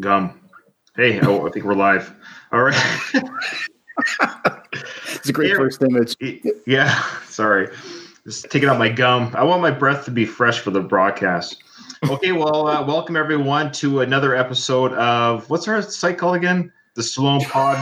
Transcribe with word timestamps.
Gum. 0.00 0.40
Hey, 0.96 1.20
oh, 1.20 1.46
I 1.46 1.50
think 1.50 1.66
we're 1.66 1.74
live. 1.74 2.14
All 2.50 2.62
right. 2.62 2.74
it's 5.12 5.28
a 5.28 5.32
great 5.32 5.50
yeah. 5.50 5.56
first 5.56 5.82
image. 5.82 6.16
Yeah. 6.66 7.02
Sorry. 7.26 7.68
Just 8.24 8.50
taking 8.50 8.70
out 8.70 8.78
my 8.78 8.88
gum. 8.88 9.34
I 9.36 9.44
want 9.44 9.60
my 9.60 9.70
breath 9.70 10.06
to 10.06 10.10
be 10.10 10.24
fresh 10.24 10.60
for 10.60 10.70
the 10.70 10.80
broadcast. 10.80 11.62
Okay, 12.08 12.32
well, 12.32 12.68
uh, 12.68 12.84
welcome 12.86 13.16
everyone 13.16 13.70
to 13.72 14.00
another 14.00 14.34
episode 14.34 14.94
of 14.94 15.48
what's 15.50 15.68
our 15.68 15.82
site 15.82 16.16
called 16.16 16.36
again? 16.36 16.72
The 16.96 17.02
Stallone 17.02 17.46
Pod. 17.48 17.76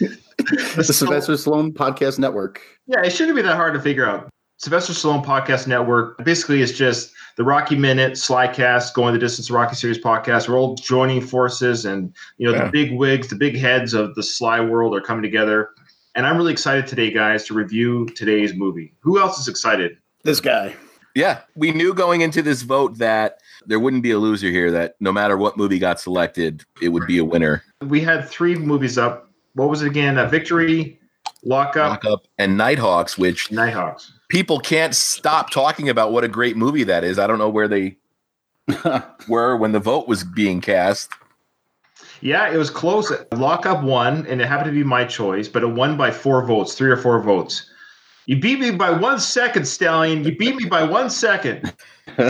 the, 0.00 0.18
the 0.76 0.84
Sylvester 0.84 1.32
Stallone 1.32 1.72
Podcast 1.72 2.18
Network. 2.18 2.60
Yeah, 2.86 3.00
it 3.04 3.10
shouldn't 3.10 3.36
be 3.36 3.42
that 3.42 3.56
hard 3.56 3.72
to 3.72 3.80
figure 3.80 4.06
out. 4.06 4.28
Sylvester 4.58 4.92
Stallone 4.92 5.24
Podcast 5.24 5.68
Network. 5.68 6.22
Basically, 6.24 6.60
is 6.60 6.76
just 6.76 7.12
the 7.36 7.44
Rocky 7.44 7.76
Minute, 7.76 8.14
Slycast, 8.14 8.92
Going 8.92 9.12
the 9.12 9.18
Distance, 9.20 9.52
Rocky 9.52 9.76
Series 9.76 9.98
podcast. 9.98 10.48
We're 10.48 10.58
all 10.58 10.74
joining 10.74 11.20
forces, 11.20 11.84
and 11.84 12.12
you 12.38 12.48
know 12.48 12.56
yeah. 12.56 12.64
the 12.64 12.70
big 12.72 12.92
wigs, 12.92 13.28
the 13.28 13.36
big 13.36 13.56
heads 13.56 13.94
of 13.94 14.16
the 14.16 14.22
Sly 14.22 14.60
world 14.60 14.96
are 14.96 15.00
coming 15.00 15.22
together. 15.22 15.70
And 16.16 16.26
I'm 16.26 16.36
really 16.36 16.50
excited 16.50 16.88
today, 16.88 17.12
guys, 17.12 17.46
to 17.46 17.54
review 17.54 18.06
today's 18.16 18.52
movie. 18.52 18.92
Who 19.00 19.20
else 19.20 19.38
is 19.38 19.46
excited? 19.46 19.96
This 20.24 20.40
guy. 20.40 20.74
Yeah, 21.14 21.40
we 21.54 21.70
knew 21.70 21.94
going 21.94 22.22
into 22.22 22.42
this 22.42 22.62
vote 22.62 22.98
that 22.98 23.38
there 23.66 23.78
wouldn't 23.78 24.02
be 24.02 24.10
a 24.10 24.18
loser 24.18 24.50
here. 24.50 24.72
That 24.72 24.96
no 24.98 25.12
matter 25.12 25.36
what 25.36 25.56
movie 25.56 25.78
got 25.78 26.00
selected, 26.00 26.64
it 26.82 26.88
would 26.88 27.06
be 27.06 27.18
a 27.18 27.24
winner. 27.24 27.62
We 27.82 28.00
had 28.00 28.28
three 28.28 28.56
movies 28.56 28.98
up. 28.98 29.30
What 29.54 29.68
was 29.68 29.82
it 29.82 29.86
again? 29.86 30.18
A 30.18 30.28
Victory, 30.28 30.98
Lockup, 31.44 32.04
Lockup, 32.04 32.26
and 32.38 32.56
Nighthawks. 32.56 33.16
Which 33.16 33.52
Nighthawks 33.52 34.17
people 34.28 34.60
can't 34.60 34.94
stop 34.94 35.50
talking 35.50 35.88
about 35.88 36.12
what 36.12 36.24
a 36.24 36.28
great 36.28 36.56
movie 36.56 36.84
that 36.84 37.04
is. 37.04 37.18
I 37.18 37.26
don't 37.26 37.38
know 37.38 37.48
where 37.48 37.68
they 37.68 37.96
were 39.28 39.56
when 39.56 39.72
the 39.72 39.80
vote 39.80 40.06
was 40.06 40.24
being 40.24 40.60
cast. 40.60 41.10
Yeah, 42.20 42.52
it 42.52 42.56
was 42.56 42.70
close. 42.70 43.12
Lockup 43.32 43.82
won, 43.82 44.26
and 44.26 44.40
it 44.40 44.48
happened 44.48 44.66
to 44.66 44.72
be 44.72 44.84
my 44.84 45.04
choice, 45.04 45.48
but 45.48 45.62
it 45.62 45.68
won 45.68 45.96
by 45.96 46.10
four 46.10 46.44
votes, 46.44 46.74
three 46.74 46.90
or 46.90 46.96
four 46.96 47.20
votes. 47.22 47.70
You 48.26 48.38
beat 48.38 48.58
me 48.60 48.72
by 48.72 48.90
one 48.90 49.20
second, 49.20 49.66
Stallion. 49.66 50.24
You 50.24 50.36
beat 50.36 50.56
me 50.56 50.66
by 50.66 50.82
one 50.82 51.08
second. 51.10 51.72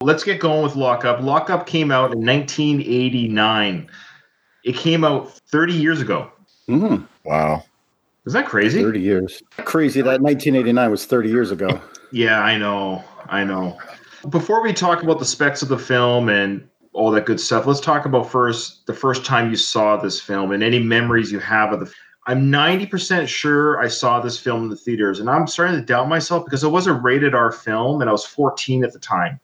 Let's 0.00 0.24
get 0.24 0.40
going 0.40 0.62
with 0.62 0.74
Lockup. 0.74 1.20
Lockup 1.22 1.66
came 1.66 1.92
out 1.92 2.12
in 2.12 2.24
1989. 2.24 3.90
It 4.64 4.74
came 4.74 5.04
out 5.04 5.30
30 5.30 5.74
years 5.74 6.00
ago. 6.00 6.30
Mm, 6.68 7.06
wow. 7.24 7.62
Is 8.28 8.34
that 8.34 8.44
crazy? 8.44 8.82
30 8.82 9.00
years. 9.00 9.42
Crazy 9.64 10.02
that 10.02 10.20
1989 10.20 10.90
was 10.90 11.06
30 11.06 11.30
years 11.30 11.50
ago. 11.50 11.80
yeah, 12.12 12.42
I 12.42 12.58
know. 12.58 13.02
I 13.30 13.42
know. 13.42 13.78
Before 14.28 14.62
we 14.62 14.74
talk 14.74 15.02
about 15.02 15.18
the 15.18 15.24
specs 15.24 15.62
of 15.62 15.68
the 15.70 15.78
film 15.78 16.28
and 16.28 16.68
all 16.92 17.10
that 17.12 17.24
good 17.24 17.40
stuff, 17.40 17.66
let's 17.66 17.80
talk 17.80 18.04
about 18.04 18.30
first 18.30 18.86
the 18.86 18.92
first 18.92 19.24
time 19.24 19.48
you 19.48 19.56
saw 19.56 19.96
this 19.96 20.20
film 20.20 20.52
and 20.52 20.62
any 20.62 20.78
memories 20.78 21.32
you 21.32 21.38
have 21.38 21.72
of 21.72 21.80
the 21.80 21.90
I'm 22.26 22.52
90% 22.52 23.26
sure 23.28 23.80
I 23.80 23.88
saw 23.88 24.20
this 24.20 24.38
film 24.38 24.64
in 24.64 24.68
the 24.68 24.76
theaters 24.76 25.20
and 25.20 25.30
I'm 25.30 25.46
starting 25.46 25.76
to 25.76 25.82
doubt 25.82 26.10
myself 26.10 26.44
because 26.44 26.62
it 26.62 26.68
was 26.68 26.86
a 26.86 26.92
rated 26.92 27.34
R 27.34 27.50
film 27.50 28.02
and 28.02 28.10
I 28.10 28.12
was 28.12 28.26
14 28.26 28.84
at 28.84 28.92
the 28.92 28.98
time. 28.98 29.40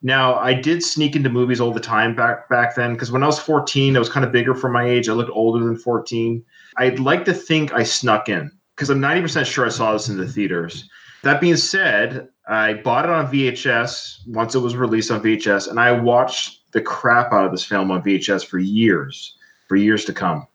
Now, 0.00 0.36
I 0.36 0.54
did 0.54 0.82
sneak 0.82 1.14
into 1.14 1.28
movies 1.28 1.60
all 1.60 1.72
the 1.72 1.78
time 1.78 2.16
back 2.16 2.48
back 2.48 2.74
then 2.74 2.94
because 2.94 3.12
when 3.12 3.22
I 3.22 3.26
was 3.26 3.38
14, 3.38 3.94
I 3.94 3.98
was 3.98 4.08
kind 4.08 4.24
of 4.24 4.32
bigger 4.32 4.54
for 4.54 4.70
my 4.70 4.88
age. 4.88 5.10
I 5.10 5.12
looked 5.12 5.30
older 5.34 5.62
than 5.62 5.76
14. 5.76 6.42
I'd 6.76 6.98
like 6.98 7.24
to 7.26 7.34
think 7.34 7.72
I 7.72 7.82
snuck 7.82 8.28
in 8.28 8.50
because 8.74 8.90
I'm 8.90 9.00
90% 9.00 9.46
sure 9.46 9.66
I 9.66 9.70
saw 9.70 9.92
this 9.92 10.08
in 10.08 10.16
the 10.16 10.26
theaters. 10.26 10.88
That 11.22 11.40
being 11.40 11.56
said, 11.56 12.28
I 12.48 12.74
bought 12.74 13.06
it 13.06 13.10
on 13.10 13.32
VHS 13.32 14.26
once 14.28 14.54
it 14.54 14.58
was 14.58 14.76
released 14.76 15.10
on 15.10 15.22
VHS, 15.22 15.70
and 15.70 15.80
I 15.80 15.92
watched 15.92 16.70
the 16.72 16.82
crap 16.82 17.32
out 17.32 17.46
of 17.46 17.52
this 17.52 17.64
film 17.64 17.90
on 17.90 18.02
VHS 18.02 18.44
for 18.44 18.58
years, 18.58 19.36
for 19.68 19.76
years 19.76 20.04
to 20.04 20.12
come. 20.12 20.46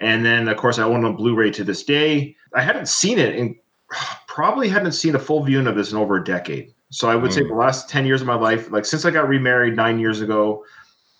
And 0.00 0.24
then, 0.24 0.48
of 0.48 0.56
course, 0.56 0.78
I 0.78 0.84
own 0.84 1.04
on 1.04 1.16
Blu 1.16 1.34
ray 1.34 1.50
to 1.50 1.64
this 1.64 1.84
day. 1.84 2.36
I 2.54 2.62
hadn't 2.62 2.88
seen 2.88 3.18
it 3.18 3.36
and 3.36 3.54
probably 4.26 4.68
hadn't 4.68 4.92
seen 4.92 5.14
a 5.14 5.18
full 5.18 5.44
viewing 5.44 5.66
of 5.66 5.76
this 5.76 5.92
in 5.92 5.98
over 5.98 6.16
a 6.16 6.24
decade. 6.24 6.72
So 6.90 7.08
I 7.08 7.16
would 7.16 7.30
mm. 7.30 7.34
say 7.34 7.42
the 7.42 7.54
last 7.54 7.88
10 7.88 8.06
years 8.06 8.20
of 8.20 8.26
my 8.26 8.34
life, 8.34 8.70
like 8.70 8.84
since 8.84 9.04
I 9.04 9.10
got 9.10 9.28
remarried 9.28 9.76
nine 9.76 9.98
years 9.98 10.20
ago, 10.20 10.64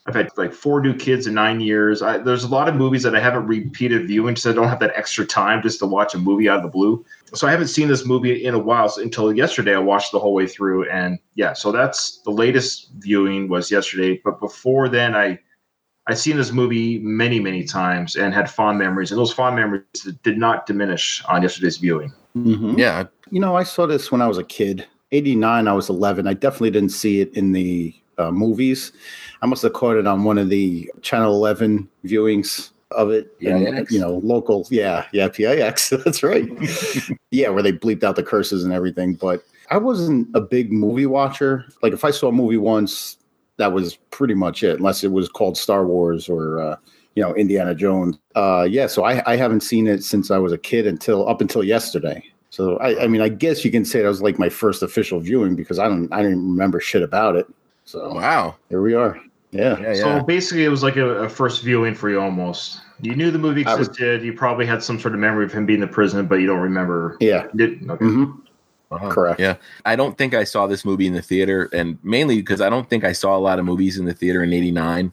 I've 0.06 0.14
had 0.14 0.30
like 0.36 0.52
four 0.52 0.82
new 0.82 0.94
kids 0.94 1.26
in 1.26 1.32
nine 1.32 1.60
years. 1.60 2.02
I, 2.02 2.18
there's 2.18 2.44
a 2.44 2.48
lot 2.48 2.68
of 2.68 2.74
movies 2.74 3.02
that 3.04 3.16
I 3.16 3.20
haven't 3.20 3.46
repeated 3.46 4.06
viewing 4.06 4.34
because 4.34 4.46
I 4.46 4.52
don't 4.52 4.68
have 4.68 4.80
that 4.80 4.92
extra 4.94 5.24
time 5.24 5.62
just 5.62 5.78
to 5.78 5.86
watch 5.86 6.14
a 6.14 6.18
movie 6.18 6.46
out 6.46 6.58
of 6.58 6.62
the 6.62 6.68
blue. 6.68 7.04
So 7.32 7.48
I 7.48 7.50
haven't 7.50 7.68
seen 7.68 7.88
this 7.88 8.04
movie 8.04 8.44
in 8.44 8.52
a 8.52 8.58
while. 8.58 8.88
So 8.90 9.00
until 9.00 9.34
yesterday, 9.34 9.74
I 9.74 9.78
watched 9.78 10.12
the 10.12 10.18
whole 10.18 10.34
way 10.34 10.46
through, 10.46 10.90
and 10.90 11.18
yeah, 11.36 11.54
so 11.54 11.72
that's 11.72 12.18
the 12.18 12.30
latest 12.30 12.90
viewing 12.98 13.48
was 13.48 13.70
yesterday. 13.70 14.20
But 14.22 14.40
before 14.40 14.90
then, 14.90 15.16
I 15.16 15.38
I'd 16.06 16.18
seen 16.18 16.36
this 16.36 16.52
movie 16.52 16.98
many 16.98 17.40
many 17.40 17.64
times 17.64 18.14
and 18.14 18.34
had 18.34 18.50
fond 18.50 18.78
memories, 18.78 19.10
and 19.10 19.18
those 19.18 19.32
fond 19.32 19.56
memories 19.56 19.84
did 20.22 20.36
not 20.36 20.66
diminish 20.66 21.24
on 21.24 21.40
yesterday's 21.40 21.78
viewing. 21.78 22.12
Mm-hmm. 22.36 22.78
Yeah, 22.78 23.04
you 23.30 23.40
know, 23.40 23.56
I 23.56 23.62
saw 23.62 23.86
this 23.86 24.12
when 24.12 24.20
I 24.20 24.26
was 24.26 24.38
a 24.38 24.44
kid. 24.44 24.86
89 25.12 25.68
i 25.68 25.72
was 25.72 25.88
11 25.88 26.26
i 26.26 26.34
definitely 26.34 26.72
didn't 26.72 26.88
see 26.88 27.20
it 27.20 27.32
in 27.34 27.52
the 27.52 27.94
uh, 28.18 28.30
movies. 28.30 28.92
I 29.44 29.46
must 29.46 29.62
have 29.62 29.74
caught 29.74 29.98
it 29.98 30.06
on 30.06 30.24
one 30.24 30.38
of 30.38 30.48
the 30.48 30.90
Channel 31.02 31.34
11 31.34 31.86
viewings 32.02 32.70
of 32.92 33.10
it. 33.10 33.30
Yeah, 33.40 33.82
you 33.90 34.00
know, 34.00 34.22
local. 34.24 34.66
Yeah, 34.70 35.04
yeah, 35.12 35.28
PIX. 35.28 35.90
That's 36.04 36.22
right. 36.22 36.48
yeah, 37.30 37.50
where 37.50 37.62
they 37.62 37.72
bleeped 37.72 38.02
out 38.04 38.16
the 38.16 38.22
curses 38.22 38.64
and 38.64 38.72
everything. 38.72 39.12
But 39.12 39.44
I 39.70 39.76
wasn't 39.76 40.34
a 40.34 40.40
big 40.40 40.72
movie 40.72 41.04
watcher. 41.04 41.66
Like 41.82 41.92
if 41.92 42.06
I 42.06 42.10
saw 42.10 42.28
a 42.28 42.32
movie 42.32 42.56
once, 42.56 43.18
that 43.58 43.70
was 43.70 43.96
pretty 44.10 44.32
much 44.32 44.62
it, 44.62 44.78
unless 44.78 45.04
it 45.04 45.12
was 45.12 45.28
called 45.28 45.58
Star 45.58 45.86
Wars 45.86 46.28
or. 46.28 46.60
Uh, 46.60 46.76
you 47.16 47.22
know 47.22 47.32
Indiana 47.36 47.76
Jones. 47.76 48.18
Uh, 48.34 48.66
yeah, 48.68 48.88
so 48.88 49.04
I, 49.04 49.22
I 49.24 49.36
haven't 49.36 49.60
seen 49.60 49.86
it 49.86 50.02
since 50.02 50.32
I 50.32 50.38
was 50.38 50.52
a 50.52 50.58
kid 50.58 50.84
until 50.84 51.28
up 51.28 51.40
until 51.40 51.62
yesterday. 51.62 52.24
So 52.50 52.76
I, 52.78 53.04
I 53.04 53.06
mean, 53.06 53.20
I 53.20 53.28
guess 53.28 53.64
you 53.64 53.70
can 53.70 53.84
say 53.84 54.02
that 54.02 54.08
was 54.08 54.20
like 54.20 54.36
my 54.36 54.48
first 54.48 54.82
official 54.82 55.20
viewing 55.20 55.54
because 55.54 55.78
I 55.78 55.86
don't 55.86 56.12
I 56.12 56.22
didn't 56.22 56.44
remember 56.44 56.80
shit 56.80 57.02
about 57.02 57.36
it. 57.36 57.46
So 57.84 58.14
wow, 58.14 58.56
here 58.68 58.82
we 58.82 58.94
are. 58.94 59.16
Yeah. 59.54 59.78
yeah, 59.78 59.94
So 59.94 60.22
basically, 60.22 60.64
it 60.64 60.68
was 60.68 60.82
like 60.82 60.96
a, 60.96 61.06
a, 61.22 61.28
first 61.28 61.62
viewing 61.62 61.94
for 61.94 62.10
you 62.10 62.20
almost. 62.20 62.80
You 63.00 63.14
knew 63.14 63.30
the 63.30 63.38
movie 63.38 63.60
existed. 63.60 64.20
Was, 64.20 64.24
you 64.24 64.32
probably 64.32 64.66
had 64.66 64.82
some 64.82 64.98
sort 64.98 65.14
of 65.14 65.20
memory 65.20 65.44
of 65.44 65.52
him 65.52 65.64
being 65.64 65.80
in 65.80 65.86
the 65.86 65.92
prison, 65.92 66.26
but 66.26 66.36
you 66.36 66.48
don't 66.48 66.60
remember. 66.60 67.16
Yeah. 67.20 67.46
Did, 67.54 67.88
okay. 67.88 68.04
Mm-hmm. 68.04 68.40
Uh-huh. 68.90 69.10
Correct. 69.10 69.40
Yeah. 69.40 69.56
I 69.84 69.94
don't 69.94 70.18
think 70.18 70.34
I 70.34 70.42
saw 70.42 70.66
this 70.66 70.84
movie 70.84 71.06
in 71.06 71.12
the 71.12 71.22
theater, 71.22 71.68
and 71.72 71.98
mainly 72.02 72.36
because 72.36 72.60
I 72.60 72.68
don't 72.68 72.90
think 72.90 73.04
I 73.04 73.12
saw 73.12 73.36
a 73.36 73.38
lot 73.38 73.60
of 73.60 73.64
movies 73.64 73.96
in 73.96 74.06
the 74.06 74.12
theater 74.12 74.42
in 74.42 74.52
'89, 74.52 75.12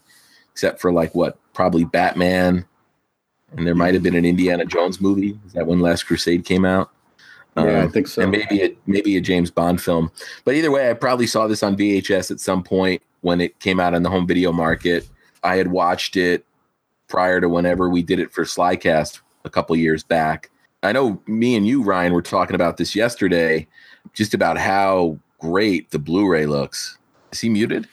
except 0.52 0.82
for 0.82 0.92
like 0.92 1.14
what 1.16 1.38
probably 1.54 1.86
Batman, 1.86 2.66
and 3.56 3.66
there 3.66 3.76
might 3.76 3.94
have 3.94 4.04
been 4.04 4.16
an 4.16 4.26
Indiana 4.26 4.66
Jones 4.66 5.02
movie. 5.02 5.40
Is 5.46 5.54
that 5.54 5.68
when 5.68 5.80
Last 5.80 6.04
Crusade 6.04 6.46
came 6.46 6.66
out? 6.66 6.92
Yeah, 7.58 7.64
um, 7.64 7.88
I 7.88 7.88
think 7.88 8.08
so. 8.08 8.22
And 8.24 8.32
maybe 8.32 8.62
a 8.64 8.76
maybe 8.86 9.18
a 9.18 9.22
James 9.22 9.50
Bond 9.50 9.82
film. 9.82 10.12
But 10.46 10.56
either 10.56 10.70
way, 10.70 10.90
I 10.90 10.94
probably 10.94 11.28
saw 11.28 11.48
this 11.48 11.64
on 11.64 11.76
VHS 11.76 12.30
at 12.30 12.40
some 12.40 12.64
point 12.64 13.02
when 13.22 13.42
it 13.42 13.60
came 13.60 13.80
out 13.80 13.94
in 13.94 14.04
the 14.04 14.10
home 14.10 14.28
video 14.28 14.52
market. 14.52 15.08
I 15.44 15.56
had 15.56 15.72
watched 15.72 16.16
it 16.16 16.46
prior 17.08 17.42
to 17.42 17.50
whenever 17.50 17.90
we 17.90 18.04
did 18.04 18.20
it 18.20 18.32
for 18.32 18.44
Slycast 18.44 19.22
a 19.46 19.50
couple 19.50 19.76
years 19.76 20.04
back. 20.04 20.50
I 20.84 20.92
know 20.92 21.22
me 21.28 21.56
and 21.56 21.66
you, 21.66 21.84
Ryan, 21.84 22.14
were 22.14 22.22
talking 22.22 22.56
about 22.56 22.78
this 22.78 22.96
yesterday, 22.96 23.68
just 24.14 24.34
about 24.34 24.58
how 24.58 25.20
great 25.40 25.92
the 25.92 26.00
Blu-ray 26.00 26.46
looks. 26.46 26.98
Is 27.32 27.40
he 27.40 27.50
muted? 27.50 27.88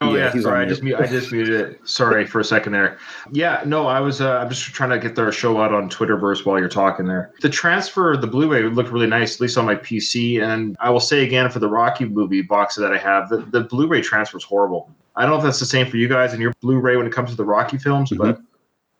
Oh 0.00 0.14
yeah, 0.14 0.30
yeah 0.32 0.40
sorry, 0.42 0.64
I 0.64 0.68
just 0.68 0.82
I 0.82 1.06
just 1.08 1.32
muted 1.32 1.60
it. 1.60 1.80
Sorry 1.88 2.24
for 2.24 2.38
a 2.38 2.44
second 2.44 2.72
there. 2.72 2.98
Yeah, 3.32 3.62
no, 3.66 3.88
I 3.88 3.98
was 3.98 4.20
uh, 4.20 4.38
I'm 4.38 4.48
just 4.48 4.62
trying 4.62 4.90
to 4.90 4.98
get 4.98 5.16
their 5.16 5.32
show 5.32 5.60
out 5.60 5.74
on 5.74 5.90
Twitterverse 5.90 6.44
while 6.44 6.58
you're 6.58 6.68
talking 6.68 7.06
there. 7.06 7.32
The 7.40 7.48
transfer 7.48 8.16
the 8.16 8.28
Blu-ray 8.28 8.62
looked 8.62 8.90
really 8.90 9.08
nice, 9.08 9.34
at 9.34 9.40
least 9.40 9.58
on 9.58 9.64
my 9.64 9.74
PC. 9.74 10.40
And 10.40 10.76
I 10.78 10.90
will 10.90 11.00
say 11.00 11.24
again 11.24 11.50
for 11.50 11.58
the 11.58 11.68
Rocky 11.68 12.04
movie 12.04 12.42
box 12.42 12.76
that 12.76 12.92
I 12.92 12.98
have, 12.98 13.28
the, 13.28 13.38
the 13.38 13.62
Blu-ray 13.62 14.02
transfer 14.02 14.38
is 14.38 14.44
horrible. 14.44 14.88
I 15.16 15.22
don't 15.22 15.30
know 15.30 15.38
if 15.38 15.42
that's 15.42 15.58
the 15.58 15.66
same 15.66 15.90
for 15.90 15.96
you 15.96 16.06
guys 16.06 16.32
and 16.32 16.40
your 16.40 16.52
Blu-ray 16.60 16.96
when 16.96 17.06
it 17.06 17.12
comes 17.12 17.30
to 17.30 17.36
the 17.36 17.44
Rocky 17.44 17.76
films, 17.76 18.10
mm-hmm. 18.10 18.22
but 18.22 18.40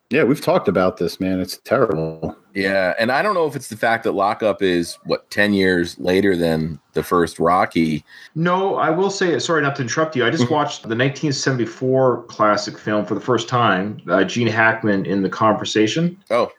yeah, 0.09 0.23
we've 0.23 0.41
talked 0.41 0.67
about 0.67 0.97
this, 0.97 1.19
man. 1.19 1.39
It's 1.39 1.57
terrible. 1.57 2.35
Yeah, 2.55 2.95
and 2.99 3.11
I 3.11 3.21
don't 3.21 3.35
know 3.35 3.45
if 3.45 3.55
it's 3.55 3.67
the 3.67 3.77
fact 3.77 4.03
that 4.05 4.13
Lockup 4.13 4.61
is 4.61 4.97
what 5.05 5.29
ten 5.29 5.53
years 5.53 5.99
later 5.99 6.35
than 6.35 6.79
the 6.93 7.03
first 7.03 7.37
Rocky. 7.37 8.03
No, 8.33 8.75
I 8.75 8.89
will 8.89 9.11
say. 9.11 9.37
Sorry, 9.37 9.61
not 9.61 9.75
to 9.75 9.83
interrupt 9.83 10.15
you. 10.15 10.25
I 10.25 10.31
just 10.31 10.49
watched 10.51 10.81
the 10.81 10.95
1974 10.95 12.23
classic 12.23 12.79
film 12.79 13.05
for 13.05 13.13
the 13.13 13.21
first 13.21 13.47
time. 13.47 14.01
Uh, 14.09 14.23
Gene 14.23 14.47
Hackman 14.47 15.05
in 15.05 15.21
the 15.21 15.29
Conversation. 15.29 16.17
Oh, 16.31 16.51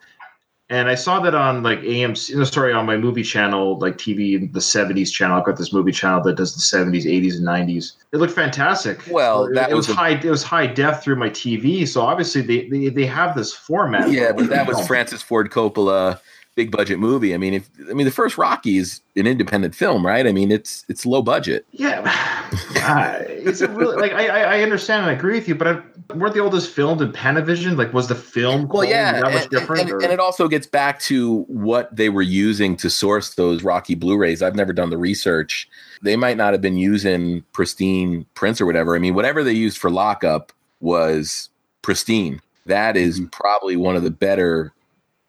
and 0.71 0.89
I 0.89 0.95
saw 0.95 1.19
that 1.21 1.35
on 1.35 1.65
like 1.65 1.81
AMC, 1.81 2.37
no, 2.37 2.45
sorry, 2.45 2.73
on 2.73 2.87
my 2.87 2.97
movie 2.97 3.25
channel, 3.25 3.77
like 3.81 3.99
TV, 3.99 4.51
the 4.53 4.61
70s 4.61 5.11
channel. 5.11 5.37
I've 5.37 5.45
got 5.45 5.57
this 5.57 5.73
movie 5.73 5.91
channel 5.91 6.23
that 6.23 6.37
does 6.37 6.55
the 6.55 6.61
70s, 6.61 7.05
80s, 7.05 7.35
and 7.35 7.47
90s. 7.47 7.95
It 8.13 8.19
looked 8.19 8.33
fantastic. 8.33 9.01
Well, 9.11 9.53
that 9.55 9.71
it, 9.71 9.75
was, 9.75 9.89
was 9.89 9.97
a, 9.97 9.99
high. 9.99 10.11
It 10.11 10.25
was 10.25 10.45
high 10.45 10.69
def 10.69 11.03
through 11.03 11.17
my 11.17 11.29
TV, 11.29 11.89
so 11.89 12.03
obviously 12.03 12.43
they 12.43 12.69
they, 12.69 12.89
they 12.89 13.07
have 13.07 13.35
this 13.35 13.53
format. 13.53 14.13
Yeah, 14.13 14.31
but 14.31 14.49
that 14.51 14.69
was 14.69 14.87
Francis 14.87 15.23
Ford 15.23 15.51
Coppola 15.51 16.21
big 16.57 16.71
budget 16.71 16.99
movie. 16.99 17.35
I 17.35 17.39
mean, 17.39 17.55
if 17.55 17.71
I 17.89 17.93
mean 17.95 18.05
the 18.05 18.11
first 18.13 18.37
Rocky 18.37 18.77
is 18.77 19.01
an 19.17 19.27
independent 19.27 19.75
film, 19.75 20.05
right? 20.07 20.27
I 20.27 20.33
mean, 20.33 20.51
it's 20.51 20.85
it's 20.89 21.07
low 21.07 21.23
budget. 21.23 21.65
Yeah, 21.73 22.03
uh, 22.83 23.19
it's 23.27 23.61
really 23.63 23.97
like 23.97 24.13
I 24.13 24.29
I 24.59 24.63
understand 24.63 25.03
and 25.03 25.11
I 25.11 25.15
agree 25.15 25.35
with 25.35 25.49
you, 25.49 25.55
but 25.55 25.67
I, 25.69 25.83
weren't 26.15 26.35
the 26.35 26.41
oldest 26.41 26.71
filmed 26.73 27.01
in 27.01 27.13
Panavision? 27.13 27.77
Like, 27.79 27.93
was 27.93 28.09
the 28.09 28.15
film 28.15 28.67
Well, 28.69 28.85
yeah, 28.85 29.13
that 29.13 29.33
much 29.33 29.43
and, 29.43 29.51
different? 29.51 29.91
and- 29.91 30.03
and 30.03 30.13
it 30.13 30.19
also 30.21 30.49
gets 30.49 30.67
back 30.67 30.99
to 31.03 31.43
what 31.49 31.95
they 31.95 32.09
were 32.09 32.23
using 32.23 32.77
to 32.79 32.91
source 32.91 33.35
those 33.35 33.63
Rocky 33.63 33.95
Blu-rays. 33.95 34.43
I've 34.43 34.57
never 34.57 34.73
done 34.73 34.91
the 34.91 34.99
research. 34.99 35.69
They 36.03 36.17
might 36.17 36.37
not 36.37 36.53
have 36.53 36.61
been 36.61 36.77
using 36.79 37.45
pristine 37.53 38.27
prints 38.35 38.61
or 38.61 38.67
whatever. 38.67 38.97
I 38.97 38.99
mean, 38.99 39.15
whatever 39.15 39.45
they 39.45 39.53
used 39.53 39.79
for 39.79 39.91
lockup 39.91 40.53
was 40.81 41.49
pristine. 41.83 42.41
That 42.67 42.97
is 42.97 43.21
Mhm. 43.21 43.31
probably 43.31 43.77
one 43.77 43.95
of 43.97 44.03
the 44.03 44.11
better 44.11 44.73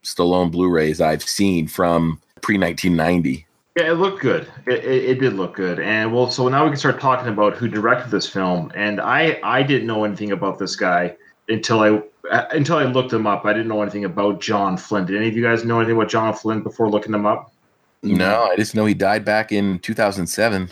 Stallone 0.04 0.52
Blu-rays 0.52 1.02
I've 1.02 1.24
seen 1.24 1.68
from 1.68 2.22
pre 2.42 2.58
1990. 2.58 3.46
Yeah, 3.78 3.92
it 3.92 3.94
looked 3.94 4.22
good. 4.22 4.48
It, 4.68 4.84
it, 4.84 5.04
it 5.06 5.20
did 5.20 5.34
look 5.34 5.56
good, 5.56 5.80
and 5.80 6.14
well, 6.14 6.30
so 6.30 6.48
now 6.50 6.66
we 6.66 6.72
can 6.72 6.78
start 6.78 7.00
talking 7.00 7.30
about 7.30 7.56
who 7.56 7.70
directed 7.70 8.12
this 8.12 8.28
film. 8.28 8.72
And 8.76 9.00
I 9.00 9.40
I 9.44 9.64
didn't 9.64 9.88
know 9.88 10.04
anything 10.04 10.32
about 10.32 10.60
this 10.60 10.76
guy 10.76 11.16
until 11.48 11.80
I 11.80 12.02
uh, 12.30 12.46
until 12.52 12.78
I 12.78 12.84
looked 12.84 13.14
him 13.14 13.26
up. 13.26 13.46
I 13.46 13.54
didn't 13.54 13.70
know 13.70 13.82
anything 13.82 14.06
about 14.06 14.42
John 14.42 14.76
Flynn. 14.76 15.06
Did 15.06 15.16
any 15.16 15.30
of 15.30 15.38
you 15.38 15.44
guys 15.44 15.64
know 15.64 15.80
anything 15.80 15.96
about 15.96 16.10
John 16.10 16.34
Flynn 16.34 16.62
before 16.62 16.90
looking 16.90 17.14
him 17.14 17.26
up? 17.26 17.54
No, 18.04 18.46
I 18.46 18.56
just 18.56 18.76
know 18.76 18.86
he 18.86 18.94
died 18.94 19.24
back 19.24 19.52
in 19.52 19.80
2007. 19.80 20.72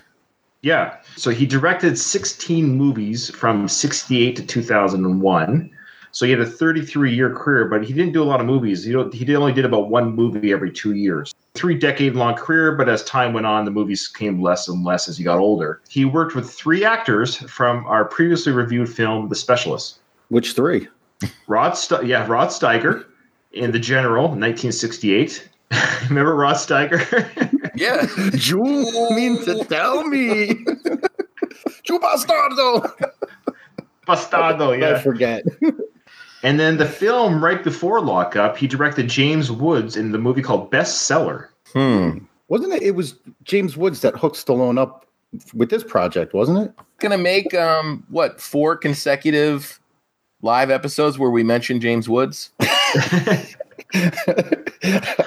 Yeah. 0.61 0.97
So 1.15 1.29
he 1.29 1.45
directed 1.45 1.97
16 1.97 2.75
movies 2.75 3.29
from 3.29 3.67
68 3.67 4.35
to 4.35 4.45
2001. 4.45 5.69
So 6.11 6.25
he 6.25 6.31
had 6.31 6.41
a 6.41 6.45
33 6.45 7.13
year 7.13 7.33
career, 7.33 7.65
but 7.65 7.83
he 7.83 7.93
didn't 7.93 8.13
do 8.13 8.23
a 8.23 8.25
lot 8.25 8.39
of 8.39 8.45
movies. 8.45 8.83
He, 8.83 8.91
don't, 8.91 9.13
he 9.13 9.35
only 9.35 9.53
did 9.53 9.65
about 9.65 9.89
one 9.89 10.15
movie 10.15 10.51
every 10.51 10.71
two 10.71 10.93
years. 10.93 11.33
Three 11.53 11.75
decade 11.77 12.15
long 12.15 12.35
career, 12.35 12.75
but 12.75 12.89
as 12.89 13.03
time 13.03 13.33
went 13.33 13.45
on, 13.45 13.65
the 13.65 13.71
movies 13.71 14.07
came 14.07 14.41
less 14.41 14.67
and 14.67 14.83
less 14.83 15.07
as 15.07 15.17
he 15.17 15.23
got 15.23 15.39
older. 15.39 15.81
He 15.89 16.05
worked 16.05 16.35
with 16.35 16.49
three 16.49 16.83
actors 16.83 17.37
from 17.37 17.85
our 17.85 18.05
previously 18.05 18.51
reviewed 18.51 18.89
film, 18.89 19.29
The 19.29 19.35
Specialist. 19.35 19.99
Which 20.29 20.53
three? 20.53 20.87
Rod, 21.47 21.73
St- 21.73 22.05
yeah, 22.05 22.25
Rod 22.27 22.49
Steiger 22.49 23.05
in 23.51 23.71
The 23.71 23.79
General, 23.79 24.23
1968. 24.23 25.49
Remember 26.09 26.35
Rod 26.35 26.55
Steiger? 26.55 26.99
Yeah. 27.75 28.07
You 28.33 28.57
mean 29.11 29.41
to 29.45 29.63
tell 29.65 30.03
me? 30.03 30.65
You 31.87 31.99
bastardo! 31.99 32.93
Bastardo, 34.07 34.73
I 34.73 34.77
yeah. 34.77 35.01
forget. 35.01 35.43
And 36.43 36.59
then 36.59 36.77
the 36.77 36.85
film 36.85 37.43
right 37.43 37.63
before 37.63 37.99
Lockup, 38.01 38.55
he 38.57 38.67
directed 38.67 39.09
James 39.09 39.51
Woods 39.51 39.97
in 39.97 40.11
the 40.11 40.17
movie 40.17 40.41
called 40.41 40.71
Bestseller. 40.71 41.47
Hmm. 41.73 42.19
Wasn't 42.47 42.73
it? 42.73 42.81
It 42.81 42.91
was 42.95 43.15
James 43.43 43.75
Woods 43.77 44.01
that 44.01 44.15
hooked 44.15 44.37
Stallone 44.37 44.79
up 44.79 45.05
with 45.53 45.69
this 45.69 45.83
project, 45.83 46.33
wasn't 46.33 46.59
it? 46.59 46.73
Gonna 46.99 47.17
make 47.17 47.53
um 47.53 48.03
what 48.09 48.39
four 48.41 48.75
consecutive 48.75 49.79
live 50.41 50.71
episodes 50.71 51.19
where 51.19 51.29
we 51.29 51.43
mention 51.43 51.79
James 51.81 52.07
Woods. 52.09 52.51
I 52.59 53.45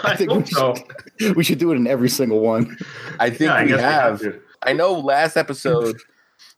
I 0.05 0.17
think 0.17 0.31
hope 0.31 0.79
we 1.19 1.27
should, 1.27 1.37
we 1.37 1.45
should 1.45 1.59
do 1.59 1.73
it 1.73 1.77
in 1.77 1.87
every 1.87 2.09
single 2.09 2.41
one. 2.41 2.77
I 3.21 3.29
think 3.31 3.43
Yeah, 3.51 3.55
I 3.55 3.65
we 3.65 3.71
have. 3.73 4.21
to. 4.21 4.41
I 4.63 4.73
know 4.73 4.93
last 4.93 5.37
episode 5.37 5.97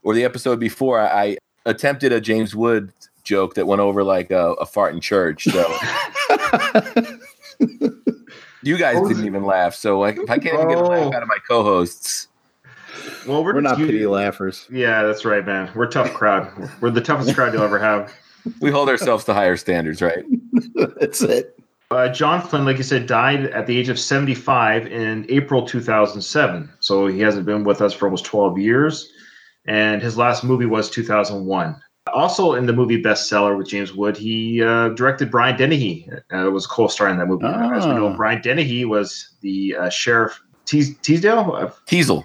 or 0.03 0.15
the 0.15 0.25
episode 0.25 0.61
before, 0.61 1.01
I 1.01 1.39
attempted 1.67 2.13
a 2.13 2.21
James 2.21 2.55
Wood 2.55 2.93
joke 3.25 3.55
that 3.55 3.67
went 3.67 3.81
over 3.81 4.05
like 4.05 4.31
a, 4.31 4.53
a 4.55 4.67
fart 4.67 4.95
in 4.95 5.01
church. 5.01 5.45
So 5.45 5.61
you 8.63 8.79
guys 8.79 8.97
Oh. 8.99 9.09
didn't 9.09 9.27
even 9.27 9.45
laugh. 9.45 9.75
So 9.75 9.99
like, 9.99 10.17
if 10.19 10.31
I 10.31 10.39
can't 10.39 10.55
even 10.55 10.69
get 10.69 10.79
a 10.79 10.83
Oh. 10.83 10.89
laugh 10.89 11.15
out 11.15 11.23
of 11.23 11.29
my 11.29 11.39
co-hosts, 11.49 12.29
Well, 13.27 13.43
we're, 13.43 13.55
We're 13.55 13.61
not 13.61 13.79
you- 13.79 13.87
pity 13.87 14.07
laughers. 14.07 14.67
Yeah, 14.71 15.03
that's 15.03 15.25
right, 15.25 15.45
man. 15.45 15.71
We're 15.75 15.85
a 15.87 15.91
tough 15.91 16.13
crowd. 16.15 16.71
We're 16.81 16.91
the 16.91 17.01
toughest 17.01 17.35
crowd 17.35 17.53
you'll 17.53 17.63
ever 17.65 17.79
have. 17.79 18.13
we 18.61 18.71
hold 18.71 18.89
ourselves 18.89 19.25
to 19.25 19.35
higher 19.35 19.57
standards, 19.57 20.01
right? 20.03 20.25
That's 21.01 21.23
it. 21.23 21.59
Uh, 21.91 22.09
John 22.09 22.41
Flynn, 22.43 22.65
like 22.67 22.77
you 22.77 22.83
said, 22.83 23.07
died 23.07 23.47
at 23.47 23.67
the 23.67 23.77
age 23.79 23.89
of 23.89 23.99
75 23.99 24.87
in 24.87 25.25
April 25.31 25.67
2007. 25.67 26.71
So 26.81 27.07
he 27.07 27.21
hasn't 27.21 27.47
been 27.47 27.65
with 27.65 27.81
us 27.81 27.93
for 27.95 28.07
almost 28.07 28.25
12 28.27 28.59
years. 28.59 29.11
And 29.67 30.03
his 30.03 30.19
last 30.19 30.45
movie 30.45 30.67
was 30.67 30.91
2001. 30.91 31.77
Also 32.13 32.53
in 32.53 32.67
the 32.67 32.73
movie 32.73 33.03
Bestseller 33.03 33.57
with 33.57 33.69
James 33.69 33.95
Wood, 33.95 34.17
he 34.17 34.63
uh, 34.63 34.91
directed 34.91 35.31
Brian 35.31 35.57
Dennehy. 35.57 36.09
Uh, 36.31 36.51
was 36.51 36.67
a 36.67 36.69
co-star 36.69 37.09
in 37.09 37.17
that 37.19 37.27
movie. 37.27 37.47
As 37.47 37.87
we 37.87 37.95
know, 37.95 38.09
Ah. 38.09 38.17
Brian 38.17 38.43
Dennehy 38.43 38.85
was 38.85 39.31
the 39.41 39.75
uh, 39.75 39.89
sheriff 39.89 40.39
Tees- 40.67 40.97
Teasdale. 40.99 41.55
Uh, 41.55 41.71
Teasle. 41.87 42.25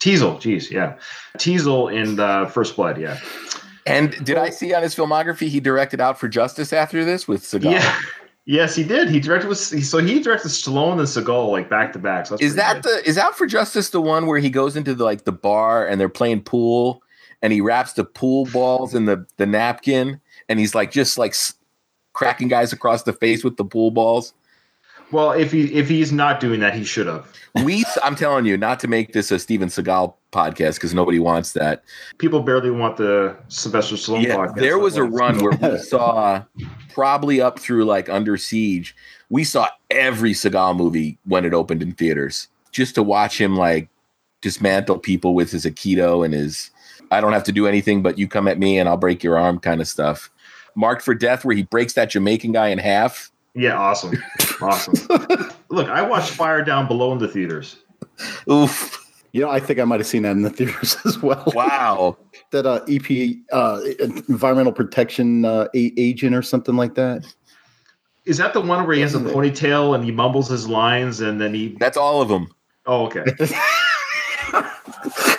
Teasle, 0.00 0.40
geez, 0.40 0.68
yeah, 0.72 0.96
Teasle 1.38 1.94
in 1.94 2.16
the 2.16 2.50
First 2.52 2.74
Blood, 2.74 3.00
yeah, 3.00 3.20
And 3.86 4.10
did 4.24 4.36
I 4.36 4.50
see 4.50 4.74
on 4.74 4.82
his 4.82 4.96
filmography 4.96 5.46
he 5.46 5.60
directed 5.60 6.00
Out 6.00 6.18
for 6.18 6.26
Justice 6.28 6.72
after 6.72 7.04
this 7.04 7.28
with 7.28 7.42
Seagal? 7.44 7.70
yeah. 7.70 7.98
Yes, 8.44 8.74
he 8.74 8.82
did. 8.82 9.08
He 9.08 9.20
directed 9.20 9.46
with 9.46 9.58
so 9.58 9.98
he 9.98 10.18
directed 10.18 10.48
Stallone 10.48 10.94
and 10.98 11.02
Seagal 11.02 11.48
like 11.52 11.70
back 11.70 11.92
to 11.92 12.00
back. 12.00 12.26
So 12.26 12.36
Is 12.40 12.56
that 12.56 12.82
good. 12.82 13.04
the 13.04 13.08
is 13.08 13.16
Out 13.16 13.38
for 13.38 13.46
Justice 13.46 13.90
the 13.90 14.00
one 14.00 14.26
where 14.26 14.40
he 14.40 14.50
goes 14.50 14.74
into 14.74 14.96
the 14.96 15.04
like 15.04 15.22
the 15.24 15.30
bar 15.30 15.86
and 15.86 16.00
they're 16.00 16.08
playing 16.08 16.42
pool 16.42 17.04
and 17.42 17.52
he 17.52 17.60
wraps 17.60 17.92
the 17.94 18.04
pool 18.04 18.46
balls 18.46 18.94
in 18.94 19.04
the 19.06 19.26
the 19.36 19.46
napkin 19.46 20.20
and 20.48 20.58
he's 20.58 20.74
like 20.74 20.90
just 20.90 21.18
like 21.18 21.34
cracking 22.12 22.48
guys 22.48 22.72
across 22.72 23.02
the 23.02 23.12
face 23.12 23.42
with 23.44 23.56
the 23.56 23.64
pool 23.64 23.90
balls? 23.90 24.34
Well, 25.10 25.32
if 25.32 25.52
he 25.52 25.72
if 25.74 25.88
he's 25.88 26.10
not 26.12 26.40
doing 26.40 26.60
that, 26.60 26.74
he 26.74 26.84
should 26.84 27.06
have. 27.06 27.30
We 27.64 27.84
I'm 28.02 28.16
telling 28.16 28.46
you 28.46 28.56
not 28.56 28.80
to 28.80 28.88
make 28.88 29.12
this 29.12 29.30
a 29.30 29.38
Steven 29.38 29.68
Seagal 29.68 30.14
podcast 30.32 30.76
because 30.76 30.94
nobody 30.94 31.18
wants 31.18 31.52
that. 31.52 31.84
People 32.16 32.40
barely 32.40 32.70
want 32.70 32.96
the 32.96 33.36
Sylvester 33.48 33.96
Stallone 33.96 34.22
Yeah, 34.24 34.36
podcast. 34.36 34.54
there 34.56 34.78
was 34.78 34.96
a 34.96 35.04
run 35.04 35.38
where 35.42 35.52
we 35.60 35.78
saw 35.82 36.42
probably 36.94 37.42
up 37.42 37.58
through 37.58 37.84
like 37.84 38.08
Under 38.08 38.38
Siege. 38.38 38.96
We 39.28 39.44
saw 39.44 39.68
every 39.90 40.32
Seagal 40.32 40.76
movie 40.76 41.18
when 41.26 41.44
it 41.44 41.52
opened 41.52 41.82
in 41.82 41.92
theaters 41.92 42.48
just 42.70 42.94
to 42.94 43.02
watch 43.02 43.38
him 43.38 43.54
like 43.54 43.90
dismantle 44.40 44.98
people 44.98 45.34
with 45.34 45.50
his 45.50 45.66
Aikido 45.66 46.24
and 46.24 46.32
his 46.32 46.70
I 47.12 47.20
don't 47.20 47.32
have 47.32 47.44
to 47.44 47.52
do 47.52 47.66
anything 47.66 48.02
but 48.02 48.18
you 48.18 48.26
come 48.26 48.48
at 48.48 48.58
me 48.58 48.78
and 48.78 48.88
I'll 48.88 48.96
break 48.96 49.22
your 49.22 49.38
arm 49.38 49.58
kind 49.58 49.80
of 49.80 49.86
stuff. 49.86 50.30
Marked 50.74 51.02
for 51.02 51.14
Death, 51.14 51.44
where 51.44 51.54
he 51.54 51.64
breaks 51.64 51.92
that 51.92 52.10
Jamaican 52.10 52.52
guy 52.52 52.68
in 52.68 52.78
half. 52.78 53.30
Yeah, 53.54 53.78
awesome, 53.78 54.16
awesome. 54.62 54.94
Look, 55.68 55.88
I 55.88 56.00
watched 56.00 56.30
Fire 56.30 56.64
Down 56.64 56.88
Below 56.88 57.12
in 57.12 57.18
the 57.18 57.28
theaters. 57.28 57.76
Oof. 58.50 58.98
You 59.32 59.42
know, 59.42 59.50
I 59.50 59.60
think 59.60 59.78
I 59.78 59.84
might 59.84 60.00
have 60.00 60.06
seen 60.06 60.22
that 60.22 60.32
in 60.32 60.42
the 60.42 60.50
theaters 60.50 60.96
as 61.04 61.20
well. 61.22 61.44
Wow. 61.54 62.16
That 62.50 62.64
uh, 62.64 62.80
EP, 62.88 63.36
uh, 63.52 63.80
Environmental 64.28 64.72
Protection 64.72 65.44
uh, 65.44 65.68
Agent 65.74 66.34
or 66.34 66.42
something 66.42 66.76
like 66.76 66.94
that. 66.94 67.26
Is 68.24 68.38
that 68.38 68.54
the 68.54 68.60
one 68.60 68.86
where 68.86 68.94
he 68.94 69.02
has 69.02 69.14
a 69.14 69.18
ponytail 69.18 69.94
and 69.94 70.04
he 70.04 70.12
mumbles 70.12 70.48
his 70.48 70.68
lines 70.68 71.20
and 71.20 71.40
then 71.40 71.52
he? 71.52 71.76
That's 71.80 71.96
all 71.96 72.22
of 72.22 72.28
them. 72.28 72.48
Oh, 72.86 73.06
okay. 73.06 73.24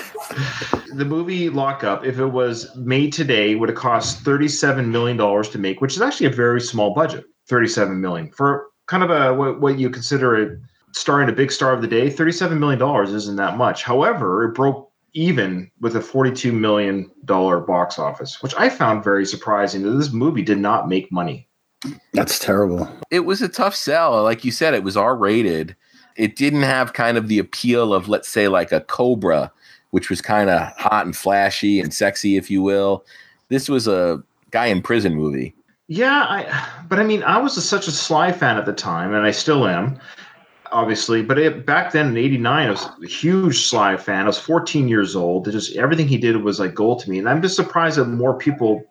the 0.96 1.06
movie 1.06 1.50
Lockup, 1.50 2.06
if 2.06 2.20
it 2.20 2.28
was 2.28 2.76
made 2.76 3.14
today, 3.14 3.56
would 3.56 3.70
have 3.70 3.78
cost 3.78 4.20
thirty-seven 4.22 4.92
million 4.92 5.18
dollars 5.18 5.50
to 5.50 5.58
make, 5.58 5.82
which 5.82 5.96
is 5.96 6.02
actually 6.02 6.28
a 6.28 6.32
very 6.32 6.62
small 6.62 6.94
budget. 6.94 7.26
Thirty-seven 7.48 8.00
million 8.00 8.32
for 8.32 8.68
kind 8.88 9.04
of 9.04 9.10
a 9.10 9.34
what, 9.34 9.60
what 9.62 9.80
you 9.80 9.90
consider 9.90 10.42
a 10.42 10.58
starring 10.94 11.30
a 11.30 11.34
big 11.34 11.52
star 11.52 11.74
of 11.74 11.82
the 11.82 11.88
day. 11.88 12.10
Thirty-seven 12.10 12.60
million 12.60 12.80
dollars 12.80 13.12
isn't 13.12 13.36
that 13.38 13.58
much. 13.58 13.84
However, 13.84 14.46
it 14.46 14.56
broke 14.56 14.90
even 15.14 15.70
with 15.82 15.96
a 15.96 16.02
forty-two 16.02 16.52
million 16.52 17.12
dollar 17.26 17.60
box 17.60 18.00
office, 18.00 18.42
which 18.42 18.56
I 18.58 18.70
found 18.70 19.04
very 19.04 19.26
surprising. 19.26 19.84
That 19.84 19.92
this 19.92 20.12
movie 20.14 20.42
did 20.44 20.60
not 20.60 20.88
make 20.88 21.12
money. 21.12 21.48
That's 22.14 22.40
terrible. 22.40 22.88
it 23.12 23.22
was 23.22 23.42
a 23.42 23.50
tough 23.50 23.76
sell. 23.76 24.24
Like 24.24 24.46
you 24.46 24.52
said, 24.52 24.74
it 24.74 24.84
was 24.84 24.96
R 24.96 25.16
rated. 25.16 25.76
It 26.16 26.36
didn't 26.36 26.62
have 26.62 26.94
kind 26.94 27.18
of 27.18 27.28
the 27.28 27.40
appeal 27.40 27.94
of, 27.94 28.08
let's 28.08 28.30
say, 28.30 28.48
like 28.48 28.72
a 28.72 28.82
Cobra, 28.82 29.52
which 29.94 30.10
was 30.10 30.22
kind 30.22 30.50
of 30.50 30.76
hot 30.76 31.06
and 31.06 31.16
flashy 31.16 31.80
and 31.80 31.94
sexy, 31.94 32.36
if 32.36 32.50
you 32.50 32.64
will. 32.64 33.06
This 33.50 33.70
was 33.70 33.88
a 33.88 34.24
guy 34.50 34.66
in 34.66 34.82
prison 34.82 35.14
movie. 35.14 35.54
Yeah, 35.88 36.26
I 36.28 36.70
but 36.88 37.00
I 37.00 37.04
mean, 37.04 37.22
I 37.22 37.38
was 37.38 37.56
a, 37.58 37.62
such 37.62 37.88
a 37.88 37.92
Sly 37.92 38.32
fan 38.32 38.58
at 38.58 38.66
the 38.66 38.74
time, 38.74 39.14
and 39.14 39.24
I 39.24 39.30
still 39.30 39.68
am, 39.68 40.00
obviously. 40.72 41.22
But 41.22 41.38
it, 41.38 41.68
back 41.68 41.92
then 41.92 42.08
in 42.08 42.18
'89, 42.18 42.68
I 42.68 42.72
was 42.72 42.90
a 43.04 43.06
huge 43.06 43.68
Sly 43.68 43.96
fan. 43.98 44.24
I 44.24 44.28
was 44.28 44.40
14 44.40 44.88
years 44.88 45.16
old. 45.16 45.48
It 45.48 45.52
just 45.52 45.76
everything 45.76 46.08
he 46.08 46.18
did 46.18 46.38
was 46.38 46.60
like 46.60 46.74
gold 46.74 46.98
to 47.02 47.12
me, 47.12 47.20
and 47.20 47.30
I'm 47.30 47.44
just 47.44 47.56
surprised 47.56 48.00
that 48.00 48.06
more 48.06 48.36
people 48.36 48.84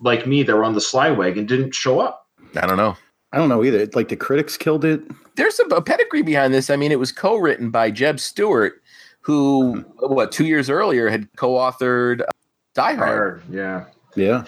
like 0.00 0.26
me 0.26 0.42
that 0.44 0.56
were 0.56 0.64
on 0.64 0.72
the 0.72 0.80
Sly 0.80 1.10
wagon 1.10 1.44
didn't 1.44 1.74
show 1.74 2.00
up. 2.00 2.26
I 2.56 2.66
don't 2.66 2.78
know. 2.78 2.96
I 3.34 3.36
don't 3.36 3.50
know 3.50 3.62
either. 3.62 3.86
Like 3.92 4.08
the 4.08 4.16
critics 4.16 4.56
killed 4.56 4.86
it. 4.86 5.02
There's 5.36 5.60
a, 5.60 5.64
a 5.64 5.82
pedigree 5.82 6.22
behind 6.22 6.54
this. 6.54 6.70
I 6.70 6.76
mean, 6.76 6.90
it 6.90 6.98
was 6.98 7.12
co-written 7.12 7.68
by 7.68 7.90
Jeb 7.90 8.18
Stuart, 8.18 8.82
who 9.28 9.84
what 9.98 10.32
two 10.32 10.46
years 10.46 10.70
earlier 10.70 11.10
had 11.10 11.28
co-authored 11.36 12.22
uh, 12.22 12.24
Die 12.72 12.94
Hard. 12.94 13.08
Hard, 13.08 13.42
yeah. 13.50 13.84
Yeah. 14.16 14.44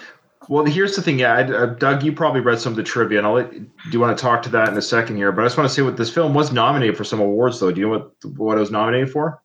Well, 0.49 0.65
here's 0.65 0.95
the 0.95 1.03
thing. 1.03 1.19
Yeah, 1.19 1.35
I, 1.35 1.43
uh, 1.43 1.65
Doug, 1.67 2.01
you 2.01 2.11
probably 2.11 2.41
read 2.41 2.59
some 2.59 2.73
of 2.73 2.77
the 2.77 2.81
trivia, 2.83 3.19
and 3.19 3.27
I'll 3.27 3.33
let. 3.35 3.51
Do 3.51 3.67
you 3.91 3.99
want 3.99 4.17
to 4.17 4.21
talk 4.21 4.41
to 4.41 4.49
that 4.49 4.69
in 4.69 4.75
a 4.77 4.81
second 4.81 5.17
here? 5.17 5.31
But 5.31 5.43
I 5.43 5.45
just 5.45 5.55
want 5.55 5.69
to 5.69 5.73
say 5.73 5.83
what 5.83 5.97
this 5.97 6.09
film 6.11 6.33
was 6.33 6.51
nominated 6.51 6.97
for 6.97 7.03
some 7.03 7.19
awards, 7.19 7.59
though. 7.59 7.71
Do 7.71 7.79
you 7.79 7.87
know 7.87 7.93
what 7.93 8.11
what 8.37 8.57
it 8.57 8.59
was 8.59 8.71
nominated 8.71 9.11
for? 9.11 9.39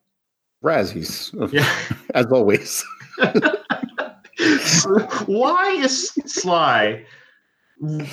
Razzies, 0.65 1.35
Yeah. 1.53 1.71
as 2.15 2.25
always. 2.33 2.83
Why 5.27 5.71
is 5.79 6.09
Sly 6.25 7.05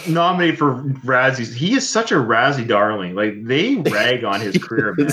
nominated 0.09 0.57
for 0.59 0.83
Razzies? 1.05 1.53
He 1.53 1.75
is 1.75 1.89
such 1.89 2.11
a 2.11 2.15
Razzie 2.15 2.67
darling. 2.67 3.15
Like 3.15 3.45
they 3.45 3.75
rag 3.75 4.25
on 4.25 4.41
his 4.41 4.57
career, 4.61 4.93
man. 4.97 5.09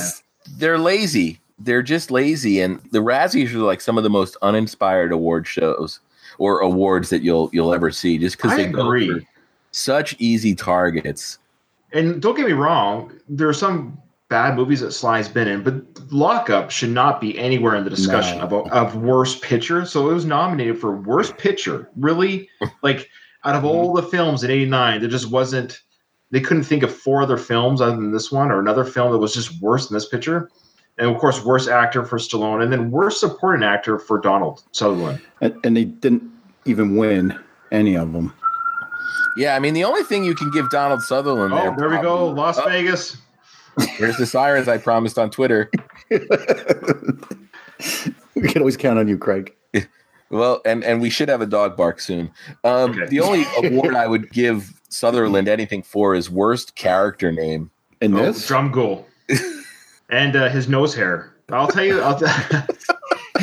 They're 0.57 0.77
lazy. 0.79 1.39
They're 1.61 1.83
just 1.83 2.11
lazy, 2.11 2.61
and 2.61 2.81
the 2.91 3.01
Razzies 3.01 3.53
are 3.55 3.59
like 3.59 3.81
some 3.81 3.99
of 3.99 4.05
the 4.05 4.11
most 4.11 4.37
uninspired 4.43 5.13
award 5.13 5.47
shows 5.47 6.01
or 6.39 6.61
awards 6.61 7.11
that 7.11 7.23
you'll 7.23 7.51
you'll 7.53 7.75
ever 7.75 7.91
see, 7.91 8.17
just 8.19 8.37
because 8.39 8.57
they 8.57 8.67
go 8.67 8.81
agree. 8.87 9.09
for 9.13 9.21
such 9.73 10.17
easy 10.19 10.55
targets. 10.55 11.39
And 11.93 12.23
don't 12.23 12.37
get 12.37 12.47
me 12.47 12.53
wrong, 12.53 13.13
there 13.29 13.49
are 13.49 13.53
some 13.55 14.01
bad 14.29 14.57
movies 14.57 14.81
that 14.81 14.93
Sly's 14.93 15.29
been 15.29 15.49
in, 15.49 15.63
but 15.63 15.75
Lockup 16.13 16.71
should 16.71 16.91
not 16.91 17.21
be 17.21 17.37
anywhere 17.39 17.75
in 17.75 17.85
the 17.85 17.91
discussion 17.91 18.39
No. 18.39 18.45
of 18.45 18.73
of 18.73 18.97
worst 19.03 19.43
picture. 19.43 19.85
So 19.85 20.09
it 20.11 20.15
was 20.15 20.25
nominated 20.25 20.79
for 20.79 20.97
worst 20.97 21.37
picture. 21.37 21.91
Really, 21.97 22.49
like 22.83 23.09
out 23.45 23.55
of 23.55 23.65
all 23.65 23.93
the 23.93 24.03
films 24.03 24.43
in 24.45 24.51
'89, 24.51 25.01
there 25.01 25.11
just 25.11 25.31
wasn't. 25.31 25.81
They 26.33 26.41
couldn't 26.41 26.63
think 26.63 26.85
of 26.85 26.95
four 26.95 27.23
other 27.23 27.37
films 27.37 27.81
other 27.81 27.97
than 27.97 28.13
this 28.13 28.31
one 28.31 28.53
or 28.53 28.61
another 28.61 28.85
film 28.85 29.11
that 29.11 29.19
was 29.19 29.35
just 29.35 29.61
worse 29.61 29.89
than 29.89 29.97
this 29.97 30.09
picture. 30.09 30.49
And 31.01 31.09
of 31.09 31.19
course, 31.19 31.43
worst 31.45 31.69
actor 31.69 32.05
for 32.05 32.19
Stallone, 32.19 32.63
and 32.63 32.73
then 32.73 32.91
worst 32.91 33.21
supporting 33.21 33.65
actor 33.67 33.99
for 33.99 34.21
Donald 34.21 34.63
Sutherland. 34.73 35.21
and, 35.41 35.55
and 35.65 35.77
they 35.77 35.85
didn't 35.85 36.23
even 36.67 36.97
win 36.97 37.39
any 37.73 37.97
of 37.97 38.13
them. 38.13 38.33
Yeah, 39.37 39.55
I 39.57 39.61
mean 39.61 39.75
the 39.75 39.85
only 39.85 40.03
thing 40.03 40.25
you 40.25 40.35
can 40.35 40.51
give 40.51 40.69
Donald 40.71 41.03
Sutherland. 41.03 41.55
Oh, 41.55 41.75
there 41.79 41.89
we 41.89 41.99
go, 41.99 42.27
Las 42.29 42.59
Oh, 42.59 42.69
Vegas. 42.69 43.17
Here's 43.97 44.17
the 44.19 44.27
sirens 44.27 44.69
I 44.69 44.77
promised 44.79 45.19
on 45.19 45.31
Twitter. 45.31 45.71
we 46.11 46.19
can 48.49 48.59
always 48.59 48.77
count 48.77 48.99
on 48.99 49.09
you, 49.09 49.17
Craig. 49.19 49.55
Well, 50.31 50.61
and 50.65 50.85
and 50.85 51.01
we 51.01 51.11
should 51.11 51.29
have 51.29 51.41
a 51.41 51.47
dog 51.47 51.77
bark 51.77 51.99
soon. 52.01 52.31
Um, 52.63 52.91
Okay. 52.93 53.07
The 53.07 53.21
only 53.21 53.45
award 53.65 53.95
I 53.97 54.07
would 54.07 54.31
give 54.31 54.73
Sutherland 54.89 55.49
anything 55.49 55.83
for 55.83 56.15
is 56.15 56.31
worst 56.31 56.77
character 56.77 57.33
name. 57.33 57.71
In 58.01 58.15
Oh, 58.15 58.27
this, 58.27 58.49
Drumgoole, 58.49 59.05
and 60.11 60.37
uh, 60.37 60.49
his 60.49 60.69
nose 60.69 60.95
hair. 60.95 61.35
I'll 61.51 61.69
tell 61.69 61.85
you. 61.85 62.01
I'll 62.01 62.19
t- 62.19 62.27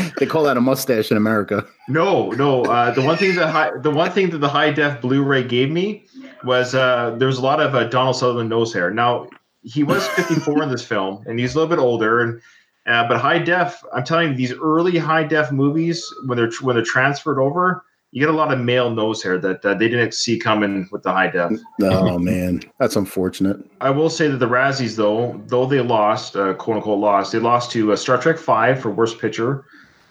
they 0.20 0.26
call 0.26 0.44
that 0.44 0.58
a 0.58 0.62
mustache 0.62 1.12
in 1.12 1.18
America. 1.18 1.66
no, 1.90 2.32
no. 2.32 2.64
Uh, 2.64 2.92
the 2.92 3.02
one 3.02 3.18
thing 3.18 3.36
that 3.36 3.50
high, 3.50 3.72
the 3.78 3.92
one 3.92 4.12
thing 4.12 4.30
that 4.30 4.38
the 4.40 4.50
high 4.50 4.72
def 4.72 5.02
Blu-ray 5.02 5.44
gave 5.44 5.70
me 5.72 6.06
was 6.44 6.76
uh, 6.76 7.16
there 7.18 7.28
was 7.28 7.38
a 7.38 7.42
lot 7.42 7.60
of 7.60 7.76
uh, 7.76 7.86
Donald 7.86 8.16
Sutherland 8.16 8.50
nose 8.50 8.74
hair. 8.74 8.92
Now 8.92 9.28
he 9.64 9.84
was 9.84 10.08
54 10.10 10.64
in 10.64 10.70
this 10.70 10.86
film, 10.86 11.24
and 11.28 11.40
he's 11.40 11.56
a 11.56 11.60
little 11.60 11.76
bit 11.76 11.82
older. 11.82 12.22
And 12.22 12.42
uh, 12.86 13.08
but 13.08 13.20
high 13.20 13.40
def, 13.40 13.84
I'm 13.94 14.04
telling 14.04 14.30
you, 14.30 14.36
these 14.36 14.54
early 14.54 14.98
high 14.98 15.24
def 15.24 15.52
movies 15.52 16.14
when 16.26 16.38
they're 16.38 16.52
when 16.62 16.76
they're 16.76 16.86
transferred 16.86 17.40
over, 17.40 17.84
you 18.12 18.22
get 18.22 18.30
a 18.30 18.38
lot 18.38 18.54
of 18.54 18.60
male 18.60 18.90
nose 18.90 19.22
hair 19.22 19.38
that 19.38 19.64
uh, 19.66 19.74
they 19.74 19.90
didn't 19.90 20.14
see 20.14 20.40
coming 20.40 20.88
with 20.92 21.04
the 21.04 21.12
high 21.12 21.28
def. 21.28 21.52
Oh 21.82 22.18
man, 22.18 22.62
that's 22.80 22.96
unfortunate. 22.96 23.60
I 23.82 23.90
will 23.90 24.10
say 24.10 24.28
that 24.28 24.38
the 24.38 24.48
Razzies, 24.48 24.96
though, 24.96 25.42
though 25.48 25.66
they 25.66 25.82
lost, 25.82 26.36
uh, 26.36 26.54
quote 26.54 26.78
unquote, 26.78 27.00
lost, 27.00 27.32
they 27.32 27.40
lost 27.40 27.72
to 27.72 27.92
uh, 27.92 27.96
Star 27.96 28.18
Trek 28.18 28.38
Five 28.38 28.82
for 28.82 28.92
Worst 28.92 29.20
Picture, 29.20 29.66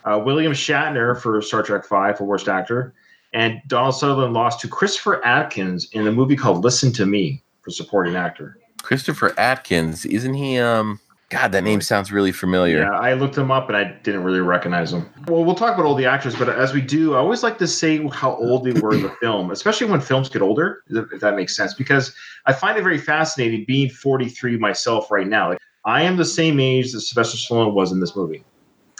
uh, 0.04 0.20
William 0.24 0.52
Shatner 0.52 1.20
for 1.20 1.40
Star 1.40 1.62
Trek 1.62 1.84
Five 1.84 2.18
for 2.18 2.24
Worst 2.24 2.48
Actor, 2.48 2.94
and 3.32 3.60
Donald 3.66 3.94
Sutherland 3.94 4.34
lost 4.34 4.60
to 4.60 4.68
Christopher 4.68 5.24
Atkins 5.24 5.88
in 5.92 6.06
a 6.06 6.12
movie 6.12 6.36
called 6.36 6.64
Listen 6.64 6.92
to 6.92 7.06
Me 7.06 7.42
for 7.62 7.70
Supporting 7.70 8.14
Actor. 8.14 8.58
Christopher 8.82 9.34
Atkins, 9.38 10.04
isn't 10.06 10.34
he? 10.34 10.58
Um, 10.58 11.00
God, 11.28 11.50
that 11.52 11.64
name 11.64 11.80
sounds 11.80 12.12
really 12.12 12.30
familiar. 12.30 12.78
Yeah, 12.78 12.92
I 12.92 13.14
looked 13.14 13.36
him 13.36 13.50
up 13.50 13.68
and 13.68 13.76
I 13.76 13.84
didn't 14.04 14.22
really 14.22 14.40
recognize 14.40 14.92
him. 14.92 15.10
Well, 15.26 15.44
we'll 15.44 15.56
talk 15.56 15.74
about 15.74 15.84
all 15.84 15.96
the 15.96 16.06
actors, 16.06 16.36
but 16.36 16.48
as 16.48 16.72
we 16.72 16.80
do, 16.80 17.14
I 17.14 17.18
always 17.18 17.42
like 17.42 17.58
to 17.58 17.66
say 17.66 18.06
how 18.12 18.36
old 18.36 18.64
they 18.64 18.80
were 18.80 18.94
in 18.94 19.02
the 19.02 19.10
film, 19.20 19.50
especially 19.50 19.88
when 19.88 20.00
films 20.00 20.28
get 20.28 20.40
older, 20.40 20.84
if 20.88 21.20
that 21.20 21.34
makes 21.34 21.56
sense, 21.56 21.74
because 21.74 22.14
I 22.46 22.52
find 22.52 22.78
it 22.78 22.82
very 22.82 22.98
fascinating 22.98 23.64
being 23.66 23.90
43 23.90 24.56
myself 24.58 25.10
right 25.10 25.26
now. 25.26 25.48
Like, 25.48 25.58
I 25.84 26.02
am 26.02 26.16
the 26.16 26.24
same 26.24 26.60
age 26.60 26.92
that 26.92 27.00
Sylvester 27.00 27.38
Stallone 27.38 27.72
was 27.72 27.90
in 27.90 27.98
this 27.98 28.14
movie. 28.14 28.44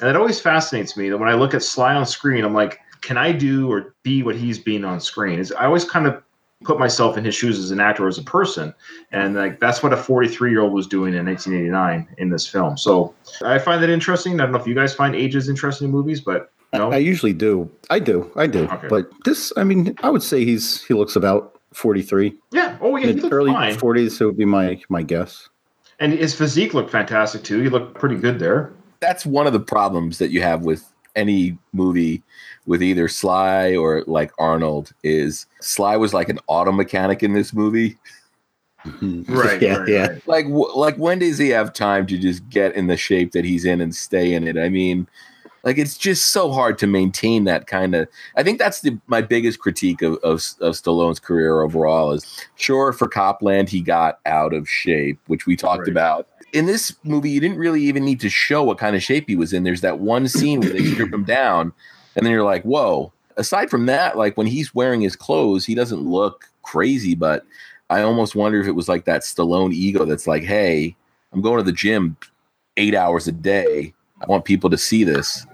And 0.01 0.11
it 0.11 0.17
always 0.17 0.41
fascinates 0.41 0.97
me 0.97 1.09
that 1.11 1.19
when 1.19 1.29
I 1.29 1.35
look 1.35 1.55
at 1.55 1.63
Sly 1.63 1.95
on 1.95 2.07
screen, 2.07 2.45
I'm 2.45 2.55
like, 2.55 2.81
can 3.03 3.17
I 3.17 3.31
do 3.31 3.71
or 3.71 3.95
be 4.03 4.25
what 4.25 4.35
he's 4.35 4.59
being 4.59 4.85
on 4.85 4.99
screen? 4.99 5.39
Is 5.39 5.53
I 5.53 5.67
always 5.67 5.85
kind 5.85 6.09
of 6.09 6.23
put 6.65 6.79
myself 6.79 7.17
in 7.17 7.25
his 7.25 7.35
shoes 7.35 7.59
as 7.59 7.71
an 7.71 7.81
actor, 7.81 8.09
as 8.09 8.19
a 8.19 8.23
person, 8.23 8.75
and 9.13 9.35
like 9.35 9.61
that's 9.61 9.83
what 9.83 9.93
a 9.93 9.97
43 9.97 10.51
year 10.51 10.61
old 10.63 10.73
was 10.73 10.87
doing 10.87 11.15
in 11.15 11.27
1989 11.27 12.09
in 12.19 12.31
this 12.31 12.47
film. 12.47 12.77
So 12.77 13.15
I 13.45 13.59
find 13.59 13.83
that 13.83 13.91
interesting. 13.91 14.41
I 14.41 14.45
don't 14.45 14.53
know 14.53 14.59
if 14.59 14.67
you 14.67 14.75
guys 14.75 14.95
find 14.95 15.15
ages 15.15 15.49
interesting 15.49 15.87
in 15.87 15.93
movies, 15.93 16.21
but 16.21 16.51
no. 16.73 16.91
I 16.93 16.97
usually 16.97 17.33
do. 17.33 17.71
I 17.91 17.99
do. 17.99 18.31
I 18.37 18.47
do. 18.47 18.65
Okay. 18.65 18.89
But 18.89 19.11
this, 19.25 19.53
I 19.57 19.65
mean, 19.65 19.95
I 20.03 20.11
would 20.11 20.23
say 20.23 20.45
he's 20.45 20.85
he 20.85 20.95
looks 20.95 21.17
about 21.17 21.61
forty 21.73 22.03
three. 22.03 22.35
yeah. 22.53 22.79
Oh 22.81 22.97
yeah, 22.97 23.13
he 23.13 23.29
early 23.31 23.53
fine, 23.53 23.79
forties. 23.79 24.17
So 24.17 24.25
it 24.25 24.29
would 24.29 24.39
be 24.39 24.45
my 24.45 24.81
my 24.89 25.03
guess. 25.03 25.49
and 26.01 26.13
his 26.13 26.35
physique 26.35 26.75
looked 26.75 26.91
fantastic 26.91 27.45
too. 27.45 27.61
He 27.61 27.69
looked 27.69 27.99
pretty 27.99 28.17
good 28.17 28.39
there. 28.39 28.73
That's 29.01 29.27
one 29.27 29.47
of 29.47 29.53
the 29.53 29.61
problems 29.61 30.19
that 30.19 30.31
you 30.31 30.41
have 30.41 30.63
with 30.65 30.91
any 31.17 31.59
movie 31.73 32.23
with 32.67 32.83
either 32.83 33.09
Sly 33.09 33.75
or 33.75 34.05
like 34.07 34.31
Arnold 34.39 34.93
is 35.03 35.47
Sly 35.61 35.97
was 35.97 36.15
like 36.15 36.29
an 36.29 36.39
auto 36.47 36.71
mechanic 36.73 37.23
in 37.23 37.33
this 37.33 37.53
movie. 37.53 37.97
Mm-hmm. 38.85 39.23
Right. 39.37 39.61
yeah. 39.61 39.77
right, 39.79 39.89
yeah. 39.89 40.07
right. 40.07 40.29
Like 40.29 40.47
wh- 40.47 40.77
like 40.77 40.97
when 40.97 41.19
does 41.19 41.39
he 41.39 41.49
have 41.49 41.73
time 41.73 42.07
to 42.07 42.17
just 42.19 42.49
get 42.49 42.75
in 42.77 42.87
the 42.87 42.97
shape 42.97 43.33
that 43.33 43.45
he's 43.45 43.65
in 43.65 43.81
and 43.81 43.95
stay 43.95 44.33
in 44.33 44.47
it? 44.47 44.57
I 44.57 44.69
mean, 44.69 45.09
like 45.65 45.77
it's 45.79 45.99
just 45.99 46.27
so 46.29 46.53
hard 46.53 46.79
to 46.79 46.87
maintain 46.87 47.43
that 47.45 47.67
kind 47.67 47.97
of. 47.97 48.07
I 48.37 48.45
think 48.45 48.61
that's 48.61 48.83
the 48.83 48.97
my 49.09 49.23
biggest 49.23 49.59
critique 49.59 50.03
of, 50.03 50.15
of 50.19 50.41
of 50.61 50.75
Stallone's 50.75 51.19
career 51.19 51.63
overall 51.63 52.13
is 52.13 52.47
sure 52.55 52.93
for 52.93 53.09
Copland 53.09 53.69
he 53.69 53.81
got 53.81 54.21
out 54.25 54.53
of 54.55 54.69
shape, 54.69 55.19
which 55.27 55.47
we 55.47 55.57
talked 55.57 55.81
Right. 55.81 55.89
about. 55.91 56.29
In 56.53 56.67
this 56.67 56.95
movie, 57.03 57.31
you 57.31 57.41
didn't 57.41 57.59
really 57.59 57.83
even 57.83 58.05
need 58.05 58.21
to 58.21 58.31
show 58.31 58.63
what 58.63 58.79
kind 58.79 58.97
of 58.97 59.03
shape 59.03 59.29
he 59.29 59.37
was 59.37 59.53
in. 59.53 59.65
There's 59.65 59.81
that 59.83 59.99
one 59.99 60.29
scene 60.29 60.61
where 60.61 60.71
they 60.71 60.85
strip 60.85 61.13
him 61.13 61.25
down, 61.25 61.73
and 62.15 62.25
then 62.25 62.33
you're 62.33 62.45
like, 62.45 62.63
whoa. 62.63 63.13
Aside 63.39 63.69
from 63.69 63.85
that, 63.87 64.17
like 64.17 64.37
when 64.37 64.47
he's 64.47 64.75
wearing 64.75 65.03
his 65.03 65.15
clothes, 65.15 65.67
he 65.67 65.75
doesn't 65.75 66.01
look 66.01 66.47
crazy, 66.63 67.15
but 67.15 67.45
I 67.91 68.01
almost 68.01 68.35
wonder 68.35 68.61
if 68.61 68.67
it 68.67 68.73
was 68.73 68.89
like 68.89 69.05
that 69.05 69.23
Stallone 69.23 69.75
ego 69.75 70.05
that's 70.05 70.27
like, 70.27 70.43
hey, 70.43 70.97
I'm 71.33 71.43
going 71.43 71.59
to 71.59 71.63
the 71.63 71.73
gym 71.73 72.17
eight 72.77 72.95
hours 72.95 73.29
a 73.29 73.33
day. 73.33 73.93
I 74.21 74.27
want 74.27 74.45
people 74.45 74.71
to 74.71 74.79
see 74.79 75.05
this. 75.05 75.47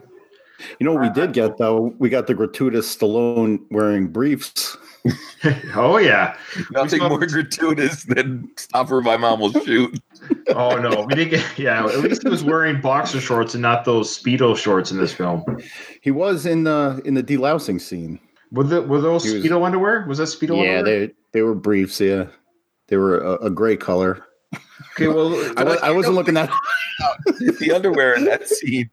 You 0.78 0.86
know 0.86 0.92
what 0.92 1.02
we 1.02 1.10
did 1.10 1.32
get 1.32 1.58
though? 1.58 1.94
We 1.98 2.08
got 2.08 2.26
the 2.26 2.34
gratuitous 2.34 2.94
Stallone 2.94 3.60
wearing 3.70 4.08
briefs. 4.08 4.76
oh 5.74 5.98
yeah. 5.98 6.36
Nothing 6.70 7.00
more 7.00 7.26
gratuitous 7.26 8.04
than 8.04 8.48
stop 8.56 8.90
or 8.90 9.00
my 9.00 9.16
mom 9.16 9.40
will 9.40 9.52
shoot. 9.64 10.00
Oh 10.48 10.76
no, 10.76 11.04
we 11.08 11.14
didn't 11.14 11.30
get. 11.30 11.58
Yeah, 11.58 11.84
at 11.84 11.98
least 12.00 12.22
he 12.22 12.28
was 12.28 12.44
wearing 12.44 12.80
boxer 12.80 13.20
shorts 13.20 13.54
and 13.54 13.62
not 13.62 13.84
those 13.84 14.16
speedo 14.16 14.56
shorts 14.56 14.90
in 14.90 14.98
this 14.98 15.12
film. 15.12 15.44
He 16.00 16.10
was 16.10 16.46
in 16.46 16.64
the 16.64 17.00
in 17.04 17.14
the 17.14 17.22
delousing 17.22 17.80
scene. 17.80 18.18
Were 18.50 18.64
the 18.64 18.82
were 18.82 19.00
those 19.00 19.24
was- 19.24 19.34
speedo 19.34 19.64
underwear? 19.64 20.04
Was 20.06 20.18
that 20.18 20.24
speedo 20.24 20.62
yeah, 20.62 20.78
underwear? 20.78 21.06
they 21.06 21.12
they 21.32 21.42
were 21.42 21.54
briefs. 21.54 22.00
Yeah, 22.00 22.26
they 22.88 22.96
were 22.96 23.18
a, 23.18 23.46
a 23.46 23.50
gray 23.50 23.76
color. 23.76 24.24
Okay, 24.92 25.08
well, 25.08 25.28
I, 25.56 25.64
was, 25.64 25.78
I 25.78 25.90
wasn't 25.90 26.14
looking 26.14 26.34
that 26.34 26.50
the 27.58 27.72
underwear 27.74 28.14
in 28.14 28.24
that 28.24 28.46
scene. 28.48 28.90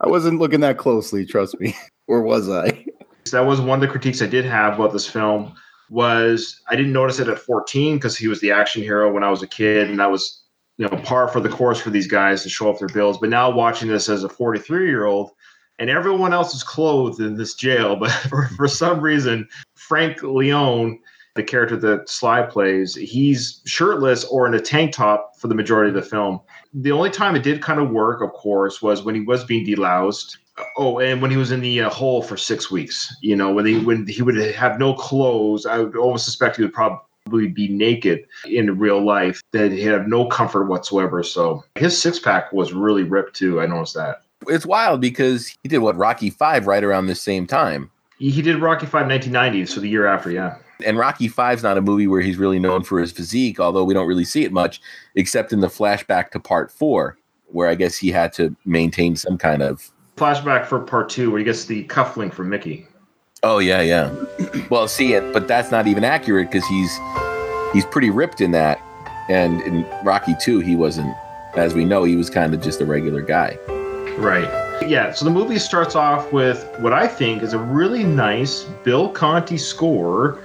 I 0.00 0.08
wasn't 0.08 0.38
looking 0.38 0.60
that 0.60 0.78
closely. 0.78 1.26
Trust 1.26 1.58
me, 1.60 1.74
or 2.06 2.22
was 2.22 2.48
I? 2.48 2.84
that 3.30 3.46
was 3.46 3.60
one 3.60 3.78
of 3.78 3.80
the 3.80 3.88
critiques 3.88 4.20
I 4.20 4.26
did 4.26 4.44
have 4.44 4.74
about 4.74 4.92
this 4.92 5.08
film 5.08 5.54
was 5.90 6.60
I 6.68 6.76
didn't 6.76 6.92
notice 6.92 7.18
it 7.18 7.28
at 7.28 7.38
14 7.38 7.96
because 7.96 8.16
he 8.16 8.26
was 8.26 8.40
the 8.40 8.50
action 8.50 8.82
hero 8.82 9.12
when 9.12 9.22
I 9.22 9.30
was 9.30 9.42
a 9.42 9.46
kid, 9.46 9.90
and 9.90 9.98
that 9.98 10.10
was 10.10 10.41
you 10.78 10.88
know 10.88 10.96
par 11.02 11.28
for 11.28 11.40
the 11.40 11.48
course 11.48 11.80
for 11.80 11.90
these 11.90 12.06
guys 12.06 12.42
to 12.42 12.48
show 12.48 12.70
off 12.70 12.78
their 12.78 12.88
bills. 12.88 13.18
But 13.18 13.30
now 13.30 13.50
watching 13.50 13.88
this 13.88 14.08
as 14.08 14.24
a 14.24 14.28
43 14.28 14.86
year 14.86 15.04
old, 15.04 15.30
and 15.78 15.90
everyone 15.90 16.32
else 16.32 16.54
is 16.54 16.62
clothed 16.62 17.20
in 17.20 17.36
this 17.36 17.54
jail, 17.54 17.96
but 18.00 18.10
for, 18.10 18.48
for 18.56 18.68
some 18.68 19.00
reason, 19.00 19.48
Frank 19.74 20.22
Leone, 20.22 20.98
the 21.34 21.42
character 21.42 21.76
that 21.76 22.08
Sly 22.08 22.42
plays, 22.42 22.94
he's 22.94 23.62
shirtless 23.64 24.24
or 24.24 24.46
in 24.46 24.54
a 24.54 24.60
tank 24.60 24.92
top 24.92 25.32
for 25.38 25.48
the 25.48 25.54
majority 25.54 25.88
of 25.88 25.94
the 25.94 26.08
film. 26.08 26.40
The 26.74 26.92
only 26.92 27.10
time 27.10 27.36
it 27.36 27.42
did 27.42 27.62
kind 27.62 27.80
of 27.80 27.90
work, 27.90 28.22
of 28.22 28.32
course, 28.32 28.82
was 28.82 29.02
when 29.02 29.14
he 29.14 29.22
was 29.22 29.44
being 29.44 29.66
deloused. 29.66 30.36
Oh, 30.76 30.98
and 30.98 31.22
when 31.22 31.30
he 31.30 31.38
was 31.38 31.50
in 31.50 31.60
the 31.60 31.80
uh, 31.80 31.88
hole 31.88 32.22
for 32.22 32.36
six 32.36 32.70
weeks, 32.70 33.14
you 33.22 33.34
know, 33.34 33.52
when 33.52 33.64
he 33.64 33.78
when 33.78 34.06
he 34.06 34.20
would 34.20 34.36
have 34.36 34.78
no 34.78 34.92
clothes, 34.92 35.64
I 35.64 35.78
would 35.78 35.96
almost 35.96 36.26
suspect 36.26 36.56
he 36.56 36.62
would 36.62 36.74
probably 36.74 36.98
be 37.30 37.68
naked 37.68 38.26
in 38.46 38.78
real 38.78 39.04
life. 39.04 39.42
That 39.52 39.72
he 39.72 39.82
had 39.82 40.08
no 40.08 40.26
comfort 40.26 40.64
whatsoever. 40.64 41.22
So 41.22 41.64
his 41.76 42.00
six 42.00 42.18
pack 42.18 42.52
was 42.52 42.72
really 42.72 43.02
ripped 43.02 43.34
too. 43.34 43.60
I 43.60 43.66
noticed 43.66 43.94
that. 43.94 44.22
It's 44.48 44.66
wild 44.66 45.00
because 45.00 45.54
he 45.62 45.68
did 45.68 45.78
what 45.78 45.96
Rocky 45.96 46.30
Five 46.30 46.66
right 46.66 46.82
around 46.82 47.06
the 47.06 47.14
same 47.14 47.46
time. 47.46 47.90
He 48.18 48.42
did 48.42 48.60
Rocky 48.60 48.86
Five 48.86 49.08
1990, 49.08 49.66
so 49.66 49.80
the 49.80 49.88
year 49.88 50.06
after, 50.06 50.30
yeah. 50.30 50.56
And 50.84 50.98
Rocky 50.98 51.28
Five's 51.28 51.62
not 51.62 51.78
a 51.78 51.80
movie 51.80 52.06
where 52.06 52.20
he's 52.20 52.36
really 52.36 52.58
known 52.58 52.82
for 52.82 53.00
his 53.00 53.12
physique, 53.12 53.60
although 53.60 53.84
we 53.84 53.94
don't 53.94 54.06
really 54.06 54.24
see 54.24 54.44
it 54.44 54.52
much, 54.52 54.80
except 55.14 55.52
in 55.52 55.60
the 55.60 55.68
flashback 55.68 56.30
to 56.30 56.40
Part 56.40 56.70
Four, 56.70 57.18
where 57.46 57.68
I 57.68 57.74
guess 57.74 57.96
he 57.96 58.10
had 58.10 58.32
to 58.34 58.54
maintain 58.64 59.16
some 59.16 59.38
kind 59.38 59.62
of 59.62 59.90
flashback 60.16 60.66
for 60.66 60.80
Part 60.80 61.08
Two, 61.08 61.30
where 61.30 61.38
he 61.38 61.44
gets 61.44 61.64
the 61.64 61.84
cufflink 61.84 62.32
from 62.32 62.48
Mickey. 62.48 62.86
Oh 63.44 63.58
yeah, 63.58 63.80
yeah. 63.80 64.14
well, 64.70 64.86
see 64.86 65.14
it, 65.14 65.32
but 65.32 65.48
that's 65.48 65.72
not 65.72 65.88
even 65.88 66.04
accurate 66.04 66.48
because 66.48 66.64
he's 66.68 66.96
he's 67.72 67.84
pretty 67.86 68.08
ripped 68.08 68.40
in 68.40 68.52
that, 68.52 68.80
and 69.28 69.60
in 69.62 69.84
Rocky 70.04 70.36
Two, 70.40 70.60
he 70.60 70.76
wasn't. 70.76 71.12
As 71.56 71.74
we 71.74 71.84
know, 71.84 72.04
he 72.04 72.14
was 72.14 72.30
kind 72.30 72.54
of 72.54 72.62
just 72.62 72.80
a 72.80 72.86
regular 72.86 73.20
guy. 73.20 73.58
Right. 74.16 74.48
Yeah. 74.86 75.12
So 75.12 75.24
the 75.24 75.30
movie 75.32 75.58
starts 75.58 75.96
off 75.96 76.32
with 76.32 76.64
what 76.78 76.92
I 76.92 77.08
think 77.08 77.42
is 77.42 77.52
a 77.52 77.58
really 77.58 78.04
nice 78.04 78.62
Bill 78.84 79.08
Conti 79.08 79.58
score. 79.58 80.38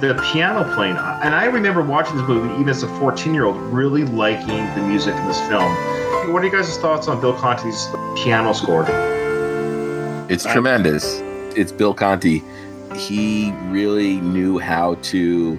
The 0.00 0.14
piano 0.32 0.64
playing. 0.74 0.96
And 0.96 1.34
I 1.34 1.44
remember 1.44 1.82
watching 1.82 2.16
this 2.16 2.26
movie, 2.26 2.52
even 2.54 2.68
as 2.68 2.82
a 2.82 2.88
14 2.98 3.34
year 3.34 3.44
old, 3.44 3.56
really 3.56 4.04
liking 4.04 4.64
the 4.74 4.82
music 4.86 5.14
in 5.14 5.26
this 5.26 5.40
film. 5.42 5.70
What 6.32 6.42
are 6.42 6.46
you 6.46 6.52
guys' 6.52 6.76
thoughts 6.78 7.06
on 7.06 7.20
Bill 7.20 7.34
Conti's 7.34 7.88
piano 8.16 8.52
score? 8.52 8.86
It's 10.30 10.44
tremendous. 10.44 11.20
It's 11.56 11.72
Bill 11.72 11.92
Conti. 11.92 12.42
He 12.96 13.52
really 13.68 14.20
knew 14.20 14.58
how 14.58 14.94
to 15.02 15.56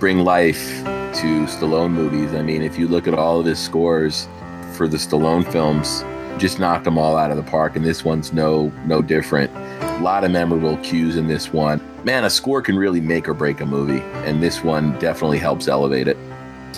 bring 0.00 0.20
life 0.20 0.82
to 0.84 1.46
Stallone 1.46 1.92
movies. 1.92 2.34
I 2.34 2.42
mean, 2.42 2.62
if 2.62 2.78
you 2.78 2.88
look 2.88 3.06
at 3.06 3.14
all 3.14 3.38
of 3.40 3.46
his 3.46 3.58
scores 3.58 4.28
for 4.72 4.88
the 4.88 4.96
Stallone 4.96 5.50
films, 5.50 6.04
just 6.38 6.58
knocked 6.58 6.84
them 6.84 6.98
all 6.98 7.16
out 7.16 7.30
of 7.30 7.36
the 7.36 7.42
park, 7.42 7.76
and 7.76 7.84
this 7.84 8.04
one's 8.04 8.32
no 8.32 8.72
no 8.86 9.02
different. 9.02 9.54
A 9.82 10.00
lot 10.00 10.24
of 10.24 10.30
memorable 10.30 10.78
cues 10.78 11.16
in 11.16 11.28
this 11.28 11.52
one 11.52 11.80
man, 12.04 12.24
a 12.24 12.30
score 12.30 12.60
can 12.62 12.76
really 12.76 13.00
make 13.00 13.28
or 13.28 13.34
break 13.34 13.60
a 13.60 13.66
movie, 13.66 14.00
and 14.26 14.42
this 14.42 14.64
one 14.64 14.98
definitely 14.98 15.38
helps 15.38 15.68
elevate 15.68 16.08
it. 16.08 16.16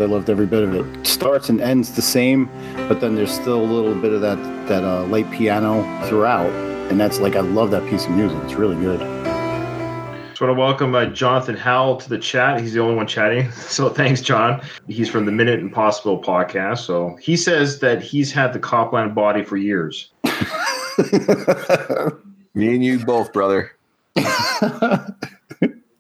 I 0.01 0.07
loved 0.07 0.29
every 0.29 0.47
bit 0.47 0.65
of 0.65 0.75
it. 0.75 1.07
Starts 1.07 1.49
and 1.49 1.61
ends 1.61 1.95
the 1.95 2.03
same, 2.03 2.47
but 2.89 3.01
then 3.01 3.15
there's 3.15 3.31
still 3.31 3.61
a 3.61 3.63
little 3.63 3.95
bit 3.95 4.13
of 4.13 4.21
that 4.23 4.37
that 4.69 4.83
uh, 4.83 5.05
late 5.05 5.31
piano 5.31 5.83
throughout, 6.09 6.51
and 6.91 6.99
that's 6.99 7.21
like 7.21 7.37
I 7.37 7.41
love 7.41 7.71
that 7.71 7.89
piece 7.89 8.07
of 8.07 8.11
music. 8.11 8.37
It's 8.43 8.55
really 8.55 8.75
good. 8.77 8.99
Just 10.31 10.41
want 10.41 10.51
to 10.51 10.61
welcome 10.61 10.97
uh, 10.97 11.07
Jonathan 11.07 11.57
Howell 11.57 11.99
to 11.99 12.09
the 12.09 12.19
chat. 12.19 12.61
He's 12.61 12.73
the 12.73 12.81
only 12.81 12.97
one 12.97 13.07
chatting, 13.07 13.53
so 13.69 13.89
thanks, 13.89 14.21
John. 14.21 14.61
He's 14.89 15.09
from 15.09 15.27
the 15.27 15.33
Minute 15.33 15.61
Impossible 15.61 16.21
podcast. 16.21 16.79
So 16.79 17.17
he 17.23 17.37
says 17.37 17.79
that 17.79 18.03
he's 18.03 18.33
had 18.33 18.53
the 18.53 18.59
Copland 18.59 19.15
body 19.15 19.45
for 19.45 19.57
years. 19.57 20.11
Me 22.55 22.75
and 22.75 22.85
you 22.85 23.05
both, 23.05 23.33
brother. 23.33 23.74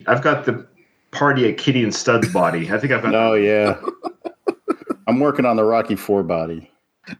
I've 0.06 0.22
got 0.22 0.44
the 0.44 0.66
party 1.10 1.48
at 1.48 1.58
Kitty 1.58 1.82
and 1.82 1.94
Stud's 1.94 2.32
body. 2.32 2.70
I 2.70 2.78
think 2.78 2.92
I've 2.92 3.02
got. 3.02 3.14
Oh 3.14 3.34
yeah. 3.34 3.80
I'm 5.06 5.20
working 5.20 5.44
on 5.44 5.56
the 5.56 5.64
Rocky 5.64 5.96
Four 5.96 6.22
body. 6.22 6.70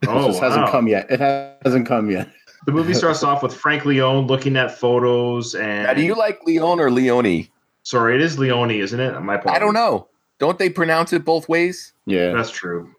Oh, 0.07 0.25
it 0.25 0.27
just 0.29 0.41
wow. 0.41 0.49
hasn't 0.49 0.69
come 0.69 0.89
yet. 0.89 1.11
It 1.11 1.21
hasn't 1.65 1.87
come 1.87 2.11
yet. 2.11 2.29
The 2.67 2.73
movie 2.73 2.95
starts 3.03 3.23
off 3.23 3.43
with 3.43 3.55
Frank 3.55 3.85
Leone 3.85 4.27
looking 4.27 4.57
at 4.57 4.77
photos 4.79 5.55
and. 5.55 5.85
Now, 5.85 5.95
do 5.95 6.03
you 6.03 6.15
like 6.15 6.41
Leone 6.45 6.81
or 6.81 6.91
Leone? 6.91 7.49
Sorry, 7.83 8.15
it 8.15 8.23
is 8.23 8.39
Leone, 8.39 8.71
isn't 8.71 8.99
it? 8.99 9.21
My 9.21 9.41
I 9.47 9.59
don't 9.59 9.75
know. 9.75 10.09
Don't 10.39 10.59
they 10.59 10.71
pronounce 10.71 11.13
it 11.13 11.25
both 11.25 11.49
ways? 11.49 11.93
Yeah, 12.07 12.33
that's 12.33 12.51
true. 12.51 12.95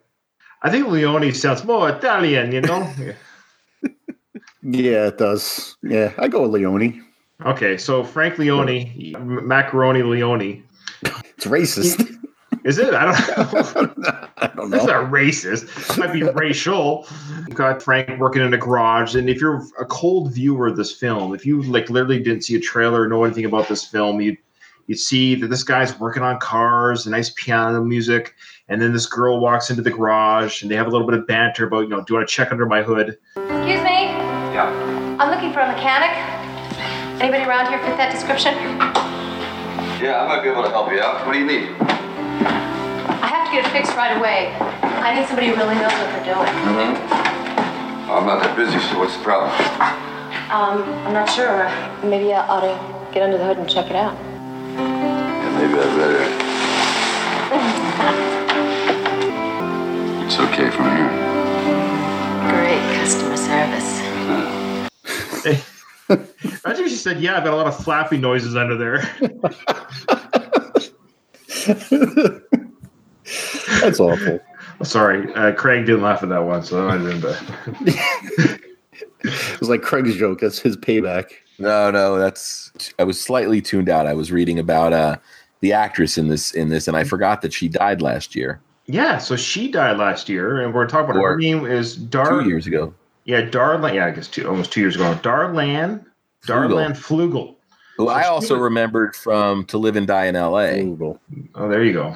I 0.61 0.69
think 0.69 0.87
Leone 0.87 1.33
sounds 1.33 1.63
more 1.63 1.89
Italian, 1.89 2.51
you 2.51 2.61
know. 2.61 2.91
yeah, 4.61 5.07
it 5.07 5.17
does. 5.17 5.75
Yeah, 5.83 6.13
I 6.17 6.27
go 6.27 6.43
with 6.43 6.51
Leone. 6.51 7.05
Okay, 7.43 7.77
so 7.77 8.03
Frank 8.03 8.37
Leone, 8.37 9.45
Macaroni 9.45 10.03
Leone. 10.03 10.63
It's 11.01 11.45
racist. 11.45 12.15
Is 12.63 12.79
it? 12.79 12.93
I 12.93 13.05
don't 13.05 13.97
know. 13.97 14.27
I 14.37 14.47
don't 14.47 14.69
know. 14.69 14.77
It's 14.77 14.85
not 14.85 15.11
racist. 15.11 15.91
It 15.91 15.99
might 15.99 16.13
be 16.13 16.23
racial. 16.23 17.07
You've 17.47 17.55
got 17.55 17.83
Frank 17.83 18.19
working 18.19 18.41
in 18.41 18.53
a 18.53 18.57
garage, 18.57 19.15
and 19.15 19.29
if 19.29 19.39
you're 19.39 19.63
a 19.79 19.85
cold 19.85 20.33
viewer 20.33 20.67
of 20.67 20.77
this 20.77 20.91
film, 20.91 21.35
if 21.35 21.45
you 21.45 21.61
like 21.63 21.89
literally 21.89 22.19
didn't 22.19 22.43
see 22.43 22.55
a 22.55 22.59
trailer 22.59 23.01
or 23.01 23.07
know 23.07 23.23
anything 23.23 23.45
about 23.45 23.67
this 23.67 23.85
film, 23.85 24.21
you 24.21 24.35
you 24.87 24.95
see 24.95 25.35
that 25.35 25.47
this 25.47 25.63
guy's 25.63 25.99
working 25.99 26.23
on 26.23 26.39
cars, 26.39 27.05
a 27.05 27.09
nice 27.09 27.31
piano 27.35 27.83
music, 27.83 28.35
and 28.69 28.81
then 28.81 28.93
this 28.93 29.05
girl 29.05 29.39
walks 29.39 29.69
into 29.69 29.81
the 29.81 29.91
garage, 29.91 30.61
and 30.61 30.71
they 30.71 30.75
have 30.75 30.87
a 30.87 30.89
little 30.89 31.07
bit 31.07 31.17
of 31.19 31.27
banter 31.27 31.67
about, 31.67 31.81
you 31.81 31.87
know, 31.89 32.01
do 32.01 32.13
you 32.13 32.15
want 32.17 32.27
to 32.27 32.33
check 32.33 32.51
under 32.51 32.65
my 32.65 32.83
hood? 32.83 33.17
Excuse 33.35 33.81
me. 33.83 34.05
Yeah. 34.53 35.17
I'm 35.19 35.31
looking 35.31 35.53
for 35.53 35.59
a 35.59 35.67
mechanic. 35.71 36.34
Anybody 37.21 37.45
around 37.45 37.67
here 37.71 37.79
fit 37.79 37.95
that 37.95 38.11
description? 38.11 38.53
Yeah, 40.03 40.19
I 40.19 40.27
might 40.27 40.43
be 40.43 40.49
able 40.49 40.63
to 40.63 40.69
help 40.69 40.91
you 40.91 40.99
out. 40.99 41.25
What 41.25 41.31
do 41.31 41.39
you 41.39 41.47
need? 41.47 41.71
I 41.79 43.27
have 43.31 43.47
to 43.47 43.51
get 43.55 43.63
it 43.65 43.71
fixed 43.71 43.95
right 43.95 44.17
away. 44.17 44.51
I 44.99 45.15
need 45.15 45.25
somebody 45.25 45.47
who 45.47 45.55
really 45.55 45.75
knows 45.75 45.95
what 45.95 46.11
they're 46.11 46.35
doing. 46.35 46.43
Mm-hmm. 46.43 48.11
I'm 48.11 48.25
not 48.27 48.43
that 48.43 48.57
busy, 48.59 48.79
so 48.91 48.99
what's 48.99 49.15
the 49.15 49.23
problem? 49.23 49.47
Um, 50.51 50.83
I'm 51.07 51.13
not 51.13 51.31
sure. 51.31 51.71
Maybe 52.03 52.33
I 52.33 52.45
ought 52.51 52.67
to 52.67 52.75
get 53.13 53.23
under 53.23 53.37
the 53.37 53.45
hood 53.45 53.59
and 53.59 53.69
check 53.69 53.89
it 53.89 53.95
out. 53.95 54.19
Yeah, 54.75 55.55
maybe 55.55 55.79
I 55.79 55.87
better. 55.95 56.19
it's 60.27 60.35
okay 60.51 60.69
from 60.69 60.91
here. 60.99 61.07
Great 62.51 62.83
customer 62.99 63.37
service. 63.37 64.64
Imagine 66.09 66.85
if 66.85 66.89
she 66.89 66.95
said, 66.95 67.19
"Yeah, 67.19 67.37
I've 67.37 67.43
got 67.43 67.53
a 67.53 67.55
lot 67.55 67.67
of 67.67 67.83
flappy 67.83 68.17
noises 68.17 68.55
under 68.55 68.77
there." 68.77 68.99
That's 73.81 73.99
awful. 73.99 74.39
Sorry, 74.83 75.33
uh, 75.33 75.53
Craig 75.53 75.85
didn't 75.85 76.01
laugh 76.01 76.21
at 76.21 76.29
that 76.29 76.43
one, 76.43 76.63
so 76.63 76.81
that 76.81 76.91
I 76.91 76.97
didn't. 76.97 78.61
it 79.23 79.59
was 79.59 79.69
like 79.69 79.81
Craig's 79.81 80.15
joke. 80.15 80.41
That's 80.41 80.59
his 80.59 80.77
payback. 80.77 81.31
No, 81.57 81.89
no, 81.89 82.19
that's. 82.19 82.71
I 82.99 83.03
was 83.03 83.19
slightly 83.19 83.61
tuned 83.61 83.89
out. 83.89 84.05
I 84.05 84.13
was 84.13 84.31
reading 84.31 84.59
about 84.59 84.93
uh, 84.93 85.17
the 85.61 85.73
actress 85.73 86.17
in 86.17 86.27
this 86.27 86.51
in 86.53 86.69
this, 86.69 86.87
and 86.87 86.97
I 86.97 87.03
forgot 87.03 87.41
that 87.41 87.53
she 87.53 87.69
died 87.69 88.01
last 88.01 88.35
year. 88.35 88.59
Yeah, 88.87 89.17
so 89.17 89.35
she 89.35 89.71
died 89.71 89.97
last 89.97 90.29
year, 90.29 90.61
and 90.61 90.73
we're 90.73 90.87
talking 90.87 91.11
about 91.11 91.21
or 91.21 91.31
her 91.31 91.37
name 91.37 91.65
is 91.65 91.95
Dar. 91.95 92.41
Two 92.41 92.47
years 92.47 92.67
ago. 92.67 92.93
Yeah, 93.25 93.41
Darlanne. 93.41 93.95
Yeah, 93.95 94.05
I 94.05 94.11
guess 94.11 94.27
two, 94.27 94.47
almost 94.47 94.71
two 94.71 94.79
years 94.79 94.95
ago. 94.95 95.13
Darlanne, 95.15 96.05
Darlanne 96.45 96.95
Fluegel, 96.95 97.55
Who 97.97 98.07
I 98.07 98.23
also 98.27 98.55
was, 98.55 98.61
remembered 98.61 99.15
from 99.15 99.65
To 99.65 99.77
Live 99.77 99.95
and 99.95 100.07
Die 100.07 100.25
in 100.25 100.35
L.A. 100.35 100.83
Fluegel. 100.83 101.19
Oh, 101.55 101.67
there 101.67 101.83
you 101.83 101.93
go. 101.93 102.15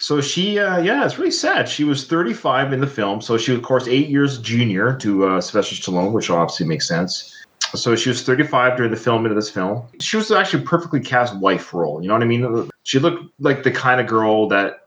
So 0.00 0.20
she, 0.20 0.58
uh, 0.58 0.80
yeah, 0.80 1.04
it's 1.04 1.18
really 1.18 1.30
sad. 1.30 1.68
She 1.68 1.84
was 1.84 2.06
35 2.08 2.72
in 2.72 2.80
the 2.80 2.86
film, 2.88 3.20
so 3.20 3.38
she 3.38 3.52
was, 3.52 3.58
of 3.58 3.64
course, 3.64 3.86
eight 3.86 4.08
years 4.08 4.38
junior 4.38 4.96
to 4.96 5.26
uh, 5.26 5.40
Sylvester 5.40 5.76
Stallone, 5.76 6.12
which 6.12 6.28
obviously 6.28 6.66
makes 6.66 6.88
sense. 6.88 7.38
So 7.74 7.94
she 7.94 8.08
was 8.08 8.22
35 8.22 8.76
during 8.76 8.90
the 8.90 8.96
filming 8.96 9.30
of 9.30 9.36
this 9.36 9.48
film. 9.48 9.86
She 10.00 10.16
was 10.16 10.30
actually 10.32 10.64
a 10.64 10.66
perfectly 10.66 11.00
cast 11.00 11.36
wife 11.36 11.72
role. 11.72 12.02
You 12.02 12.08
know 12.08 12.14
what 12.14 12.22
I 12.22 12.26
mean? 12.26 12.68
She 12.82 12.98
looked 12.98 13.32
like 13.38 13.62
the 13.62 13.70
kind 13.70 14.00
of 14.00 14.06
girl 14.06 14.48
that 14.48 14.81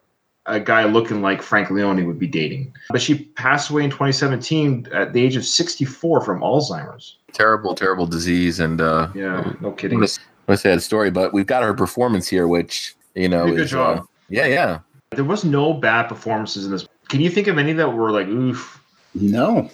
a 0.45 0.59
guy 0.59 0.83
looking 0.85 1.21
like 1.21 1.41
Frank 1.41 1.69
Leone 1.69 2.05
would 2.05 2.19
be 2.19 2.27
dating. 2.27 2.73
But 2.89 3.01
she 3.01 3.25
passed 3.35 3.69
away 3.69 3.83
in 3.83 3.89
2017 3.89 4.87
at 4.93 5.13
the 5.13 5.21
age 5.21 5.35
of 5.35 5.45
64 5.45 6.21
from 6.21 6.41
Alzheimer's. 6.41 7.17
Terrible, 7.31 7.75
terrible 7.75 8.05
disease. 8.05 8.59
And 8.59 8.81
uh, 8.81 9.09
yeah, 9.13 9.53
no 9.61 9.71
kidding. 9.71 9.99
What 9.99 10.19
a 10.47 10.57
sad 10.57 10.81
story. 10.81 11.11
But 11.11 11.33
we've 11.33 11.47
got 11.47 11.63
her 11.63 11.73
performance 11.73 12.27
here, 12.27 12.47
which 12.47 12.95
you 13.15 13.29
know, 13.29 13.47
good 13.47 13.67
job. 13.67 13.99
Uh, 13.99 14.03
yeah, 14.29 14.45
yeah. 14.45 14.79
There 15.11 15.23
was 15.23 15.43
no 15.43 15.73
bad 15.73 16.07
performances 16.07 16.65
in 16.65 16.71
this. 16.71 16.87
Can 17.09 17.21
you 17.21 17.29
think 17.29 17.47
of 17.47 17.57
any 17.57 17.73
that 17.73 17.89
were 17.89 18.11
like 18.11 18.27
oof? 18.27 18.81
No. 19.13 19.69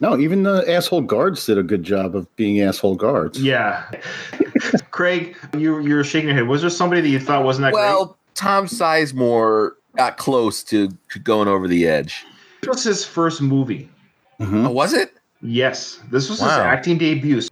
No, 0.00 0.18
even 0.18 0.42
the 0.42 0.64
asshole 0.70 1.02
guards 1.02 1.46
did 1.46 1.56
a 1.56 1.62
good 1.62 1.82
job 1.82 2.16
of 2.16 2.34
being 2.36 2.60
asshole 2.60 2.96
guards. 2.96 3.40
Yeah. 3.40 3.84
Craig, 4.90 5.36
you 5.56 5.80
you're 5.80 6.04
shaking 6.04 6.28
your 6.28 6.36
head. 6.36 6.48
Was 6.48 6.60
there 6.60 6.70
somebody 6.70 7.00
that 7.00 7.08
you 7.08 7.20
thought 7.20 7.44
wasn't 7.44 7.62
that 7.62 7.72
well, 7.72 8.06
great? 8.06 8.16
Tom 8.34 8.66
Sizemore 8.66 9.72
got 9.96 10.16
close 10.16 10.62
to, 10.64 10.88
to 11.10 11.18
going 11.18 11.48
over 11.48 11.68
the 11.68 11.86
edge. 11.86 12.24
It 12.62 12.68
was 12.68 12.84
his 12.84 13.04
first 13.04 13.40
movie. 13.40 13.88
Mm-hmm. 14.40 14.66
Oh, 14.66 14.70
was 14.70 14.92
it? 14.92 15.14
Yes, 15.42 16.00
this 16.10 16.30
was 16.30 16.40
his 16.40 16.48
acting 16.48 16.96
debut. 16.96 17.42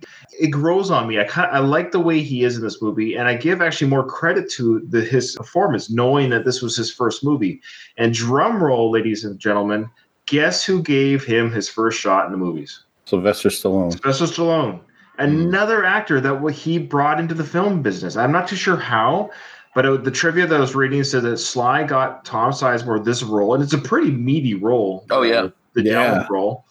It 0.40 0.48
grows 0.48 0.90
on 0.90 1.06
me. 1.06 1.20
I 1.20 1.24
kind 1.24 1.50
I 1.54 1.58
like 1.58 1.92
the 1.92 2.00
way 2.00 2.22
he 2.22 2.42
is 2.42 2.56
in 2.56 2.62
this 2.62 2.80
movie, 2.80 3.16
and 3.16 3.28
I 3.28 3.34
give 3.34 3.60
actually 3.60 3.90
more 3.90 4.04
credit 4.04 4.50
to 4.52 4.80
the, 4.88 5.02
his 5.02 5.36
performance, 5.36 5.90
knowing 5.90 6.30
that 6.30 6.46
this 6.46 6.62
was 6.62 6.74
his 6.74 6.90
first 6.90 7.22
movie. 7.22 7.60
And 7.98 8.14
drum 8.14 8.62
roll, 8.62 8.90
ladies 8.90 9.24
and 9.24 9.38
gentlemen, 9.38 9.90
guess 10.24 10.64
who 10.64 10.82
gave 10.82 11.22
him 11.22 11.52
his 11.52 11.68
first 11.68 12.00
shot 12.00 12.24
in 12.24 12.32
the 12.32 12.38
movies? 12.38 12.82
Sylvester 13.04 13.50
Stallone. 13.50 13.92
Sylvester 13.92 14.24
Stallone, 14.24 14.80
another 15.18 15.84
actor 15.84 16.18
that 16.18 16.40
what 16.40 16.54
he 16.54 16.78
brought 16.78 17.20
into 17.20 17.34
the 17.34 17.44
film 17.44 17.82
business. 17.82 18.16
I'm 18.16 18.32
not 18.32 18.48
too 18.48 18.56
sure 18.56 18.76
how, 18.76 19.30
but 19.74 19.84
it, 19.86 20.04
the 20.04 20.10
trivia 20.10 20.46
that 20.46 20.54
I 20.56 20.60
was 20.60 20.74
reading 20.74 21.02
said 21.04 21.22
that 21.22 21.38
Sly 21.38 21.84
got 21.84 22.24
Tom 22.24 22.52
Sizemore 22.52 23.04
this 23.04 23.22
role, 23.22 23.54
and 23.54 23.62
it's 23.62 23.72
a 23.72 23.78
pretty 23.78 24.10
meaty 24.10 24.54
role. 24.54 25.04
Oh, 25.10 25.22
yeah. 25.22 25.48
the 25.74 25.82
Yeah. 25.82 25.92
downward 25.92 26.26
role. 26.30 26.64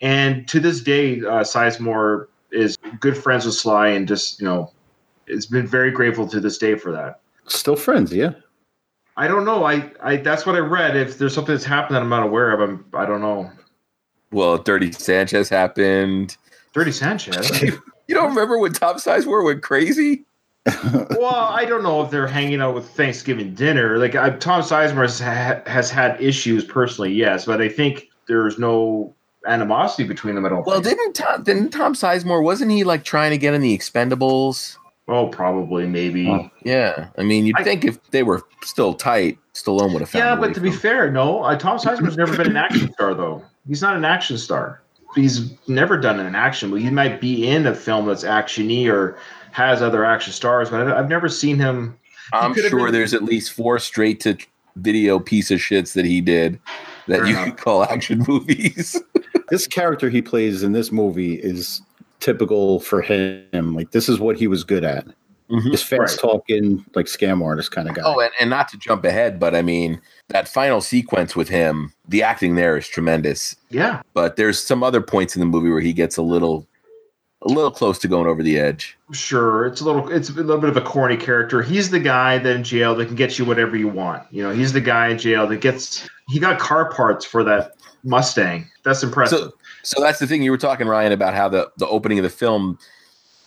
And 0.00 0.46
to 0.48 0.60
this 0.60 0.80
day, 0.80 1.20
uh, 1.20 1.42
Sizemore 1.42 2.26
is 2.52 2.76
good 3.00 3.16
friends 3.16 3.46
with 3.46 3.54
Sly, 3.54 3.88
and 3.88 4.06
just 4.06 4.40
you 4.40 4.44
know, 4.46 4.70
it's 5.26 5.46
been 5.46 5.66
very 5.66 5.90
grateful 5.90 6.28
to 6.28 6.40
this 6.40 6.58
day 6.58 6.74
for 6.74 6.92
that. 6.92 7.20
Still 7.46 7.76
friends, 7.76 8.12
yeah. 8.12 8.32
I 9.16 9.28
don't 9.28 9.44
know. 9.44 9.64
I, 9.64 9.90
I 10.02 10.16
that's 10.16 10.44
what 10.44 10.56
I 10.56 10.58
read. 10.58 10.96
If 10.96 11.18
there's 11.18 11.32
something 11.34 11.54
that's 11.54 11.64
happened 11.64 11.94
that 11.96 12.02
I'm 12.02 12.08
not 12.08 12.24
aware 12.24 12.50
of, 12.52 12.60
I'm 12.60 12.84
I 12.94 13.06
don't 13.06 13.20
know. 13.20 13.50
Well, 14.32 14.58
Dirty 14.58 14.90
Sanchez 14.92 15.48
happened. 15.48 16.36
Dirty 16.72 16.92
Sanchez. 16.92 17.50
You 18.06 18.14
don't 18.14 18.28
remember 18.28 18.58
when 18.58 18.74
Tom 18.74 18.96
Sizemore 18.96 19.42
went 19.42 19.62
crazy? 19.62 20.26
Well, 20.66 21.34
I 21.34 21.64
don't 21.64 21.82
know 21.82 22.02
if 22.02 22.10
they're 22.10 22.26
hanging 22.26 22.60
out 22.60 22.74
with 22.74 22.88
Thanksgiving 22.90 23.54
dinner. 23.54 23.98
Like 23.98 24.14
I, 24.14 24.30
Tom 24.30 24.62
Sizemore 24.62 25.02
has, 25.02 25.20
ha- 25.20 25.60
has 25.66 25.90
had 25.90 26.20
issues 26.20 26.64
personally, 26.64 27.12
yes, 27.12 27.44
but 27.44 27.60
I 27.60 27.68
think 27.68 28.08
there's 28.28 28.58
no 28.58 29.14
animosity 29.46 30.04
between 30.04 30.34
them. 30.34 30.46
at 30.46 30.50
don't. 30.50 30.66
Well, 30.66 30.80
think. 30.82 30.96
didn't 30.98 31.12
Tom, 31.14 31.42
didn't 31.42 31.70
Tom 31.70 31.94
Sizemore 31.94 32.42
wasn't 32.42 32.70
he 32.70 32.84
like 32.84 33.04
trying 33.04 33.30
to 33.30 33.38
get 33.38 33.54
in 33.54 33.60
the 33.60 33.76
Expendables? 33.76 34.78
oh, 35.06 35.28
probably 35.28 35.86
maybe. 35.86 36.28
Oh. 36.30 36.50
Yeah, 36.64 37.08
I 37.18 37.22
mean, 37.24 37.44
you'd 37.44 37.58
I- 37.58 37.62
think 37.64 37.84
if 37.84 38.02
they 38.10 38.22
were 38.22 38.42
still 38.62 38.94
tight, 38.94 39.38
Stallone 39.52 39.92
would 39.92 40.00
have 40.00 40.08
found. 40.08 40.24
yeah, 40.24 40.34
but 40.36 40.54
to 40.54 40.60
be 40.60 40.70
from- 40.70 40.80
fair, 40.80 41.10
no, 41.10 41.42
uh, 41.42 41.56
Tom 41.58 41.78
Sizemore's 41.78 42.16
never 42.16 42.34
been 42.36 42.46
an 42.48 42.56
action 42.56 42.90
star 42.94 43.12
though. 43.14 43.44
He's 43.68 43.82
not 43.82 43.96
an 43.96 44.04
action 44.04 44.38
star. 44.38 44.80
He's 45.14 45.52
never 45.68 45.96
done 45.96 46.18
an 46.18 46.34
action 46.34 46.70
but 46.72 46.80
He 46.80 46.90
might 46.90 47.20
be 47.20 47.46
in 47.48 47.66
a 47.68 47.74
film 47.74 48.06
that's 48.06 48.24
actiony 48.24 48.90
or 48.90 49.16
has 49.54 49.80
other 49.80 50.04
action 50.04 50.32
stars, 50.32 50.68
but 50.68 50.88
I- 50.88 50.98
I've 50.98 51.08
never 51.08 51.28
seen 51.28 51.58
him. 51.60 51.96
I'm 52.32 52.54
sure 52.54 52.86
been- 52.86 52.92
there's 52.92 53.14
at 53.14 53.22
least 53.22 53.52
four 53.52 53.78
straight 53.78 54.18
to 54.20 54.36
video 54.76 55.20
piece 55.20 55.52
of 55.52 55.60
shits 55.60 55.92
that 55.92 56.04
he 56.04 56.20
did 56.20 56.58
that 57.06 57.24
you 57.28 57.36
could 57.36 57.56
call 57.56 57.84
action 57.84 58.24
movies. 58.28 59.00
this 59.50 59.68
character 59.68 60.10
he 60.10 60.20
plays 60.20 60.64
in 60.64 60.72
this 60.72 60.90
movie 60.90 61.34
is 61.34 61.80
typical 62.18 62.80
for 62.80 63.00
him. 63.00 63.74
Like 63.76 63.92
this 63.92 64.08
is 64.08 64.18
what 64.18 64.36
he 64.36 64.48
was 64.48 64.64
good 64.64 64.82
at. 64.82 65.06
Mhm. 65.50 65.70
This 65.70 65.82
fast 65.84 66.18
talking, 66.18 66.84
like 66.96 67.06
scam 67.06 67.44
artist 67.44 67.70
kind 67.70 67.88
of 67.88 67.94
guy. 67.94 68.02
Oh, 68.04 68.18
and, 68.18 68.32
and 68.40 68.50
not 68.50 68.66
to 68.70 68.78
jump 68.78 69.04
ahead, 69.04 69.38
but 69.38 69.54
I 69.54 69.62
mean 69.62 70.00
that 70.30 70.48
final 70.48 70.80
sequence 70.80 71.36
with 71.36 71.48
him, 71.50 71.92
the 72.08 72.24
acting 72.24 72.56
there 72.56 72.76
is 72.76 72.88
tremendous. 72.88 73.54
Yeah, 73.70 74.00
But 74.14 74.34
there's 74.36 74.58
some 74.58 74.82
other 74.82 75.02
points 75.02 75.36
in 75.36 75.40
the 75.40 75.46
movie 75.46 75.68
where 75.70 75.80
he 75.80 75.92
gets 75.92 76.16
a 76.16 76.22
little, 76.22 76.66
a 77.44 77.48
little 77.48 77.70
close 77.70 77.98
to 77.98 78.08
going 78.08 78.26
over 78.26 78.42
the 78.42 78.58
edge. 78.58 78.96
sure. 79.12 79.66
It's 79.66 79.80
a 79.80 79.84
little. 79.84 80.10
It's 80.10 80.30
a 80.30 80.32
little 80.32 80.58
bit 80.58 80.70
of 80.70 80.76
a 80.76 80.80
corny 80.80 81.16
character. 81.16 81.62
He's 81.62 81.90
the 81.90 82.00
guy 82.00 82.38
that 82.38 82.56
in 82.56 82.64
jail 82.64 82.94
that 82.94 83.06
can 83.06 83.16
get 83.16 83.38
you 83.38 83.44
whatever 83.44 83.76
you 83.76 83.88
want. 83.88 84.22
You 84.30 84.42
know, 84.42 84.50
he's 84.50 84.72
the 84.72 84.80
guy 84.80 85.08
in 85.08 85.18
jail 85.18 85.46
that 85.46 85.60
gets. 85.60 86.08
He 86.28 86.38
got 86.38 86.58
car 86.58 86.90
parts 86.90 87.24
for 87.24 87.44
that 87.44 87.72
Mustang. 88.02 88.68
That's 88.82 89.02
impressive. 89.02 89.38
So, 89.38 89.52
so 89.82 90.02
that's 90.02 90.18
the 90.18 90.26
thing 90.26 90.42
you 90.42 90.50
were 90.50 90.58
talking, 90.58 90.86
Ryan, 90.86 91.12
about 91.12 91.34
how 91.34 91.48
the 91.48 91.70
the 91.76 91.86
opening 91.86 92.18
of 92.18 92.22
the 92.22 92.30
film 92.30 92.78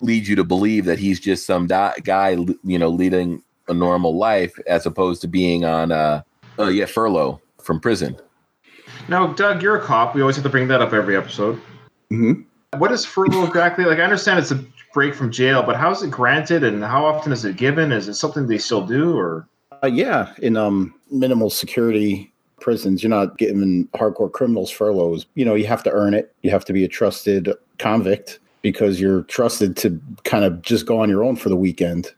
leads 0.01 0.29
you 0.29 0.35
to 0.35 0.43
believe 0.43 0.85
that 0.85 0.99
he's 0.99 1.19
just 1.19 1.45
some 1.45 1.65
di- 1.67 1.95
guy, 2.03 2.37
you 2.63 2.77
know, 2.77 2.89
leading 2.89 3.41
a 3.67 3.73
normal 3.73 4.15
life 4.15 4.57
as 4.67 4.85
opposed 4.85 5.21
to 5.21 5.27
being 5.27 5.65
on, 5.65 5.91
uh, 5.91 6.21
uh 6.59 6.67
yeah, 6.67 6.85
furlough 6.85 7.41
from 7.59 7.79
prison. 7.79 8.15
now, 9.07 9.27
Doug, 9.33 9.61
you're 9.63 9.75
a 9.75 9.81
cop. 9.81 10.13
We 10.13 10.21
always 10.21 10.35
have 10.35 10.43
to 10.43 10.49
bring 10.49 10.67
that 10.67 10.81
up 10.81 10.93
every 10.93 11.17
episode. 11.17 11.59
Mhm. 12.11 12.45
What 12.75 12.91
is 12.91 13.05
furlough 13.05 13.45
exactly? 13.45 13.85
Like, 13.85 13.99
I 13.99 14.03
understand 14.03 14.39
it's 14.39 14.51
a 14.51 14.63
break 14.93 15.15
from 15.15 15.31
jail, 15.31 15.63
but 15.63 15.77
how 15.77 15.91
is 15.91 16.03
it 16.03 16.11
granted, 16.11 16.63
and 16.63 16.83
how 16.83 17.05
often 17.05 17.31
is 17.31 17.45
it 17.45 17.55
given? 17.55 17.93
Is 17.93 18.09
it 18.09 18.15
something 18.15 18.45
they 18.47 18.57
still 18.57 18.85
do, 18.85 19.17
or 19.17 19.47
Uh, 19.83 19.87
yeah, 19.87 20.33
in 20.41 20.57
um 20.57 20.93
minimal 21.09 21.49
security 21.49 22.31
prisons, 22.59 23.01
you're 23.01 23.09
not 23.09 23.37
giving 23.37 23.87
hardcore 23.95 24.31
criminals 24.31 24.69
furloughs. 24.69 25.25
You 25.35 25.45
know, 25.45 25.55
you 25.55 25.65
have 25.67 25.83
to 25.83 25.91
earn 25.91 26.13
it. 26.13 26.33
You 26.41 26.49
have 26.49 26.65
to 26.65 26.73
be 26.73 26.83
a 26.83 26.87
trusted 26.89 27.53
convict 27.79 28.39
because 28.63 28.99
you're 28.99 29.21
trusted 29.23 29.77
to 29.77 30.01
kind 30.25 30.43
of 30.43 30.61
just 30.61 30.85
go 30.85 30.99
on 30.99 31.09
your 31.09 31.23
own 31.23 31.37
for 31.37 31.47
the 31.47 31.55
weekend. 31.55 32.13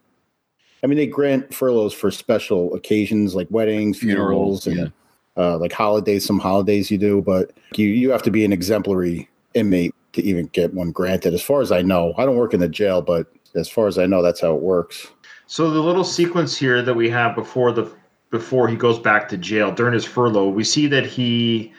I 0.84 0.88
mean, 0.88 0.98
they 0.98 1.06
grant 1.06 1.54
furloughs 1.54 1.94
for 1.94 2.10
special 2.10 2.74
occasions 2.74 3.36
like 3.36 3.48
weddings, 3.52 4.00
funerals, 4.00 4.66
and 4.66 4.92
uh, 5.38 5.58
like 5.58 5.74
holidays. 5.74 6.26
Some 6.26 6.40
holidays 6.40 6.90
you 6.90 6.98
do, 6.98 7.22
but 7.22 7.52
you 7.76 7.88
you 7.88 8.10
have 8.10 8.24
to 8.24 8.32
be 8.32 8.46
an 8.46 8.54
exemplary 8.54 9.30
inmate 9.54 9.94
to 10.14 10.24
even 10.24 10.48
get 10.48 10.74
one 10.74 10.92
granted. 10.92 11.34
As 11.34 11.42
far 11.42 11.62
as 11.62 11.72
I 11.72 11.82
know, 11.82 12.14
I 12.18 12.26
don't 12.26 12.38
work 12.38 12.54
in 12.54 12.60
the 12.60 12.70
jail, 12.70 13.02
but 13.02 13.28
as 13.56 13.70
far 13.70 13.88
as 13.88 13.98
I 13.98 14.06
know, 14.06 14.22
that's 14.22 14.42
how 14.42 14.54
it 14.56 14.62
works. 14.62 15.08
So 15.48 15.72
the 15.72 15.80
little 15.80 16.04
sequence 16.04 16.56
here 16.56 16.82
that 16.82 16.94
we 16.94 17.10
have 17.10 17.36
before 17.36 17.72
the 17.72 17.92
before 18.30 18.68
he 18.68 18.76
goes 18.76 19.00
back 19.00 19.28
to 19.30 19.38
jail 19.38 19.72
during 19.72 19.94
his 19.94 20.06
furlough, 20.06 20.50
we 20.50 20.64
see 20.64 20.86
that 20.88 21.06
he 21.06 21.74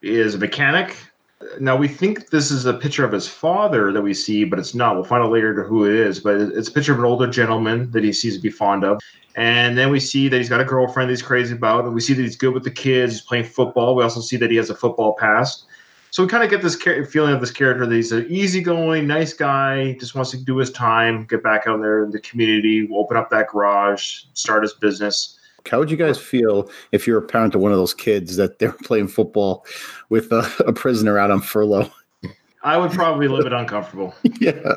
is 0.00 0.36
a 0.36 0.38
mechanic. 0.38 0.96
Now 1.60 1.76
we 1.76 1.88
think 1.88 2.30
this 2.30 2.52
is 2.52 2.66
a 2.66 2.74
picture 2.74 3.04
of 3.04 3.12
his 3.12 3.26
father 3.26 3.92
that 3.92 4.02
we 4.02 4.14
see, 4.14 4.44
but 4.44 4.60
it's 4.60 4.74
not. 4.74 4.94
We'll 4.94 5.04
find 5.04 5.24
out 5.24 5.32
later 5.32 5.64
who 5.64 5.86
it 5.86 5.94
is. 5.94 6.20
But 6.20 6.36
it's 6.36 6.68
a 6.68 6.72
picture 6.72 6.92
of 6.92 7.00
an 7.00 7.04
older 7.04 7.28
gentleman 7.28 7.90
that 7.90 8.04
he 8.04 8.12
seems 8.12 8.36
to 8.36 8.40
be 8.40 8.50
fond 8.50 8.84
of. 8.84 9.00
And 9.34 9.78
then 9.78 9.90
we 9.90 10.00
see 10.00 10.28
that 10.28 10.36
he's 10.36 10.48
got 10.48 10.60
a 10.60 10.64
girlfriend 10.64 11.08
that 11.08 11.12
he's 11.12 11.22
crazy 11.22 11.54
about, 11.54 11.84
and 11.84 11.94
we 11.94 12.00
see 12.00 12.12
that 12.12 12.22
he's 12.22 12.36
good 12.36 12.54
with 12.54 12.64
the 12.64 12.70
kids. 12.70 13.12
He's 13.12 13.20
playing 13.22 13.44
football. 13.44 13.94
We 13.94 14.02
also 14.02 14.20
see 14.20 14.36
that 14.36 14.50
he 14.50 14.56
has 14.56 14.68
a 14.70 14.74
football 14.74 15.14
past. 15.14 15.64
So 16.10 16.22
we 16.22 16.28
kind 16.28 16.42
of 16.42 16.50
get 16.50 16.62
this 16.62 16.76
feeling 17.10 17.34
of 17.34 17.40
this 17.40 17.50
character 17.50 17.86
that 17.86 17.94
he's 17.94 18.12
an 18.12 18.26
easygoing, 18.28 19.06
nice 19.06 19.32
guy, 19.32 19.92
just 20.00 20.14
wants 20.14 20.30
to 20.30 20.42
do 20.42 20.56
his 20.56 20.70
time, 20.70 21.24
get 21.26 21.42
back 21.42 21.66
out 21.66 21.80
there 21.80 22.04
in 22.04 22.10
the 22.10 22.20
community, 22.20 22.88
open 22.94 23.16
up 23.16 23.30
that 23.30 23.48
garage, 23.48 24.22
start 24.32 24.62
his 24.62 24.72
business. 24.72 25.38
How 25.70 25.78
would 25.78 25.90
you 25.90 25.96
guys 25.96 26.18
feel 26.18 26.70
if 26.92 27.06
you're 27.06 27.18
a 27.18 27.22
parent 27.22 27.54
of 27.54 27.60
one 27.60 27.72
of 27.72 27.78
those 27.78 27.92
kids 27.92 28.36
that 28.36 28.58
they're 28.58 28.72
playing 28.84 29.08
football 29.08 29.66
with 30.08 30.32
a, 30.32 30.50
a 30.66 30.72
prisoner 30.72 31.18
out 31.18 31.30
on 31.30 31.40
furlough? 31.40 31.90
I 32.62 32.76
would 32.76 32.90
probably 32.90 33.26
be 33.26 33.32
a 33.32 33.36
little 33.36 33.50
bit 33.50 33.58
uncomfortable. 33.58 34.14
yeah, 34.40 34.74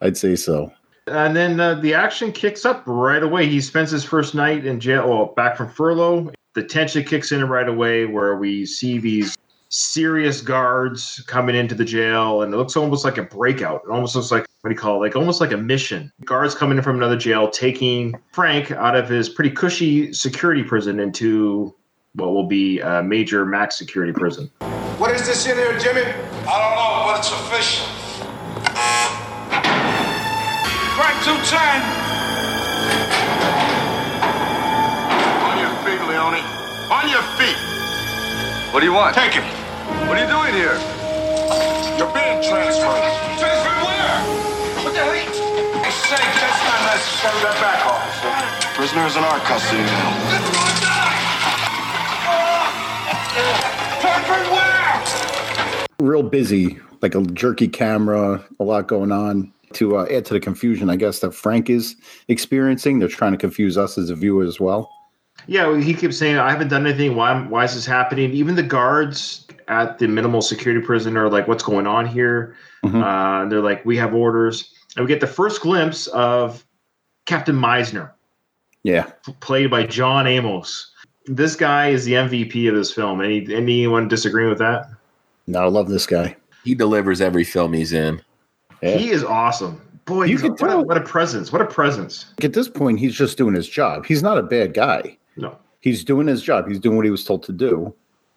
I'd 0.00 0.16
say 0.16 0.36
so. 0.36 0.72
And 1.06 1.34
then 1.34 1.58
uh, 1.58 1.74
the 1.74 1.94
action 1.94 2.32
kicks 2.32 2.64
up 2.64 2.82
right 2.86 3.22
away. 3.22 3.46
He 3.46 3.60
spends 3.60 3.90
his 3.90 4.04
first 4.04 4.34
night 4.34 4.64
in 4.64 4.80
jail, 4.80 5.08
well, 5.08 5.26
back 5.36 5.56
from 5.56 5.70
furlough. 5.70 6.30
The 6.54 6.62
tension 6.62 7.04
kicks 7.04 7.32
in 7.32 7.46
right 7.48 7.68
away, 7.68 8.06
where 8.06 8.36
we 8.36 8.66
see 8.66 8.98
these 8.98 9.36
serious 9.70 10.40
guards 10.40 11.22
coming 11.26 11.56
into 11.56 11.74
the 11.74 11.84
jail, 11.84 12.42
and 12.42 12.52
it 12.52 12.56
looks 12.56 12.76
almost 12.76 13.04
like 13.04 13.16
a 13.18 13.22
breakout. 13.22 13.82
It 13.86 13.90
almost 13.90 14.14
looks 14.14 14.30
like 14.30 14.46
what 14.60 14.68
do 14.68 14.74
you 14.74 14.78
call 14.78 14.96
it? 14.96 14.98
Like 14.98 15.16
almost 15.16 15.40
like 15.40 15.52
a 15.52 15.56
mission. 15.56 16.12
Guards 16.26 16.54
coming 16.54 16.76
in 16.76 16.84
from 16.84 16.96
another 16.96 17.16
jail, 17.16 17.48
taking 17.48 18.14
Frank 18.32 18.70
out 18.72 18.94
of 18.94 19.08
his 19.08 19.30
pretty 19.30 19.50
cushy 19.50 20.12
security 20.12 20.62
prison 20.62 21.00
into 21.00 21.74
what 22.14 22.32
will 22.32 22.46
be 22.46 22.80
a 22.80 23.02
major 23.02 23.46
max 23.46 23.78
security 23.78 24.12
prison. 24.12 24.50
What 24.98 25.14
is 25.14 25.26
this 25.26 25.46
in 25.46 25.56
here, 25.56 25.78
Jimmy? 25.78 26.02
I 26.02 26.58
don't 26.60 26.74
know, 26.76 27.06
but 27.06 27.20
it's 27.20 27.32
official. 27.32 27.86
Crack 30.92 31.24
210. 31.24 32.10
On 35.48 35.56
your 35.58 35.72
feet, 35.86 36.02
Leone. 36.06 36.44
On 36.92 37.08
your 37.08 37.22
feet. 37.38 37.56
What 38.74 38.80
do 38.80 38.86
you 38.86 38.92
want? 38.92 39.14
Take 39.14 39.32
him. 39.32 39.59
What 40.10 40.18
are 40.18 40.22
you 40.22 40.28
doing 40.28 40.54
here? 40.54 40.74
You're 41.96 42.10
being 42.12 42.42
transferred. 42.42 42.98
Transferred 43.38 43.80
where? 43.86 44.18
What 44.82 44.92
the 44.92 44.98
hell? 44.98 45.10
are 45.10 45.14
you- 45.14 45.84
I 45.86 45.90
say 45.90 46.18
that's 46.18 46.62
not 46.66 46.80
necessary. 46.90 47.38
That 47.44 47.54
back, 47.60 47.86
officer. 47.86 48.74
Prisoner 48.74 49.06
is 49.06 49.16
in 49.16 49.22
our 49.22 49.38
custody 49.38 49.84
now. 49.84 50.10
Transferred 54.00 54.50
where? 54.50 56.10
Real 56.10 56.24
busy, 56.24 56.80
like 57.02 57.14
a 57.14 57.22
jerky 57.22 57.68
camera, 57.68 58.42
a 58.58 58.64
lot 58.64 58.88
going 58.88 59.12
on. 59.12 59.52
To 59.74 59.98
uh, 59.98 60.06
add 60.10 60.24
to 60.24 60.34
the 60.34 60.40
confusion, 60.40 60.90
I 60.90 60.96
guess 60.96 61.20
that 61.20 61.34
Frank 61.34 61.70
is 61.70 61.94
experiencing, 62.26 62.98
they're 62.98 63.06
trying 63.06 63.30
to 63.30 63.38
confuse 63.38 63.78
us 63.78 63.96
as 63.96 64.10
a 64.10 64.16
viewer 64.16 64.42
as 64.42 64.58
well. 64.58 64.90
Yeah, 65.46 65.78
he 65.78 65.94
keeps 65.94 66.18
saying, 66.18 66.36
"I 66.36 66.50
haven't 66.50 66.68
done 66.68 66.84
anything. 66.84 67.14
Why? 67.14 67.40
Why 67.42 67.64
is 67.64 67.74
this 67.74 67.86
happening?" 67.86 68.32
Even 68.32 68.56
the 68.56 68.62
guards 68.64 69.46
at 69.70 69.98
the 69.98 70.08
minimal 70.08 70.42
security 70.42 70.84
prison 70.84 71.16
are 71.16 71.30
like, 71.30 71.48
"What's 71.48 71.62
going 71.62 71.86
on 71.86 72.04
here?" 72.04 72.56
Mhm. 72.84 73.02
Uh, 73.02 73.48
they're 73.48 73.60
like, 73.62 73.84
"We 73.86 73.96
have 73.96 74.12
orders," 74.12 74.74
and 74.96 75.04
we 75.04 75.08
get 75.08 75.20
the 75.20 75.26
first 75.26 75.62
glimpse 75.62 76.08
of 76.08 76.64
Captain 77.26 77.56
Meisner, 77.56 78.10
Yeah, 78.82 79.06
played 79.40 79.70
by 79.70 79.84
John 79.86 80.26
Amos. 80.26 80.90
This 81.26 81.54
guy 81.54 81.88
is 81.88 82.04
the 82.04 82.14
MVP 82.16 82.66
of 82.68 82.74
this 82.74 82.92
film. 82.92 83.20
Any 83.22 83.46
anyone 83.54 84.08
disagreeing 84.08 84.48
with 84.50 84.58
that? 84.58 84.86
no, 85.46 85.60
I 85.60 85.66
love 85.68 85.88
this 85.88 86.06
guy. 86.06 86.36
He 86.64 86.74
delivers 86.74 87.20
every 87.20 87.44
film 87.44 87.72
he's 87.72 87.92
in. 87.92 88.20
Yeah. 88.82 88.96
He 88.96 89.10
is 89.10 89.24
awesome. 89.24 89.80
Boy, 90.04 90.24
You 90.24 90.32
he's 90.36 90.40
a- 90.42 90.42
can 90.44 90.52
what, 90.52 90.62
a, 90.62 90.66
tell- 90.68 90.84
what 90.84 90.96
a 90.96 91.00
presence. 91.02 91.52
What 91.52 91.62
a 91.62 91.66
presence. 91.66 92.26
At 92.42 92.52
this 92.52 92.68
point, 92.68 92.98
he's 92.98 93.14
just 93.14 93.36
doing 93.38 93.54
his 93.54 93.68
job. 93.68 94.06
He's 94.06 94.22
not 94.22 94.38
a 94.38 94.42
bad 94.42 94.74
guy. 94.74 95.16
No. 95.36 95.56
He's 95.80 96.02
doing 96.04 96.26
his 96.26 96.42
job. 96.42 96.68
He's 96.68 96.78
doing 96.80 96.96
what 96.96 97.04
he 97.04 97.10
was 97.10 97.24
told 97.24 97.42
to 97.44 97.52
do 97.52 97.94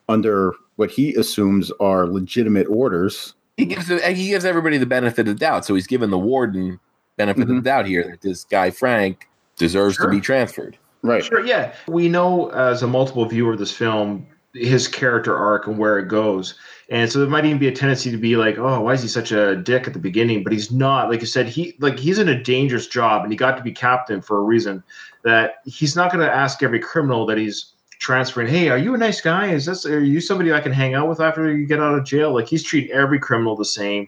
under 0.09 0.53
what 0.75 0.91
he 0.91 1.13
assumes 1.15 1.71
are 1.79 2.07
legitimate 2.07 2.67
orders. 2.69 3.35
He 3.57 3.65
gives 3.65 3.87
he 3.87 4.29
gives 4.29 4.45
everybody 4.45 4.77
the 4.77 4.85
benefit 4.85 5.27
of 5.27 5.35
the 5.35 5.39
doubt. 5.39 5.65
So 5.65 5.75
he's 5.75 5.87
given 5.87 6.09
the 6.09 6.17
warden 6.17 6.79
benefit 7.17 7.43
of 7.43 7.47
the 7.49 7.53
Mhm. 7.55 7.63
doubt 7.63 7.85
here 7.85 8.03
that 8.09 8.21
this 8.21 8.43
guy 8.45 8.71
Frank 8.71 9.27
deserves 9.57 9.95
Sure. 9.95 10.07
to 10.07 10.11
be 10.11 10.19
transferred. 10.19 10.77
Right. 11.03 11.23
Sure, 11.23 11.45
yeah. 11.45 11.73
We 11.87 12.09
know 12.09 12.49
as 12.51 12.81
a 12.81 12.87
multiple 12.87 13.25
viewer 13.25 13.53
of 13.53 13.59
this 13.59 13.71
film, 13.71 14.25
his 14.55 14.87
character 14.87 15.35
arc 15.37 15.67
and 15.67 15.77
where 15.77 15.99
it 15.99 16.07
goes. 16.07 16.55
And 16.89 17.11
so 17.11 17.19
there 17.19 17.27
might 17.27 17.45
even 17.45 17.57
be 17.59 17.67
a 17.67 17.71
tendency 17.71 18.09
to 18.11 18.17
be 18.17 18.35
like, 18.35 18.57
oh, 18.57 18.81
why 18.81 18.93
is 18.93 19.01
he 19.01 19.07
such 19.07 19.31
a 19.31 19.55
dick 19.55 19.85
at 19.87 19.93
the 19.93 19.99
beginning? 19.99 20.43
But 20.43 20.53
he's 20.53 20.71
not. 20.71 21.09
Like 21.09 21.21
you 21.21 21.27
said, 21.27 21.47
he 21.47 21.75
like 21.79 21.99
he's 21.99 22.19
in 22.19 22.29
a 22.29 22.41
dangerous 22.41 22.87
job 22.87 23.23
and 23.23 23.31
he 23.31 23.37
got 23.37 23.57
to 23.57 23.63
be 23.63 23.71
captain 23.71 24.21
for 24.21 24.37
a 24.37 24.41
reason. 24.41 24.81
That 25.23 25.55
he's 25.65 25.95
not 25.95 26.11
gonna 26.11 26.25
ask 26.25 26.63
every 26.63 26.79
criminal 26.79 27.25
that 27.27 27.37
he's 27.37 27.72
transferring, 28.03 28.47
hey, 28.47 28.69
are 28.69 28.77
you 28.77 28.93
a 28.93 28.97
nice 28.97 29.21
guy? 29.21 29.47
Is 29.47 29.65
this 29.65 29.85
are 29.85 30.03
you 30.03 30.19
somebody 30.21 30.53
I 30.53 30.59
can 30.59 30.73
hang 30.73 30.93
out 30.93 31.07
with 31.09 31.19
after 31.21 31.51
you 31.55 31.65
get 31.65 31.79
out 31.79 31.97
of 31.97 32.05
jail? 32.05 32.33
Like 32.33 32.47
he's 32.47 32.63
treating 32.63 32.91
every 32.91 33.17
criminal 33.17 33.55
the 33.55 33.65
same. 33.65 34.07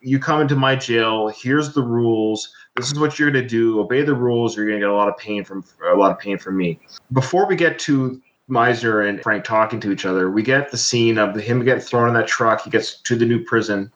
You 0.00 0.18
come 0.18 0.40
into 0.40 0.54
my 0.56 0.76
jail, 0.76 1.28
here's 1.28 1.72
the 1.72 1.82
rules 1.82 2.52
this 2.76 2.90
is 2.90 2.98
what 2.98 3.18
you're 3.18 3.30
going 3.30 3.42
to 3.42 3.48
do 3.48 3.80
obey 3.80 4.02
the 4.02 4.14
rules 4.14 4.56
or 4.56 4.62
you're 4.62 4.70
going 4.70 4.80
to 4.80 4.86
get 4.86 4.90
a 4.90 4.96
lot 4.96 5.08
of 5.08 5.16
pain 5.18 5.44
from 5.44 5.64
a 5.92 5.94
lot 5.94 6.10
of 6.10 6.18
pain 6.18 6.38
from 6.38 6.56
me 6.56 6.78
before 7.12 7.46
we 7.46 7.54
get 7.56 7.78
to 7.78 8.20
Meisner 8.50 9.08
and 9.08 9.22
Frank 9.22 9.44
talking 9.44 9.78
to 9.80 9.92
each 9.92 10.04
other 10.06 10.30
we 10.30 10.42
get 10.42 10.70
the 10.70 10.78
scene 10.78 11.18
of 11.18 11.36
him 11.36 11.62
getting 11.64 11.82
thrown 11.82 12.08
in 12.08 12.14
that 12.14 12.26
truck 12.26 12.62
he 12.62 12.70
gets 12.70 13.00
to 13.02 13.14
the 13.14 13.26
new 13.26 13.44
prison 13.44 13.92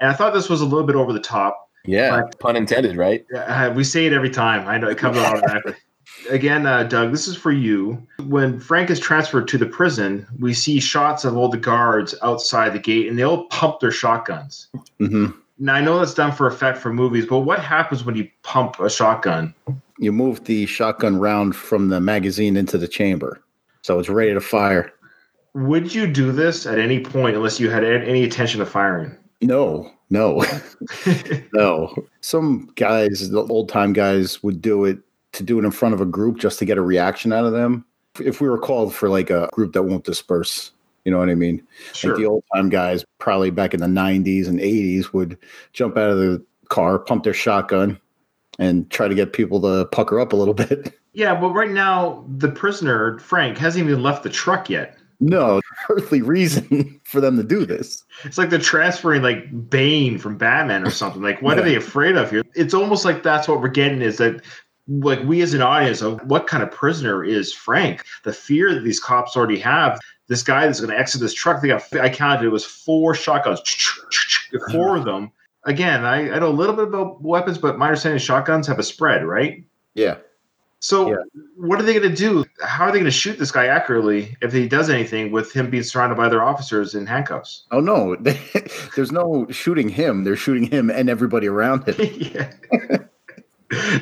and 0.00 0.08
I 0.10 0.14
thought 0.14 0.34
this 0.34 0.48
was 0.48 0.60
a 0.60 0.64
little 0.64 0.86
bit 0.86 0.96
over 0.96 1.12
the 1.12 1.20
top 1.20 1.68
Yeah, 1.84 2.16
Right. 2.20 2.38
pun 2.38 2.54
intended, 2.56 2.96
right? 2.96 3.24
uh, 3.36 3.72
we 3.74 3.82
say 3.84 4.06
it 4.06 4.12
every 4.12 4.30
time 4.30 4.68
I 4.68 4.78
know 4.78 4.88
it 4.88 4.98
comes 4.98 5.18
out 5.18 5.26
automatically 5.26 5.74
again 6.30 6.66
uh, 6.66 6.82
Doug 6.84 7.10
this 7.10 7.26
is 7.28 7.36
for 7.36 7.52
you 7.52 8.04
when 8.26 8.58
Frank 8.60 8.90
is 8.90 9.00
transferred 9.00 9.48
to 9.48 9.58
the 9.58 9.66
prison 9.66 10.26
we 10.38 10.54
see 10.54 10.80
shots 10.80 11.24
of 11.24 11.36
all 11.36 11.48
the 11.48 11.56
guards 11.56 12.14
outside 12.22 12.72
the 12.72 12.78
gate 12.78 13.08
and 13.08 13.18
they 13.18 13.22
all 13.22 13.46
pump 13.46 13.80
their 13.80 13.90
shotguns 13.90 14.68
hmm 14.98 15.26
now 15.58 15.74
I 15.74 15.80
know 15.80 15.98
that's 15.98 16.14
done 16.14 16.32
for 16.32 16.46
effect 16.46 16.78
for 16.78 16.92
movies 16.92 17.26
but 17.26 17.40
what 17.40 17.60
happens 17.60 18.04
when 18.04 18.16
you 18.16 18.28
pump 18.42 18.80
a 18.80 18.90
shotgun 18.90 19.54
You 19.98 20.10
move 20.10 20.44
the 20.44 20.66
shotgun 20.66 21.18
round 21.20 21.54
from 21.54 21.88
the 21.88 22.00
magazine 22.00 22.56
into 22.56 22.76
the 22.78 22.88
chamber. 22.88 23.40
So 23.82 23.98
it's 24.00 24.08
ready 24.08 24.32
to 24.34 24.40
fire. 24.40 24.92
Would 25.54 25.94
you 25.94 26.06
do 26.08 26.32
this 26.32 26.66
at 26.66 26.78
any 26.78 26.98
point 27.00 27.36
unless 27.36 27.60
you 27.60 27.70
had 27.70 27.84
any 27.84 28.24
intention 28.24 28.60
of 28.60 28.68
firing? 28.68 29.16
No, 29.42 29.90
no, 30.10 30.44
no. 31.52 31.94
Some 32.20 32.72
guys, 32.74 33.30
the 33.30 33.44
old 33.46 33.68
time 33.68 33.92
guys, 33.92 34.42
would 34.42 34.60
do 34.60 34.84
it 34.84 34.98
to 35.32 35.42
do 35.42 35.58
it 35.58 35.64
in 35.64 35.70
front 35.70 35.94
of 35.94 36.00
a 36.00 36.06
group 36.06 36.38
just 36.38 36.58
to 36.58 36.64
get 36.64 36.78
a 36.78 36.82
reaction 36.82 37.32
out 37.32 37.44
of 37.44 37.52
them. 37.52 37.84
If 38.20 38.40
we 38.40 38.48
were 38.48 38.58
called 38.58 38.94
for 38.94 39.08
like 39.08 39.30
a 39.30 39.48
group 39.52 39.72
that 39.72 39.84
won't 39.84 40.04
disperse, 40.04 40.72
you 41.04 41.10
know 41.10 41.18
what 41.18 41.30
I 41.30 41.34
mean? 41.34 41.66
Like 42.04 42.16
the 42.16 42.26
old 42.26 42.44
time 42.54 42.68
guys, 42.68 43.04
probably 43.18 43.50
back 43.50 43.74
in 43.74 43.80
the 43.80 43.86
90s 43.86 44.46
and 44.46 44.60
80s, 44.60 45.12
would 45.12 45.38
jump 45.72 45.96
out 45.96 46.10
of 46.10 46.18
the 46.18 46.44
car, 46.68 46.98
pump 46.98 47.24
their 47.24 47.34
shotgun, 47.34 47.98
and 48.58 48.90
try 48.90 49.08
to 49.08 49.14
get 49.14 49.32
people 49.32 49.60
to 49.62 49.86
pucker 49.86 50.20
up 50.20 50.32
a 50.32 50.36
little 50.36 50.54
bit. 50.54 50.98
Yeah, 51.14 51.38
but 51.38 51.50
right 51.50 51.70
now 51.70 52.24
the 52.28 52.48
prisoner 52.48 53.18
Frank 53.18 53.58
hasn't 53.58 53.84
even 53.84 54.02
left 54.02 54.22
the 54.22 54.30
truck 54.30 54.70
yet. 54.70 54.96
No 55.20 55.60
earthly 55.90 56.22
reason 56.22 57.00
for 57.04 57.20
them 57.20 57.36
to 57.36 57.42
do 57.42 57.64
this. 57.64 58.04
It's 58.24 58.38
like 58.38 58.50
they're 58.50 58.58
transferring 58.58 59.22
like 59.22 59.70
Bane 59.70 60.18
from 60.18 60.36
Batman 60.36 60.86
or 60.86 60.90
something. 60.90 61.22
Like, 61.22 61.40
what 61.42 61.58
are 61.58 61.62
they 61.62 61.76
afraid 61.76 62.16
of 62.16 62.30
here? 62.30 62.42
It's 62.54 62.74
almost 62.74 63.04
like 63.04 63.22
that's 63.22 63.48
what 63.48 63.60
we're 63.60 63.68
getting 63.68 64.02
is 64.02 64.18
that 64.18 64.42
like 65.00 65.22
we 65.24 65.40
as 65.42 65.54
an 65.54 65.62
audience 65.62 66.02
of 66.02 66.20
what 66.28 66.46
kind 66.46 66.62
of 66.62 66.70
prisoner 66.70 67.24
is 67.24 67.52
Frank? 67.52 68.04
The 68.24 68.32
fear 68.32 68.74
that 68.74 68.80
these 68.80 69.00
cops 69.00 69.36
already 69.36 69.58
have. 69.60 69.98
This 70.28 70.42
guy 70.42 70.66
that's 70.66 70.80
going 70.80 70.92
to 70.92 70.98
exit 70.98 71.20
this 71.20 71.34
truck. 71.34 71.60
They 71.62 71.68
got 71.68 71.82
I 71.94 72.08
counted 72.08 72.44
it 72.44 72.48
was 72.50 72.64
four 72.64 73.14
shotguns, 73.14 73.60
four 74.70 74.96
of 74.96 75.04
them. 75.04 75.30
Again, 75.64 76.04
I, 76.04 76.30
I 76.30 76.38
know 76.38 76.48
a 76.48 76.50
little 76.50 76.74
bit 76.74 76.88
about 76.88 77.22
weapons, 77.22 77.58
but 77.58 77.78
my 77.78 77.86
understanding 77.88 78.16
is 78.16 78.22
shotguns 78.22 78.66
have 78.66 78.78
a 78.78 78.82
spread, 78.82 79.24
right? 79.24 79.64
Yeah. 79.94 80.16
So 80.80 81.10
Yeah. 81.10 81.16
what 81.56 81.78
are 81.80 81.84
they 81.84 81.92
going 81.94 82.08
to 82.08 82.16
do? 82.16 82.44
How 82.60 82.86
are 82.86 82.92
they 82.92 82.98
going 82.98 83.04
to 83.04 83.10
shoot 83.12 83.38
this 83.38 83.52
guy 83.52 83.66
accurately 83.66 84.36
if 84.40 84.52
he 84.52 84.66
does 84.66 84.90
anything 84.90 85.30
with 85.30 85.52
him 85.52 85.70
being 85.70 85.84
surrounded 85.84 86.16
by 86.16 86.26
other 86.26 86.42
officers 86.42 86.94
in 86.96 87.06
handcuffs? 87.06 87.64
Oh 87.70 87.78
no, 87.80 88.16
there's 88.96 89.12
no 89.12 89.46
shooting 89.50 89.88
him. 89.88 90.24
They're 90.24 90.34
shooting 90.34 90.64
him 90.64 90.90
and 90.90 91.08
everybody 91.08 91.46
around 91.46 91.88
him. 91.88 91.94
yeah. 92.16 92.52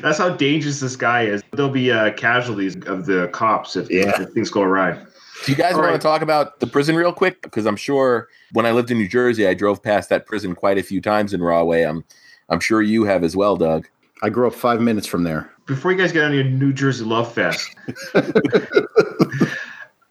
That's 0.01 0.17
how 0.17 0.29
dangerous 0.29 0.79
this 0.79 0.95
guy 0.95 1.23
is. 1.23 1.41
There'll 1.53 1.71
be 1.71 1.91
uh, 1.91 2.11
casualties 2.13 2.75
of 2.87 3.05
the 3.05 3.29
cops 3.31 3.75
if, 3.75 3.89
Yeah. 3.89 4.21
if 4.21 4.29
things 4.31 4.49
go 4.49 4.61
awry. 4.63 4.97
Do 5.45 5.51
you 5.51 5.57
guys 5.57 5.73
All 5.73 5.79
want 5.79 5.91
right. 5.91 5.97
to 5.99 6.03
talk 6.07 6.21
about 6.21 6.59
the 6.59 6.67
prison 6.67 6.95
real 6.95 7.13
quick? 7.13 7.41
Because 7.41 7.65
I'm 7.65 7.75
sure 7.77 8.27
when 8.51 8.65
I 8.65 8.71
lived 8.71 8.91
in 8.91 8.97
New 8.97 9.07
Jersey, 9.07 9.47
I 9.47 9.53
drove 9.53 9.81
past 9.81 10.09
that 10.09 10.25
prison 10.25 10.53
quite 10.55 10.77
a 10.77 10.83
few 10.83 11.01
times 11.01 11.33
in 11.33 11.41
Rahway. 11.41 11.83
I'm 11.83 12.03
I'm 12.49 12.59
sure 12.59 12.81
you 12.81 13.05
have 13.05 13.23
as 13.23 13.35
well, 13.35 13.55
Doug. 13.55 13.87
I 14.21 14.29
grew 14.29 14.45
up 14.45 14.53
five 14.53 14.81
minutes 14.81 15.07
from 15.07 15.23
there. 15.23 15.49
Before 15.65 15.91
you 15.91 15.97
guys 15.97 16.11
get 16.11 16.25
on 16.25 16.33
your 16.33 16.43
New 16.43 16.73
Jersey 16.73 17.05
love 17.05 17.33
fest, 17.33 17.75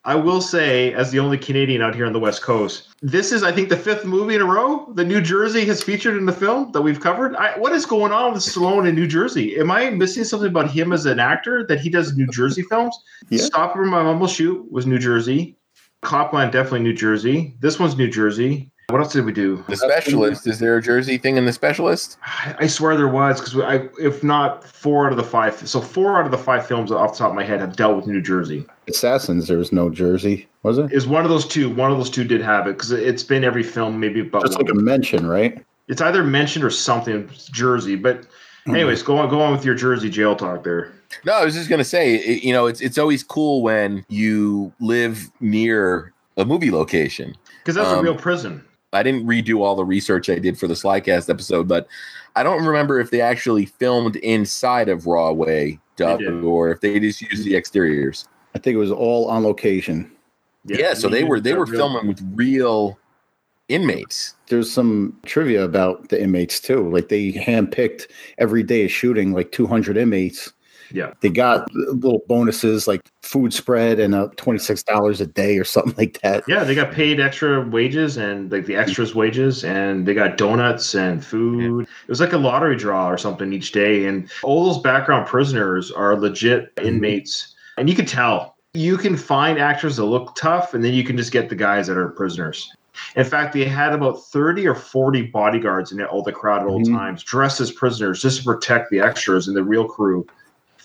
I 0.05 0.15
will 0.15 0.41
say, 0.41 0.95
as 0.95 1.11
the 1.11 1.19
only 1.19 1.37
Canadian 1.37 1.83
out 1.83 1.95
here 1.95 2.07
on 2.07 2.15
the 2.15 2.19
West 2.19 2.43
Coast, 2.43 2.89
this 3.03 3.33
is, 3.33 3.43
I 3.43 3.53
think, 3.53 3.69
the 3.69 3.77
fifth 3.77 4.07
movie 4.07 4.35
in 4.35 4.41
a 4.41 4.47
row 4.47 4.91
that 4.95 5.05
New 5.05 5.21
Jersey 5.21 5.67
has 5.67 5.83
featured 5.83 6.17
in 6.17 6.25
the 6.25 6.33
film 6.33 6.73
that 6.73 6.81
we've 6.81 7.01
covered. 7.01 7.37
I, 7.37 7.59
what 7.59 7.73
is 7.73 7.85
going 7.85 8.11
on 8.11 8.33
with 8.33 8.43
Stallone 8.43 8.89
in 8.89 8.95
New 8.95 9.07
Jersey? 9.07 9.59
Am 9.59 9.71
I 9.71 9.91
missing 9.91 10.25
something 10.25 10.49
about 10.49 10.71
him 10.71 10.95
as 10.95 11.05
an 11.05 11.21
actor 11.21 11.67
that 11.67 11.81
he 11.81 11.91
does 11.91 12.17
New 12.17 12.27
Jersey 12.29 12.63
films? 12.63 12.97
Yeah. 13.29 13.43
Stop 13.43 13.75
for 13.75 13.85
my 13.85 14.03
Mom 14.03 14.19
Will 14.19 14.27
Shoot 14.27 14.73
was 14.73 14.87
New 14.87 14.99
Jersey. 14.99 15.57
Copland, 16.03 16.51
definitely 16.51 16.81
New 16.81 16.95
Jersey. 16.95 17.55
This 17.61 17.79
one's 17.79 17.97
New 17.97 18.11
Jersey. 18.11 18.73
What 18.91 19.01
else 19.01 19.13
did 19.13 19.25
we 19.25 19.33
do? 19.33 19.65
The 19.69 19.77
specialist. 19.77 20.47
Is 20.47 20.59
there 20.59 20.77
a 20.77 20.83
Jersey 20.83 21.19
thing 21.19 21.37
in 21.37 21.45
the 21.47 21.53
specialist? 21.53 22.19
I 22.23 22.55
I 22.61 22.67
swear 22.67 22.97
there 22.97 23.09
was 23.09 23.41
because 23.41 23.57
I, 23.61 23.89
if 24.01 24.23
not 24.23 24.65
four 24.65 25.07
out 25.07 25.13
of 25.13 25.17
the 25.19 25.25
five, 25.25 25.57
so 25.69 25.81
four 25.81 26.19
out 26.19 26.25
of 26.25 26.31
the 26.31 26.39
five 26.39 26.67
films 26.67 26.91
off 26.93 27.13
the 27.13 27.19
top 27.19 27.31
of 27.31 27.35
my 27.37 27.45
head 27.45 27.61
have 27.61 27.77
dealt 27.77 27.97
with 27.97 28.07
New 28.07 28.21
Jersey. 28.21 28.67
Assassins, 28.89 29.49
there 29.49 29.59
was 29.59 29.73
no 29.73 29.91
Jersey, 29.91 30.49
was 30.63 30.79
it? 30.79 30.93
Is 30.93 31.07
one 31.07 31.25
of 31.25 31.31
those 31.31 31.47
two? 31.47 31.69
One 31.71 31.91
of 31.91 31.99
those 31.99 32.11
two 32.11 32.25
did 32.25 32.41
have 32.41 32.67
it 32.67 32.73
because 32.73 32.91
it's 32.93 33.23
been 33.23 33.45
every 33.45 33.63
film, 33.63 33.99
maybe 34.01 34.21
about. 34.21 34.47
Just 34.47 34.59
like 34.59 34.71
a 34.71 34.75
mention, 34.75 35.27
right? 35.27 35.65
it's 35.89 36.01
either 36.01 36.23
mentioned 36.23 36.65
or 36.65 36.71
something 36.71 37.29
Jersey. 37.51 37.97
But 37.97 38.25
anyways, 38.69 39.03
go 39.03 39.19
on, 39.19 39.29
go 39.29 39.41
on 39.41 39.51
with 39.53 39.65
your 39.65 39.75
Jersey 39.75 40.09
jail 40.09 40.37
talk 40.37 40.63
there. 40.63 40.93
No, 41.25 41.33
I 41.33 41.45
was 41.45 41.55
just 41.55 41.69
gonna 41.69 41.83
say, 41.85 42.15
it, 42.15 42.45
you 42.45 42.53
know, 42.53 42.67
it's 42.67 42.81
it's 42.81 42.97
always 42.97 43.25
cool 43.25 43.63
when 43.63 44.05
you 44.09 44.73
live 44.81 45.29
near 45.41 46.13
a 46.37 46.45
movie 46.45 46.71
location. 46.71 47.35
Because 47.59 47.75
that's 47.75 47.89
a 47.89 47.97
Um, 47.99 48.05
real 48.05 48.15
prison. 48.15 48.65
I 48.93 49.03
didn't 49.03 49.27
redo 49.27 49.61
all 49.61 49.77
the 49.77 49.85
research 49.85 50.29
I 50.29 50.39
did 50.39 50.59
for 50.59 50.67
the 50.67 50.75
Slycast 50.75 51.31
episode, 51.31 51.69
but 51.69 51.87
I 52.37 52.43
don't 52.43 52.65
remember 52.65 52.99
if 53.01 53.11
they 53.11 53.21
actually 53.21 53.67
filmed 53.67 54.17
inside 54.17 54.89
of 54.89 55.07
Rahway, 55.07 55.79
Doug, 55.97 56.21
did. 56.21 56.43
or 56.43 56.71
if 56.71 56.81
they 56.81 56.99
just 56.99 57.23
used 57.23 57.45
the 57.45 57.57
exteriors. 57.57 58.27
I 58.55 58.59
think 58.59 58.75
it 58.75 58.79
was 58.79 58.91
all 58.91 59.29
on 59.29 59.45
location. 59.45 60.11
Yeah, 60.65 60.95
so 60.95 61.09
they 61.09 61.25
were 61.25 61.41
they 61.41 61.55
were 61.55 61.65
Real- 61.65 61.79
filming 61.79 62.07
with 62.09 62.21
real 62.35 62.99
inmates. 63.69 64.35
There's 64.49 64.71
some 64.71 65.17
trivia 65.25 65.65
about 65.65 66.09
the 66.09 66.21
inmates 66.21 66.61
too. 66.61 66.91
Like 66.91 67.09
they 67.09 67.33
handpicked 67.33 68.09
every 68.39 68.63
day 68.63 68.85
of 68.85 68.91
shooting 68.91 69.33
like 69.33 69.53
200 69.53 69.97
inmates. 69.97 70.53
Yeah. 70.93 71.13
They 71.21 71.29
got 71.29 71.73
little 71.73 72.23
bonuses 72.27 72.87
like 72.89 73.03
food 73.23 73.53
spread 73.53 73.99
and 74.01 74.15
uh, 74.15 74.29
$26 74.37 75.21
a 75.21 75.27
day 75.27 75.59
or 75.59 75.65
something 75.65 75.95
like 75.97 76.21
that. 76.23 76.45
Yeah, 76.49 76.65
they 76.65 76.75
got 76.75 76.93
paid 76.93 77.21
extra 77.21 77.61
wages 77.69 78.17
and 78.17 78.51
like 78.51 78.67
the 78.67 78.77
extras 78.77 79.15
wages, 79.15 79.65
and 79.65 80.07
they 80.07 80.15
got 80.15 80.37
donuts 80.37 80.95
and 80.95 81.25
food. 81.25 81.83
It 81.83 82.09
was 82.09 82.21
like 82.21 82.33
a 82.33 82.39
lottery 82.39 82.77
draw 82.77 83.09
or 83.09 83.19
something 83.19 83.53
each 83.53 83.73
day. 83.73 84.07
And 84.07 84.31
all 84.43 84.65
those 84.65 84.83
background 84.83 85.27
prisoners 85.27 85.91
are 85.93 86.17
legit 86.17 86.73
inmates, 86.83 87.55
and 87.77 87.89
you 87.89 87.95
can 87.95 88.07
tell. 88.07 88.57
You 88.75 88.97
can 88.97 89.17
find 89.17 89.59
actors 89.59 89.97
that 89.97 90.05
look 90.05 90.37
tough, 90.37 90.75
and 90.75 90.85
then 90.85 90.95
you 90.95 91.03
can 91.03 91.17
just 91.17 91.33
get 91.33 91.49
the 91.49 91.57
guys 91.57 91.89
that 91.89 91.97
are 91.97 92.09
prisoners. 92.11 92.73
In 93.17 93.25
fact, 93.25 93.53
they 93.53 93.65
had 93.65 93.93
about 93.93 94.23
30 94.27 94.67
or 94.67 94.75
40 94.75 95.23
bodyguards 95.23 95.91
in 95.91 96.01
all 96.03 96.23
the 96.23 96.33
crowd 96.33 96.63
at 96.63 96.69
all 96.69 96.81
Mhm. 96.81 96.93
times, 96.97 97.23
dressed 97.25 97.61
as 97.61 97.71
prisoners, 97.73 98.21
just 98.23 98.39
to 98.39 98.45
protect 98.45 98.91
the 98.91 99.01
extras 99.01 99.49
and 99.49 99.57
the 99.57 99.65
real 99.65 99.87
crew 99.87 100.27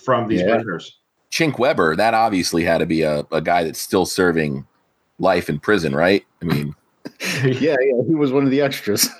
from 0.05 0.27
these 0.27 0.41
Yeah. 0.41 0.53
prisoners. 0.55 0.97
Chink 1.31 1.57
Weber, 1.59 1.95
that 1.97 2.13
obviously 2.13 2.63
had 2.63 2.77
to 2.77 2.85
be 2.85 3.01
a, 3.01 3.25
a 3.31 3.41
guy 3.41 3.63
that's 3.63 3.79
still 3.81 4.05
serving 4.05 4.65
life 5.19 5.49
in 5.49 5.59
prison, 5.59 5.93
right? 5.95 6.23
I 6.41 6.45
mean, 6.45 6.75
Yeah, 7.43 7.75
yeah, 7.81 8.01
he 8.07 8.15
was 8.15 8.31
one 8.31 8.45
of 8.45 8.51
the 8.51 8.61
extras. 8.61 9.09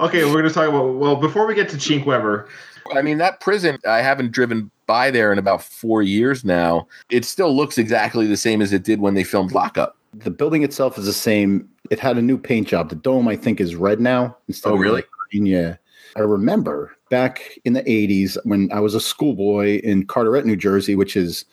Okay, 0.00 0.24
we're 0.24 0.32
going 0.32 0.44
to 0.44 0.50
talk 0.54 0.68
about. 0.68 0.94
Well, 0.94 1.16
before 1.16 1.44
we 1.46 1.54
get 1.56 1.68
to 1.70 1.76
Chink 1.76 2.06
Weber, 2.06 2.48
I 2.94 3.02
mean 3.02 3.18
that 3.18 3.40
prison. 3.40 3.78
I 3.84 4.00
haven't 4.00 4.30
driven 4.30 4.70
by 4.86 5.10
there 5.10 5.32
in 5.32 5.38
about 5.40 5.60
four 5.62 6.02
years 6.02 6.44
now. 6.44 6.86
It 7.10 7.24
still 7.24 7.54
looks 7.56 7.78
exactly 7.78 8.26
the 8.28 8.36
same 8.36 8.62
as 8.62 8.72
it 8.72 8.84
did 8.84 9.00
when 9.00 9.14
they 9.14 9.24
filmed 9.24 9.50
Lockup. 9.50 9.96
The 10.14 10.30
building 10.30 10.62
itself 10.62 10.98
is 10.98 11.06
the 11.06 11.12
same. 11.12 11.68
It 11.90 11.98
had 11.98 12.16
a 12.16 12.22
new 12.22 12.38
paint 12.38 12.68
job. 12.68 12.90
The 12.90 12.94
dome, 12.96 13.26
I 13.26 13.34
think, 13.34 13.60
is 13.60 13.74
red 13.74 13.98
now 14.00 14.36
instead 14.46 14.70
Oh, 14.70 14.74
of 14.74 14.80
really? 14.80 15.02
green. 15.32 15.46
Yeah. 15.46 15.76
I 16.16 16.20
remember 16.20 16.96
back 17.10 17.58
in 17.64 17.72
the 17.72 17.82
80s 17.82 18.36
when 18.44 18.70
I 18.72 18.80
was 18.80 18.94
a 18.94 19.00
schoolboy 19.00 19.80
in 19.80 20.06
Carteret, 20.06 20.44
New 20.44 20.56
Jersey, 20.56 20.94
which 20.94 21.16
is 21.16 21.44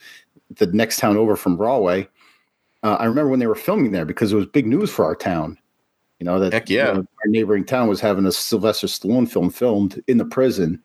the 0.55 0.67
next 0.67 0.99
town 0.99 1.17
over 1.17 1.35
from 1.35 1.57
Rahway. 1.57 2.07
Uh, 2.83 2.97
I 2.99 3.05
remember 3.05 3.29
when 3.29 3.39
they 3.39 3.47
were 3.47 3.55
filming 3.55 3.91
there 3.91 4.05
because 4.05 4.31
it 4.31 4.35
was 4.35 4.45
big 4.45 4.67
news 4.67 4.91
for 4.91 5.05
our 5.05 5.15
town. 5.15 5.57
You 6.19 6.25
know, 6.25 6.39
that 6.39 6.53
Heck 6.53 6.69
yeah. 6.69 6.87
you 6.87 6.93
know, 6.93 6.99
our 6.99 7.27
neighboring 7.27 7.65
town 7.65 7.87
was 7.89 7.99
having 7.99 8.25
a 8.25 8.31
Sylvester 8.31 8.87
Stallone 8.87 9.29
film 9.29 9.49
filmed 9.49 10.01
in 10.07 10.17
the 10.17 10.25
prison. 10.25 10.81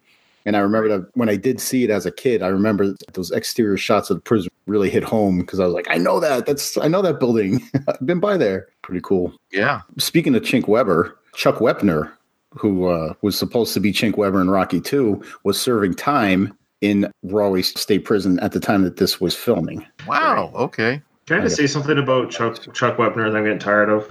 And 0.47 0.57
I 0.57 0.61
remember 0.61 0.89
that 0.89 1.11
when 1.15 1.29
I 1.29 1.37
did 1.37 1.61
see 1.61 1.85
it 1.85 1.91
as 1.91 2.07
a 2.07 2.11
kid, 2.11 2.43
I 2.43 2.49
remember 2.49 2.95
those 3.13 3.31
exterior 3.31 3.77
shots 3.77 4.11
of 4.11 4.17
the 4.17 4.23
prison 4.23 4.51
really 4.67 4.91
hit 4.91 5.05
home 5.05 5.41
because 5.41 5.61
I 5.61 5.67
was 5.67 5.75
like, 5.75 5.87
I 5.91 5.97
know 5.97 6.19
that. 6.21 6.47
That's 6.47 6.79
I 6.79 6.89
know 6.89 7.03
that 7.03 7.21
building. 7.21 7.61
I've 7.89 8.05
been 8.05 8.21
by 8.21 8.37
there. 8.37 8.69
Pretty 8.83 9.03
cool. 9.03 9.35
Yeah. 9.53 9.83
Speaking 9.99 10.35
of 10.35 10.43
Chink 10.43 10.67
Weber, 10.67 11.19
Chuck 11.35 11.57
Wepner, 11.57 12.11
who 12.53 12.87
uh, 12.87 13.15
was 13.23 13.39
supposed 13.39 13.75
to 13.75 13.81
be 13.81 13.93
Chink 13.93 14.17
Weber 14.17 14.41
in 14.41 14.51
Rocky 14.51 14.81
2, 14.81 15.23
was 15.45 15.61
serving 15.61 15.95
time 15.95 16.57
in 16.81 17.11
Rahway 17.23 17.63
State 17.63 18.05
Prison 18.05 18.39
at 18.41 18.53
the 18.53 18.61
time 18.61 18.83
that 18.83 18.97
this 18.97 19.21
was 19.21 19.35
filming. 19.37 19.87
Wow. 20.07 20.51
Okay. 20.55 21.03
Can 21.27 21.41
I 21.41 21.43
just 21.43 21.57
say 21.57 21.69
something 21.69 21.99
about 21.99 22.31
Chuck 22.31 22.73
Chuck 22.75 22.97
Wepner 22.97 23.31
that 23.31 23.37
I'm 23.37 23.45
getting 23.45 23.59
tired 23.61 23.89
of? 23.89 24.11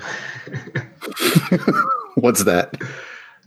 What's 2.16 2.46
that? 2.46 2.78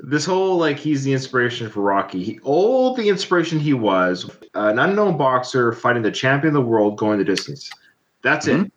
this 0.03 0.25
whole 0.25 0.57
like 0.59 0.79
he's 0.79 1.05
the 1.05 1.13
inspiration 1.13 1.71
for 1.71 1.81
Rocky. 1.81 2.23
He, 2.23 2.39
all 2.41 2.95
the 2.95 3.09
inspiration 3.09 3.61
he 3.61 3.73
was 3.73 4.29
an 4.55 4.79
unknown 4.79 5.17
boxer 5.17 5.73
fighting 5.73 6.03
the 6.03 6.11
champion 6.11 6.57
of 6.57 6.63
the 6.63 6.69
world 6.69 6.99
going 6.99 7.19
the 7.19 7.25
distance. 7.25 7.71
That's 8.23 8.47
it. 8.47 8.71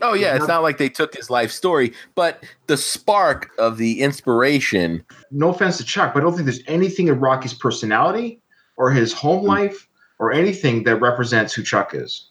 Oh 0.00 0.14
yeah, 0.14 0.36
it's 0.36 0.46
not 0.46 0.62
like 0.62 0.78
they 0.78 0.88
took 0.88 1.14
his 1.14 1.28
life 1.28 1.50
story, 1.50 1.92
but 2.14 2.44
the 2.68 2.76
spark 2.76 3.50
of 3.58 3.78
the 3.78 4.00
inspiration. 4.00 5.04
No 5.30 5.50
offense 5.50 5.76
to 5.78 5.84
Chuck, 5.84 6.14
but 6.14 6.20
I 6.20 6.22
don't 6.22 6.34
think 6.34 6.44
there's 6.44 6.62
anything 6.68 7.08
in 7.08 7.18
Rocky's 7.18 7.54
personality 7.54 8.40
or 8.76 8.90
his 8.90 9.12
home 9.12 9.44
mm. 9.44 9.48
life 9.48 9.88
or 10.20 10.32
anything 10.32 10.84
that 10.84 10.96
represents 10.96 11.52
who 11.52 11.62
Chuck 11.62 11.94
is. 11.94 12.28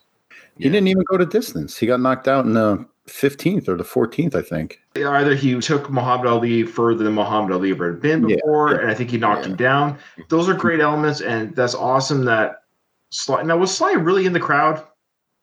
He 0.56 0.64
didn't 0.64 0.88
even 0.88 1.04
go 1.04 1.16
to 1.16 1.26
distance. 1.26 1.76
He 1.76 1.86
got 1.86 2.00
knocked 2.00 2.26
out 2.26 2.44
in 2.44 2.54
the 2.54 2.84
15th 3.06 3.68
or 3.68 3.76
the 3.76 3.84
14th, 3.84 4.34
I 4.34 4.42
think. 4.42 4.80
Either 4.96 5.34
he 5.34 5.58
took 5.60 5.90
Muhammad 5.90 6.26
Ali 6.26 6.64
further 6.64 7.04
than 7.04 7.14
Muhammad 7.14 7.52
Ali 7.52 7.70
ever 7.70 7.92
had 7.92 8.00
been 8.00 8.26
before, 8.26 8.72
yeah. 8.72 8.80
and 8.80 8.90
I 8.90 8.94
think 8.94 9.10
he 9.10 9.18
knocked 9.18 9.46
him 9.46 9.56
down. 9.56 9.98
Those 10.28 10.48
are 10.48 10.54
great 10.54 10.80
elements, 10.80 11.20
and 11.20 11.54
that's 11.54 11.74
awesome 11.74 12.24
that 12.24 12.62
Sly. 13.10 13.42
Now, 13.42 13.56
was 13.56 13.74
Sly 13.74 13.92
really 13.92 14.26
in 14.26 14.32
the 14.32 14.40
crowd? 14.40 14.84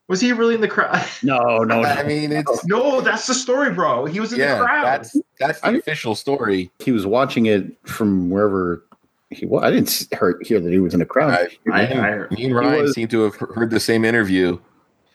Was 0.07 0.21
he 0.21 0.31
really 0.33 0.53
in 0.55 0.61
the 0.61 0.67
crowd? 0.67 1.03
No, 1.23 1.59
no, 1.59 1.81
I 1.83 2.03
mean, 2.03 2.31
it's 2.31 2.65
no, 2.67 3.01
that's 3.01 3.25
the 3.27 3.33
story, 3.33 3.71
bro. 3.71 4.05
He 4.05 4.19
was 4.19 4.31
in 4.33 4.39
the 4.39 4.45
crowd. 4.63 4.85
that's 4.85 5.17
that's 5.39 5.61
the 5.61 5.67
I- 5.67 5.71
official 5.73 6.15
story. 6.15 6.71
He 6.79 6.91
was 6.91 7.05
watching 7.07 7.47
it 7.47 7.65
from 7.87 8.29
wherever 8.29 8.83
he 9.31 9.45
was. 9.45 9.63
I 9.63 9.71
didn't 9.71 10.07
hear, 10.11 10.39
hear 10.43 10.59
that 10.59 10.71
he 10.71 10.79
was 10.79 10.93
in 10.93 10.99
the 10.99 11.05
crowd. 11.05 11.31
I, 11.31 11.71
I- 11.71 11.85
me, 11.87 11.91
and- 11.93 11.99
I- 12.01 12.35
me 12.35 12.45
and 12.45 12.55
Ryan 12.55 12.81
was- 12.83 12.93
seem 12.93 13.07
to 13.09 13.21
have 13.23 13.35
heard 13.35 13.71
the 13.71 13.79
same 13.79 14.05
interview. 14.05 14.59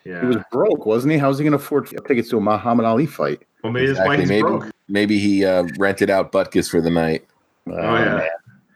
yeah. 0.04 0.20
He 0.22 0.26
was 0.26 0.38
broke, 0.50 0.86
wasn't 0.86 1.12
he? 1.12 1.18
How's 1.18 1.38
he 1.38 1.44
going 1.44 1.52
to 1.52 1.56
afford 1.64 1.88
tickets 2.06 2.28
to 2.30 2.38
a 2.38 2.40
Muhammad 2.40 2.84
Ali 2.86 3.06
fight? 3.06 3.42
well, 3.62 3.72
maybe 3.72 3.90
Exactly. 3.90 4.16
that's 4.16 4.28
why 4.28 4.34
Maybe 4.34 4.42
broke. 4.42 4.70
maybe 4.88 5.18
he 5.18 5.44
uh, 5.44 5.64
rented 5.78 6.10
out 6.10 6.32
Butkus 6.32 6.68
for 6.70 6.80
the 6.80 6.90
night. 6.90 7.26
Oh, 7.68 7.72
yeah. 7.74 8.26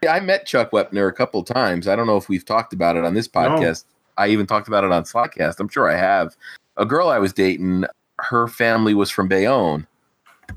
Yeah, 0.03 0.13
I 0.13 0.19
met 0.19 0.45
Chuck 0.45 0.69
Wepner 0.71 1.09
a 1.09 1.11
couple 1.11 1.41
times. 1.43 1.87
I 1.87 1.95
don't 1.95 2.05
know 2.05 2.17
if 2.17 2.29
we've 2.29 2.45
talked 2.45 2.71
about 2.73 2.95
it 2.95 3.03
on 3.03 3.15
this 3.15 3.27
podcast. 3.27 3.83
I 4.17 4.27
even 4.27 4.45
talked 4.45 4.67
about 4.67 4.83
it 4.83 4.91
on 4.91 5.03
Slycast. 5.03 5.59
I'm 5.59 5.69
sure 5.69 5.89
I 5.89 5.97
have. 5.97 6.35
A 6.77 6.85
girl 6.85 7.09
I 7.09 7.19
was 7.19 7.33
dating, 7.33 7.85
her 8.19 8.47
family 8.47 8.93
was 8.93 9.09
from 9.09 9.27
Bayonne. 9.27 9.87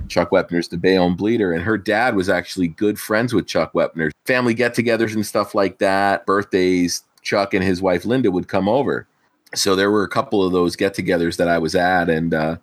Chuck 0.09 0.31
Wepner's 0.31 0.68
the 0.68 0.77
Bayonne 0.77 1.14
Bleeder, 1.14 1.53
and 1.53 1.62
her 1.62 1.79
dad 1.79 2.14
was 2.14 2.29
actually 2.29 2.68
good 2.68 2.99
friends 2.99 3.33
with 3.33 3.47
Chuck 3.47 3.73
Wepner. 3.73 4.11
Family 4.27 4.53
get-togethers 4.53 5.14
and 5.14 5.25
stuff 5.25 5.55
like 5.55 5.79
that, 5.79 6.27
birthdays. 6.27 7.03
Chuck 7.23 7.55
and 7.55 7.64
his 7.64 7.83
wife 7.83 8.05
Linda 8.05 8.31
would 8.31 8.49
come 8.49 8.68
over. 8.68 9.07
So 9.55 9.75
there 9.75 9.90
were 9.90 10.03
a 10.03 10.09
couple 10.09 10.44
of 10.44 10.53
those 10.53 10.77
get-togethers 10.77 11.37
that 11.38 11.49
I 11.49 11.59
was 11.59 11.75
at, 11.75 12.11
and 12.11 12.35
uh, 12.35 12.57
I'll 12.57 12.59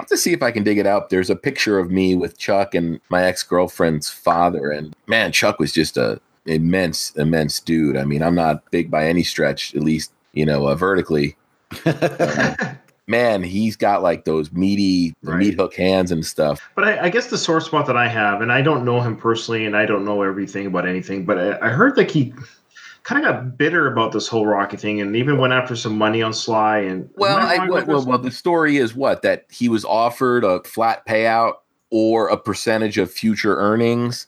have 0.00 0.06
to 0.08 0.16
see 0.18 0.32
if 0.32 0.42
I 0.42 0.50
can 0.50 0.64
dig 0.64 0.78
it 0.78 0.86
out. 0.86 1.08
There's 1.08 1.30
a 1.30 1.36
picture 1.36 1.78
of 1.78 1.90
me 1.90 2.14
with 2.14 2.38
Chuck 2.38 2.74
and 2.74 3.00
my 3.08 3.24
ex-girlfriend's 3.24 4.10
father, 4.10 4.70
and 4.70 4.94
man, 5.06 5.32
Chuck 5.32 5.58
was 5.58 5.72
just 5.72 5.96
a 5.96 6.20
immense, 6.44 7.10
immense 7.16 7.58
dude. 7.58 7.96
I 7.96 8.04
mean, 8.04 8.22
I'm 8.22 8.34
not 8.34 8.70
big 8.70 8.90
by 8.90 9.06
any 9.06 9.22
stretch, 9.22 9.74
at 9.74 9.82
least 9.82 10.12
you 10.36 10.46
know, 10.46 10.68
uh, 10.68 10.74
vertically. 10.76 11.36
Man, 13.08 13.42
he's 13.42 13.76
got 13.76 14.02
like 14.02 14.24
those 14.24 14.52
meaty, 14.52 15.14
Right. 15.22 15.38
meat 15.38 15.54
hook 15.54 15.74
hands 15.74 16.10
and 16.12 16.24
stuff. 16.24 16.60
But 16.74 16.84
I, 16.84 17.04
I 17.04 17.08
guess 17.08 17.28
the 17.28 17.38
sore 17.38 17.60
spot 17.60 17.86
that 17.86 17.96
I 17.96 18.08
have, 18.08 18.40
and 18.40 18.52
I 18.52 18.62
don't 18.62 18.84
know 18.84 19.00
him 19.00 19.16
personally, 19.16 19.64
and 19.64 19.76
I 19.76 19.86
don't 19.86 20.04
know 20.04 20.22
everything 20.22 20.66
about 20.66 20.86
anything, 20.86 21.24
but 21.24 21.38
I, 21.38 21.66
I 21.66 21.70
heard 21.70 21.96
like 21.96 22.10
he 22.10 22.34
kind 23.04 23.24
of 23.24 23.32
got 23.32 23.56
bitter 23.56 23.90
about 23.90 24.10
this 24.10 24.26
whole 24.26 24.44
Rocky 24.46 24.76
thing, 24.76 25.00
and 25.00 25.14
even 25.16 25.38
went 25.38 25.52
after 25.52 25.76
some 25.76 25.96
money 25.96 26.20
on 26.20 26.32
Sly. 26.32 26.78
And 26.78 27.08
Well, 27.16 27.38
I, 27.38 27.68
well, 27.68 27.86
well, 27.86 28.04
well, 28.04 28.18
the 28.18 28.32
story 28.32 28.76
is 28.78 28.94
what 28.94 29.22
that 29.22 29.46
he 29.50 29.68
was 29.68 29.84
offered 29.84 30.42
a 30.44 30.62
flat 30.64 31.06
payout 31.06 31.54
or 31.90 32.28
a 32.28 32.36
percentage 32.36 32.98
of 32.98 33.10
future 33.10 33.56
earnings. 33.56 34.26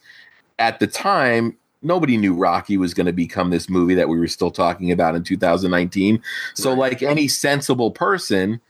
At 0.61 0.79
the 0.79 0.87
time, 0.87 1.57
nobody 1.83 2.17
knew 2.17 2.35
Rocky 2.35 2.77
was 2.77 2.95
going 2.95 3.07
to 3.07 3.13
become 3.13 3.51
this 3.51 3.69
movie 3.69 3.95
that 3.95 4.09
we 4.09 4.19
were 4.19 4.29
still 4.29 4.51
talking 4.51 4.91
about 4.91 5.15
in 5.15 5.23
2019. 5.23 6.23
So, 6.55 6.71
Right. 6.71 6.79
like 6.79 7.03
any 7.03 7.29
sensible 7.29 7.91
person, 7.91 8.61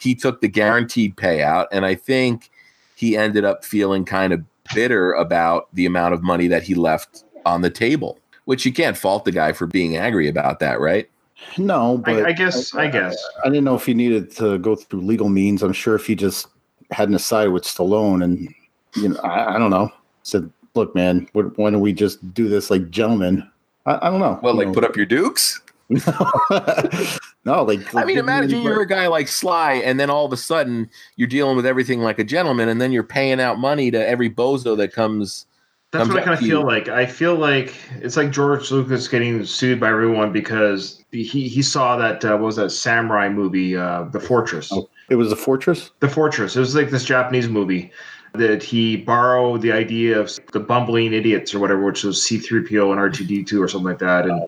he 0.00 0.14
took 0.14 0.40
the 0.40 0.48
guaranteed 0.48 1.16
payout, 1.16 1.66
and 1.72 1.86
I 1.86 1.94
think 1.94 2.50
he 2.96 3.16
ended 3.16 3.44
up 3.44 3.64
feeling 3.64 4.04
kind 4.04 4.32
of 4.32 4.42
bitter 4.74 5.12
about 5.12 5.68
the 5.74 5.86
amount 5.86 6.14
of 6.14 6.22
money 6.22 6.48
that 6.48 6.62
he 6.62 6.74
left 6.74 7.24
on 7.44 7.62
the 7.62 7.70
table. 7.70 8.18
Which 8.46 8.64
you 8.64 8.72
can't 8.72 8.96
fault 8.96 9.24
the 9.24 9.32
guy 9.32 9.52
for 9.52 9.66
being 9.66 9.96
angry 9.96 10.28
about 10.28 10.60
that, 10.60 10.80
right? 10.80 11.10
No, 11.58 11.98
but 11.98 12.24
I, 12.24 12.28
I 12.28 12.32
guess, 12.32 12.74
I, 12.74 12.86
guess. 12.86 13.16
I 13.44 13.48
didn't 13.48 13.64
know 13.64 13.74
if 13.74 13.84
he 13.84 13.92
needed 13.92 14.30
to 14.36 14.58
go 14.58 14.76
through 14.76 15.00
legal 15.00 15.28
means. 15.28 15.62
I'm 15.64 15.72
sure 15.72 15.96
if 15.96 16.06
he 16.06 16.14
just 16.14 16.46
hadn't 16.92 17.12
decided 17.12 17.50
with 17.50 17.64
Stallone 17.64 18.22
and, 18.22 18.48
you 18.94 19.08
know, 19.08 19.20
I, 19.20 19.56
I 19.56 19.58
don't 19.58 19.70
know, 19.70 19.90
said, 20.22 20.48
look, 20.76 20.94
man, 20.94 21.28
why 21.32 21.70
don't 21.70 21.80
we 21.80 21.92
just 21.92 22.34
do 22.34 22.48
this 22.48 22.70
like 22.70 22.90
gentlemen? 22.90 23.48
I, 23.86 24.06
I 24.06 24.10
don't 24.10 24.20
know. 24.20 24.38
Well, 24.42 24.54
You 24.54 24.58
like 24.58 24.68
know. 24.68 24.74
put 24.74 24.84
up 24.84 24.96
your 24.96 25.06
dukes. 25.06 25.60
no, 25.88 27.62
like, 27.62 27.94
I 27.94 28.04
mean, 28.04 28.18
imagine 28.18 28.60
you're 28.60 28.82
a 28.82 28.86
guy 28.86 29.06
like 29.06 29.28
Sly, 29.28 29.74
and 29.74 30.00
then 30.00 30.10
all 30.10 30.26
of 30.26 30.32
a 30.32 30.36
sudden 30.36 30.90
you're 31.14 31.28
dealing 31.28 31.54
with 31.54 31.64
everything 31.64 32.00
like 32.00 32.18
a 32.18 32.24
gentleman, 32.24 32.68
and 32.68 32.80
then 32.80 32.90
you're 32.90 33.04
paying 33.04 33.40
out 33.40 33.58
money 33.58 33.90
to 33.92 34.08
every 34.08 34.28
bozo 34.28 34.76
that 34.78 34.92
comes. 34.92 35.46
That's 35.92 36.02
comes 36.02 36.14
what 36.14 36.18
I 36.18 36.20
up 36.22 36.24
kind 36.24 36.34
of 36.34 36.40
to 36.40 36.46
feel 36.46 36.66
like. 36.66 36.88
I 36.88 37.06
feel 37.06 37.36
like 37.36 37.72
it's 38.00 38.16
like 38.16 38.32
George 38.32 38.72
Lucas 38.72 39.06
getting 39.06 39.44
sued 39.44 39.78
by 39.78 39.90
everyone 39.90 40.32
because 40.32 41.04
he 41.12 41.46
he 41.46 41.62
saw 41.62 41.96
that 41.96 42.24
uh, 42.24 42.32
what 42.32 42.46
was 42.46 42.56
that 42.56 42.70
samurai 42.70 43.28
movie, 43.28 43.76
uh, 43.76 44.04
The 44.04 44.18
Fortress. 44.20 44.72
Oh, 44.72 44.90
it 45.08 45.14
was 45.14 45.30
The 45.30 45.36
fortress. 45.36 45.92
The 46.00 46.08
Fortress. 46.08 46.56
It 46.56 46.60
was 46.60 46.74
like 46.74 46.90
this 46.90 47.04
Japanese 47.04 47.48
movie 47.48 47.92
that 48.38 48.62
he 48.62 48.96
borrowed 48.96 49.62
the 49.62 49.72
idea 49.72 50.18
of 50.18 50.38
the 50.52 50.60
bumbling 50.60 51.12
idiots 51.12 51.54
or 51.54 51.58
whatever, 51.58 51.84
which 51.84 52.04
was 52.04 52.18
C3PO 52.20 52.92
and 52.92 53.00
R2D2 53.00 53.60
or 53.60 53.68
something 53.68 53.86
like 53.86 53.98
that, 53.98 54.26
and 54.26 54.46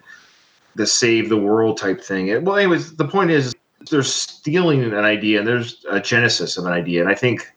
the 0.75 0.87
save 0.87 1.29
the 1.29 1.37
world 1.37 1.79
type 1.79 2.01
thing. 2.01 2.31
And, 2.31 2.47
well, 2.47 2.57
anyways, 2.57 2.97
the 2.97 3.07
point 3.07 3.31
is 3.31 3.55
they're 3.91 4.03
stealing 4.03 4.85
an 4.85 4.95
idea 4.95 5.39
and 5.39 5.47
there's 5.49 5.85
a 5.91 6.01
genesis 6.01 6.57
of 6.57 6.67
an 6.67 6.73
idea. 6.73 7.01
And 7.01 7.11
I 7.11 7.15
think, 7.15 7.51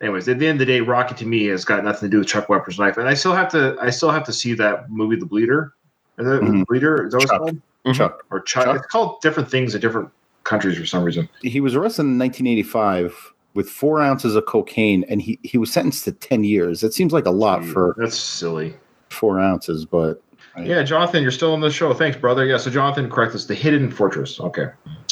anyways, 0.00 0.28
at 0.28 0.38
the 0.38 0.46
end 0.46 0.60
of 0.60 0.66
the 0.66 0.72
day, 0.72 0.80
Rocky 0.80 1.14
to 1.16 1.26
me 1.26 1.46
has 1.46 1.64
got 1.64 1.82
nothing 1.84 2.08
to 2.08 2.14
do 2.14 2.18
with 2.18 2.28
Chuck 2.28 2.48
Wepner's 2.48 2.78
life. 2.78 2.96
And 2.96 3.08
I 3.08 3.14
still 3.14 3.34
have 3.34 3.50
to, 3.52 3.76
I 3.80 3.90
still 3.90 4.10
have 4.10 4.24
to 4.24 4.32
see 4.32 4.54
that 4.54 4.90
movie, 4.90 5.16
The 5.16 5.26
Bleeder. 5.26 5.72
Is 6.18 6.26
that 6.26 6.42
Mhm. 6.42 6.64
Bleeder? 6.66 7.06
Is 7.06 7.12
that 7.12 7.18
what 7.18 7.22
it's 7.24 7.30
Chuck. 7.32 7.40
called? 7.40 7.60
Chuck. 7.94 8.24
Or 8.30 8.40
Chuck? 8.40 8.64
Chuck. 8.66 8.76
It's 8.76 8.86
called 8.86 9.20
different 9.20 9.50
things 9.50 9.74
in 9.74 9.80
different 9.80 10.10
countries 10.44 10.78
for 10.78 10.86
some 10.86 11.02
reason. 11.02 11.28
He 11.42 11.60
was 11.60 11.74
arrested 11.74 12.02
in 12.02 12.18
1985 12.18 13.32
with 13.54 13.68
four 13.70 14.00
ounces 14.00 14.34
of 14.34 14.46
cocaine, 14.46 15.04
and 15.08 15.22
he, 15.22 15.38
he 15.42 15.58
was 15.58 15.72
sentenced 15.72 16.04
to 16.04 16.12
10 16.12 16.44
years. 16.44 16.80
That 16.80 16.92
seems 16.92 17.12
like 17.12 17.26
a 17.26 17.30
lot 17.30 17.64
for 17.64 17.94
That's 17.98 18.18
silly. 18.18 18.74
four 19.10 19.40
ounces, 19.40 19.84
but 19.84 20.20
Yeah, 20.60 20.82
Jonathan, 20.82 21.22
you're 21.22 21.30
still 21.32 21.52
on 21.52 21.60
the 21.60 21.70
show. 21.70 21.92
Thanks, 21.94 22.16
brother. 22.16 22.44
Yeah, 22.44 22.56
so 22.58 22.70
Jonathan, 22.70 23.08
correct 23.10 23.34
us. 23.34 23.44
The 23.46 23.54
Hidden 23.54 23.90
Fortress. 23.90 24.40
Okay. 24.40 24.66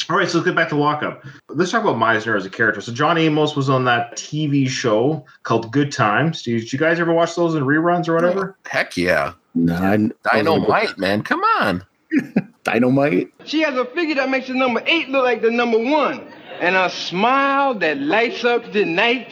All 0.09 0.17
right, 0.17 0.27
so 0.29 0.37
let's 0.39 0.45
get 0.47 0.55
back 0.55 0.67
to 0.69 0.75
Lockup. 0.75 1.23
Let's 1.49 1.71
talk 1.71 1.83
about 1.83 1.95
Meisner 1.95 2.35
as 2.35 2.45
a 2.45 2.49
character. 2.49 2.81
So 2.81 2.91
John 2.93 3.17
Amos 3.17 3.55
was 3.55 3.69
on 3.69 3.85
that 3.85 4.15
TV 4.17 4.67
show 4.67 5.25
called 5.43 5.71
Good 5.71 5.91
Times. 5.93 6.41
Did 6.43 6.71
you 6.73 6.79
guys 6.79 6.99
ever 6.99 7.13
watch 7.13 7.35
those 7.35 7.55
in 7.55 7.63
reruns 7.63 8.07
or 8.09 8.15
whatever? 8.15 8.57
Heck 8.65 8.97
yeah, 8.97 9.33
nine 9.55 10.11
Dynamite, 10.29 10.97
man, 10.97 11.23
come 11.23 11.41
on. 11.59 11.85
Dynamite. 12.63 13.29
She 13.45 13.61
has 13.61 13.75
a 13.75 13.85
figure 13.85 14.15
that 14.15 14.29
makes 14.29 14.47
the 14.47 14.53
number 14.53 14.81
eight 14.85 15.09
look 15.09 15.23
like 15.23 15.41
the 15.41 15.51
number 15.51 15.77
one, 15.79 16.25
and 16.59 16.75
a 16.75 16.89
smile 16.89 17.73
that 17.75 17.97
lights 17.99 18.43
up 18.45 18.71
the 18.71 18.85
night, 18.85 19.31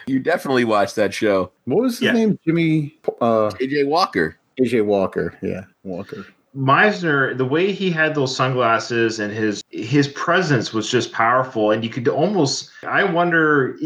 You 0.07 0.19
definitely 0.19 0.65
watched 0.65 0.97
that 0.97 1.15
show, 1.15 1.53
What 1.67 1.83
was 1.83 1.95
his 1.99 2.07
Yeah. 2.07 2.13
name? 2.13 2.39
Jimmy 2.47 2.99
uh 3.21 3.51
JJ 3.61 3.87
Walker. 3.87 4.37
JJ 4.59 4.85
Walker. 4.85 5.35
Yeah, 5.43 5.65
Walker. 5.85 6.27
Meisner, 6.57 7.37
the 7.37 7.45
way 7.45 7.71
he 7.73 7.91
had 7.91 8.15
those 8.15 8.35
sunglasses 8.35 9.21
and 9.21 9.33
his 9.33 9.63
his 9.71 10.09
presence 10.09 10.73
was 10.73 10.91
just 10.91 11.13
powerful, 11.13 11.71
and 11.71 11.85
you 11.85 11.91
could 11.91 12.09
almost. 12.09 12.71
I 12.83 13.05
wonder, 13.05 13.79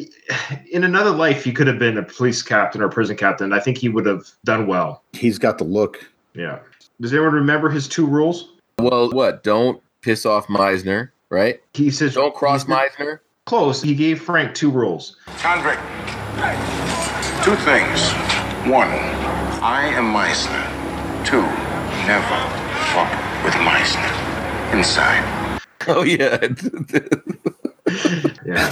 in 0.71 0.83
another 0.83 1.11
life, 1.11 1.45
he 1.45 1.53
could 1.53 1.67
have 1.67 1.79
been 1.79 1.99
a 1.99 2.03
police 2.03 2.43
captain 2.43 2.81
or 2.81 2.89
prison 2.89 3.17
captain. 3.17 3.53
I 3.53 3.61
think 3.61 3.77
he 3.77 3.91
would 3.91 4.07
have 4.07 4.31
done 4.45 4.67
well. 4.67 5.03
He's 5.13 5.39
got 5.39 5.59
the 5.59 5.65
look. 5.65 6.09
Yeah. 6.35 6.61
Does 7.01 7.13
anyone 7.13 7.35
remember 7.35 7.69
his 7.69 7.87
two 7.87 8.07
rules? 8.07 8.53
Well, 8.79 9.11
what? 9.11 9.43
Don't 9.43 9.83
piss 10.01 10.25
off 10.25 10.47
Meisner, 10.47 11.11
right? 11.29 11.61
He 11.75 11.91
says, 11.91 12.15
Don't 12.15 12.35
cross 12.35 12.65
Meisner. 12.65 13.21
Close. 13.47 13.83
He 13.83 13.95
gave 13.95 14.23
Frank 14.23 14.55
two 14.55 14.71
rules. 14.71 15.17
Convict. 15.39 15.81
Two 17.45 17.57
things. 17.57 18.13
One, 18.71 18.89
I 19.63 19.91
am 19.93 20.15
Meisner. 20.15 20.71
Two, 21.27 21.43
never 22.07 22.65
fuck 22.93 23.11
with 23.45 23.55
Meisner. 23.55 24.75
Inside. 24.75 25.61
Oh 25.87 26.03
yeah. 26.05 26.39
Yeah. 28.45 28.71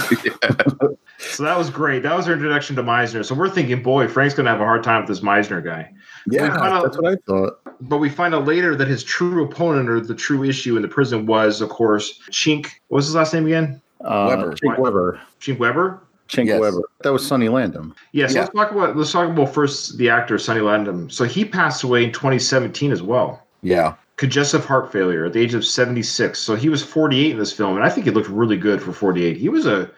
so 1.19 1.43
that 1.43 1.57
was 1.57 1.69
great. 1.69 2.03
That 2.03 2.15
was 2.15 2.27
our 2.27 2.33
introduction 2.33 2.75
to 2.75 2.83
Meisner. 2.83 3.25
So 3.25 3.35
we're 3.35 3.49
thinking, 3.49 3.81
boy, 3.81 4.07
Frank's 4.07 4.35
going 4.35 4.45
to 4.45 4.51
have 4.51 4.61
a 4.61 4.65
hard 4.65 4.83
time 4.83 5.01
with 5.01 5.07
this 5.07 5.21
Meisner 5.21 5.63
guy. 5.63 5.91
Yeah, 6.29 6.55
out- 6.57 6.83
that's 6.83 6.97
what 6.97 7.13
I 7.13 7.15
thought. 7.27 7.59
But 7.81 7.97
we 7.97 8.09
find 8.09 8.33
out 8.35 8.45
later 8.45 8.75
that 8.75 8.87
his 8.87 9.03
true 9.03 9.43
opponent 9.43 9.89
or 9.89 9.99
the 9.99 10.15
true 10.15 10.43
issue 10.43 10.75
in 10.75 10.81
the 10.81 10.87
prison 10.87 11.25
was, 11.25 11.59
of 11.59 11.69
course, 11.69 12.19
Chink. 12.29 12.67
What 12.87 12.97
was 12.97 13.05
his 13.07 13.15
last 13.15 13.33
name 13.33 13.45
again? 13.45 13.81
Uh, 14.03 14.25
Weber. 14.29 14.53
Chink 14.53 14.77
Weber. 14.79 15.19
Chink 15.41 15.57
Weber. 15.59 16.02
Chink 16.29 16.47
Yes. 16.47 16.59
Weber. 16.59 16.81
That 17.03 17.11
was 17.13 17.25
Sonny 17.25 17.47
Landham. 17.47 17.93
Yeah, 18.11 18.27
so 18.27 18.33
Yeah. 18.35 18.39
let's 18.41 18.53
talk 18.53 18.71
about 18.71 18.95
let's 18.97 19.11
talk 19.11 19.29
about 19.29 19.53
first 19.53 19.97
the 19.97 20.09
actor 20.09 20.37
Sonny 20.37 20.61
Landham. 20.61 21.11
So 21.11 21.25
he 21.25 21.45
passed 21.45 21.83
away 21.83 22.03
in 22.03 22.11
2017 22.11 22.91
as 22.91 23.01
well. 23.01 23.45
yeah. 23.61 23.93
Congestive 24.17 24.63
heart 24.63 24.91
failure 24.91 25.25
at 25.25 25.33
the 25.33 25.39
age 25.41 25.55
of 25.55 25.65
76. 25.65 26.37
So 26.39 26.55
he 26.55 26.69
was 26.69 26.83
48 26.83 27.31
in 27.31 27.39
this 27.39 27.51
film, 27.51 27.75
and 27.75 27.83
I 27.83 27.89
think 27.89 28.05
he 28.05 28.11
looked 28.11 28.29
really 28.29 28.57
good 28.57 28.79
for 28.81 28.93
48. 28.93 29.37
He 29.37 29.49
was 29.49 29.65
a 29.65 29.89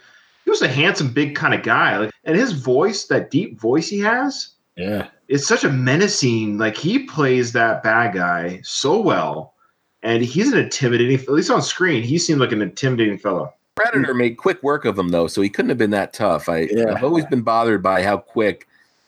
he 0.45 0.49
was 0.49 0.61
a 0.61 0.67
handsome, 0.69 1.09
big 1.09 1.36
kind 1.36 1.53
of 1.53 1.63
guy. 1.63 1.97
Like, 1.97 2.11
and 2.23 2.36
his 2.38 2.51
voice, 2.53 3.05
that 3.05 3.30
deep 3.30 3.59
voice 3.59 3.88
he 3.89 3.99
has, 3.99 4.49
Yeah. 4.78 5.07
it's 5.28 5.45
such 5.47 5.63
a 5.63 5.69
menacing. 5.71 6.57
Like 6.57 6.78
he 6.78 6.99
plays 6.99 7.51
that 7.53 7.84
bad 7.84 8.13
guy 8.13 8.61
so 8.63 8.99
well, 9.01 9.53
and 10.01 10.23
he's 10.23 10.51
an 10.53 10.59
intimidating. 10.59 11.19
At 11.19 11.30
least 11.30 11.51
on 11.51 11.61
screen, 11.61 12.01
he 12.01 12.17
seemed 12.17 12.39
like 12.39 12.51
an 12.53 12.61
intimidating 12.61 13.17
fellow. 13.17 13.53
Predator 13.76 14.13
made 14.13 14.38
quick 14.38 14.61
work 14.63 14.86
of 14.86 14.97
him 14.97 15.09
though, 15.09 15.28
so 15.28 15.41
he 15.41 15.49
couldn't 15.49 15.69
have 15.69 15.78
been 15.78 15.91
that 15.91 16.13
tough. 16.13 16.47
I, 16.49 16.69
Yeah. 16.71 16.93
I've 16.95 17.03
always 17.03 17.26
been 17.26 17.41
bothered 17.41 17.84
by 17.84 18.03
how 18.03 18.17
quick 18.17 18.67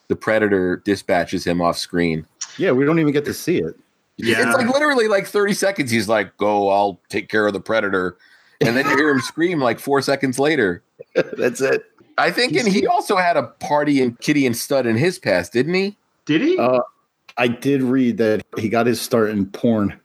the 0.09 0.15
Predator 0.15 0.77
dispatches 0.85 1.45
him 1.45 1.61
off 1.61 1.77
screen. 1.77 2.25
Yeah, 2.57 2.71
we 2.71 2.85
don't 2.85 2.99
even 2.99 3.13
get 3.13 3.25
to 3.25 3.33
see 3.33 3.57
it. 3.57 3.75
Yeah. 4.17 4.47
It's 4.47 4.57
like 4.57 4.67
literally 4.67 5.07
like 5.07 5.27
30 5.27 5.53
seconds. 5.53 5.91
He's 5.91 6.09
like, 6.09 6.35
go, 6.37 6.69
I'll 6.69 6.99
take 7.09 7.29
care 7.29 7.47
of 7.47 7.53
the 7.53 7.59
Predator. 7.59 8.17
And 8.61 8.75
then 8.75 8.85
you 8.85 8.97
hear 8.97 9.09
him 9.09 9.21
scream 9.21 9.59
like 9.59 9.79
four 9.79 10.01
seconds 10.01 10.39
later. 10.39 10.81
That's 11.37 11.61
it. 11.61 11.85
I 12.17 12.31
think, 12.31 12.53
and 12.53 12.67
he 12.67 12.87
also 12.87 13.15
had 13.17 13.37
a 13.37 13.43
party 13.43 14.01
in 14.01 14.15
Kitty 14.15 14.47
and 14.47 14.57
Stud 14.57 14.87
in 14.87 14.97
his 14.97 15.19
past, 15.19 15.53
didn't 15.53 15.75
he? 15.75 15.95
Did 16.25 16.41
he? 16.41 16.57
Uh, 16.57 16.79
I 17.37 17.47
did 17.47 17.83
read 17.83 18.17
that 18.17 18.43
he 18.57 18.69
got 18.69 18.87
his 18.87 18.99
start 18.99 19.29
in 19.29 19.45
porn. 19.45 19.99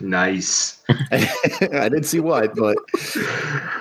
Nice. 0.00 0.82
I 1.10 1.88
didn't 1.88 2.04
see 2.04 2.20
what, 2.20 2.54
but 2.54 2.76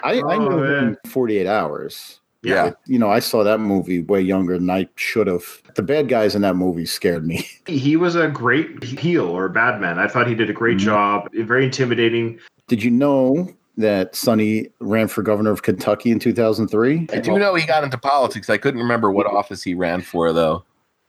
I, 0.04 0.22
I 0.26 0.36
Oh, 0.38 0.50
know 0.50 0.58
man. 0.60 0.84
him 0.90 0.98
48 1.06 1.48
hours. 1.48 2.20
Yeah. 2.44 2.72
You 2.86 3.00
know, 3.00 3.10
I 3.10 3.20
saw 3.20 3.44
that 3.44 3.60
movie 3.60 4.02
way 4.02 4.22
younger 4.22 4.58
than 4.58 4.70
I 4.70 4.88
should 4.96 5.28
have. 5.28 5.44
The 5.76 5.82
bad 5.82 6.08
guys 6.08 6.36
in 6.36 6.44
that 6.44 6.56
movie 6.56 6.86
scared 6.86 7.26
me. 7.26 7.48
He 7.68 7.98
was 7.98 8.16
a 8.16 8.28
great 8.30 8.82
heel 8.84 9.26
or 9.28 9.50
bad 9.50 9.82
man. 9.82 10.00
I 10.00 10.08
thought 10.08 10.26
he 10.28 10.36
did 10.36 10.50
a 10.50 10.54
great 10.54 10.78
Mhm. 10.78 10.82
job. 10.82 11.30
Very 11.34 11.66
intimidating. 11.66 12.40
Did 12.68 12.82
you 12.84 12.92
know 12.92 13.50
that 13.78 14.16
Sonny 14.16 14.70
ran 14.80 15.08
for 15.10 15.22
governor 15.22 15.52
of 15.52 15.64
Kentucky 15.64 16.10
in 16.12 16.20
2003? 16.20 17.08
I 17.12 17.20
do 17.20 17.38
know 17.38 17.56
he 17.56 17.66
got 17.68 17.84
into 17.84 17.98
politics. 17.98 18.50
I 18.50 18.58
couldn't 18.58 18.80
remember 18.80 19.12
what 19.12 19.28
office 19.28 19.62
he 19.64 19.74
ran 19.74 20.02
for, 20.02 20.32
though. 20.32 20.64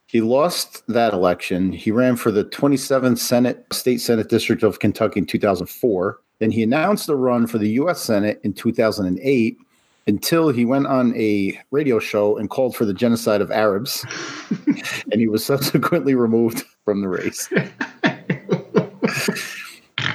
He 0.08 0.22
lost 0.22 0.86
that 0.86 1.12
election. 1.12 1.70
He 1.70 1.90
ran 1.90 2.16
for 2.16 2.32
the 2.32 2.44
27th 2.44 3.18
Senate, 3.18 3.66
State 3.70 4.00
Senate 4.00 4.30
District 4.30 4.62
of 4.62 4.78
Kentucky 4.78 5.20
in 5.20 5.26
2004. 5.26 6.18
Then 6.38 6.50
he 6.50 6.62
announced 6.62 7.10
a 7.10 7.14
run 7.14 7.46
for 7.46 7.58
the 7.58 7.68
U.S. 7.72 8.00
Senate 8.00 8.40
in 8.42 8.54
2008 8.54 9.58
until 10.06 10.48
he 10.48 10.64
went 10.64 10.86
on 10.86 11.14
a 11.14 11.60
radio 11.72 11.98
show 11.98 12.38
and 12.38 12.48
called 12.48 12.74
for 12.74 12.86
the 12.86 12.94
genocide 12.94 13.42
of 13.42 13.50
Arabs. 13.50 14.06
and 15.12 15.20
he 15.20 15.28
was 15.28 15.44
subsequently 15.44 16.14
removed 16.14 16.64
from 16.86 17.02
the 17.02 17.08
race. 17.08 17.46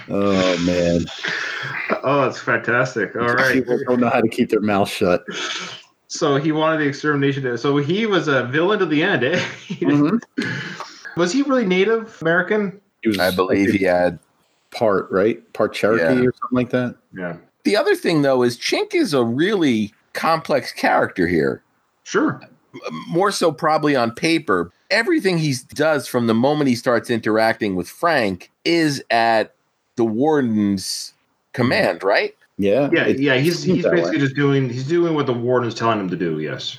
oh, 0.09 0.57
man. 0.65 1.05
Oh, 2.03 2.21
that's 2.21 2.39
fantastic. 2.39 3.15
All 3.15 3.27
right. 3.27 3.53
People 3.53 3.77
don't 3.87 3.99
know 3.99 4.09
how 4.09 4.21
to 4.21 4.27
keep 4.27 4.49
their 4.49 4.59
mouth 4.59 4.89
shut. 4.89 5.23
So 6.13 6.35
he 6.37 6.51
wanted 6.51 6.77
the 6.79 6.85
extermination. 6.85 7.57
So 7.57 7.77
he 7.77 8.05
was 8.05 8.27
a 8.27 8.43
villain 8.45 8.77
to 8.79 8.85
the 8.85 9.01
end, 9.01 9.23
eh? 9.23 9.39
Mhm. 9.69 10.19
Was 11.17 11.31
he 11.33 11.41
really 11.43 11.65
Native 11.65 12.17
American? 12.21 12.79
He 13.01 13.09
was, 13.09 13.19
I 13.19 13.31
believe 13.35 13.71
he 13.71 13.83
had. 13.83 14.19
part, 14.71 15.07
right? 15.11 15.41
Part 15.53 15.73
Cherokee 15.73 16.03
Yeah. 16.21 16.27
or 16.27 16.33
something 16.41 16.55
like 16.55 16.69
that. 16.71 16.95
Yeah. 17.15 17.37
The 17.63 17.75
other 17.77 17.95
thing, 17.95 18.21
though, 18.23 18.41
is 18.43 18.57
Chink 18.57 18.93
is 18.95 19.13
a 19.13 19.23
really 19.23 19.93
complex 20.13 20.71
character 20.71 21.27
here. 21.27 21.61
Sure. 22.03 22.41
more 23.07 23.31
so 23.31 23.51
probably 23.51 23.95
on 23.95 24.11
paper. 24.11 24.71
Everything 24.89 25.37
he 25.37 25.53
does 25.75 26.07
from 26.07 26.25
the 26.27 26.33
moment 26.33 26.67
he 26.69 26.75
starts 26.75 27.09
interacting 27.11 27.75
with 27.75 27.87
Frank 27.87 28.49
is 28.65 29.03
at 29.11 29.53
the 29.95 30.03
warden's 30.05 31.13
command, 31.53 32.03
right? 32.03 32.35
Yeah. 32.57 32.89
Yeah, 32.91 33.05
it- 33.05 33.19
yeah. 33.19 33.35
He's 33.37 33.63
he's 33.63 33.83
that 33.83 33.91
way. 33.93 33.97
basically 33.99 34.19
just 34.19 34.35
doing 34.35 34.69
he's 34.69 34.87
doing 34.87 35.15
what 35.15 35.25
the 35.25 35.33
warden's 35.33 35.75
telling 35.75 35.99
him 35.99 36.09
to 36.09 36.15
do. 36.15 36.39
Yes. 36.39 36.77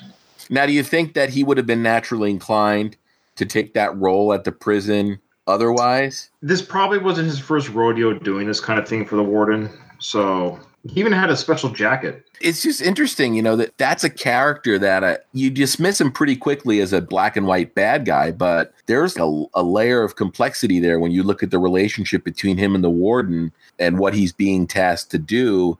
Now, 0.50 0.66
do 0.66 0.72
you 0.72 0.82
think 0.82 1.14
that 1.14 1.30
he 1.30 1.42
would 1.42 1.56
have 1.56 1.66
been 1.66 1.82
naturally 1.82 2.30
inclined 2.30 2.96
to 3.36 3.46
take 3.46 3.74
that 3.74 3.96
role 3.96 4.32
at 4.32 4.44
the 4.44 4.52
prison 4.52 5.18
otherwise? 5.46 6.30
This 6.42 6.60
probably 6.62 6.98
wasn't 6.98 7.28
his 7.28 7.38
first 7.38 7.70
rodeo 7.70 8.12
doing 8.12 8.46
this 8.46 8.60
kind 8.60 8.78
of 8.78 8.86
thing 8.86 9.06
for 9.06 9.16
the 9.16 9.22
warden. 9.24 9.70
So 9.98 10.58
he 10.86 11.00
even 11.00 11.12
had 11.12 11.30
a 11.30 11.36
special 11.36 11.70
jacket. 11.70 12.26
It's 12.40 12.62
just 12.62 12.82
interesting, 12.82 13.34
you 13.34 13.42
know, 13.42 13.56
that 13.56 13.76
that's 13.78 14.04
a 14.04 14.10
character 14.10 14.78
that 14.78 15.02
uh, 15.02 15.16
you 15.32 15.50
dismiss 15.50 16.00
him 16.00 16.12
pretty 16.12 16.36
quickly 16.36 16.80
as 16.80 16.92
a 16.92 17.00
black 17.00 17.36
and 17.36 17.46
white 17.46 17.74
bad 17.74 18.04
guy, 18.04 18.32
but 18.32 18.74
there's 18.86 19.16
a, 19.16 19.44
a 19.54 19.62
layer 19.62 20.02
of 20.02 20.16
complexity 20.16 20.80
there 20.80 20.98
when 20.98 21.10
you 21.10 21.22
look 21.22 21.42
at 21.42 21.50
the 21.50 21.58
relationship 21.58 22.22
between 22.22 22.58
him 22.58 22.74
and 22.74 22.84
the 22.84 22.90
warden 22.90 23.50
and 23.78 23.98
what 23.98 24.14
he's 24.14 24.32
being 24.32 24.66
tasked 24.66 25.10
to 25.12 25.18
do 25.18 25.78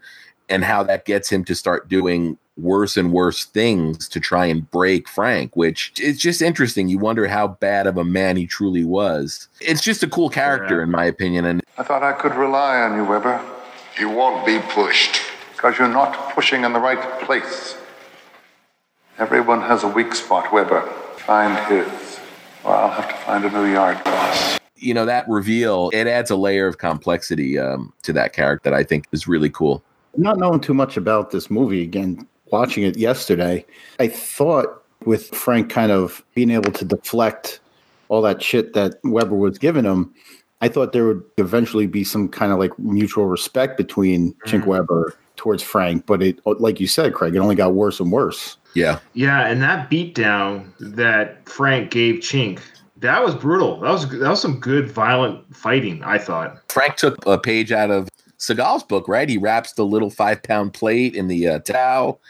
and 0.49 0.65
how 0.65 0.83
that 0.83 1.05
gets 1.05 1.31
him 1.31 1.45
to 1.45 1.55
start 1.55 1.89
doing 1.89 2.39
worse 2.57 2.97
and 2.97 3.13
worse 3.13 3.45
things 3.47 4.09
to 4.09 4.21
try 4.21 4.47
and 4.47 4.71
break 4.71 5.09
Frank, 5.09 5.55
which 5.57 5.93
it's 5.97 6.21
just 6.21 6.41
interesting. 6.41 6.89
You 6.89 6.99
wonder 6.99 7.27
how 7.27 7.49
bad 7.49 7.87
of 7.87 7.99
a 7.99 8.05
man 8.05 8.37
he 8.37 8.47
truly 8.47 8.85
was. 8.85 9.49
It's 9.61 9.83
just 9.83 10.03
a 10.03 10.09
cool 10.09 10.31
character, 10.31 10.83
in 10.83 10.91
my 10.91 11.05
opinion. 11.05 11.45
And 11.45 11.63
I 11.77 11.83
thought 11.83 12.03
I 12.03 12.13
could 12.13 12.35
rely 12.35 12.81
on 12.81 12.97
you, 12.97 13.05
Weber. 13.05 13.45
You 13.99 14.11
won't 14.11 14.45
be 14.47 14.59
pushed. 14.71 15.21
Because 15.53 15.79
you're 15.79 15.89
not 15.89 16.35
pushing 16.35 16.65
in 16.65 16.73
the 16.73 16.81
right 16.81 17.21
place. 17.23 17.77
Everyone 19.19 19.61
has 19.63 19.83
a 19.85 19.89
weak 19.89 20.15
spot, 20.15 20.53
Weber. 20.53 20.83
Find 21.19 21.57
his. 21.73 22.21
Or 22.65 22.75
I'll 22.75 22.91
have 22.91 23.09
to 23.09 23.15
find 23.25 23.45
a 23.45 23.51
new 23.51 23.73
yard 23.73 24.03
boss. 24.05 24.59
you 24.77 24.93
know 24.93 25.07
that 25.07 25.25
reveal 25.29 25.91
it 25.95 26.07
adds 26.07 26.31
a 26.31 26.37
layer 26.37 26.67
of 26.67 26.79
complexity 26.79 27.59
um, 27.59 27.93
to 28.03 28.13
that 28.13 28.33
character 28.33 28.69
that 28.69 28.77
i 28.77 28.83
think 28.83 29.07
is 29.13 29.27
really 29.29 29.49
cool 29.49 29.83
not 30.17 30.37
knowing 30.37 30.61
too 30.61 30.75
much 30.75 30.97
about 30.97 31.31
this 31.31 31.49
movie 31.51 31.83
again 31.83 32.27
watching 32.51 32.83
it 32.85 32.97
yesterday 32.99 33.65
i 34.01 34.09
thought 34.09 34.83
with 35.07 35.29
frank 35.29 35.71
kind 35.71 35.93
of 35.93 36.25
being 36.35 36.51
able 36.51 36.73
to 36.73 36.85
deflect 36.85 37.61
all 38.09 38.21
that 38.21 38.43
shit 38.43 38.73
that 38.75 38.97
weber 39.05 39.37
was 39.37 39.57
giving 39.59 39.85
him 39.85 40.13
i 40.65 40.69
thought 40.69 40.93
there 40.93 41.07
would 41.07 41.23
eventually 41.39 41.87
be 41.87 42.03
some 42.05 42.29
kind 42.29 42.51
of 42.53 42.59
like 42.59 42.77
mutual 42.79 43.27
respect 43.27 43.77
between 43.77 44.33
chink 44.47 44.65
weber 44.67 45.15
towards 45.37 45.63
frank 45.63 46.07
but 46.07 46.23
it 46.23 46.39
like 46.45 46.81
you 46.81 46.87
said 46.87 47.13
craig 47.15 47.35
it 47.35 47.39
only 47.39 47.55
got 47.55 47.75
worse 47.75 48.01
and 48.01 48.11
worse 48.13 48.57
yeah 48.75 48.99
Yeah, 49.13 49.47
and 49.47 49.63
that 49.63 49.89
beatdown 49.91 50.73
that 50.81 51.49
Frank 51.49 51.93
gave 51.93 52.17
Chink, 52.17 52.59
that 52.99 53.23
was 53.25 53.35
brutal. 53.37 53.79
That 53.81 53.91
was 53.93 54.09
that 54.09 54.29
was 54.35 54.41
some 54.43 54.59
good 54.59 54.91
violent 54.91 55.37
fighting. 55.55 56.03
I 56.03 56.19
thought. 56.19 56.59
frank 56.71 56.97
took 56.97 57.25
a 57.27 57.39
page 57.39 57.71
out 57.71 57.91
of 57.93 58.09
seagal's 58.39 58.83
book 58.83 59.07
right 59.07 59.29
he 59.29 59.39
wraps 59.39 59.75
the 59.75 59.85
little 59.87 60.11
five 60.11 60.43
pound 60.43 60.73
plate 60.75 61.15
in 61.15 61.29
the 61.29 61.47
uh, 61.49 61.59
towel 61.61 62.21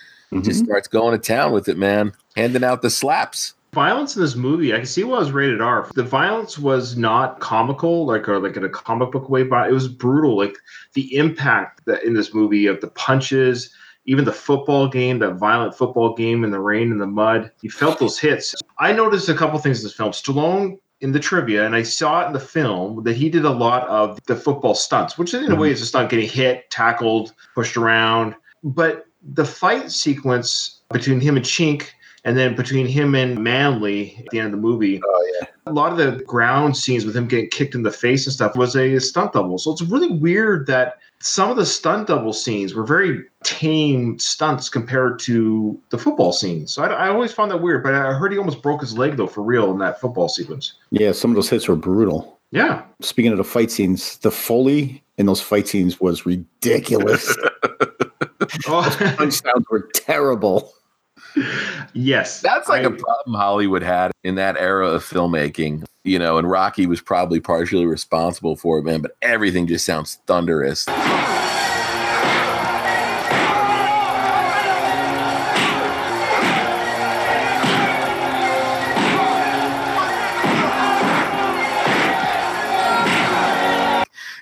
just 0.43 0.62
Mhm. 0.62 0.66
starts 0.66 0.89
going 0.89 1.18
to 1.18 1.26
town 1.35 1.53
with 1.53 1.66
it 1.68 1.78
man 1.78 2.12
handing 2.37 2.62
out 2.64 2.82
the 2.82 2.91
slaps 2.91 3.53
Violence 3.75 4.14
in 4.14 4.22
this 4.22 4.37
movie, 4.37 4.72
I 4.72 4.77
can 4.77 4.87
see 4.87 5.03
why 5.03 5.16
it 5.16 5.20
was 5.20 5.33
rated 5.33 5.61
R. 5.61 5.91
The 5.95 6.05
violence 6.05 6.59
was 6.59 6.97
not 6.97 7.41
comical, 7.41 8.07
like 8.07 8.29
or 8.29 8.39
like 8.39 8.57
in 8.57 8.64
a 8.64 8.68
comic 8.68 9.11
book 9.11 9.29
way, 9.29 9.43
but 9.43 9.68
it 9.68 9.72
was 9.72 9.89
brutal. 9.89 10.37
Like 10.37 10.57
the 10.95 11.14
impact 11.16 11.85
that 11.87 12.05
in 12.05 12.14
this 12.14 12.33
movie 12.33 12.66
of 12.66 12.81
the 12.81 12.89
punches, 12.89 13.75
even 14.07 14.25
the 14.25 14.33
football 14.33 14.89
game, 14.89 15.18
that 15.18 15.35
violent 15.35 15.75
football 15.75 16.14
game 16.14 16.45
in 16.45 16.51
the 16.51 16.61
rain 16.61 16.93
and 16.93 17.01
the 17.01 17.07
mud. 17.07 17.51
You 17.62 17.70
felt 17.70 17.99
those 17.99 18.18
hits. 18.18 18.55
I 18.79 18.93
noticed 18.93 19.29
a 19.29 19.35
couple 19.35 19.59
things 19.59 19.81
in 19.81 19.87
this 19.87 19.97
film. 19.97 20.12
Stallone, 20.12 20.79
in 21.01 21.12
the 21.12 21.20
trivia, 21.20 21.66
and 21.66 21.75
I 21.75 21.83
saw 21.83 22.22
it 22.22 22.29
in 22.29 22.33
the 22.33 22.41
film 22.41 23.03
that 23.05 23.16
he 23.16 23.29
did 23.29 23.45
a 23.45 23.51
lot 23.51 23.87
of 23.89 24.18
the 24.27 24.37
football 24.37 24.75
stunts, 24.75 25.18
which 25.18 25.35
in 25.35 25.45
a 25.45 25.49
mm-hmm. 25.49 25.61
way 25.61 25.70
is 25.70 25.83
a 25.83 25.87
stunt 25.87 26.11
getting 26.11 26.29
hit, 26.29 26.70
tackled, 26.70 27.35
pushed 27.55 27.77
around. 27.77 28.35
But 28.62 29.07
the 29.22 29.45
fight 29.45 29.91
sequence 29.91 30.81
between 30.93 31.20
him 31.20 31.37
and 31.37 31.45
Chink, 31.45 31.89
and 32.25 32.37
then 32.37 32.55
between 32.55 32.87
him 32.87 33.14
and 33.14 33.43
Manley 33.43 34.16
at 34.18 34.27
the 34.31 34.39
end 34.39 34.47
of 34.47 34.53
the 34.53 34.59
movie, 34.66 35.01
Oh 35.05 35.31
yeah. 35.41 35.47
a 35.66 35.72
lot 35.72 35.93
of 35.93 35.99
the 35.99 36.22
ground 36.25 36.77
scenes 36.77 37.05
with 37.05 37.16
him 37.16 37.27
getting 37.29 37.51
kicked 37.51 37.75
in 37.75 37.83
the 37.83 37.91
face 37.91 38.27
and 38.27 38.33
stuff 38.33 38.57
was 38.57 38.75
a 38.77 38.99
stunt 38.99 39.33
double. 39.33 39.59
So 39.59 39.72
it's 39.72 39.83
really 39.83 40.11
weird 40.11 40.66
that 40.68 40.99
some 41.20 41.51
of 41.51 41.57
the 41.57 41.64
stunt 41.66 42.09
double 42.09 42.33
scenes 42.33 42.75
were 42.75 42.85
very 42.85 43.25
tame 43.45 44.18
stunts 44.18 44.68
compared 44.68 45.18
to 45.20 45.81
the 45.91 45.99
football 45.99 46.33
scenes. 46.33 46.72
So 46.72 46.83
I, 46.83 46.89
I 46.89 47.09
always 47.09 47.33
found 47.33 47.51
that 47.51 47.62
weird. 47.62 47.83
But 47.83 47.95
I 47.95 48.12
heard 48.12 48.33
he 48.33 48.39
almost 48.39 48.62
broke 48.62 48.81
his 48.81 48.97
leg 48.97 49.16
though 49.16 49.27
for 49.27 49.43
real 49.43 49.70
in 49.70 49.79
that 49.79 50.01
football 50.01 50.29
sequence. 50.29 50.75
Yeah, 50.91 51.12
some 51.12 51.31
of 51.31 51.35
those 51.37 51.49
hits 51.51 51.68
were 51.68 51.77
brutal. 51.77 52.39
Yeah, 52.51 52.83
Speaking 53.01 53.33
of 53.33 53.39
the 53.39 53.43
fight 53.45 53.70
scenes, 53.72 54.18
the 54.18 54.31
Foley 54.31 55.03
in 55.18 55.27
those 55.27 55.41
fight 55.41 55.66
scenes 55.66 56.01
was 56.01 56.25
ridiculous. 56.25 57.37
oh, 58.68 59.14
Punch 59.16 59.35
sounds 59.35 59.66
were 59.70 59.89
terrible. 59.93 60.72
Yes, 61.95 62.41
That's 62.41 62.68
like 62.68 62.85
a 62.85 62.89
a 62.89 62.91
problem 62.91 63.35
Hollywood 63.35 63.82
had 63.82 64.12
in 64.22 64.35
that 64.37 64.57
era 64.57 64.89
of 64.89 65.05
filmmaking, 65.05 65.85
you 66.05 66.18
know, 66.18 66.39
and 66.39 66.49
Rocky 66.49 66.87
was 66.87 67.01
probably 67.01 67.41
partially 67.41 67.87
responsible 67.87 68.57
for 68.57 68.78
it, 68.78 68.85
man, 68.85 69.01
but 69.01 69.16
everything 69.22 69.66
just 69.66 69.85
sounds 69.85 70.20
thunderous. 70.26 70.87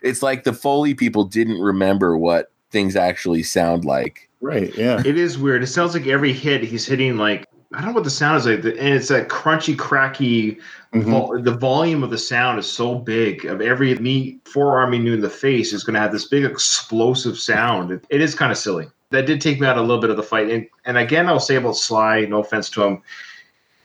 It's 0.03 0.21
like 0.21 0.43
the 0.43 0.53
Foley 0.53 0.95
people 0.95 1.25
didn't 1.25 1.61
remember 1.61 2.19
what 2.19 2.51
things 2.71 2.97
actually 2.97 3.45
sound 3.45 3.85
like. 3.85 4.29
Right. 4.43 4.77
Yeah. 4.77 5.01
It 5.05 5.17
is 5.17 5.39
weird. 5.39 5.63
It 5.63 5.69
sounds 5.69 5.95
like 5.95 6.07
every 6.07 6.33
hit 6.33 6.63
he's 6.63 6.85
hitting 6.85 7.17
like 7.17 7.47
I 7.75 7.79
don't 7.79 7.87
know 7.89 7.95
what 7.95 8.05
the 8.05 8.11
sound 8.11 8.37
is 8.37 8.45
like, 8.45 8.59
and 8.59 8.95
it's 8.95 9.09
that 9.09 9.29
crunchy, 9.31 9.79
cracky. 9.79 10.59
Mhm. 10.93 11.05
Vol- 11.05 11.41
the 11.41 11.53
volume 11.55 12.03
of 12.03 12.11
the 12.11 12.19
sound 12.19 12.59
is 12.59 12.71
so 12.71 12.95
big. 12.97 13.47
Of 13.47 13.63
every 13.63 13.95
knee 13.95 14.41
forearming 14.45 15.07
you 15.07 15.15
in 15.15 15.21
the 15.23 15.31
face 15.31 15.73
is 15.73 15.83
going 15.83 15.95
to 15.95 16.01
have 16.01 16.13
this 16.13 16.27
big 16.27 16.45
explosive 16.45 17.39
sound. 17.39 17.91
It, 17.93 18.05
it 18.11 18.21
is 18.21 18.35
kind 18.35 18.53
of 18.53 18.59
silly. 18.59 18.89
That 19.09 19.25
did 19.25 19.41
take 19.41 19.59
me 19.59 19.67
out 19.67 19.79
a 19.79 19.81
little 19.81 20.01
bit 20.03 20.11
of 20.11 20.19
the 20.19 20.23
fight. 20.23 20.51
And, 20.51 20.67
and 20.85 20.99
again, 20.99 21.29
I'll 21.29 21.41
say 21.41 21.57
about 21.57 21.77
Sly. 21.77 22.27
No 22.27 22.41
offense 22.41 22.69
to 22.71 22.83
him, 22.83 23.03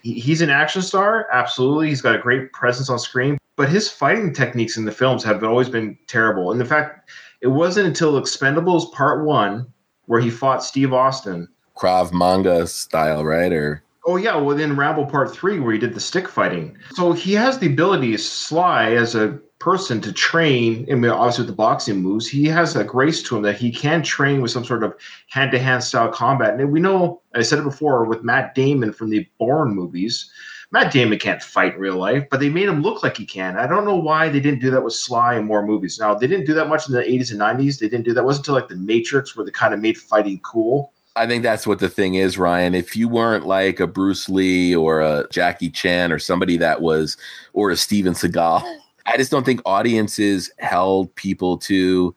he, 0.01 0.19
he's 0.19 0.41
an 0.41 0.49
action 0.49 0.81
star. 0.81 1.27
Absolutely, 1.31 1.87
he's 1.87 2.01
got 2.01 2.15
a 2.15 2.19
great 2.19 2.51
presence 2.51 2.89
on 2.89 2.99
screen. 2.99 3.37
But 3.55 3.69
his 3.69 3.89
fighting 3.89 4.33
techniques 4.33 4.75
in 4.75 4.83
the 4.83 4.91
films 4.91 5.23
have 5.23 5.45
always 5.45 5.69
been 5.69 5.97
terrible. 6.07 6.51
And 6.51 6.59
in 6.59 6.67
fact, 6.67 7.09
it 7.39 7.47
wasn't 7.47 7.87
until 7.87 8.19
Expendables 8.19 8.91
Part 8.91 9.23
One 9.23 9.65
where 10.07 10.19
he 10.19 10.29
fought 10.29 10.63
Steve 10.63 10.93
Austin 10.93 11.47
Krav 11.77 12.11
Manga 12.11 12.65
style, 12.65 13.23
right? 13.23 13.53
Or 13.53 13.83
Oh 14.07 14.15
yeah, 14.15 14.37
well 14.37 14.55
then 14.55 14.77
Rambo 14.77 15.05
Part 15.05 15.33
Three 15.33 15.59
where 15.59 15.73
he 15.73 15.79
did 15.79 15.93
the 15.93 15.99
stick 15.99 16.27
fighting. 16.29 16.77
So 16.93 17.11
he 17.11 17.33
has 17.33 17.59
the 17.59 17.67
ability, 17.67 18.15
Sly, 18.17 18.93
as 18.93 19.15
a 19.15 19.37
person 19.59 19.99
to 20.01 20.13
train. 20.13 20.87
I 20.89 20.95
mean, 20.95 21.11
obviously 21.11 21.41
with 21.41 21.49
the 21.49 21.55
boxing 21.55 22.01
moves, 22.01 22.27
he 22.27 22.45
has 22.45 22.75
a 22.75 22.83
grace 22.83 23.21
to 23.23 23.35
him 23.35 23.43
that 23.43 23.57
he 23.57 23.71
can 23.71 24.03
train 24.03 24.41
with 24.41 24.51
some 24.51 24.63
sort 24.63 24.83
of 24.83 24.95
hand-to-hand 25.27 25.83
style 25.83 26.09
combat. 26.09 26.57
And 26.57 26.71
we 26.71 26.79
know, 26.79 27.21
I 27.35 27.41
said 27.41 27.59
it 27.59 27.63
before, 27.63 28.05
with 28.05 28.23
Matt 28.23 28.55
Damon 28.55 28.93
from 28.93 29.09
the 29.09 29.27
Bourne 29.39 29.73
movies, 29.73 30.31
Matt 30.71 30.91
Damon 30.91 31.17
can't 31.17 31.41
fight 31.41 31.75
in 31.75 31.79
real 31.79 31.95
life, 31.95 32.27
but 32.29 32.41
they 32.41 32.49
made 32.49 32.67
him 32.67 32.81
look 32.81 33.01
like 33.01 33.15
he 33.15 33.25
can. 33.25 33.57
I 33.57 33.67
don't 33.67 33.85
know 33.85 33.95
why 33.95 34.27
they 34.27 34.41
didn't 34.41 34.59
do 34.59 34.69
that 34.71 34.83
with 34.83 34.93
Sly 34.93 35.37
in 35.37 35.45
more 35.45 35.65
movies. 35.65 35.97
Now 35.97 36.13
they 36.13 36.27
didn't 36.27 36.45
do 36.45 36.53
that 36.55 36.67
much 36.67 36.89
in 36.89 36.93
the 36.93 37.01
80s 37.01 37.31
and 37.31 37.39
90s. 37.39 37.79
They 37.79 37.87
didn't 37.87 38.03
do 38.05 38.13
that. 38.13 38.21
It 38.21 38.25
wasn't 38.25 38.47
until 38.47 38.55
like 38.55 38.67
the 38.67 38.75
Matrix 38.75 39.35
where 39.35 39.45
they 39.45 39.51
kind 39.51 39.73
of 39.73 39.79
made 39.79 39.97
fighting 39.97 40.39
cool. 40.39 40.91
I 41.15 41.25
think 41.25 41.41
that's 41.41 41.65
what 41.65 41.79
the 41.79 41.89
thing 41.89 42.15
is, 42.15 42.37
Ryan. 42.37 42.75
If 42.75 42.95
you 42.95 43.07
weren't 43.07 43.47
like 43.47 43.79
a 43.79 43.87
Bruce 43.87 44.29
Lee 44.29 44.75
or 44.75 45.01
a 45.01 45.25
Jackie 45.31 45.71
Chan 45.71 46.11
or 46.11 46.19
somebody 46.19 46.57
that 46.57 46.81
was, 46.81 47.17
or 47.53 47.71
a 47.71 47.77
Steven 47.77 48.13
Seagal, 48.13 48.61
I 49.07 49.17
just 49.17 49.31
don't 49.31 49.45
think 49.45 49.61
audiences 49.65 50.51
held 50.59 51.15
people 51.15 51.57
to 51.59 52.13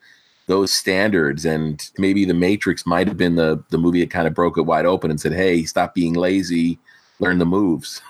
those 0.49 0.73
standards. 0.73 1.47
And 1.47 1.89
maybe 1.97 2.25
The 2.25 2.35
Matrix 2.35 2.85
might 2.85 3.07
have 3.07 3.17
been 3.17 3.37
the 3.37 3.63
the 3.71 3.79
movie 3.79 4.01
that 4.01 4.11
kind 4.11 4.27
of 4.27 4.35
broke 4.35 4.59
it 4.59 4.63
wide 4.63 4.87
open 4.87 5.11
and 5.11 5.21
said, 5.21 5.33
"Hey, 5.33 5.63
stop 5.65 5.95
being 5.95 6.15
lazy, 6.15 6.79
learn 7.21 7.39
the 7.39 7.47
moves." 7.47 8.03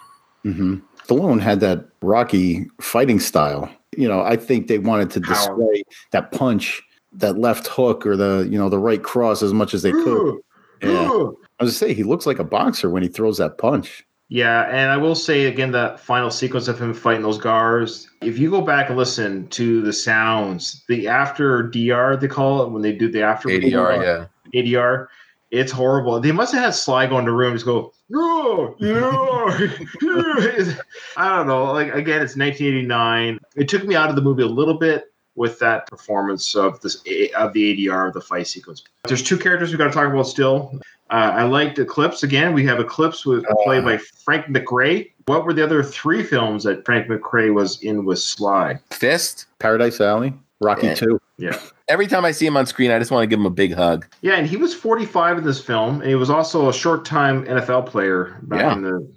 Hmm 0.42 0.76
Stallone 1.06 1.40
had 1.40 1.60
that 1.60 1.86
Rocky 2.02 2.66
fighting 2.80 3.18
style. 3.18 3.68
You 3.96 4.06
know, 4.06 4.20
I 4.20 4.36
think 4.36 4.68
they 4.68 4.78
wanted 4.78 5.10
to 5.10 5.20
Power. 5.20 5.34
display 5.34 5.82
that 6.12 6.30
punch, 6.30 6.80
that 7.12 7.38
left 7.38 7.66
hook, 7.66 8.06
or 8.06 8.16
the 8.16 8.46
you 8.50 8.58
know 8.58 8.68
the 8.68 8.78
right 8.78 9.02
cross 9.02 9.42
as 9.42 9.52
much 9.52 9.74
as 9.74 9.82
they 9.82 9.90
could. 9.90 10.38
Yeah. 10.82 11.30
I 11.58 11.64
was 11.64 11.72
to 11.72 11.78
say 11.78 11.92
he 11.92 12.04
looks 12.04 12.26
like 12.26 12.38
a 12.38 12.44
boxer 12.44 12.88
when 12.88 13.02
he 13.02 13.08
throws 13.08 13.38
that 13.38 13.58
punch. 13.58 14.06
Yeah, 14.28 14.62
and 14.70 14.90
I 14.90 14.96
will 14.96 15.16
say 15.16 15.46
again 15.46 15.72
that 15.72 15.98
final 15.98 16.30
sequence 16.30 16.68
of 16.68 16.80
him 16.80 16.94
fighting 16.94 17.22
those 17.22 17.36
guards. 17.36 18.08
If 18.22 18.38
you 18.38 18.48
go 18.48 18.60
back 18.60 18.88
and 18.88 18.96
listen 18.96 19.48
to 19.48 19.82
the 19.82 19.92
sounds, 19.92 20.84
the 20.86 21.08
after 21.08 21.64
DR 21.64 22.16
they 22.16 22.28
call 22.28 22.62
it 22.62 22.70
when 22.70 22.80
they 22.80 22.92
do 22.92 23.10
the 23.10 23.22
after 23.22 23.48
ADR, 23.48 24.00
yeah. 24.00 24.60
ADR, 24.62 25.08
it's 25.50 25.72
horrible. 25.72 26.20
They 26.20 26.32
must 26.32 26.52
have 26.54 26.62
had 26.62 26.74
Sly 26.74 27.06
go 27.06 27.18
in 27.18 27.24
the 27.24 27.32
room 27.32 27.50
and 27.50 27.56
just 27.56 27.66
go, 27.66 27.92
no, 28.08 28.76
no. 28.78 29.46
I 31.16 31.36
don't 31.36 31.46
know. 31.46 31.72
Like 31.72 31.88
again, 31.94 32.22
it's 32.22 32.36
1989. 32.36 33.38
It 33.56 33.68
took 33.68 33.84
me 33.84 33.94
out 33.94 34.10
of 34.10 34.16
the 34.16 34.22
movie 34.22 34.42
a 34.42 34.46
little 34.46 34.78
bit 34.78 35.12
with 35.36 35.58
that 35.60 35.86
performance 35.86 36.54
of 36.54 36.80
this 36.80 36.96
of 37.36 37.52
the 37.52 37.86
ADR 37.88 38.08
of 38.08 38.14
the 38.14 38.20
fight 38.20 38.46
sequence. 38.46 38.84
There's 39.06 39.22
two 39.22 39.38
characters 39.38 39.72
we 39.72 39.78
got 39.78 39.86
to 39.86 39.92
talk 39.92 40.12
about 40.12 40.26
still. 40.26 40.78
Uh, 41.10 41.32
I 41.34 41.42
liked 41.42 41.78
Eclipse 41.78 42.22
again. 42.22 42.52
We 42.52 42.64
have 42.66 42.78
Eclipse 42.78 43.26
with 43.26 43.44
played 43.64 43.84
by 43.84 43.96
Frank 43.96 44.46
McRae. 44.46 45.10
What 45.26 45.44
were 45.44 45.52
the 45.52 45.64
other 45.64 45.82
three 45.82 46.22
films 46.22 46.62
that 46.64 46.84
Frank 46.84 47.08
McRae 47.08 47.52
was 47.52 47.82
in 47.82 48.04
with 48.04 48.20
Sly? 48.20 48.78
Fist. 48.90 49.46
Paradise 49.58 50.00
Alley, 50.00 50.32
Rocky 50.60 50.86
Yeah. 50.88 50.94
Two. 50.94 51.20
Yeah. 51.36 51.58
Every 51.90 52.06
time 52.06 52.24
I 52.24 52.30
see 52.30 52.46
him 52.46 52.56
on 52.56 52.66
screen, 52.66 52.92
I 52.92 53.00
just 53.00 53.10
want 53.10 53.24
to 53.24 53.26
give 53.26 53.40
him 53.40 53.46
a 53.46 53.50
big 53.50 53.74
hug. 53.74 54.06
Yeah, 54.22 54.34
and 54.34 54.46
he 54.46 54.56
was 54.56 54.72
45 54.72 55.38
in 55.38 55.44
this 55.44 55.60
film, 55.60 56.00
and 56.00 56.08
he 56.08 56.14
was 56.14 56.30
also 56.30 56.68
a 56.68 56.72
short 56.72 57.04
time 57.04 57.44
NFL 57.46 57.86
player 57.86 58.38
back 58.42 58.60
Yeah. 58.60 58.72
in 58.74 58.82
the 58.82 59.08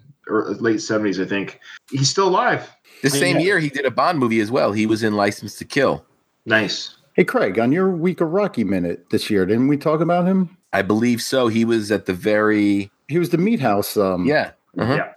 late 0.60 0.78
70s, 0.82 1.22
I 1.22 1.26
think. 1.26 1.60
He's 1.92 2.10
still 2.10 2.28
alive. 2.28 2.68
This 3.04 3.14
Yeah. 3.14 3.20
same 3.20 3.40
year, 3.40 3.60
he 3.60 3.70
did 3.70 3.86
a 3.86 3.92
Bond 3.92 4.18
movie 4.18 4.40
as 4.40 4.50
well. 4.50 4.72
He 4.72 4.88
was 4.88 5.04
in 5.04 5.14
License 5.16 5.56
to 5.58 5.66
Kill. 5.66 6.04
Nice. 6.48 6.96
Hey 7.14 7.24
Craig, 7.24 7.60
on 7.60 7.72
your 7.72 7.92
week 7.92 8.22
of 8.22 8.32
Rocky 8.32 8.64
minute 8.64 9.06
this 9.12 9.30
year, 9.30 9.46
didn't 9.46 9.68
we 9.68 9.78
talk 9.78 10.02
about 10.02 10.26
him? 10.26 10.58
I 10.74 10.82
believe 10.82 11.22
so. 11.22 11.50
He 11.50 11.64
was 11.66 11.92
at 11.92 12.08
the 12.08 12.14
very 12.14 12.90
He 13.08 13.20
was 13.20 13.30
the 13.30 13.38
meat 13.38 13.60
house. 13.60 13.96
Um, 13.98 14.26
yeah. 14.26 14.52
Uh-huh. 14.80 14.96
Yeah. 14.96 15.12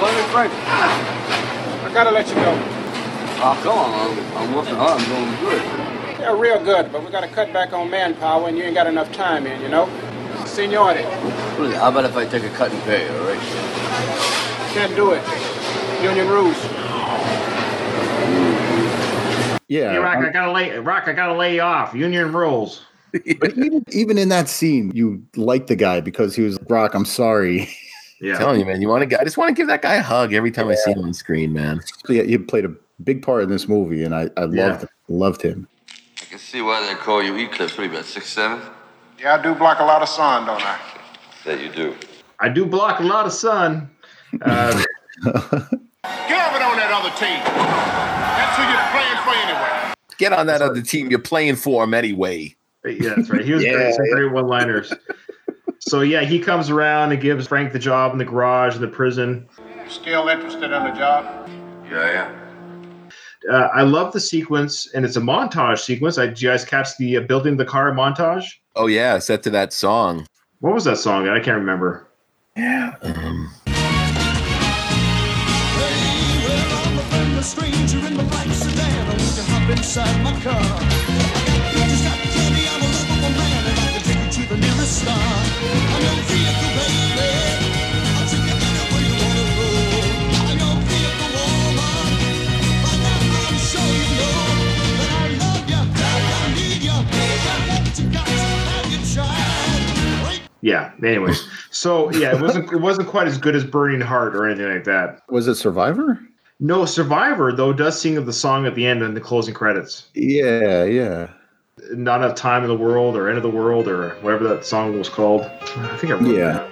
Love 0.00 0.30
Frank. 0.32 0.52
I 0.56 1.90
gotta 1.94 2.10
let 2.10 2.26
you 2.28 2.34
go. 2.34 2.58
Oh, 3.38 3.60
come 3.62 3.78
on. 3.78 3.94
I'm, 3.94 4.36
I'm 4.48 4.56
working 4.56 4.74
hard. 4.74 5.00
I'm 5.00 5.06
doing 5.08 5.40
good. 5.40 5.85
Yeah, 6.26 6.40
real 6.40 6.58
good, 6.64 6.90
but 6.90 7.04
we 7.04 7.10
gotta 7.12 7.28
cut 7.28 7.52
back 7.52 7.72
on 7.72 7.88
manpower 7.88 8.48
and 8.48 8.58
you 8.58 8.64
ain't 8.64 8.74
got 8.74 8.88
enough 8.88 9.12
time 9.12 9.46
in, 9.46 9.62
you 9.62 9.68
know? 9.68 9.88
Seniority. 10.44 11.02
How 11.04 11.90
about 11.90 12.04
if 12.04 12.16
I 12.16 12.26
take 12.26 12.42
a 12.42 12.48
cut 12.50 12.72
and 12.72 12.82
pay, 12.82 13.08
all 13.08 13.26
right? 13.28 13.38
Can't 14.74 14.92
do 14.96 15.12
it. 15.12 15.22
Union 16.02 16.26
rules. 16.26 16.56
yeah. 19.68 19.92
Hey, 19.92 19.98
Rock, 19.98 20.16
um, 20.16 20.24
I 20.24 20.30
gotta 20.30 20.50
lay 20.50 20.76
Rock, 20.80 21.06
I 21.06 21.12
gotta 21.12 21.34
lay 21.34 21.54
you 21.54 21.60
off. 21.60 21.94
Union 21.94 22.32
rules. 22.32 22.82
but 23.12 23.56
even, 23.56 23.84
even 23.92 24.18
in 24.18 24.28
that 24.30 24.48
scene, 24.48 24.90
you 24.96 25.24
liked 25.36 25.68
the 25.68 25.76
guy 25.76 26.00
because 26.00 26.34
he 26.34 26.42
was 26.42 26.58
Rock. 26.68 26.94
I'm 26.94 27.04
sorry. 27.06 27.68
Yeah. 28.18 28.38
telling 28.38 28.58
you, 28.58 28.64
man. 28.64 28.80
You 28.80 28.88
want 28.88 29.08
to? 29.10 29.20
I 29.20 29.24
just 29.24 29.36
want 29.36 29.50
to 29.50 29.54
give 29.54 29.68
that 29.68 29.82
guy 29.82 29.96
a 29.96 30.02
hug 30.02 30.32
every 30.32 30.50
time 30.50 30.68
I 30.68 30.74
see 30.74 30.92
him 30.92 31.00
on 31.04 31.12
screen, 31.12 31.52
man. 31.52 31.82
Yeah, 32.08 32.22
he 32.22 32.38
played 32.38 32.64
a 32.64 32.72
big 33.04 33.20
part 33.20 33.42
in 33.42 33.50
this 33.50 33.68
movie, 33.68 34.02
and 34.04 34.14
I, 34.14 34.30
I 34.38 34.44
loved 34.44 34.54
Yeah. 34.54 34.84
loved 35.08 35.42
him. 35.42 35.68
I 36.36 36.38
can 36.38 36.44
see 36.44 36.60
why 36.60 36.86
they 36.86 36.94
call 36.96 37.22
you 37.22 37.34
Eclipse. 37.34 37.78
What 37.78 37.84
are 37.84 37.84
you, 37.86 37.92
about 37.92 38.04
six, 38.04 38.28
seven? 38.28 38.60
Yeah, 39.18 39.36
I 39.36 39.42
do 39.42 39.54
block 39.54 39.80
a 39.80 39.84
lot 39.84 40.02
of 40.02 40.08
sun, 40.10 40.44
don't 40.44 40.60
I? 40.60 40.78
That 41.46 41.62
you 41.62 41.70
do. 41.70 41.96
I 42.38 42.50
do 42.50 42.66
block 42.66 43.00
a 43.00 43.04
lot 43.04 43.24
of 43.24 43.32
sun. 43.32 43.88
Uh, 44.42 44.70
Get 45.24 45.32
over 45.32 45.40
on 45.40 46.76
that 46.76 46.90
other 46.92 47.08
team. 47.16 47.40
That's 47.42 48.54
who 48.58 48.64
you're 48.68 48.90
playing 48.92 49.16
for 49.24 49.30
anyway. 49.50 49.94
Get 50.18 50.34
on 50.34 50.46
that 50.48 50.60
other 50.60 50.82
team. 50.82 51.08
You're 51.08 51.20
playing 51.20 51.56
for 51.56 51.84
him 51.84 51.94
anyway. 51.94 52.54
yeah, 52.84 53.14
that's 53.16 53.30
right. 53.30 53.42
He 53.42 53.54
was 53.54 53.64
Yeah, 53.64 53.72
great. 53.72 53.94
Some 53.94 54.10
great 54.10 54.30
one-liners. 54.32 54.92
so 55.78 56.02
yeah, 56.02 56.20
he 56.20 56.38
comes 56.38 56.68
around 56.68 57.12
and 57.12 57.20
gives 57.22 57.46
Frank 57.46 57.72
the 57.72 57.78
job 57.78 58.12
in 58.12 58.18
the 58.18 58.26
garage 58.26 58.74
in 58.74 58.82
the 58.82 58.88
prison. 58.88 59.48
Still 59.88 60.28
interested 60.28 60.64
in 60.64 60.84
the 60.84 60.92
job? 60.92 61.48
Yeah, 61.90 61.96
I 61.98 62.10
am. 62.10 62.45
Uh, 63.50 63.68
I 63.72 63.82
love 63.82 64.12
the 64.12 64.20
sequence, 64.20 64.92
and 64.92 65.04
it's 65.04 65.16
a 65.16 65.20
montage 65.20 65.78
sequence. 65.80 66.18
I, 66.18 66.26
did 66.26 66.42
you 66.42 66.48
guys 66.48 66.64
catch 66.64 66.96
the 66.98 67.18
uh, 67.18 67.20
building 67.20 67.56
the 67.56 67.64
car 67.64 67.92
montage? 67.92 68.44
Oh 68.74 68.86
yeah, 68.86 69.18
set 69.18 69.42
to 69.44 69.50
that 69.50 69.72
song. 69.72 70.26
What 70.60 70.74
was 70.74 70.84
that 70.84 70.96
song? 70.96 71.28
I 71.28 71.38
can't 71.38 71.58
remember. 71.58 72.08
Yeah. 72.56 72.94
Um, 73.02 73.50
a 77.38 77.42
Yeah. 100.66 100.90
Anyways, 101.00 101.46
so 101.70 102.10
yeah, 102.10 102.34
it 102.34 102.42
wasn't 102.42 102.72
it 102.72 102.80
wasn't 102.80 103.06
quite 103.06 103.28
as 103.28 103.38
good 103.38 103.54
as 103.54 103.64
Burning 103.64 104.00
Heart 104.00 104.34
or 104.34 104.48
anything 104.48 104.68
like 104.68 104.82
that. 104.82 105.22
Was 105.30 105.46
it 105.46 105.54
Survivor? 105.54 106.20
No, 106.58 106.84
Survivor 106.84 107.52
though 107.52 107.72
does 107.72 108.00
sing 108.00 108.16
of 108.16 108.26
the 108.26 108.32
song 108.32 108.66
at 108.66 108.74
the 108.74 108.84
end 108.84 109.00
in 109.00 109.14
the 109.14 109.20
closing 109.20 109.54
credits. 109.54 110.08
Yeah, 110.14 110.82
yeah. 110.82 111.28
Not 111.92 112.20
enough 112.20 112.34
time 112.34 112.64
in 112.64 112.68
the 112.68 112.76
world 112.76 113.16
or 113.16 113.28
end 113.28 113.36
of 113.36 113.44
the 113.44 113.50
world 113.50 113.86
or 113.86 114.16
whatever 114.22 114.42
that 114.48 114.64
song 114.64 114.98
was 114.98 115.08
called. 115.08 115.42
I 115.42 115.96
think 115.98 116.12
I 116.12 116.18
Yeah. 116.20 116.68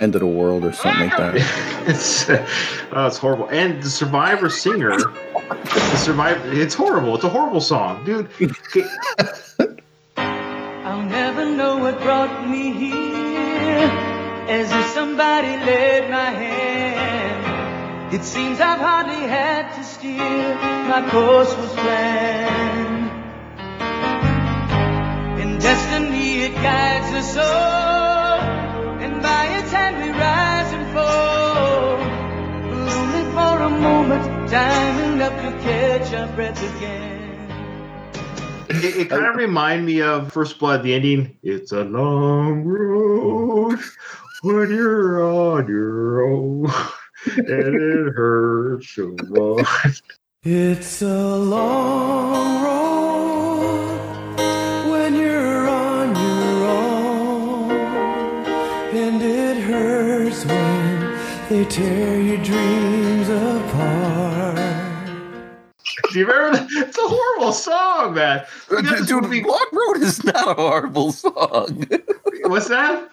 End 0.00 0.14
of 0.14 0.20
the 0.20 0.26
world 0.26 0.64
or 0.66 0.72
something 0.72 1.08
like 1.08 1.16
that. 1.16 1.34
that. 1.34 1.84
it's 1.88 2.28
oh, 2.28 3.06
it's 3.06 3.16
horrible. 3.16 3.48
And 3.48 3.82
the 3.82 3.88
Survivor 3.88 4.50
singer, 4.50 4.98
the 4.98 5.96
Survivor, 5.96 6.42
it's 6.52 6.74
horrible. 6.74 7.14
It's 7.14 7.24
a 7.24 7.30
horrible 7.30 7.62
song, 7.62 8.04
dude. 8.04 8.28
I'll 10.82 11.02
never 11.02 11.44
know 11.44 11.76
what 11.76 12.00
brought 12.00 12.48
me 12.48 12.72
here, 12.72 13.90
as 14.48 14.72
if 14.72 14.86
somebody 14.94 15.48
led 15.48 16.10
my 16.10 16.30
hand. 16.30 18.14
It 18.14 18.24
seems 18.24 18.60
I've 18.60 18.80
hardly 18.80 19.28
had 19.28 19.74
to 19.74 19.84
steer, 19.84 20.54
my 20.88 21.06
course 21.10 21.54
was 21.54 21.72
planned. 21.74 23.10
In 25.42 25.58
destiny 25.58 26.44
it 26.44 26.54
guides 26.54 27.12
us 27.14 27.36
all, 27.36 28.40
and 29.04 29.20
by 29.20 29.44
its 29.58 29.70
hand 29.70 29.98
we 30.02 30.08
rise 30.08 30.72
and 30.72 30.86
fall. 30.94 31.98
Only 32.98 33.24
for 33.34 33.62
a 33.64 33.70
moment, 33.70 34.50
time 34.50 35.12
enough 35.12 35.36
to 35.42 35.50
catch 35.62 36.14
our 36.14 36.34
breath 36.34 36.76
again. 36.76 37.09
It, 38.70 38.96
it 38.96 39.10
kind 39.10 39.26
of 39.26 39.36
remind 39.36 39.86
me 39.86 40.02
of 40.02 40.32
First 40.32 40.58
Blood, 40.58 40.82
the 40.82 40.94
ending. 40.94 41.36
It's 41.42 41.72
a 41.72 41.84
long 41.84 42.64
road 42.64 43.78
when 44.42 44.70
you're 44.70 45.22
on 45.22 45.68
your 45.68 46.24
own, 46.24 46.70
and 47.36 47.74
it 47.74 48.12
hurts 48.14 48.88
so 48.90 49.14
much. 49.28 50.02
It's 50.42 51.02
a 51.02 51.36
long 51.36 52.64
road 52.64 52.89
horrible 67.50 68.12
song, 68.12 68.14
man. 68.14 68.38
Uh, 68.70 68.82
we 69.00 69.06
Dude, 69.06 69.22
movie- 69.22 69.42
Long 69.42 69.66
Road 69.72 70.02
is 70.02 70.24
not 70.24 70.48
a 70.48 70.54
horrible 70.54 71.12
song. 71.12 71.86
What's 72.44 72.68
that? 72.68 73.08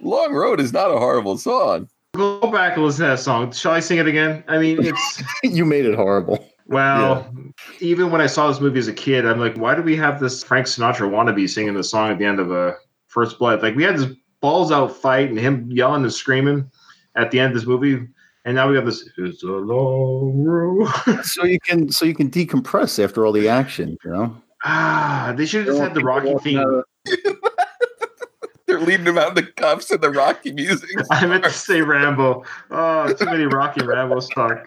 Long 0.00 0.32
Road 0.32 0.60
is 0.60 0.72
not 0.72 0.90
a 0.90 0.98
horrible 0.98 1.38
song. 1.38 1.88
Go 2.14 2.40
back 2.50 2.76
and 2.76 2.84
listen 2.84 3.04
to 3.04 3.10
that 3.12 3.18
song. 3.20 3.52
Shall 3.52 3.72
I 3.72 3.80
sing 3.80 3.98
it 3.98 4.06
again? 4.06 4.44
I 4.48 4.58
mean, 4.58 4.78
it's 4.80 5.22
you 5.42 5.64
made 5.64 5.86
it 5.86 5.94
horrible. 5.94 6.46
well. 6.66 7.32
Even 7.80 8.10
when 8.10 8.20
I 8.20 8.26
saw 8.26 8.48
this 8.48 8.60
movie 8.60 8.78
as 8.78 8.88
a 8.88 8.92
kid, 8.92 9.26
I'm 9.26 9.40
like, 9.40 9.56
why 9.56 9.74
do 9.74 9.82
we 9.82 9.96
have 9.96 10.20
this 10.20 10.42
Frank 10.44 10.66
Sinatra 10.66 11.08
wannabe 11.10 11.48
singing 11.48 11.74
the 11.74 11.84
song 11.84 12.10
at 12.10 12.18
the 12.18 12.24
end 12.24 12.38
of 12.40 12.50
a 12.50 12.74
First 13.08 13.38
Blood? 13.38 13.62
Like 13.62 13.74
we 13.76 13.82
had 13.82 13.96
this 13.98 14.10
balls 14.40 14.70
out 14.72 14.94
fight 14.94 15.30
and 15.30 15.38
him 15.38 15.70
yelling 15.70 16.02
and 16.02 16.12
screaming 16.12 16.70
at 17.16 17.30
the 17.30 17.40
end 17.40 17.54
of 17.54 17.60
this 17.60 17.66
movie, 17.68 18.06
and 18.44 18.54
now 18.54 18.68
we 18.68 18.76
have 18.76 18.86
this. 18.86 19.08
It's 19.18 19.42
a 19.42 19.46
long 19.46 20.44
road. 20.44 20.88
So 21.24 21.44
you 21.44 21.60
can 21.60 21.90
so 21.90 22.04
you 22.04 22.14
can 22.14 22.30
decompress 22.30 23.02
after 23.02 23.24
all 23.24 23.32
the 23.32 23.48
action, 23.48 23.96
you 24.04 24.10
know? 24.10 24.36
ah, 24.64 25.34
they 25.36 25.46
should 25.46 25.66
have 25.66 25.76
just 25.76 25.80
had 25.80 25.94
the 25.94 26.02
Rocky 26.02 26.34
theme. 26.38 26.82
They're 28.66 28.80
leading 28.80 29.06
him 29.06 29.18
out 29.18 29.30
in 29.30 29.34
the 29.34 29.42
cuffs 29.42 29.90
and 29.90 30.00
the 30.00 30.10
Rocky 30.10 30.52
music. 30.52 30.88
I 31.10 31.26
meant 31.26 31.44
to 31.44 31.50
say 31.50 31.82
Rambo. 31.82 32.44
Oh, 32.70 33.12
too 33.12 33.26
many 33.26 33.44
Rocky 33.44 33.84
Rambo 33.84 34.20
stuck. 34.20 34.66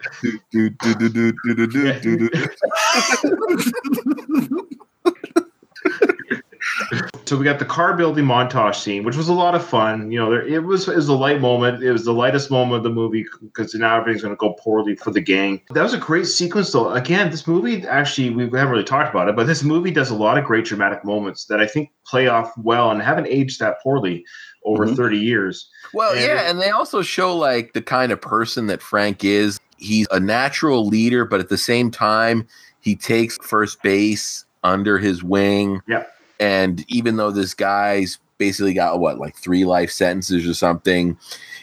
So 7.26 7.38
we 7.38 7.44
got 7.44 7.60
the 7.60 7.66
car 7.66 7.96
building 7.96 8.26
montage 8.26 8.76
scene, 8.76 9.04
which 9.04 9.16
was 9.16 9.30
a 9.30 9.34
lot 9.34 9.56
of 9.56 9.66
fun. 9.66 10.12
You 10.12 10.20
know, 10.20 10.30
there, 10.30 10.46
it 10.46 10.64
was 10.64 10.88
it 10.88 10.96
was 10.96 11.08
a 11.08 11.14
light 11.14 11.42
moment. 11.42 11.82
It 11.84 11.92
was 11.92 12.06
the 12.06 12.14
lightest 12.14 12.52
moment 12.52 12.78
of 12.78 12.84
the 12.84 12.90
movie 12.90 13.26
because 13.42 13.74
now 13.74 13.98
everything's 14.00 14.22
going 14.22 14.34
to 14.36 14.38
go 14.38 14.54
poorly 14.54 14.96
for 14.96 15.12
the 15.12 15.22
gang. 15.22 15.62
That 15.72 15.84
was 15.84 15.94
a 15.94 15.98
great 15.98 16.28
sequence, 16.28 16.72
though. 16.72 16.92
Again, 16.94 17.32
this 17.32 17.48
movie 17.48 17.86
actually 17.88 18.30
we 18.30 18.44
haven't 18.44 18.70
really 18.70 18.84
talked 18.84 19.10
about 19.10 19.28
it, 19.30 19.36
but 19.36 19.48
this 19.48 19.64
movie 19.64 19.92
does 19.92 20.10
a 20.12 20.16
lot 20.16 20.38
of 20.38 20.46
great 20.46 20.66
dramatic 20.66 21.04
moments 21.04 21.46
that 21.46 21.60
I 21.60 21.66
think 21.68 21.92
play 22.06 22.28
off 22.28 22.52
well 22.58 22.92
and 22.92 23.02
haven't 23.02 23.28
aged 23.28 23.60
that 23.60 23.82
poorly 23.82 24.24
over 24.64 24.86
Mhm. 24.86 24.96
thirty 24.96 25.18
years. 25.20 25.68
Well, 25.94 26.12
And- 26.12 26.22
yeah, 26.22 26.50
and 26.50 26.62
they 26.62 26.70
also 26.70 27.02
show 27.02 27.36
like 27.36 27.74
the 27.74 27.82
kind 27.82 28.12
of 28.12 28.22
person 28.22 28.68
that 28.68 28.82
Frank 28.82 29.24
is. 29.24 29.60
He's 29.78 30.08
a 30.12 30.20
natural 30.20 30.86
leader, 30.88 31.26
but 31.26 31.40
at 31.40 31.50
the 31.50 31.58
same 31.58 31.90
time, 31.92 32.48
he 32.80 32.96
takes 32.96 33.38
first 33.42 33.82
base 33.82 34.46
under 34.64 34.98
his 34.98 35.24
wing. 35.24 35.82
Yeah. 35.88 36.04
And 36.40 36.86
even 36.88 37.18
though 37.18 37.32
this 37.32 37.54
guy's 37.54 38.20
basically 38.38 38.74
got 38.74 39.00
what, 39.00 39.20
like 39.20 39.36
three 39.36 39.66
life 39.66 39.92
sentences 39.92 40.48
or 40.48 40.54
something, 40.54 41.18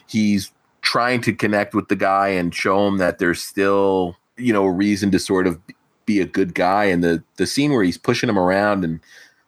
he's 0.06 0.50
trying 0.80 1.20
to 1.22 1.32
connect 1.32 1.74
with 1.74 1.88
the 1.88 1.96
guy 1.96 2.28
and 2.28 2.54
show 2.54 2.86
him 2.86 2.98
that 2.98 3.18
there's 3.18 3.42
still, 3.42 4.16
you 4.36 4.52
know, 4.52 4.64
a 4.64 4.70
reason 4.72 5.10
to 5.12 5.18
sort 5.18 5.46
of 5.46 5.60
be 6.06 6.20
a 6.20 6.26
good 6.26 6.54
guy. 6.54 6.84
And 6.84 7.02
the 7.04 7.22
the 7.36 7.46
scene 7.46 7.72
where 7.72 7.84
he's 7.84 7.98
pushing 7.98 8.28
him 8.28 8.38
around 8.38 8.84
and 8.84 9.00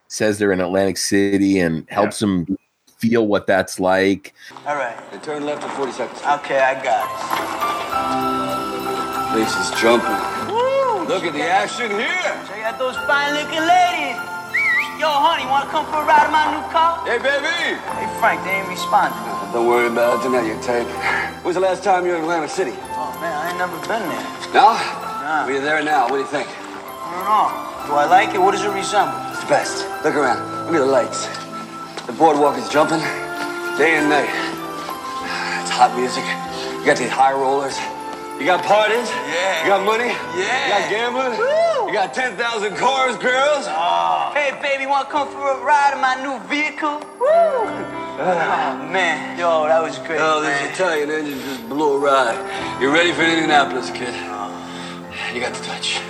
says 0.08 0.38
they're 0.38 0.52
in 0.52 0.60
Atlantic 0.60 0.96
City 0.96 1.58
and 1.58 1.86
helps 1.90 2.22
him 2.22 2.56
feel 2.98 3.26
what 3.26 3.46
that's 3.46 3.80
like. 3.80 4.34
All 4.66 4.76
right. 4.76 4.96
And 5.12 5.22
turn 5.22 5.44
left 5.44 5.62
in 5.62 5.70
40 5.70 5.92
seconds. 5.92 6.20
Okay, 6.20 6.60
I 6.60 6.82
got 6.82 7.04
Place 9.32 9.54
is 9.56 9.70
jumping. 9.80 10.10
Woo! 10.54 11.04
Look 11.06 11.24
at 11.24 11.32
the 11.32 11.42
action 11.42 11.90
here. 11.90 12.08
Check 12.48 12.64
out 12.64 12.78
those 12.78 12.96
fine 12.98 13.34
looking 13.34 13.60
ladies. 13.60 14.13
Yo, 14.98 15.10
honey, 15.10 15.44
wanna 15.50 15.66
come 15.70 15.84
for 15.90 15.98
a 16.00 16.06
ride 16.06 16.26
in 16.26 16.32
my 16.32 16.46
new 16.54 16.62
car? 16.70 17.02
Hey, 17.02 17.18
baby. 17.18 17.50
Hey, 17.98 18.06
Frank, 18.22 18.42
they 18.46 18.62
ain't 18.62 18.68
responding. 18.68 19.18
Don't 19.52 19.66
worry 19.66 19.88
about 19.88 20.20
it. 20.20 20.22
Tonight 20.22 20.46
you're 20.46 20.60
tape. 20.62 20.86
When's 21.42 21.56
the 21.56 21.60
last 21.60 21.82
time 21.82 22.06
you 22.06 22.12
were 22.12 22.18
in 22.18 22.22
Atlantic 22.22 22.50
City? 22.50 22.72
Oh, 22.94 23.10
man, 23.20 23.34
I 23.34 23.50
ain't 23.50 23.58
never 23.58 23.74
been 23.86 24.02
there. 24.06 24.26
No? 24.54 24.74
Nah, 24.78 25.46
We're 25.46 25.60
there 25.60 25.82
now. 25.82 26.06
What 26.08 26.16
do 26.18 26.22
you 26.22 26.30
think? 26.30 26.46
I 26.46 27.10
don't 27.10 27.26
know. 27.26 27.90
Do 27.90 27.92
I 27.98 28.06
like 28.06 28.34
it? 28.34 28.40
What 28.40 28.52
does 28.52 28.62
it 28.64 28.70
resemble? 28.70 29.18
It's 29.34 29.42
the 29.42 29.50
best. 29.50 29.82
Look 30.04 30.14
around. 30.14 30.40
Look 30.66 30.76
at 30.78 30.84
the 30.86 30.86
lights. 30.86 31.26
The 32.06 32.12
boardwalk 32.12 32.56
is 32.56 32.68
jumping 32.68 33.00
day 33.76 33.98
and 33.98 34.08
night. 34.08 34.30
It's 35.62 35.70
hot 35.74 35.90
music. 35.98 36.24
You 36.78 36.86
got 36.86 36.96
these 36.98 37.10
high 37.10 37.32
rollers. 37.32 37.76
You 38.38 38.46
got 38.46 38.64
parties. 38.64 39.08
Yeah. 39.08 39.62
You 39.62 39.68
got 39.70 39.84
money. 39.86 40.08
Yeah. 40.08 40.66
You 40.66 40.72
got 40.74 40.90
gambling. 40.90 41.38
Woo. 41.38 41.86
You 41.88 41.92
got 41.94 42.12
10,000 42.12 42.76
cars, 42.76 43.16
girls. 43.16 43.64
Ah. 43.68 44.32
Hey, 44.34 44.50
baby, 44.60 44.86
wanna 44.86 45.08
come 45.08 45.28
for 45.28 45.52
a 45.52 45.64
ride 45.64 45.92
in 45.94 46.00
my 46.00 46.16
new 46.22 46.38
vehicle? 46.48 46.98
Woo! 47.20 47.26
Ah. 48.16 48.72
Oh, 48.86 48.92
man. 48.92 49.38
Yo, 49.38 49.64
that 49.64 49.82
was 49.82 49.98
great, 49.98 50.18
Oh, 50.20 50.42
man. 50.42 50.62
this 50.64 50.74
Italian 50.74 51.10
engine 51.10 51.38
just 51.40 51.68
blew 51.68 51.94
a 51.94 51.98
ride. 51.98 52.80
You 52.82 52.92
ready 52.92 53.12
for 53.12 53.22
Indianapolis, 53.22 53.90
kid? 53.90 54.12
Ah. 54.12 54.50
You 55.32 55.40
got 55.40 55.54
the 55.54 55.64
touch. 55.64 56.00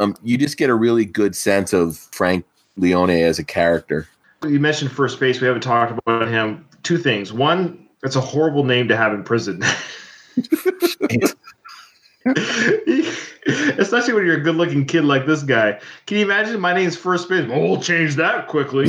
um, 0.00 0.16
you 0.22 0.38
just 0.38 0.56
get 0.56 0.70
a 0.70 0.74
really 0.74 1.04
good 1.04 1.36
sense 1.36 1.72
of 1.72 1.96
Frank 1.98 2.44
Leone 2.76 3.10
as 3.10 3.38
a 3.38 3.44
character. 3.44 4.08
You 4.46 4.60
mentioned 4.60 4.90
first 4.92 5.20
base. 5.20 5.40
We 5.40 5.46
haven't 5.46 5.62
talked 5.62 5.92
about 5.98 6.28
him. 6.28 6.64
Two 6.82 6.98
things. 6.98 7.32
One, 7.32 7.86
it's 8.02 8.16
a 8.16 8.20
horrible 8.20 8.64
name 8.64 8.88
to 8.88 8.96
have 8.96 9.12
in 9.12 9.22
prison. 9.24 9.62
Especially 13.78 14.12
when 14.12 14.26
you're 14.26 14.36
a 14.36 14.40
good-looking 14.40 14.84
kid 14.86 15.04
like 15.04 15.26
this 15.26 15.42
guy. 15.42 15.80
Can 16.06 16.18
you 16.18 16.24
imagine? 16.24 16.60
My 16.60 16.74
name's 16.74 16.96
first 16.96 17.28
base. 17.28 17.48
Well, 17.48 17.60
we'll 17.62 17.80
change 17.80 18.16
that 18.16 18.48
quickly. 18.48 18.88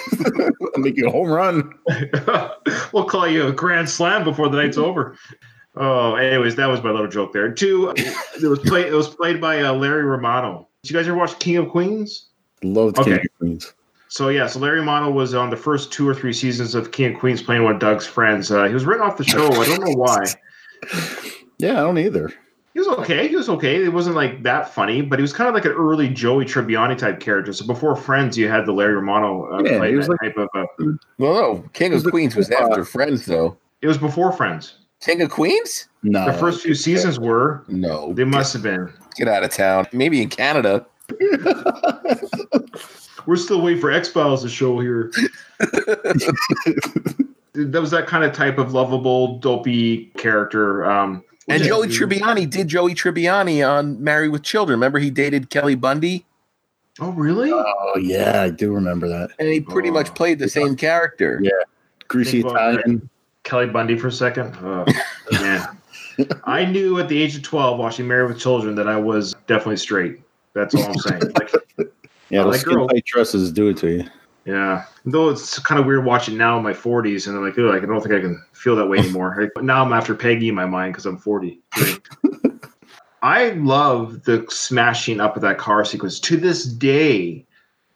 Make 0.76 0.96
you 0.96 1.08
a 1.08 1.10
home 1.10 1.28
run. 1.30 1.74
we'll 2.92 3.04
call 3.04 3.28
you 3.28 3.48
a 3.48 3.52
grand 3.52 3.88
slam 3.90 4.24
before 4.24 4.48
the 4.48 4.56
night's 4.56 4.78
over. 4.78 5.16
Oh, 5.74 6.14
anyways, 6.14 6.56
that 6.56 6.66
was 6.66 6.82
my 6.82 6.90
little 6.90 7.08
joke 7.08 7.32
there. 7.32 7.52
Two, 7.52 7.92
it 7.96 8.48
was 8.48 8.58
played. 8.60 8.86
It 8.86 8.94
was 8.94 9.08
played 9.08 9.40
by 9.40 9.62
uh, 9.62 9.72
Larry 9.72 10.04
Romano. 10.04 10.68
Did 10.82 10.90
you 10.90 10.96
guys 10.98 11.08
ever 11.08 11.16
watch 11.16 11.38
King 11.38 11.56
of 11.58 11.68
Queens? 11.70 12.28
Loved 12.62 12.98
Okay. 12.98 13.10
King 13.16 13.20
of 13.20 13.38
Queens. 13.38 13.74
So 14.08 14.28
yeah, 14.28 14.46
so 14.46 14.58
Larry 14.58 14.80
Romano 14.80 15.10
was 15.10 15.32
on 15.34 15.48
the 15.48 15.56
first 15.56 15.90
two 15.90 16.06
or 16.06 16.14
three 16.14 16.34
seasons 16.34 16.74
of 16.74 16.92
King 16.92 17.14
of 17.14 17.20
Queens, 17.20 17.40
playing 17.42 17.62
one 17.64 17.74
of 17.74 17.80
Doug's 17.80 18.06
friends. 18.06 18.50
Uh, 18.50 18.64
he 18.64 18.74
was 18.74 18.84
written 18.84 19.02
off 19.06 19.16
the 19.16 19.24
show. 19.24 19.46
I 19.50 19.64
don't 19.66 19.80
know 19.80 19.94
why. 19.96 20.24
Yeah, 21.58 21.72
I 21.72 21.82
don't 21.82 21.98
either. 21.98 22.32
He 22.74 22.80
was 22.80 22.88
okay. 22.88 23.28
He 23.28 23.36
was 23.36 23.48
okay. 23.50 23.84
It 23.84 23.92
wasn't 23.92 24.16
like 24.16 24.42
that 24.44 24.72
funny, 24.72 25.02
but 25.02 25.18
he 25.18 25.22
was 25.22 25.32
kind 25.32 25.46
of 25.48 25.54
like 25.54 25.64
an 25.66 25.72
early 25.72 26.08
Joey 26.08 26.44
Tribbiani 26.46 26.96
type 26.96 27.20
character. 27.20 27.52
So 27.52 27.66
before 27.66 27.94
Friends, 27.94 28.36
you 28.38 28.48
had 28.48 28.64
the 28.66 28.72
Larry 28.72 28.94
Romano 28.94 29.44
uh, 29.52 29.62
Yeah, 29.62 29.76
play 29.78 29.94
was 29.94 30.06
that 30.08 30.16
like- 30.22 30.34
type 30.34 30.38
of. 30.38 30.48
Uh, 30.54 30.64
Well, 31.18 31.34
no, 31.34 31.64
King 31.74 31.92
of 31.94 32.02
Queens 32.04 32.34
was 32.34 32.50
after 32.50 32.82
Friends, 32.84 33.26
though. 33.26 33.56
it 33.82 33.86
was 33.88 33.98
before 33.98 34.32
Friends. 34.32 34.76
King 35.00 35.20
of 35.22 35.30
Queens? 35.30 35.88
No, 36.02 36.24
The 36.26 36.32
first 36.32 36.62
few 36.62 36.74
seasons 36.74 37.20
were. 37.20 37.62
No, 37.68 38.12
They 38.14 38.24
must 38.24 38.52
have 38.54 38.62
been. 38.62 38.90
get 39.16 39.28
out 39.28 39.44
of 39.44 39.50
town. 39.50 39.86
Maybe 39.92 40.22
in 40.22 40.30
Canada. 40.30 40.86
We're 43.26 43.36
still 43.36 43.60
waiting 43.60 43.80
for 43.80 43.90
X 43.90 44.08
Files 44.08 44.42
to 44.42 44.48
show 44.48 44.80
here. 44.80 45.12
that 47.54 47.80
was 47.80 47.90
that 47.90 48.06
kind 48.06 48.24
of 48.24 48.32
type 48.32 48.58
of 48.58 48.72
lovable, 48.74 49.38
dopey 49.38 50.06
character. 50.16 50.84
Um, 50.90 51.22
And 51.48 51.60
which- 51.60 51.68
Joey 51.68 51.88
Tribbiani 51.88 52.48
did 52.48 52.68
Joey 52.68 52.94
Tribbiani 52.94 53.68
on 53.68 54.02
Married 54.02 54.28
with 54.30 54.42
Children. 54.42 54.78
Remember 54.78 54.98
he 54.98 55.10
dated 55.10 55.50
Kelly 55.50 55.74
Bundy? 55.74 56.24
Oh, 57.00 57.10
really? 57.12 57.50
Oh 57.52 57.96
yeah, 58.00 58.42
I 58.42 58.50
do 58.50 58.72
remember 58.72 59.08
that. 59.08 59.30
And 59.38 59.48
he 59.48 59.60
pretty 59.60 59.90
much 59.90 60.14
played 60.14 60.38
the 60.38 60.48
same 60.48 60.76
character. 60.76 61.40
Yeah, 61.42 61.50
greasy 62.08 62.40
Italian. 62.40 63.08
Kelly 63.44 63.66
Bundy 63.66 63.96
for 63.96 64.08
a 64.08 64.12
second. 64.12 64.54
Oh, 64.62 64.84
man. 65.32 65.66
I 66.44 66.64
knew 66.66 66.98
at 67.00 67.08
the 67.08 67.20
age 67.20 67.34
of 67.34 67.42
12, 67.42 67.78
watching 67.78 68.06
Married 68.06 68.28
with 68.28 68.38
Children, 68.38 68.74
that 68.74 68.86
I 68.86 68.96
was 68.98 69.34
definitely 69.46 69.78
straight. 69.78 70.20
That's 70.54 70.74
all 70.74 70.84
I'm 70.84 70.94
saying. 70.98 71.22
Like, 71.40 71.50
Yeah, 72.28 72.42
those 72.44 72.52
like 72.52 72.60
skin 72.60 72.86
tight 72.88 73.04
dresses 73.06 73.50
do 73.50 73.68
it 73.68 73.78
to 73.78 73.90
you. 73.90 74.04
Yeah. 74.44 74.84
Though 75.04 75.28
it's 75.30 75.58
kind 75.60 75.80
of 75.80 75.86
weird 75.86 76.04
watching 76.04 76.36
now 76.36 76.56
in 76.56 76.62
my 76.62 76.72
40s, 76.72 77.26
and 77.26 77.36
I'm 77.36 77.44
like, 77.44 77.58
oh, 77.58 77.72
I 77.72 77.80
don't 77.80 78.00
think 78.00 78.14
I 78.14 78.20
can 78.20 78.42
feel 78.52 78.76
that 78.76 78.86
way 78.86 78.98
anymore. 79.00 79.36
Like, 79.38 79.64
now 79.64 79.84
I'm 79.84 79.92
after 79.92 80.14
Peggy 80.14 80.48
in 80.48 80.54
my 80.54 80.66
mind 80.66 80.92
because 80.92 81.06
I'm 81.06 81.18
40. 81.18 81.60
I 83.22 83.50
love 83.50 84.24
the 84.24 84.44
smashing 84.48 85.20
up 85.20 85.36
of 85.36 85.42
that 85.42 85.58
car 85.58 85.84
sequence. 85.84 86.18
To 86.20 86.36
this 86.36 86.64
day, 86.64 87.46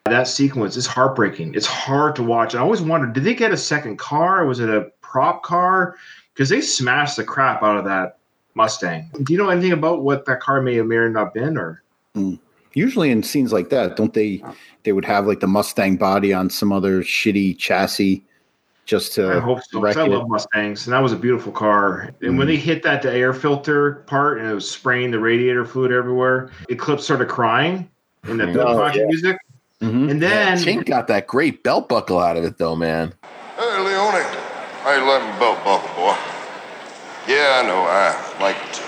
that 0.05 0.29
sequence 0.29 0.77
is 0.77 0.87
heartbreaking. 0.87 1.55
It's 1.55 1.67
hard 1.67 2.15
to 2.17 2.23
watch. 2.23 2.55
I 2.55 2.61
always 2.61 2.81
wondered, 2.81 3.13
did 3.13 3.25
they 3.25 3.35
get 3.35 3.53
a 3.53 3.57
second 3.57 3.99
car? 3.99 4.45
Was 4.47 4.61
it 4.61 4.71
a 4.71 4.91
prop 5.01 5.43
car? 5.43 5.97
Because 6.33 6.49
they 6.49 6.61
smashed 6.61 7.17
the 7.17 7.25
crap 7.25 7.65
out 7.65 7.77
of 7.77 7.85
that 7.87 8.19
Mustang. 8.55 9.11
Do 9.23 9.33
you 9.33 9.39
know 9.39 9.51
anything 9.51 9.73
about 9.73 10.03
what 10.03 10.25
that 10.27 10.41
car 10.41 10.63
may 10.63 10.77
have 10.77 10.87
may 10.87 10.97
or 10.97 11.11
not 11.11 11.35
been? 11.35 11.59
Or 11.59 11.83
hmm. 12.15 12.37
Usually 12.77 13.11
in 13.11 13.23
scenes 13.23 13.55
like 13.55 13.71
that, 13.71 13.97
don't 13.97 14.13
they? 14.13 14.43
They 14.85 14.93
would 14.93 15.07
have 15.07 15.27
like 15.27 15.41
the 15.41 15.47
Mustang 15.47 15.97
body 15.97 16.35
on 16.35 16.51
some 16.51 16.73
other 16.73 17.01
shitty 17.03 17.57
chassis, 17.57 18.23
just 18.85 19.15
to 19.15 19.39
I 19.39 19.41
hope 19.41 19.61
so. 19.63 19.79
'cause 19.79 19.83
wreck 19.83 19.97
I 19.97 20.05
it. 20.05 20.11
love 20.11 20.29
Mustangs, 20.29 20.87
and 20.87 20.93
that 20.93 21.03
was 21.03 21.11
a 21.15 21.17
beautiful 21.17 21.53
car. 21.53 22.11
And 22.21 22.37
when 22.37 22.47
they 22.47 22.57
hit 22.57 22.83
that 22.83 23.01
the 23.01 23.11
air 23.11 23.33
filter 23.33 24.05
part, 24.07 24.39
and 24.39 24.47
it 24.51 24.55
was 24.55 24.71
spraying 24.71 25.11
the 25.11 25.19
radiator 25.19 25.65
fluid 25.65 25.91
everywhere, 25.91 26.51
Eclipse 26.69 27.05
started 27.05 27.29
crying 27.29 27.89
in 28.29 28.37
the 28.37 28.45
Oh, 28.63 28.87
yeah. 28.95 29.07
music. 29.07 29.39
Mhm. 29.83 30.11
And 30.11 30.21
then 30.23 30.59
Chink 30.59 30.85
got 30.85 31.07
that 31.09 31.27
great 31.27 31.63
belt 31.63 31.89
buckle 31.89 32.19
out 32.21 32.37
of 32.37 32.45
it, 32.45 32.59
though, 32.59 32.77
man. 32.77 33.15
Hey, 33.59 33.79
Leone. 33.79 34.23
How 34.83 34.93
you 34.93 35.03
liking 35.03 35.39
belt 35.41 35.65
buckle, 35.65 35.89
boy? 35.97 36.15
Yeah, 37.27 37.63
I 37.63 37.67
know. 37.67 37.81
I 37.89 38.15
like 38.43 38.57
it 38.57 38.75
too. 38.75 38.83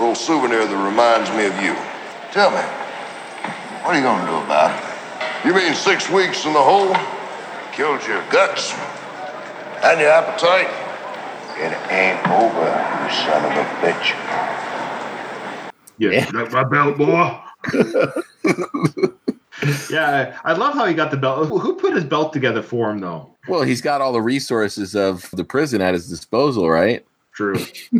Little 0.00 0.16
souvenir 0.16 0.66
that 0.66 0.84
reminds 0.84 1.30
me 1.30 1.46
of 1.46 1.54
you. 1.62 1.74
Tell 2.32 2.50
me, 2.50 2.60
what 3.82 3.94
are 3.94 3.96
you 3.96 4.02
gonna 4.02 4.26
do 4.26 4.36
about 4.44 4.72
it? 4.76 4.82
You 5.46 5.54
mean 5.54 5.72
six 5.74 6.10
weeks 6.10 6.44
in 6.44 6.52
the 6.52 6.62
hole? 6.62 6.94
Killed 7.72 8.04
your 8.06 8.22
guts 8.30 8.74
and 9.84 10.00
your 10.00 10.10
appetite? 10.10 10.68
It 11.60 11.72
ain't 11.92 12.26
over, 12.28 12.66
you 13.02 13.10
son 13.24 13.44
of 13.44 13.52
a 13.52 13.64
bitch. 13.80 14.14
yeah, 15.98 16.10
Yeah. 16.10 16.30
that's 16.32 16.52
my 16.52 16.64
belt, 16.64 16.96
boy. 16.98 17.40
yeah, 19.90 20.38
I 20.44 20.52
love 20.52 20.74
how 20.74 20.86
he 20.86 20.94
got 20.94 21.10
the 21.10 21.16
belt. 21.16 21.48
Who 21.48 21.74
put 21.76 21.94
his 21.94 22.04
belt 22.04 22.32
together 22.32 22.62
for 22.62 22.90
him, 22.90 23.00
though? 23.00 23.34
Well, 23.48 23.62
he's 23.62 23.80
got 23.80 24.00
all 24.00 24.12
the 24.12 24.22
resources 24.22 24.94
of 24.94 25.28
the 25.32 25.44
prison 25.44 25.80
at 25.80 25.94
his 25.94 26.08
disposal, 26.08 26.68
right? 26.70 27.04
True. 27.32 27.56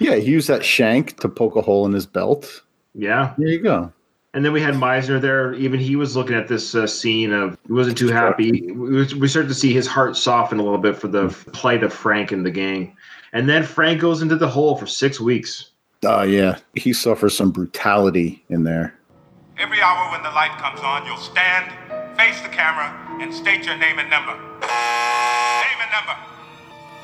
Yeah, 0.00 0.14
he 0.14 0.30
used 0.30 0.46
that 0.48 0.64
shank 0.64 1.18
to 1.20 1.28
poke 1.28 1.56
a 1.56 1.60
hole 1.60 1.84
in 1.84 1.92
his 1.92 2.06
belt. 2.06 2.62
Yeah. 2.94 3.34
There 3.36 3.48
you 3.48 3.58
go. 3.60 3.92
And 4.34 4.44
then 4.44 4.52
we 4.52 4.60
had 4.60 4.74
Meisner 4.74 5.20
there. 5.20 5.54
Even 5.54 5.80
he 5.80 5.96
was 5.96 6.14
looking 6.14 6.36
at 6.36 6.48
this 6.48 6.74
uh, 6.74 6.86
scene 6.86 7.32
of 7.32 7.56
he 7.66 7.72
wasn't 7.72 7.96
too 7.96 8.08
happy. 8.08 8.70
We, 8.72 9.14
we 9.14 9.28
started 9.28 9.48
to 9.48 9.54
see 9.54 9.72
his 9.72 9.86
heart 9.86 10.16
soften 10.16 10.58
a 10.58 10.62
little 10.62 10.78
bit 10.78 10.96
for 10.96 11.08
the 11.08 11.28
plight 11.52 11.82
of 11.82 11.92
Frank 11.92 12.30
and 12.30 12.44
the 12.44 12.50
gang. 12.50 12.94
And 13.32 13.48
then 13.48 13.62
Frank 13.62 14.00
goes 14.00 14.20
into 14.20 14.36
the 14.36 14.48
hole 14.48 14.76
for 14.76 14.86
six 14.86 15.18
weeks. 15.18 15.70
Oh 16.04 16.22
yeah, 16.22 16.58
he 16.74 16.92
suffers 16.92 17.36
some 17.36 17.50
brutality 17.50 18.44
in 18.50 18.64
there. 18.64 18.94
Every 19.58 19.80
hour 19.80 20.12
when 20.12 20.22
the 20.22 20.30
light 20.30 20.56
comes 20.58 20.80
on, 20.80 21.04
you'll 21.04 21.16
stand, 21.16 21.72
face 22.16 22.40
the 22.42 22.48
camera, 22.48 22.94
and 23.20 23.34
state 23.34 23.66
your 23.66 23.76
name 23.76 23.98
and 23.98 24.08
number. 24.08 24.32
Name 24.32 25.78
and 25.82 25.90
number. 25.90 26.16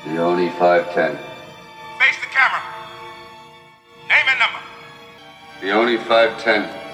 The 0.05 0.21
only 0.21 0.49
510. 0.51 1.17
Face 1.99 2.19
the 2.21 2.27
camera. 2.27 2.61
Name 4.07 4.25
and 4.29 4.39
number. 4.39 4.59
The 5.59 5.71
only 5.71 5.97
510. 5.97 6.84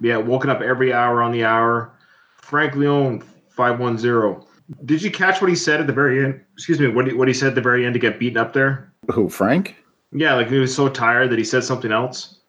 Yeah, 0.00 0.18
woken 0.18 0.50
up 0.50 0.60
every 0.60 0.92
hour 0.92 1.22
on 1.22 1.32
the 1.32 1.44
hour. 1.44 1.92
Frank 2.36 2.74
one 2.76 3.98
zero. 3.98 4.46
Did 4.84 5.02
you 5.02 5.10
catch 5.10 5.40
what 5.40 5.48
he 5.48 5.56
said 5.56 5.80
at 5.80 5.86
the 5.86 5.92
very 5.92 6.24
end? 6.24 6.40
Excuse 6.54 6.80
me, 6.80 6.88
what 6.88 7.06
he, 7.06 7.12
what 7.14 7.28
he 7.28 7.34
said 7.34 7.48
at 7.48 7.54
the 7.54 7.60
very 7.60 7.86
end 7.86 7.94
to 7.94 8.00
get 8.00 8.18
beaten 8.18 8.36
up 8.36 8.52
there? 8.52 8.92
Who, 9.10 9.28
Frank? 9.28 9.76
Yeah, 10.12 10.34
like 10.34 10.48
he 10.48 10.58
was 10.58 10.74
so 10.74 10.88
tired 10.88 11.30
that 11.30 11.38
he 11.38 11.44
said 11.44 11.64
something 11.64 11.92
else. 11.92 12.40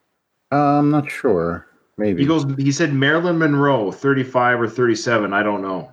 Uh, 0.52 0.80
I'm 0.80 0.89
not 0.89 1.10
sure. 1.10 1.68
Maybe. 1.98 2.22
He 2.22 2.28
goes. 2.28 2.45
He 2.58 2.72
said 2.72 2.93
Marilyn 2.93 3.38
Monroe, 3.38 3.91
thirty 3.91 4.24
five 4.24 4.62
or 4.62 4.68
thirty 4.68 4.95
seven. 4.95 5.34
I 5.34 5.43
don't 5.43 5.62
know. 5.62 5.91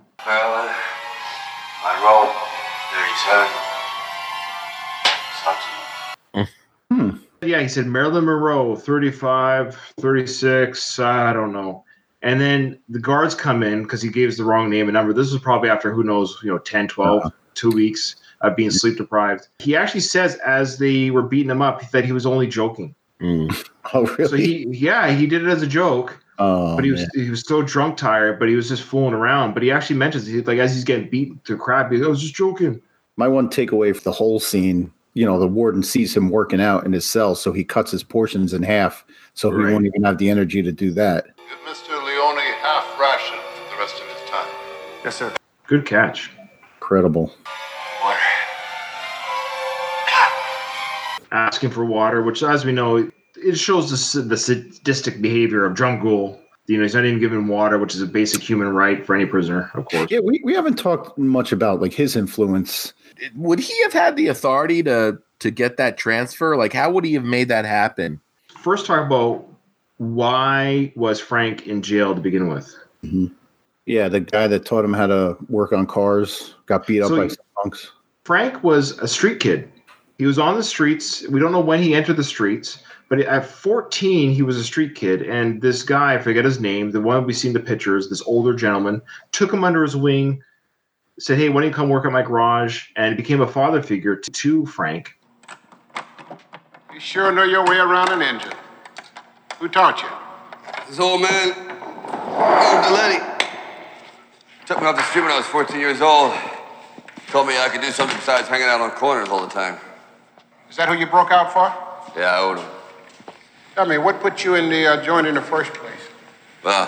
Yeah, 7.55 7.61
he 7.61 7.69
said 7.69 7.87
Marilyn 7.87 8.25
Monroe, 8.25 8.75
35, 8.75 9.79
36, 10.01 10.99
I 10.99 11.31
don't 11.31 11.53
know. 11.53 11.85
And 12.21 12.41
then 12.41 12.77
the 12.89 12.99
guards 12.99 13.33
come 13.33 13.63
in 13.63 13.83
because 13.83 14.01
he 14.01 14.09
gave 14.09 14.27
us 14.27 14.35
the 14.35 14.43
wrong 14.43 14.69
name 14.69 14.89
and 14.89 14.93
number. 14.93 15.13
This 15.13 15.31
was 15.31 15.41
probably 15.41 15.69
after 15.69 15.93
who 15.93 16.03
knows, 16.03 16.37
you 16.43 16.51
know, 16.51 16.57
10, 16.57 16.89
12, 16.89 17.19
uh-huh. 17.21 17.29
two 17.53 17.69
weeks 17.69 18.17
of 18.41 18.57
being 18.57 18.71
sleep 18.71 18.97
deprived. 18.97 19.47
He 19.59 19.73
actually 19.73 20.01
says 20.01 20.35
as 20.45 20.79
they 20.79 21.11
were 21.11 21.21
beating 21.21 21.49
him 21.49 21.61
up 21.61 21.89
that 21.91 22.03
he 22.03 22.11
was 22.11 22.25
only 22.25 22.45
joking. 22.45 22.93
Mm. 23.21 23.69
oh, 23.93 24.05
really? 24.17 24.27
So 24.27 24.35
he, 24.35 24.67
yeah, 24.71 25.11
he 25.11 25.25
did 25.25 25.41
it 25.41 25.47
as 25.47 25.61
a 25.61 25.67
joke, 25.67 26.21
oh, 26.39 26.75
but 26.75 26.83
he 26.83 26.91
was 26.91 27.01
man. 27.01 27.09
he 27.13 27.29
was 27.29 27.47
so 27.47 27.61
drunk 27.61 27.95
tired, 27.95 28.37
but 28.37 28.49
he 28.49 28.55
was 28.55 28.67
just 28.67 28.83
fooling 28.83 29.13
around. 29.13 29.53
But 29.53 29.63
he 29.63 29.71
actually 29.71 29.95
mentions 29.95 30.27
he, 30.27 30.41
like 30.41 30.59
as 30.59 30.73
he's 30.73 30.83
getting 30.83 31.09
beat 31.09 31.45
to 31.45 31.57
crap, 31.57 31.89
he 31.89 31.99
goes, 31.99 32.05
I 32.05 32.09
was 32.09 32.21
just 32.21 32.35
joking. 32.35 32.81
My 33.15 33.29
one 33.29 33.49
takeaway 33.49 33.95
for 33.95 34.01
the 34.01 34.11
whole 34.11 34.41
scene, 34.41 34.91
you 35.15 35.25
know, 35.25 35.39
the 35.39 35.47
warden 35.47 35.81
sees 35.81 36.15
him 36.15 36.29
working 36.29 36.61
out 36.61 36.85
in 36.85 36.91
his 36.91 37.09
cell, 37.09 37.35
so 37.35 37.53
he 37.53 37.63
cuts 37.63 37.89
his 37.89 38.03
portions 38.03 38.53
in 38.53 38.61
half, 38.61 39.05
so 39.33 39.49
he 39.49 39.71
won't 39.71 39.85
even 39.85 40.03
have 40.03 40.17
the 40.17 40.29
energy 40.29 40.61
to 40.61 40.73
do 40.73 40.91
that. 40.91 41.25
Give 41.37 41.73
Mr. 41.73 41.89
Leone 42.05 42.37
half 42.61 42.99
ration 42.99 43.37
for 43.55 43.73
the 43.73 43.79
rest 43.79 43.95
of 43.95 44.07
his 44.07 44.29
time. 44.29 44.49
Yes, 45.05 45.15
sir. 45.15 45.33
Good 45.67 45.85
catch. 45.85 46.31
Incredible. 46.75 47.33
Water. 48.03 48.19
asking 51.31 51.69
for 51.69 51.85
water, 51.85 52.21
which, 52.21 52.43
as 52.43 52.65
we 52.65 52.73
know, 52.73 53.09
it 53.37 53.55
shows 53.55 54.13
the, 54.13 54.21
the 54.21 54.37
sadistic 54.37 55.21
behavior 55.21 55.65
of 55.65 55.77
Drumgoole. 55.77 56.39
You 56.67 56.77
know, 56.77 56.83
he's 56.83 56.95
not 56.95 57.05
even 57.05 57.19
given 57.19 57.47
water, 57.47 57.77
which 57.77 57.93
is 57.93 58.01
a 58.01 58.07
basic 58.07 58.41
human 58.41 58.69
right 58.69 59.05
for 59.05 59.13
any 59.15 59.25
prisoner, 59.25 59.69
of 59.75 59.85
course. 59.85 60.09
Yeah, 60.09 60.19
we, 60.19 60.41
we 60.43 60.53
haven't 60.55 60.77
talked 60.77 61.15
much 61.17 61.51
about 61.51 61.79
like 61.79 61.93
his 61.93 62.15
influence. 62.15 62.93
Would 63.35 63.59
he 63.59 63.79
have 63.83 63.93
had 63.93 64.15
the 64.15 64.27
authority 64.27 64.81
to 64.83 65.19
to 65.39 65.51
get 65.51 65.77
that 65.77 65.97
transfer? 65.97 66.55
Like, 66.57 66.73
how 66.73 66.89
would 66.91 67.03
he 67.03 67.13
have 67.13 67.23
made 67.23 67.49
that 67.49 67.65
happen? 67.65 68.19
First, 68.57 68.87
talk 68.87 69.05
about 69.05 69.45
why 69.97 70.91
was 70.95 71.19
Frank 71.19 71.67
in 71.67 71.81
jail 71.81 72.15
to 72.15 72.21
begin 72.21 72.47
with? 72.47 72.75
Mm-hmm. 73.03 73.27
Yeah, 73.85 74.09
the 74.09 74.19
guy 74.21 74.47
that 74.47 74.65
taught 74.65 74.83
him 74.83 74.93
how 74.93 75.05
to 75.07 75.37
work 75.47 75.71
on 75.71 75.85
cars 75.85 76.55
got 76.65 76.87
beat 76.87 77.01
up 77.01 77.09
So 77.09 77.17
by 77.17 77.23
he- 77.25 77.29
some 77.29 77.45
punks. 77.61 77.91
Frank 78.23 78.63
was 78.63 78.97
a 78.99 79.07
street 79.07 79.39
kid. 79.39 79.71
He 80.17 80.25
was 80.25 80.39
on 80.39 80.55
the 80.55 80.63
streets. 80.63 81.27
We 81.27 81.39
don't 81.39 81.51
know 81.51 81.59
when 81.59 81.81
he 81.83 81.93
entered 81.93 82.17
the 82.17 82.23
streets, 82.23 82.79
but 83.07 83.19
at 83.19 83.45
14, 83.45 84.31
he 84.31 84.41
was 84.41 84.57
a 84.57 84.63
street 84.63 84.95
kid. 84.95 85.21
And 85.21 85.61
this 85.61 85.83
guy, 85.83 86.15
I 86.15 86.17
forget 86.17 86.43
his 86.43 86.59
name, 86.59 86.91
the 86.91 87.01
one 87.01 87.25
we 87.25 87.33
see 87.33 87.47
in 87.47 87.53
the 87.53 87.59
pictures, 87.59 88.09
this 88.09 88.21
older 88.23 88.53
gentleman, 88.53 89.01
took 89.31 89.53
him 89.53 89.63
under 89.63 89.83
his 89.83 89.95
wing, 89.95 90.41
said, 91.19 91.37
Hey, 91.37 91.49
why 91.49 91.61
don't 91.61 91.69
you 91.69 91.75
come 91.75 91.89
work 91.89 92.05
at 92.05 92.11
my 92.11 92.23
garage? 92.23 92.87
And 92.95 93.15
became 93.15 93.41
a 93.41 93.47
father 93.47 93.81
figure 93.81 94.15
to, 94.15 94.31
to 94.31 94.65
Frank. 94.65 95.17
You 96.93 96.99
sure 96.99 97.31
know 97.31 97.43
your 97.43 97.65
way 97.65 97.77
around 97.77 98.09
an 98.11 98.21
engine. 98.21 98.53
Who 99.59 99.69
taught 99.69 100.01
you? 100.01 100.09
This 100.89 100.99
old 100.99 101.21
man, 101.21 101.49
old 101.49 102.83
Delaney, 102.85 103.23
took 104.65 104.79
me 104.79 104.87
off 104.87 104.95
the 104.95 105.03
street 105.03 105.21
when 105.21 105.31
I 105.31 105.37
was 105.37 105.45
14 105.45 105.79
years 105.79 106.01
old. 106.01 106.33
Told 107.27 107.47
me 107.47 107.57
I 107.57 107.69
could 107.69 107.81
do 107.81 107.91
something 107.91 108.15
besides 108.17 108.47
hanging 108.47 108.67
out 108.67 108.81
on 108.81 108.91
corners 108.91 109.29
all 109.29 109.41
the 109.41 109.53
time. 109.53 109.77
Is 110.69 110.77
that 110.77 110.87
who 110.87 110.95
you 110.95 111.05
broke 111.05 111.31
out 111.31 111.53
for? 111.53 112.19
Yeah, 112.19 112.31
I 112.31 112.39
owed 112.39 112.59
him. 112.59 112.74
Tell 113.75 113.85
me, 113.85 113.97
what 113.97 114.21
put 114.21 114.45
you 114.45 114.55
in 114.55 114.69
the 114.69 114.87
uh, 114.87 115.03
joint 115.03 115.27
in 115.27 115.35
the 115.35 115.41
first 115.41 115.73
place? 115.73 115.99
Well, 116.63 116.87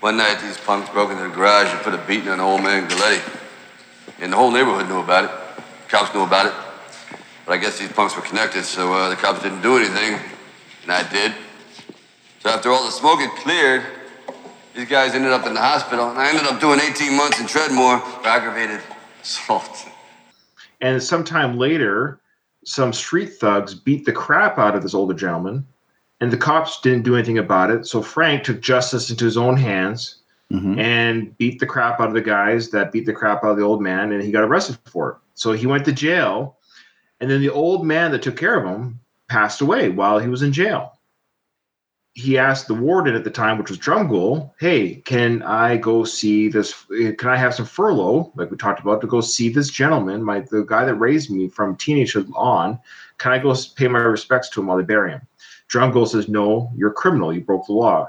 one 0.00 0.18
night 0.18 0.38
these 0.42 0.58
punks 0.58 0.90
broke 0.90 1.10
into 1.10 1.22
the 1.22 1.30
garage 1.30 1.72
and 1.72 1.80
put 1.80 1.94
a 1.94 2.06
beating 2.06 2.28
on 2.28 2.40
old 2.40 2.62
man 2.62 2.86
Galletti. 2.86 3.22
And 4.20 4.30
the 4.30 4.36
whole 4.36 4.50
neighborhood 4.50 4.86
knew 4.86 5.00
about 5.00 5.24
it. 5.24 5.30
Cops 5.88 6.14
knew 6.14 6.24
about 6.24 6.44
it. 6.44 6.52
But 7.46 7.52
I 7.52 7.56
guess 7.56 7.78
these 7.78 7.90
punks 7.90 8.14
were 8.14 8.20
connected, 8.20 8.64
so 8.64 8.92
uh, 8.92 9.08
the 9.08 9.16
cops 9.16 9.42
didn't 9.42 9.62
do 9.62 9.78
anything. 9.78 10.20
And 10.82 10.92
I 10.92 11.08
did. 11.08 11.32
So 12.40 12.50
after 12.50 12.70
all 12.70 12.84
the 12.84 12.92
smoke 12.92 13.20
had 13.20 13.30
cleared, 13.38 13.82
these 14.74 14.88
guys 14.88 15.14
ended 15.14 15.32
up 15.32 15.46
in 15.46 15.54
the 15.54 15.60
hospital, 15.60 16.10
and 16.10 16.18
I 16.18 16.28
ended 16.28 16.44
up 16.44 16.60
doing 16.60 16.80
18 16.80 17.16
months 17.16 17.40
in 17.40 17.46
Treadmore 17.46 18.00
for 18.00 18.28
aggravated 18.28 18.82
assault. 19.22 19.88
And 20.82 21.02
sometime 21.02 21.56
later, 21.56 22.20
some 22.66 22.92
street 22.92 23.34
thugs 23.34 23.74
beat 23.74 24.04
the 24.04 24.12
crap 24.12 24.58
out 24.58 24.74
of 24.74 24.82
this 24.82 24.92
older 24.92 25.14
gentleman, 25.14 25.64
and 26.20 26.32
the 26.32 26.36
cops 26.36 26.80
didn't 26.80 27.04
do 27.04 27.14
anything 27.14 27.38
about 27.38 27.70
it. 27.70 27.86
So 27.86 28.02
Frank 28.02 28.42
took 28.42 28.60
justice 28.60 29.08
into 29.08 29.24
his 29.24 29.36
own 29.36 29.56
hands 29.56 30.16
Mhm. 30.52 30.78
and 30.78 31.38
beat 31.38 31.60
the 31.60 31.66
crap 31.66 32.00
out 32.00 32.08
of 32.08 32.14
the 32.14 32.20
guys 32.20 32.70
that 32.70 32.92
beat 32.92 33.06
the 33.06 33.12
crap 33.12 33.44
out 33.44 33.52
of 33.52 33.56
the 33.56 33.62
old 33.62 33.80
man, 33.80 34.12
and 34.12 34.22
he 34.22 34.32
got 34.32 34.42
arrested 34.42 34.78
for 34.86 35.10
it. 35.10 35.16
So 35.34 35.52
he 35.52 35.66
went 35.66 35.84
to 35.84 35.92
jail, 35.92 36.56
and 37.20 37.30
then 37.30 37.40
the 37.40 37.50
old 37.50 37.86
man 37.86 38.10
that 38.10 38.22
took 38.22 38.36
care 38.36 38.58
of 38.58 38.68
him 38.68 38.98
passed 39.28 39.60
away 39.60 39.88
while 39.88 40.18
he 40.18 40.28
was 40.28 40.42
in 40.42 40.52
jail. 40.52 40.95
He 42.18 42.38
asked 42.38 42.66
the 42.66 42.72
warden 42.74 43.14
at 43.14 43.24
the 43.24 43.30
time, 43.30 43.58
which 43.58 43.68
was 43.68 43.78
Drumgoole, 43.78 44.50
"Hey, 44.58 45.02
can 45.04 45.42
I 45.42 45.76
go 45.76 46.02
see 46.04 46.48
this? 46.48 46.86
Can 47.18 47.28
I 47.28 47.36
have 47.36 47.54
some 47.54 47.66
furlough, 47.66 48.32
like 48.36 48.50
we 48.50 48.56
talked 48.56 48.80
about, 48.80 49.02
to 49.02 49.06
go 49.06 49.20
see 49.20 49.50
this 49.50 49.68
gentleman, 49.68 50.24
my 50.24 50.40
the 50.40 50.62
guy 50.62 50.86
that 50.86 50.94
raised 50.94 51.30
me 51.30 51.46
from 51.46 51.76
teenagehood 51.76 52.32
on? 52.34 52.78
Can 53.18 53.32
I 53.32 53.38
go 53.38 53.54
pay 53.76 53.88
my 53.88 53.98
respects 53.98 54.48
to 54.50 54.60
him 54.60 54.66
while 54.66 54.78
they 54.78 54.82
bury 54.82 55.10
him?" 55.10 55.26
Drumgoole 55.68 56.08
says, 56.08 56.26
"No, 56.26 56.72
you're 56.74 56.90
a 56.90 56.94
criminal. 56.94 57.34
You 57.34 57.42
broke 57.42 57.66
the 57.66 57.74
law." 57.74 58.08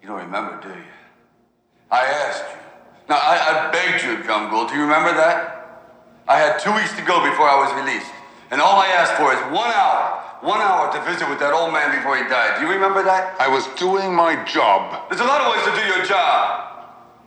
You 0.00 0.08
don't 0.08 0.20
remember, 0.22 0.58
do 0.62 0.68
you? 0.68 0.84
I 1.90 2.04
asked 2.06 2.44
you. 2.48 2.58
Now, 3.10 3.16
I, 3.16 3.36
I 3.36 3.70
begged 3.70 4.02
you, 4.02 4.16
Drumgoole. 4.24 4.70
Do 4.70 4.76
you 4.76 4.82
remember 4.82 5.12
that? 5.12 5.84
I 6.26 6.38
had 6.38 6.58
two 6.58 6.72
weeks 6.72 6.96
to 6.96 7.02
go 7.04 7.20
before 7.28 7.46
I 7.46 7.56
was 7.60 7.84
released. 7.84 8.10
And 8.50 8.62
all 8.62 8.80
I 8.80 8.86
asked 8.86 9.12
for 9.14 9.30
is 9.30 9.40
one 9.52 9.70
hour. 9.74 10.15
One 10.42 10.60
hour 10.60 10.92
to 10.92 11.00
visit 11.04 11.28
with 11.28 11.40
that 11.40 11.52
old 11.52 11.72
man 11.72 11.90
before 11.96 12.16
he 12.16 12.22
died. 12.28 12.60
Do 12.60 12.66
you 12.66 12.72
remember 12.72 13.02
that? 13.02 13.34
I 13.40 13.48
was 13.48 13.66
doing 13.78 14.14
my 14.14 14.36
job. 14.44 15.08
There's 15.08 15.20
a 15.20 15.24
lot 15.24 15.40
of 15.40 15.52
ways 15.52 15.64
to 15.66 15.72
do 15.80 15.84
your 15.88 16.04
job. 16.04 16.62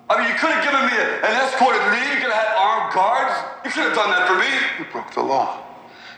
I 0.10 0.18
mean, 0.20 0.28
you 0.30 0.36
could 0.39 0.49
have 0.49 0.64
given 0.64 0.82
me 0.88 0.95
a- 0.97 1.26
an 1.26 1.34
escorted 1.45 1.82
leave. 1.91 2.10
You 2.16 2.22
could 2.22 2.32
have 2.32 2.47
had 2.47 2.55
armed 2.57 2.93
guards. 2.93 3.36
You 3.66 3.72
could 3.72 3.84
have 3.91 3.95
done 3.95 4.10
that 4.12 4.28
for 4.28 4.36
me. 4.36 4.49
You 4.80 4.86
broke 4.91 5.12
the 5.14 5.22
law. 5.24 5.57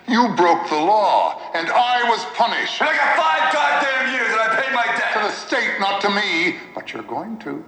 You 0.08 0.30
broke 0.36 0.68
the 0.70 0.76
law, 0.80 1.40
and 1.54 1.70
I 1.70 2.08
was 2.10 2.24
punished. 2.36 2.82
And 2.82 2.90
I 2.90 2.96
got 2.96 3.16
five 3.16 3.54
goddamn 3.54 4.14
years, 4.14 4.32
and 4.32 4.40
I 4.42 4.62
paid 4.62 4.74
my 4.74 4.86
debt. 4.98 5.14
To 5.14 5.20
the 5.20 5.32
state, 5.32 5.80
not 5.80 6.02
to 6.02 6.10
me. 6.10 6.58
But 6.76 6.94
you're 6.94 7.04
going 7.04 7.38
to. 7.40 7.64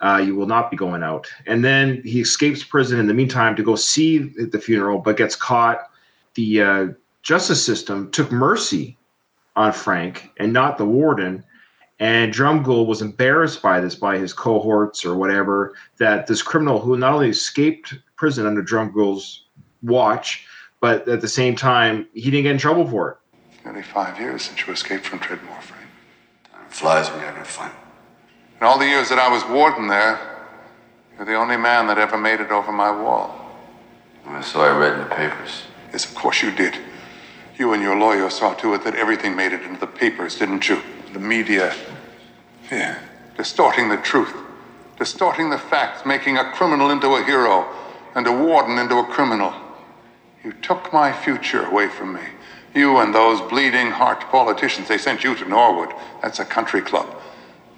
uh, 0.00 0.22
you 0.24 0.34
will 0.36 0.46
not 0.46 0.70
be 0.70 0.76
going 0.76 1.02
out. 1.02 1.26
And 1.46 1.64
then 1.64 2.02
he 2.04 2.20
escapes 2.20 2.62
prison 2.62 3.00
in 3.00 3.06
the 3.06 3.14
meantime 3.14 3.56
to 3.56 3.62
go 3.62 3.76
see 3.76 4.18
the 4.18 4.58
funeral, 4.60 4.98
but 4.98 5.16
gets 5.16 5.34
caught. 5.36 5.88
The 6.34 6.62
uh, 6.62 6.86
justice 7.26 7.64
system 7.64 8.08
took 8.12 8.30
mercy 8.30 8.96
on 9.56 9.72
Frank 9.72 10.30
and 10.38 10.52
not 10.52 10.78
the 10.78 10.84
warden. 10.84 11.42
And 11.98 12.32
Drumgoole 12.32 12.86
was 12.86 13.02
embarrassed 13.02 13.60
by 13.60 13.80
this, 13.80 13.96
by 13.96 14.16
his 14.16 14.32
cohorts 14.32 15.04
or 15.04 15.16
whatever, 15.16 15.74
that 15.98 16.28
this 16.28 16.40
criminal 16.40 16.78
who 16.78 16.96
not 16.96 17.14
only 17.14 17.30
escaped 17.30 17.94
prison 18.14 18.46
under 18.46 18.62
Drumgoole's 18.62 19.46
watch, 19.82 20.46
but 20.80 21.08
at 21.08 21.20
the 21.20 21.26
same 21.26 21.56
time, 21.56 22.06
he 22.12 22.30
didn't 22.30 22.44
get 22.44 22.52
in 22.52 22.58
trouble 22.58 22.88
for 22.88 23.10
it. 23.10 23.16
Nearly 23.64 23.82
five 23.82 24.20
years 24.20 24.42
since 24.42 24.64
you 24.64 24.72
escaped 24.72 25.04
from 25.04 25.18
Treadmore, 25.18 25.60
Frank. 25.60 25.88
Time 26.52 26.68
Flies 26.68 27.10
when 27.10 27.18
you're 27.20 27.28
having 27.28 27.42
fun. 27.42 27.72
In 28.60 28.66
all 28.66 28.78
the 28.78 28.86
years 28.86 29.08
that 29.08 29.18
I 29.18 29.28
was 29.28 29.44
warden 29.46 29.88
there, 29.88 30.46
you're 31.16 31.26
the 31.26 31.34
only 31.34 31.56
man 31.56 31.88
that 31.88 31.98
ever 31.98 32.16
made 32.16 32.40
it 32.40 32.52
over 32.52 32.70
my 32.70 32.90
wall. 32.90 33.34
I 34.28 34.42
saw 34.42 34.64
I 34.64 34.78
read 34.78 34.92
in 34.92 34.98
the 35.00 35.14
papers. 35.14 35.62
Yes, 35.90 36.04
of 36.04 36.14
course 36.14 36.40
you 36.42 36.52
did. 36.52 36.76
You 37.58 37.72
and 37.72 37.82
your 37.82 37.96
lawyer 37.96 38.28
saw 38.28 38.54
to 38.54 38.74
it 38.74 38.84
that 38.84 38.94
everything 38.94 39.34
made 39.34 39.52
it 39.52 39.62
into 39.62 39.80
the 39.80 39.86
papers, 39.86 40.38
didn't 40.38 40.68
you? 40.68 40.82
The 41.12 41.18
media. 41.18 41.74
Yeah. 42.70 42.98
Distorting 43.36 43.88
the 43.88 43.96
truth. 43.98 44.34
Distorting 44.98 45.50
the 45.50 45.58
facts, 45.58 46.04
making 46.04 46.36
a 46.36 46.52
criminal 46.52 46.90
into 46.90 47.14
a 47.14 47.24
hero 47.24 47.66
and 48.14 48.26
a 48.26 48.32
warden 48.32 48.78
into 48.78 48.96
a 48.96 49.04
criminal. 49.04 49.54
You 50.44 50.52
took 50.52 50.92
my 50.92 51.12
future 51.12 51.64
away 51.64 51.88
from 51.88 52.14
me. 52.14 52.22
You 52.74 52.98
and 52.98 53.14
those 53.14 53.40
bleeding 53.40 53.90
heart 53.90 54.20
politicians, 54.30 54.88
they 54.88 54.98
sent 54.98 55.24
you 55.24 55.34
to 55.34 55.48
Norwood. 55.48 55.94
That's 56.22 56.40
a 56.40 56.44
country 56.44 56.82
club. 56.82 57.06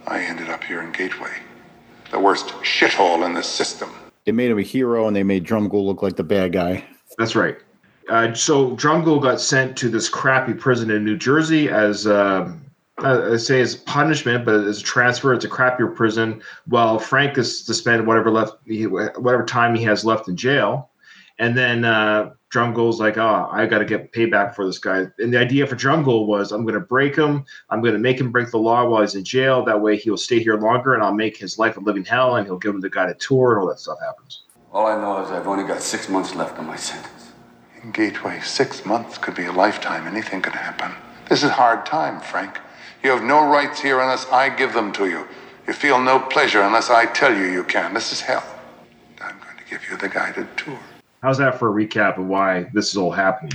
I 0.06 0.20
ended 0.22 0.48
up 0.48 0.64
here 0.64 0.82
in 0.82 0.90
Gateway. 0.90 1.32
The 2.10 2.18
worst 2.18 2.48
shithole 2.62 3.24
in 3.24 3.34
the 3.34 3.42
system. 3.42 3.90
They 4.24 4.32
made 4.32 4.50
him 4.50 4.58
a 4.58 4.62
hero 4.62 5.06
and 5.06 5.14
they 5.14 5.22
made 5.22 5.44
Drumgoole 5.44 5.84
look 5.84 6.02
like 6.02 6.16
the 6.16 6.24
bad 6.24 6.52
guy. 6.52 6.84
That's 7.16 7.36
right. 7.36 7.56
Uh, 8.08 8.32
so 8.32 8.74
Drumgoole 8.76 9.22
got 9.22 9.40
sent 9.40 9.76
to 9.78 9.88
this 9.88 10.08
crappy 10.08 10.54
prison 10.54 10.90
in 10.90 11.04
New 11.04 11.16
Jersey 11.16 11.68
as, 11.68 12.06
uh, 12.06 12.50
uh, 13.02 13.30
I 13.32 13.36
say, 13.36 13.60
as 13.60 13.76
punishment, 13.76 14.44
but 14.44 14.54
as 14.54 14.80
a 14.80 14.82
transfer. 14.82 15.34
It's 15.34 15.44
a 15.44 15.48
crappier 15.48 15.94
prison. 15.94 16.42
While 16.66 16.98
Frank 16.98 17.36
is 17.36 17.64
to 17.64 17.74
spend 17.74 18.06
whatever 18.06 18.30
left, 18.30 18.54
whatever 18.66 19.44
time 19.44 19.74
he 19.74 19.84
has 19.84 20.04
left 20.04 20.28
in 20.28 20.36
jail, 20.36 20.90
and 21.38 21.56
then 21.56 21.84
uh, 21.84 22.32
Drumgoole's 22.52 22.98
like, 22.98 23.18
"Oh, 23.18 23.48
I 23.52 23.66
got 23.66 23.78
to 23.78 23.84
get 23.84 24.12
payback 24.12 24.54
for 24.54 24.64
this 24.64 24.78
guy." 24.78 25.06
And 25.18 25.32
the 25.32 25.38
idea 25.38 25.66
for 25.66 25.76
Drumgool 25.76 26.26
was, 26.26 26.50
"I'm 26.50 26.62
going 26.62 26.74
to 26.74 26.80
break 26.80 27.14
him. 27.14 27.44
I'm 27.70 27.82
going 27.82 27.92
to 27.92 28.00
make 28.00 28.18
him 28.18 28.32
break 28.32 28.50
the 28.50 28.58
law 28.58 28.88
while 28.88 29.02
he's 29.02 29.14
in 29.14 29.22
jail. 29.22 29.64
That 29.64 29.80
way, 29.80 29.96
he'll 29.96 30.16
stay 30.16 30.42
here 30.42 30.56
longer, 30.56 30.94
and 30.94 31.02
I'll 31.02 31.14
make 31.14 31.36
his 31.36 31.58
life 31.58 31.76
a 31.76 31.80
living 31.80 32.04
hell, 32.04 32.36
and 32.36 32.46
he'll 32.46 32.58
give 32.58 32.74
him 32.74 32.80
the 32.80 32.90
guy 32.90 33.08
a 33.08 33.14
tour, 33.14 33.52
and 33.52 33.60
all 33.60 33.68
that 33.68 33.78
stuff 33.78 33.98
happens." 34.00 34.44
All 34.72 34.86
I 34.86 35.00
know 35.00 35.22
is 35.22 35.30
I've 35.30 35.46
only 35.46 35.64
got 35.64 35.82
six 35.82 36.08
months 36.08 36.34
left 36.34 36.58
on 36.58 36.66
my 36.66 36.76
sentence. 36.76 37.27
In 37.88 37.92
Gateway, 37.92 38.38
six 38.44 38.84
months 38.84 39.16
could 39.16 39.34
be 39.34 39.46
a 39.46 39.52
lifetime. 39.52 40.06
Anything 40.06 40.42
could 40.42 40.52
happen. 40.52 40.92
This 41.30 41.42
is 41.42 41.48
hard 41.52 41.86
time, 41.86 42.20
Frank. 42.20 42.60
You 43.02 43.08
have 43.12 43.22
no 43.22 43.50
rights 43.50 43.80
here 43.80 43.98
unless 43.98 44.30
I 44.30 44.50
give 44.50 44.74
them 44.74 44.92
to 44.92 45.08
you. 45.08 45.26
You 45.66 45.72
feel 45.72 45.98
no 45.98 46.18
pleasure 46.18 46.60
unless 46.60 46.90
I 46.90 47.06
tell 47.06 47.34
you 47.34 47.44
you 47.44 47.64
can. 47.64 47.94
This 47.94 48.12
is 48.12 48.20
hell. 48.20 48.44
I'm 49.22 49.38
going 49.38 49.56
to 49.56 49.64
give 49.70 49.88
you 49.88 49.96
the 49.96 50.10
guided 50.10 50.54
tour. 50.58 50.78
How's 51.22 51.38
that 51.38 51.58
for 51.58 51.70
a 51.70 51.86
recap 51.86 52.18
of 52.18 52.26
why 52.26 52.68
this 52.74 52.90
is 52.90 52.98
all 52.98 53.10
happening? 53.10 53.54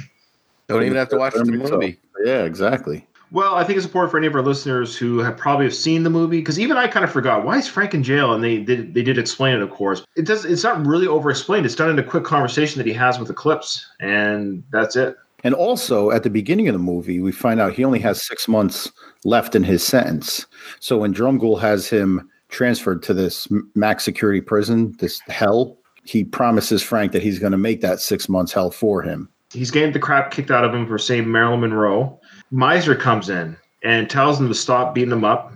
Don't 0.67 0.81
even 0.81 0.97
have 0.97 1.09
to 1.09 1.17
watch 1.17 1.36
the 1.36 1.45
movie. 1.45 1.99
Yeah, 2.25 2.41
exactly. 2.45 3.05
Well, 3.34 3.55
I 3.55 3.63
think 3.63 3.77
it's 3.77 3.86
important 3.86 4.11
for 4.11 4.19
any 4.19 4.27
of 4.27 4.36
our 4.36 4.43
listeners 4.43 4.95
who 4.95 5.17
have 5.17 5.36
probably 5.36 5.65
have 5.65 5.73
seen 5.73 6.03
the 6.03 6.11
movie 6.11 6.38
because 6.38 6.59
even 6.59 6.77
I 6.77 6.88
kind 6.88 7.03
of 7.03 7.11
forgot 7.11 7.43
why 7.43 7.57
is 7.57 7.67
Frank 7.67 7.95
in 7.95 8.03
jail, 8.03 8.31
and 8.31 8.43
they 8.43 8.59
did 8.59 8.93
they 8.93 9.01
did 9.01 9.17
explain 9.17 9.55
it, 9.55 9.61
of 9.63 9.71
course. 9.71 10.05
It 10.15 10.27
does. 10.27 10.45
It's 10.45 10.63
not 10.63 10.86
really 10.86 11.07
over 11.07 11.31
explained. 11.31 11.65
It's 11.65 11.73
done 11.73 11.89
in 11.89 11.97
a 11.97 12.03
quick 12.03 12.25
conversation 12.25 12.77
that 12.77 12.86
he 12.86 12.93
has 12.93 13.17
with 13.17 13.31
Eclipse, 13.31 13.89
and 13.99 14.63
that's 14.71 14.95
it. 14.95 15.17
And 15.43 15.55
also, 15.55 16.11
at 16.11 16.21
the 16.21 16.29
beginning 16.29 16.67
of 16.67 16.73
the 16.73 16.79
movie, 16.79 17.19
we 17.19 17.31
find 17.31 17.59
out 17.59 17.73
he 17.73 17.84
only 17.84 17.99
has 17.99 18.21
six 18.21 18.47
months 18.47 18.91
left 19.25 19.55
in 19.55 19.63
his 19.63 19.84
sentence. 19.84 20.45
So 20.79 20.99
when 20.99 21.11
Drumgoole 21.11 21.59
has 21.59 21.88
him 21.88 22.29
transferred 22.49 23.01
to 23.03 23.15
this 23.15 23.47
max 23.73 24.03
security 24.03 24.41
prison, 24.41 24.95
this 24.99 25.19
hell, 25.27 25.75
he 26.03 26.23
promises 26.23 26.84
Frank 26.84 27.11
that 27.13 27.23
he's 27.23 27.39
going 27.39 27.51
to 27.51 27.57
make 27.57 27.81
that 27.81 27.99
six 27.99 28.29
months 28.29 28.53
hell 28.53 28.69
for 28.69 29.01
him. 29.01 29.27
He's 29.51 29.71
getting 29.71 29.91
the 29.91 29.99
crap 29.99 30.31
kicked 30.31 30.51
out 30.51 30.63
of 30.63 30.73
him 30.73 30.88
for 30.88 30.97
saying 30.97 31.31
Marilyn 31.31 31.61
Monroe. 31.61 32.19
Meisner 32.54 32.99
comes 32.99 33.30
in 33.30 33.58
and 33.82 34.08
tells 34.08 34.39
him 34.39 34.47
to 34.47 34.54
stop 34.54 34.93
beating 34.93 35.12
him 35.12 35.24
up. 35.24 35.54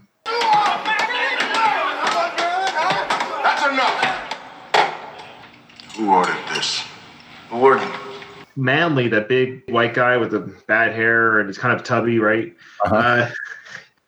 That's 3.43 3.65
enough. 3.71 4.33
Who 5.95 6.11
ordered 6.11 6.35
this? 6.49 6.83
The 7.51 7.55
warden. 7.57 7.87
Manley, 8.55 9.07
that 9.09 9.29
big 9.29 9.69
white 9.69 9.93
guy 9.93 10.17
with 10.17 10.31
the 10.31 10.39
bad 10.65 10.91
hair 10.91 11.39
and 11.39 11.47
he's 11.47 11.59
kind 11.59 11.79
of 11.79 11.85
tubby, 11.85 12.17
right? 12.17 12.55
uh 12.85 13.29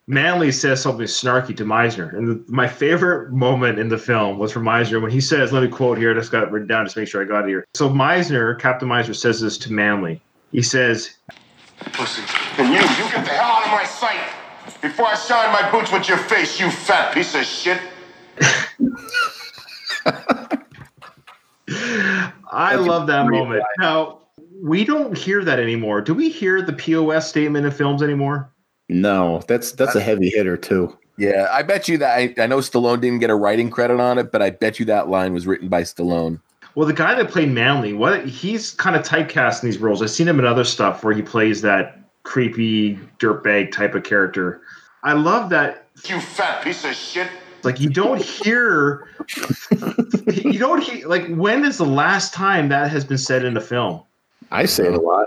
Manley 0.08 0.50
says 0.50 0.82
something 0.82 1.06
snarky 1.06 1.56
to 1.56 1.64
Meisner. 1.64 2.12
And 2.18 2.26
the, 2.26 2.44
my 2.52 2.66
favorite 2.66 3.30
moment 3.30 3.78
in 3.78 3.88
the 3.88 3.98
film 3.98 4.36
was 4.40 4.50
from 4.50 4.64
Meisner 4.64 5.00
when 5.00 5.12
he 5.12 5.20
says, 5.20 5.52
let 5.52 5.62
me 5.62 5.68
quote 5.68 5.96
here, 5.96 6.10
I 6.10 6.14
just 6.14 6.32
got 6.32 6.42
it 6.42 6.50
written 6.50 6.66
down 6.66 6.84
just 6.86 6.94
to 6.94 7.02
make 7.02 7.08
sure 7.08 7.22
I 7.22 7.24
got 7.24 7.44
it 7.44 7.48
here. 7.48 7.64
So 7.74 7.88
Meisner, 7.88 8.58
Captain 8.58 8.88
Meisner, 8.88 9.14
says 9.14 9.40
this 9.40 9.56
to 9.58 9.72
Manley. 9.72 10.20
He 10.50 10.62
says, 10.62 11.18
Pussy. 11.92 12.22
And 12.58 12.72
you, 12.72 12.80
you 12.80 13.10
get 13.10 13.24
the 13.24 13.32
hell 13.32 13.52
out 13.52 13.64
of 13.64 13.72
my 13.72 13.84
sight 13.84 14.20
before 14.82 15.06
I 15.06 15.14
shine 15.14 15.52
my 15.52 15.70
boots 15.70 15.92
with 15.92 16.08
your 16.08 16.18
face, 16.18 16.58
you 16.58 16.70
fat 16.70 17.12
piece 17.14 17.34
of 17.34 17.44
shit. 17.44 17.80
I 22.52 22.74
love 22.74 23.06
that 23.06 23.26
moment. 23.28 23.62
Now, 23.78 24.20
we 24.62 24.84
don't 24.84 25.16
hear 25.16 25.44
that 25.44 25.58
anymore. 25.58 26.00
Do 26.00 26.14
we 26.14 26.28
hear 26.28 26.62
the 26.62 26.72
POS 26.72 27.28
statement 27.28 27.66
in 27.66 27.72
films 27.72 28.02
anymore? 28.02 28.52
No, 28.88 29.40
that's 29.46 29.72
that's 29.72 29.94
a 29.94 30.00
heavy 30.00 30.30
hitter 30.30 30.56
too. 30.56 30.96
Yeah, 31.16 31.48
I 31.52 31.62
bet 31.62 31.86
you 31.86 31.98
that 31.98 32.16
I, 32.16 32.34
I 32.38 32.46
know 32.46 32.58
Stallone 32.58 33.00
didn't 33.00 33.20
get 33.20 33.30
a 33.30 33.34
writing 33.34 33.70
credit 33.70 34.00
on 34.00 34.18
it, 34.18 34.32
but 34.32 34.42
I 34.42 34.50
bet 34.50 34.80
you 34.80 34.86
that 34.86 35.08
line 35.08 35.32
was 35.32 35.46
written 35.46 35.68
by 35.68 35.82
Stallone. 35.82 36.40
Well, 36.74 36.86
the 36.86 36.92
guy 36.94 37.14
that 37.16 37.30
played 37.30 37.50
Manly, 37.50 37.92
what 37.92 38.26
he's 38.26 38.72
kind 38.72 38.94
of 38.96 39.02
typecast 39.02 39.62
in 39.62 39.68
these 39.68 39.78
roles. 39.78 40.02
I've 40.02 40.10
seen 40.10 40.28
him 40.28 40.38
in 40.38 40.44
other 40.44 40.64
stuff 40.64 41.02
where 41.02 41.12
he 41.12 41.22
plays 41.22 41.62
that 41.62 41.98
creepy 42.22 42.96
dirtbag 43.18 43.72
type 43.72 43.94
of 43.94 44.04
character. 44.04 44.60
I 45.02 45.14
love 45.14 45.50
that 45.50 45.86
You 46.06 46.20
fat 46.20 46.62
piece 46.62 46.84
of 46.84 46.94
shit. 46.94 47.28
like 47.62 47.80
you 47.80 47.88
don't 47.90 48.22
hear 48.22 49.08
you 50.34 50.58
don't 50.58 50.82
hear 50.82 51.08
like 51.08 51.26
when 51.28 51.64
is 51.64 51.78
the 51.78 51.86
last 51.86 52.32
time 52.34 52.68
that 52.68 52.90
has 52.90 53.04
been 53.04 53.18
said 53.18 53.44
in 53.44 53.56
a 53.56 53.60
film? 53.60 54.02
I 54.50 54.66
say 54.66 54.86
it 54.86 54.94
a 54.94 55.00
lot. 55.00 55.26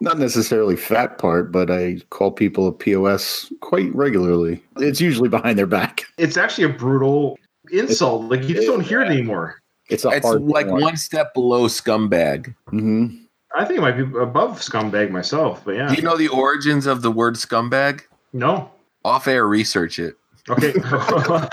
Not 0.00 0.18
necessarily 0.18 0.76
fat 0.76 1.16
part, 1.18 1.50
but 1.50 1.70
I 1.70 1.98
call 2.10 2.30
people 2.30 2.68
a 2.68 2.72
POS 2.72 3.50
quite 3.60 3.92
regularly. 3.94 4.62
It's 4.76 5.00
usually 5.00 5.30
behind 5.30 5.58
their 5.58 5.66
back. 5.66 6.04
It's 6.18 6.36
actually 6.36 6.64
a 6.64 6.68
brutal 6.68 7.38
insult. 7.72 8.30
Like 8.30 8.44
you 8.48 8.54
just 8.54 8.66
don't 8.66 8.80
hear 8.80 9.02
it 9.02 9.08
anymore. 9.10 9.60
It's 9.88 10.04
a 10.04 10.08
It's 10.10 10.26
hard 10.26 10.42
like 10.42 10.66
one. 10.66 10.80
one 10.82 10.96
step 10.96 11.32
below 11.34 11.66
scumbag. 11.68 12.54
hmm 12.68 13.06
I 13.54 13.64
think 13.64 13.78
it 13.78 13.80
might 13.80 13.96
be 13.96 14.02
above 14.18 14.60
scumbag 14.60 15.10
myself, 15.10 15.62
but 15.64 15.76
yeah. 15.76 15.88
Do 15.88 15.94
you 15.94 16.02
know 16.02 16.16
the 16.16 16.28
origins 16.28 16.84
of 16.86 17.00
the 17.00 17.10
word 17.10 17.34
scumbag? 17.36 18.02
No. 18.34 18.70
Off 19.04 19.26
air 19.28 19.46
research 19.46 19.98
it. 19.98 20.16
Okay. 20.50 20.72
well, 20.84 21.48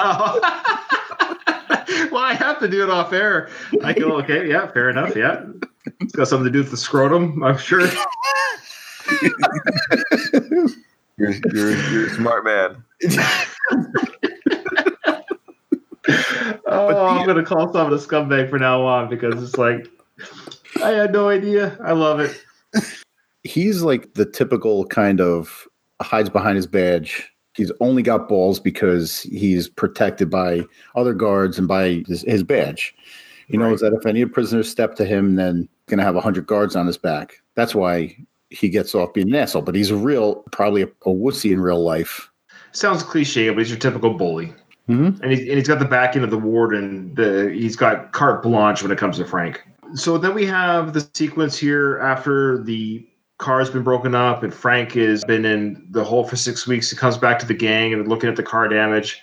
I 2.22 2.36
have 2.38 2.60
to 2.60 2.68
do 2.68 2.84
it 2.84 2.90
off 2.90 3.14
air. 3.14 3.50
I 3.84 3.94
go, 3.94 4.18
okay, 4.20 4.50
yeah, 4.50 4.68
fair 4.72 4.90
enough. 4.90 5.16
Yeah. 5.16 5.46
It's 6.02 6.14
got 6.14 6.28
something 6.28 6.46
to 6.46 6.52
do 6.52 6.60
with 6.60 6.72
the 6.72 6.78
scrotum, 6.78 7.42
I'm 7.44 7.58
sure. 7.58 7.88
You're, 11.16 11.32
you're, 11.54 11.76
you're 11.92 12.08
a 12.08 12.10
smart 12.16 12.44
man. 12.44 12.84
Oh, 16.66 17.08
I'm 17.08 17.26
going 17.26 17.38
to 17.38 17.44
call 17.44 17.72
someone 17.72 17.94
a 17.94 17.98
scumbag 17.98 18.50
from 18.50 18.62
now 18.62 18.84
on 18.84 19.10
because 19.10 19.42
it's 19.44 19.58
like, 19.58 19.88
I 20.84 20.90
had 20.90 21.14
no 21.14 21.30
idea. 21.30 21.78
I 21.84 21.92
love 21.92 22.20
it. 22.20 22.44
He's 23.44 23.82
like 23.84 24.14
the 24.14 24.26
typical 24.26 24.86
kind 24.86 25.22
of 25.22 25.68
hides 26.02 26.30
behind 26.30 26.56
his 26.56 26.68
badge. 26.68 27.32
He's 27.56 27.72
only 27.80 28.02
got 28.02 28.28
balls 28.28 28.60
because 28.60 29.22
he's 29.22 29.70
protected 29.70 30.30
by 30.30 30.64
other 30.96 31.14
guards 31.14 31.60
and 31.60 31.68
by 31.68 32.04
his, 32.08 32.22
his 32.24 32.44
badge. 32.44 32.96
He 33.48 33.58
knows 33.58 33.82
that 33.82 33.94
if 33.94 34.06
any 34.06 34.26
prisoners 34.26 34.70
step 34.70 34.96
to 34.96 35.06
him, 35.06 35.36
then 35.36 35.58
he's 35.58 35.86
going 35.88 36.00
to 36.00 36.06
have 36.06 36.16
100 36.16 36.48
guards 36.48 36.76
on 36.76 36.88
his 36.88 36.98
back. 36.98 37.42
That's 37.56 37.76
why 37.76 38.18
he 38.50 38.70
gets 38.70 38.96
off 38.96 39.14
being 39.14 39.30
an 39.30 39.36
asshole. 39.36 39.62
But 39.62 39.76
he's 39.76 39.92
a 39.92 39.96
real, 39.96 40.36
probably 40.52 40.84
a, 40.84 40.88
a 41.06 41.10
wussy 41.10 41.52
in 41.52 41.62
real 41.62 41.84
life. 41.84 42.30
Sounds 42.72 43.04
cliche, 43.04 43.50
but 43.50 43.60
he's 43.60 43.70
your 43.70 43.80
typical 43.80 44.16
bully. 44.16 44.54
Mhm. 44.90 45.22
And, 45.22 45.32
he's, 45.32 45.40
and 45.40 45.58
he's 45.58 45.68
got 45.68 45.80
the 45.80 45.86
backing 45.86 46.24
of 46.24 46.30
the 46.30 46.38
warden. 46.38 47.14
The, 47.16 47.50
he's 47.54 47.76
got 47.76 48.12
carte 48.12 48.44
blanche 48.44 48.82
when 48.82 48.92
it 48.92 48.98
comes 48.98 49.18
to 49.18 49.26
Frank. 49.26 49.62
So 49.96 50.18
then 50.18 50.34
we 50.34 50.46
have 50.46 50.94
the 50.94 51.08
sequence 51.14 51.58
here 51.58 52.00
after 52.00 52.62
the 52.64 53.08
car's 53.38 53.70
been 53.70 53.84
broken 53.84 54.16
up 54.16 54.44
and 54.44 54.54
Frank 54.54 54.94
has 54.94 55.24
been 55.24 55.46
in 55.46 55.88
the 55.92 56.04
hole 56.04 56.24
for 56.24 56.36
six 56.36 56.68
weeks. 56.68 56.90
He 56.90 56.98
comes 56.98 57.18
back 57.18 57.40
to 57.40 57.46
the 57.46 57.54
gang 57.54 57.94
and 57.94 58.08
looking 58.08 58.30
at 58.30 58.36
the 58.36 58.44
car 58.44 58.68
damage. 58.68 59.22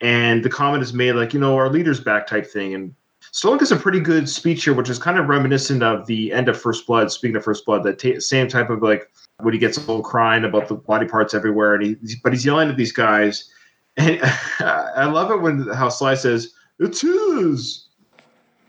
And 0.00 0.44
the 0.44 0.50
comment 0.50 0.82
is 0.82 0.92
made 0.92 1.12
like, 1.12 1.34
you 1.34 1.40
know, 1.40 1.56
our 1.56 1.68
leader's 1.68 2.00
back 2.00 2.26
type 2.26 2.46
thing. 2.46 2.74
And 2.74 2.94
Stallone 3.32 3.58
gives 3.58 3.72
a 3.72 3.76
pretty 3.76 4.00
good 4.00 4.28
speech 4.28 4.64
here, 4.64 4.74
which 4.74 4.88
is 4.88 4.98
kind 4.98 5.18
of 5.18 5.28
reminiscent 5.28 5.82
of 5.82 6.06
the 6.06 6.32
end 6.32 6.48
of 6.48 6.60
First 6.60 6.86
Blood. 6.86 7.10
Speaking 7.10 7.36
of 7.36 7.44
First 7.44 7.66
Blood, 7.66 7.82
that 7.84 7.98
ta 7.98 8.18
same 8.20 8.48
type 8.48 8.70
of 8.70 8.82
like 8.82 9.10
when 9.40 9.52
he 9.52 9.60
gets 9.60 9.76
a 9.76 9.80
little 9.80 10.02
crying 10.02 10.44
about 10.44 10.68
the 10.68 10.74
body 10.74 11.06
parts 11.06 11.34
everywhere, 11.34 11.74
and 11.74 11.84
he 11.84 11.96
but 12.22 12.32
he's 12.32 12.44
yelling 12.44 12.68
at 12.68 12.76
these 12.76 12.92
guys. 12.92 13.50
And 13.98 14.20
I 14.60 15.04
love 15.06 15.30
it 15.30 15.40
when 15.40 15.66
how 15.68 15.88
Sly 15.88 16.14
says, 16.14 16.54
"It's 16.78 17.00
his." 17.00 17.86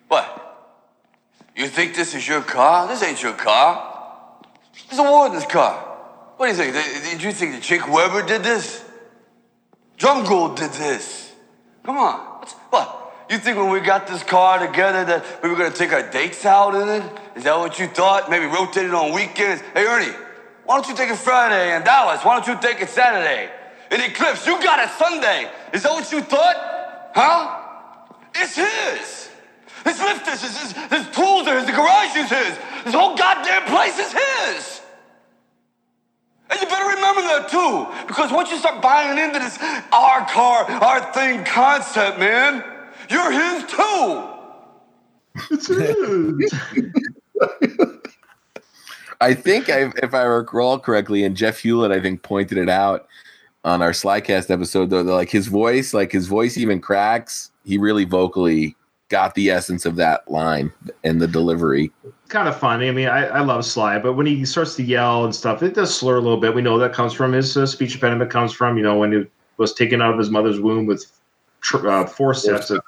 What? 0.08 0.36
You 1.56 1.68
think 1.68 1.96
this 1.96 2.16
is 2.16 2.28
your 2.28 2.42
car? 2.42 2.88
This 2.88 3.04
ain't 3.04 3.22
your 3.22 3.34
car. 3.34 3.86
Is 4.92 4.98
a 4.98 5.04
warden's 5.04 5.46
car. 5.46 5.76
What 6.38 6.48
do 6.48 6.64
you 6.64 6.72
think? 6.72 7.04
Did 7.04 7.22
you 7.22 7.32
think 7.32 7.52
that 7.54 7.62
Chink 7.62 7.88
Weber 7.94 8.26
did 8.26 8.44
this? 8.44 8.84
Gold 10.00 10.58
did 10.58 10.72
this. 10.72 11.34
Come 11.84 11.98
on. 11.98 12.46
What? 12.70 12.96
You 13.30 13.38
think 13.38 13.58
when 13.58 13.70
we 13.70 13.82
got 13.82 14.08
this 14.08 14.24
car 14.24 14.66
together 14.66 15.06
that 15.06 15.44
we 15.44 15.50
were 15.50 15.56
gonna 15.56 15.70
take 15.70 15.92
our 15.92 16.10
dates 16.10 16.46
out 16.46 16.74
in 16.74 16.88
it? 16.90 17.04
Is 17.36 17.44
that 17.44 17.58
what 17.58 17.78
you 17.78 17.88
thought? 17.88 18.30
Maybe 18.30 18.46
rotate 18.46 18.86
it 18.86 18.94
on 18.94 19.14
weekends? 19.14 19.62
Hey 19.76 19.86
Ernie, 19.86 20.16
why 20.66 20.76
don't 20.78 20.88
you 20.88 20.96
take 20.96 21.10
it 21.10 21.18
Friday 21.18 21.76
in 21.76 21.84
Dallas? 21.84 22.26
Why 22.26 22.40
don't 22.40 22.48
you 22.48 22.60
take 22.60 22.82
it 22.82 22.90
Saturday? 22.90 23.52
In 23.92 24.02
Eclipse, 24.02 24.46
you 24.46 24.62
got 24.62 24.80
it 24.80 24.90
Sunday. 24.98 25.50
Is 25.74 25.84
that 25.84 25.92
what 25.92 26.12
you 26.12 26.22
thought? 26.22 27.12
Huh? 27.16 27.60
It's 28.36 28.56
his. 28.56 29.30
His 29.84 30.00
lifters, 30.00 30.42
his, 30.42 30.58
his, 30.60 30.72
his 30.92 31.16
tools 31.16 31.48
are 31.48 31.58
his, 31.58 31.66
the 31.66 31.72
garage 31.72 32.16
is 32.16 32.30
his. 32.30 32.58
This 32.86 32.94
whole 32.94 33.16
goddamn 33.16 33.64
place 33.66 33.98
is 33.98 34.12
his. 34.12 34.82
And 36.50 36.60
you 36.60 36.68
better 36.68 36.96
remember 36.96 37.22
that 37.22 37.50
too, 37.50 37.88
because 38.08 38.32
once 38.32 38.52
you 38.52 38.58
start 38.58 38.82
buying 38.82 39.18
into 39.18 39.40
this 39.40 39.58
our 39.92 40.26
car, 40.28 40.66
our 40.66 41.14
thing 41.14 41.44
concept, 41.46 42.20
man, 42.20 42.64
you're 43.10 43.32
his 43.32 43.64
too. 43.72 44.26
It's 45.52 45.68
his. 45.68 46.54
I 49.22 49.34
think 49.34 49.70
I, 49.70 49.92
if 50.02 50.14
I 50.14 50.24
recall 50.24 50.80
correctly, 50.80 51.24
and 51.24 51.36
Jeff 51.36 51.60
Hewlett, 51.60 51.92
I 51.92 52.02
think, 52.02 52.24
pointed 52.24 52.58
it 52.58 52.70
out 52.70 53.08
on 53.64 53.82
our 53.82 53.92
Slycast 53.92 54.50
episode, 54.50 54.90
though, 54.90 55.02
like 55.02 55.30
his 55.30 55.48
voice, 55.48 55.94
like 55.94 56.12
his 56.12 56.28
voice 56.28 56.58
even 56.58 56.80
cracks. 56.80 57.52
He 57.66 57.78
really 57.78 58.06
vocally 58.06 58.76
got 59.10 59.34
the 59.36 59.50
essence 59.50 59.86
of 59.86 59.96
that 59.96 60.30
line 60.30 60.72
and 61.04 61.20
the 61.20 61.28
delivery. 61.28 61.92
kind 62.30 62.48
of 62.48 62.58
funny. 62.58 62.88
I 62.88 62.92
mean, 62.92 63.08
I, 63.08 63.26
I 63.26 63.40
love 63.40 63.66
Sly, 63.66 63.98
but 64.00 64.14
when 64.14 64.26
he 64.26 64.46
starts 64.46 64.76
to 64.76 64.84
yell 64.84 65.26
and 65.26 65.36
stuff, 65.36 65.64
it 65.64 65.74
does 65.74 65.96
slur 65.96 66.18
a 66.18 66.22
little 66.22 66.40
bit. 66.40 66.54
We 66.54 66.62
know 66.62 66.78
that 66.78 66.94
comes 66.94 67.14
from 67.14 67.34
his 67.34 67.58
uh, 67.58 67.66
speech 67.66 67.96
impediment. 67.96 68.32
Comes 68.32 68.54
from 68.54 68.78
you 68.78 68.84
know 68.84 68.98
when 68.98 69.12
he 69.12 69.26
was 69.58 69.74
taken 69.74 70.02
out 70.02 70.14
of 70.14 70.20
his 70.20 70.30
mother's 70.30 70.60
womb 70.60 70.86
with 70.86 71.06
tr- 71.62 71.90
uh, 71.90 72.06
forceps 72.06 72.70
that, 72.70 72.82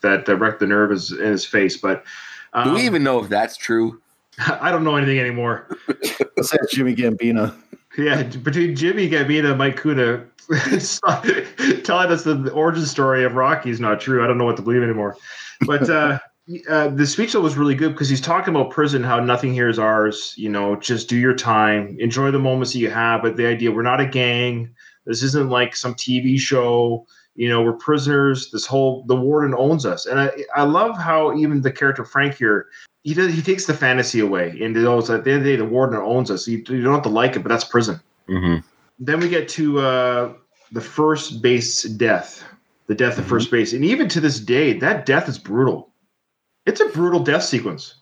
that 0.00 0.28
uh, 0.28 0.36
wrecked 0.36 0.60
the 0.60 0.66
nerve 0.66 0.92
is 0.92 1.12
in 1.12 1.18
his 1.18 1.44
face. 1.44 1.76
But 1.76 2.04
um, 2.52 2.68
Do 2.68 2.74
we 2.74 2.82
even 2.82 3.02
know 3.02 3.18
if 3.22 3.28
that's 3.28 3.56
true? 3.56 4.00
I 4.38 4.70
don't 4.70 4.84
know 4.84 4.96
anything 4.96 5.18
anymore. 5.18 5.76
Let's 5.88 6.54
ask 6.54 6.70
Jimmy 6.70 6.94
Gambino. 6.94 7.54
Yeah, 7.96 8.22
between 8.22 8.74
Jimmy 8.74 9.08
Gambino 9.08 9.50
and 9.50 9.58
Mike 9.58 9.80
Kuda 9.80 10.26
telling 11.84 12.10
us 12.10 12.24
the, 12.24 12.34
the 12.34 12.52
origin 12.52 12.84
story 12.84 13.24
of 13.24 13.34
Rocky 13.34 13.70
is 13.70 13.80
not 13.80 14.00
true. 14.00 14.22
I 14.22 14.26
don't 14.26 14.36
know 14.38 14.44
what 14.44 14.56
to 14.56 14.62
believe 14.62 14.82
anymore. 14.82 15.16
But 15.66 15.88
uh, 15.88 16.18
uh, 16.68 16.88
the 16.88 17.06
speech 17.06 17.32
though 17.32 17.40
was 17.40 17.56
really 17.56 17.74
good 17.74 17.92
because 17.92 18.08
he's 18.08 18.20
talking 18.20 18.54
about 18.54 18.70
prison, 18.70 19.02
how 19.02 19.20
nothing 19.20 19.52
here 19.52 19.68
is 19.68 19.78
ours. 19.78 20.34
You 20.36 20.50
know, 20.50 20.76
just 20.76 21.08
do 21.08 21.16
your 21.16 21.34
time, 21.34 21.96
enjoy 21.98 22.30
the 22.30 22.38
moments 22.38 22.72
that 22.72 22.80
you 22.80 22.90
have. 22.90 23.22
But 23.22 23.36
the 23.36 23.46
idea 23.46 23.72
we're 23.72 23.82
not 23.82 24.00
a 24.00 24.06
gang. 24.06 24.74
This 25.06 25.22
isn't 25.22 25.50
like 25.50 25.76
some 25.76 25.94
TV 25.94 26.38
show. 26.38 27.06
You 27.36 27.48
know, 27.48 27.62
we're 27.62 27.74
prisoners. 27.74 28.50
This 28.50 28.66
whole 28.66 29.04
the 29.06 29.16
warden 29.16 29.54
owns 29.56 29.86
us, 29.86 30.06
and 30.06 30.20
I 30.20 30.30
I 30.54 30.62
love 30.62 30.98
how 30.98 31.36
even 31.36 31.62
the 31.62 31.72
character 31.72 32.04
Frank 32.04 32.34
here 32.34 32.68
he 33.04 33.14
does 33.14 33.32
he 33.32 33.40
takes 33.42 33.66
the 33.66 33.74
fantasy 33.74 34.18
away 34.18 34.58
and 34.60 34.76
it 34.76 34.84
always 34.86 35.08
at 35.10 35.22
the 35.24 35.30
end 35.30 35.38
of 35.38 35.44
the 35.44 35.50
day 35.52 35.56
the 35.56 35.64
warden 35.64 35.98
owns 36.00 36.30
us 36.30 36.48
you, 36.48 36.58
you 36.68 36.82
don't 36.82 36.94
have 36.94 37.02
to 37.02 37.08
like 37.08 37.36
it 37.36 37.40
but 37.44 37.48
that's 37.48 37.64
prison 37.64 38.00
Mm-hmm. 38.28 38.66
then 38.98 39.20
we 39.20 39.28
get 39.28 39.48
to 39.50 39.78
uh, 39.80 40.32
the 40.72 40.80
first 40.80 41.42
base 41.42 41.82
death 41.82 42.42
the 42.86 42.94
death 42.94 43.18
of 43.18 43.26
first 43.26 43.50
base 43.50 43.72
and 43.72 43.84
even 43.84 44.08
to 44.08 44.20
this 44.20 44.40
day 44.40 44.72
that 44.78 45.06
death 45.06 45.28
is 45.28 45.38
brutal 45.38 45.90
it's 46.66 46.80
a 46.80 46.86
brutal 46.88 47.20
death 47.20 47.42
sequence 47.44 47.96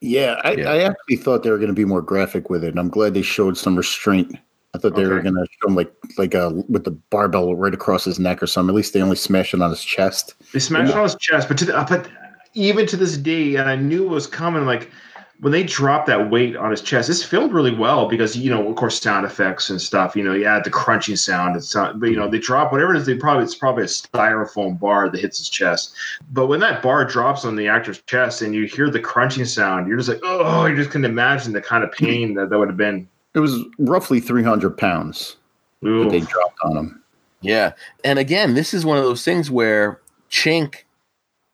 Yeah, 0.00 0.40
I, 0.42 0.52
Yeah. 0.54 0.68
I 0.70 0.78
actually 0.82 1.16
thought 1.16 1.44
they 1.44 1.50
were 1.50 1.58
going 1.58 1.68
to 1.68 1.74
be 1.74 1.84
more 1.84 2.02
graphic 2.02 2.50
with 2.50 2.64
it, 2.64 2.70
and 2.70 2.80
I'm 2.80 2.88
glad 2.90 3.14
they 3.14 3.22
showed 3.22 3.56
some 3.56 3.76
restraint. 3.76 4.36
I 4.74 4.78
thought 4.78 4.96
they 4.96 5.06
were 5.06 5.20
going 5.22 5.36
to 5.36 5.46
show 5.60 5.68
him 5.68 5.76
like 5.76 5.92
like 6.18 6.34
a 6.34 6.50
with 6.68 6.82
the 6.82 6.90
barbell 6.90 7.54
right 7.54 7.72
across 7.72 8.04
his 8.04 8.18
neck 8.18 8.42
or 8.42 8.48
something. 8.48 8.74
At 8.74 8.76
least 8.76 8.94
they 8.94 9.02
only 9.02 9.14
smashed 9.14 9.54
it 9.54 9.62
on 9.62 9.70
his 9.70 9.84
chest. 9.84 10.34
they 10.52 10.58
smashed 10.58 10.92
on 10.96 11.04
his 11.04 11.14
chest 11.20 11.46
but 11.46 11.56
to 11.58 11.64
the, 11.66 11.72
but 11.88 12.08
even 12.54 12.86
to 12.86 12.96
this 12.96 13.16
day 13.16 13.56
and 13.56 13.68
i 13.68 13.76
knew 13.76 14.04
it 14.04 14.10
was 14.10 14.26
coming 14.26 14.64
like 14.64 14.90
when 15.40 15.50
they 15.50 15.64
dropped 15.64 16.06
that 16.06 16.30
weight 16.30 16.54
on 16.56 16.70
his 16.70 16.80
chest 16.80 17.10
it's 17.10 17.24
filmed 17.24 17.52
really 17.52 17.74
well 17.74 18.08
because 18.08 18.36
you 18.36 18.50
know 18.50 18.68
of 18.68 18.76
course 18.76 19.00
sound 19.00 19.26
effects 19.26 19.70
and 19.70 19.80
stuff 19.80 20.14
you 20.14 20.22
know 20.22 20.32
you 20.32 20.44
add 20.44 20.62
the 20.64 20.70
crunching 20.70 21.16
sound 21.16 21.56
it's 21.56 21.74
not 21.74 21.98
but 21.98 22.10
you 22.10 22.16
know 22.16 22.28
they 22.28 22.38
drop 22.38 22.70
whatever 22.72 22.94
it 22.94 22.98
is 22.98 23.06
they 23.06 23.16
probably 23.16 23.42
it's 23.42 23.54
probably 23.54 23.82
a 23.82 23.86
styrofoam 23.86 24.78
bar 24.78 25.08
that 25.08 25.20
hits 25.20 25.38
his 25.38 25.48
chest 25.48 25.94
but 26.30 26.46
when 26.46 26.60
that 26.60 26.82
bar 26.82 27.04
drops 27.04 27.44
on 27.44 27.56
the 27.56 27.66
actor's 27.66 28.00
chest 28.02 28.42
and 28.42 28.54
you 28.54 28.66
hear 28.66 28.88
the 28.88 29.00
crunching 29.00 29.44
sound 29.44 29.88
you're 29.88 29.96
just 29.96 30.08
like 30.08 30.20
oh 30.22 30.66
you 30.66 30.76
just 30.76 30.90
couldn't 30.90 31.10
imagine 31.10 31.52
the 31.52 31.60
kind 31.60 31.82
of 31.82 31.90
pain 31.92 32.34
that 32.34 32.50
that 32.50 32.58
would 32.58 32.68
have 32.68 32.76
been 32.76 33.08
It 33.34 33.40
was 33.40 33.58
roughly 33.78 34.20
300 34.20 34.76
pounds 34.76 35.36
that 35.82 36.08
they 36.10 36.20
dropped 36.20 36.58
on 36.62 36.76
him. 36.76 37.02
Yeah. 37.40 37.72
And 38.04 38.18
again, 38.18 38.54
this 38.54 38.72
is 38.72 38.84
one 38.84 38.98
of 38.98 39.04
those 39.04 39.24
things 39.24 39.50
where 39.50 40.00
Chink 40.30 40.84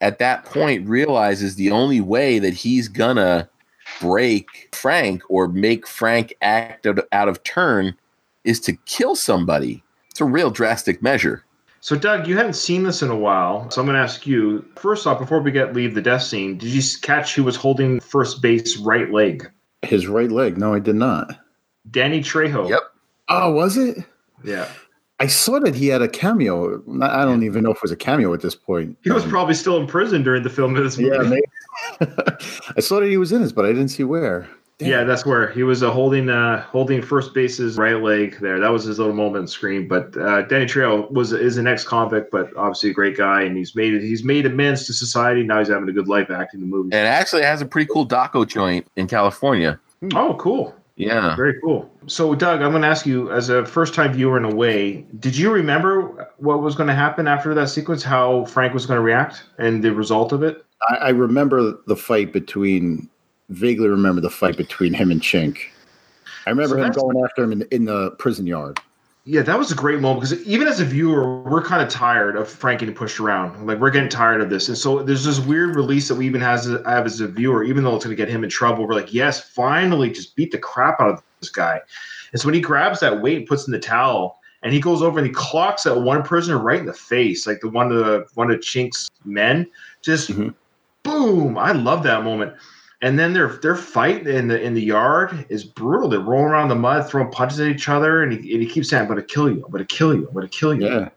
at 0.01 0.19
that 0.19 0.45
point 0.45 0.89
realizes 0.89 1.55
the 1.55 1.71
only 1.71 2.01
way 2.01 2.39
that 2.39 2.55
he's 2.55 2.89
gonna 2.89 3.49
break 4.01 4.69
Frank 4.73 5.23
or 5.29 5.49
make 5.49 5.87
Frank 5.87 6.35
act 6.43 6.87
out, 6.87 7.01
out 7.13 7.29
of 7.29 7.43
turn 7.45 7.97
is 8.45 8.61
to 8.61 8.75
kill 8.87 9.17
somebody. 9.17 9.83
It's 10.11 10.21
a 10.21 10.25
real 10.25 10.51
drastic 10.51 11.03
measure. 11.03 11.45
So, 11.81 11.97
Doug, 11.97 12.27
you 12.27 12.37
haven't 12.37 12.55
seen 12.55 12.83
this 12.83 13.03
in 13.03 13.09
a 13.09 13.17
while, 13.17 13.71
so 13.71 13.81
I'm 13.81 13.87
going 13.87 13.95
to 13.95 14.03
ask 14.03 14.27
you 14.27 14.65
first 14.75 15.07
off, 15.07 15.21
before 15.21 15.41
we 15.41 15.53
get 15.53 15.75
leave 15.75 15.95
the 15.95 16.03
death 16.03 16.23
scene, 16.23 16.59
did 16.59 16.71
you 16.71 16.83
catch 17.03 17.35
who 17.35 17.45
was 17.45 17.55
holding 17.55 18.01
first 18.01 18.43
base 18.43 18.77
right 18.79 19.11
leg? 19.13 19.49
His 19.83 20.09
right 20.09 20.31
leg. 20.31 20.59
No, 20.59 20.75
I 20.75 20.81
did 20.81 20.97
not. 20.97 21.39
Danny 21.91 22.21
Trejo. 22.21 22.69
Yep. 22.69 22.81
Oh, 23.29 23.53
was 23.53 23.77
it? 23.77 24.05
Yeah. 24.43 24.69
I 25.21 25.27
saw 25.27 25.59
that 25.61 25.75
he 25.75 25.89
had 25.89 26.01
a 26.01 26.09
cameo. 26.09 26.81
I 27.03 27.25
don't 27.25 27.43
even 27.43 27.65
know 27.65 27.71
if 27.73 27.79
it 27.79 27.83
was 27.83 27.91
a 27.91 27.97
cameo 27.97 28.33
at 28.35 28.41
this 28.41 28.55
point. 28.55 28.97
He 29.03 29.11
was 29.11 29.25
Um, 29.25 29.31
probably 29.31 29.55
still 29.55 29.77
in 29.79 29.87
prison 29.87 30.23
during 30.23 30.43
the 30.45 30.51
film 30.51 30.77
of 30.77 30.85
this 30.85 30.97
movie. 30.97 31.41
yeah. 32.01 32.07
I 32.77 32.81
saw 32.81 33.01
that 33.01 33.09
he 33.09 33.17
was 33.17 33.33
in 33.33 33.43
this, 33.43 33.53
but 33.53 33.65
I 33.65 33.69
didn't 33.69 33.89
see 33.89 34.05
where. 34.05 34.49
Yeah, 34.81 35.03
that's 35.03 35.27
where 35.27 35.51
he 35.51 35.65
was 35.65 35.83
uh, 35.83 35.91
holding 35.91 36.29
uh, 36.31 36.63
holding 36.63 37.03
first 37.03 37.35
base's 37.35 37.77
right 37.77 38.01
leg 38.01 38.39
there. 38.41 38.61
That 38.61 38.69
was 38.69 38.85
his 38.85 39.01
little 39.01 39.13
moment 39.13 39.43
in 39.43 39.47
screen. 39.49 39.89
But 39.89 40.17
uh, 40.17 40.43
Danny 40.43 40.67
Trejo 40.67 41.11
was 41.11 41.33
is 41.33 41.57
an 41.57 41.67
ex 41.67 41.83
convict, 41.83 42.31
but 42.31 42.57
obviously 42.57 42.91
a 42.91 42.93
great 42.93 43.17
guy, 43.17 43.43
and 43.43 43.57
he's 43.57 43.75
made. 43.75 44.01
He's 44.01 44.23
made 44.23 44.47
amends 44.47 44.87
to 44.87 44.93
society. 44.93 45.43
Now 45.43 45.59
he's 45.59 45.67
having 45.67 45.89
a 45.89 45.93
good 45.93 46.07
life 46.07 46.31
acting 46.31 46.61
the 46.61 46.67
movie. 46.67 46.91
And 46.97 47.09
actually 47.09 47.43
has 47.43 47.61
a 47.61 47.67
pretty 47.67 47.91
cool 47.93 48.07
taco 48.07 48.45
joint 48.45 48.87
in 48.95 49.09
California. 49.09 49.81
Oh, 50.15 50.37
cool. 50.39 50.73
Yeah. 50.99 51.37
Very 51.37 51.61
cool. 51.61 51.89
So, 52.09 52.35
Doug, 52.35 52.61
I'm 52.61 52.71
going 52.71 52.83
to 52.83 52.89
ask 52.89 53.07
you, 53.07 53.31
as 53.31 53.49
a 53.51 53.65
first 53.65 53.95
time 53.95 54.13
viewer 54.13 54.37
in 54.37 54.45
a 54.45 54.53
way, 54.55 55.07
did 55.21 55.37
you 55.37 55.53
remember 55.53 56.29
what 56.39 56.61
was 56.61 56.75
going 56.75 56.89
to 56.89 56.95
happen 56.95 57.29
after 57.29 57.55
that 57.55 57.69
sequence? 57.69 58.03
How 58.03 58.45
Frank 58.47 58.75
was 58.75 58.85
going 58.85 58.99
to 58.99 59.03
react 59.03 59.45
and 59.59 59.83
the 59.83 59.95
result 59.95 60.33
of 60.33 60.43
it? 60.43 60.65
I, 60.91 60.95
I 60.97 61.09
remember 61.11 61.79
the 61.87 61.97
fight 61.97 62.33
between. 62.33 63.09
Vaguely 63.51 63.89
remember 63.89 64.21
the 64.21 64.29
fight 64.29 64.59
between 64.59 64.93
him 64.93 65.11
and 65.11 65.23
Chink. 65.23 65.59
I 66.47 66.51
remember 66.51 66.77
So 66.77 66.83
him 66.83 66.93
going 66.93 67.25
after 67.25 67.45
him 67.45 67.53
in, 67.53 67.63
in 67.71 67.85
the 67.87 68.11
prison 68.19 68.47
yard. 68.47 68.79
Yeah, 69.31 69.43
that 69.43 69.59
was 69.59 69.71
a 69.71 69.75
great 69.75 70.01
moment 70.01 70.23
because 70.23 70.43
even 70.47 70.67
as 70.69 70.81
a 70.81 70.87
viewer, 70.87 71.43
we're 71.43 71.63
kind 71.63 71.83
of 71.83 71.91
tired 71.91 72.35
of 72.35 72.49
Frank 72.49 72.81
getting 72.81 72.95
pushed 72.95 73.21
around. 73.21 73.67
Like 73.67 73.79
we're 73.79 73.91
getting 73.91 74.09
tired 74.09 74.41
of 74.41 74.49
this, 74.49 74.69
and 74.69 74.79
so 74.79 75.03
there's 75.03 75.25
this 75.25 75.39
weird 75.39 75.77
release 75.77 76.09
that 76.09 76.15
we 76.15 76.25
even 76.25 76.41
has 76.41 76.65
have 76.65 77.05
as 77.05 77.21
a 77.21 77.29
viewer, 77.29 77.63
even 77.63 77.85
though 77.85 77.95
it's 77.95 78.07
going 78.07 78.17
to 78.17 78.23
get 78.23 78.31
him 78.31 78.43
in 78.43 78.49
trouble. 78.49 78.87
We're 78.87 78.95
like, 78.95 79.13
yes, 79.13 79.39
finally, 79.39 80.09
just 80.09 80.35
beat 80.35 80.51
the 80.51 80.57
crap 80.57 80.99
out 80.99 81.11
of 81.11 81.23
this 81.41 81.51
guy. 81.51 81.79
And 82.33 82.41
so 82.41 82.47
when 82.47 82.55
he 82.55 82.63
grabs 82.63 83.01
that 83.01 83.21
weight 83.21 83.37
and 83.37 83.47
puts 83.47 83.67
in 83.67 83.73
the 83.73 83.79
towel, 83.79 84.41
and 84.63 84.73
he 84.73 84.81
goes 84.81 85.03
over 85.03 85.19
and 85.19 85.27
he 85.27 85.35
clocks 85.35 85.83
that 85.83 86.01
one 86.01 86.23
prisoner 86.23 86.57
right 86.57 86.81
in 86.81 86.87
the 86.87 86.95
face, 86.95 87.47
like 87.47 87.61
the 87.61 87.69
one 87.69 87.93
of 87.93 87.99
the 87.99 88.27
one 88.33 88.51
of 88.51 88.63
Chink's 88.63 89.11
men, 89.27 89.67
just 90.01 90.31
mm-hmm. 90.31 90.49
boom. 91.03 91.59
I 91.59 91.73
love 91.73 92.03
that 92.05 92.25
moment. 92.25 92.55
And 93.01 93.17
then 93.19 93.33
their 93.33 93.49
their 93.49 93.77
fight 93.77 94.27
in 94.27 94.49
the 94.49 94.61
in 94.61 94.75
the 94.75 94.83
yard 94.83 95.47
is 95.49 95.63
brutal. 95.63 96.09
They're 96.09 96.19
rolling 96.19 96.47
around 96.47 96.65
in 96.65 96.69
the 96.71 96.75
mud, 96.75 97.09
throwing 97.09 97.31
punches 97.31 97.61
at 97.61 97.69
each 97.69 97.89
other, 97.89 98.23
and 98.25 98.33
he, 98.33 98.53
and 98.55 98.63
he 98.63 98.69
keeps 98.69 98.89
saying, 98.91 99.03
"I'm 99.03 99.09
going 99.09 99.21
to 99.21 99.25
kill 99.25 99.49
you. 99.49 99.65
I'm 99.65 99.71
going 99.71 99.87
to 99.87 99.95
kill 99.95 100.15
you. 100.15 100.27
I'm 100.27 100.35
going 100.35 100.49
to 100.49 100.59
kill 100.59 100.75
you." 100.75 100.87
Yeah. 100.89 101.09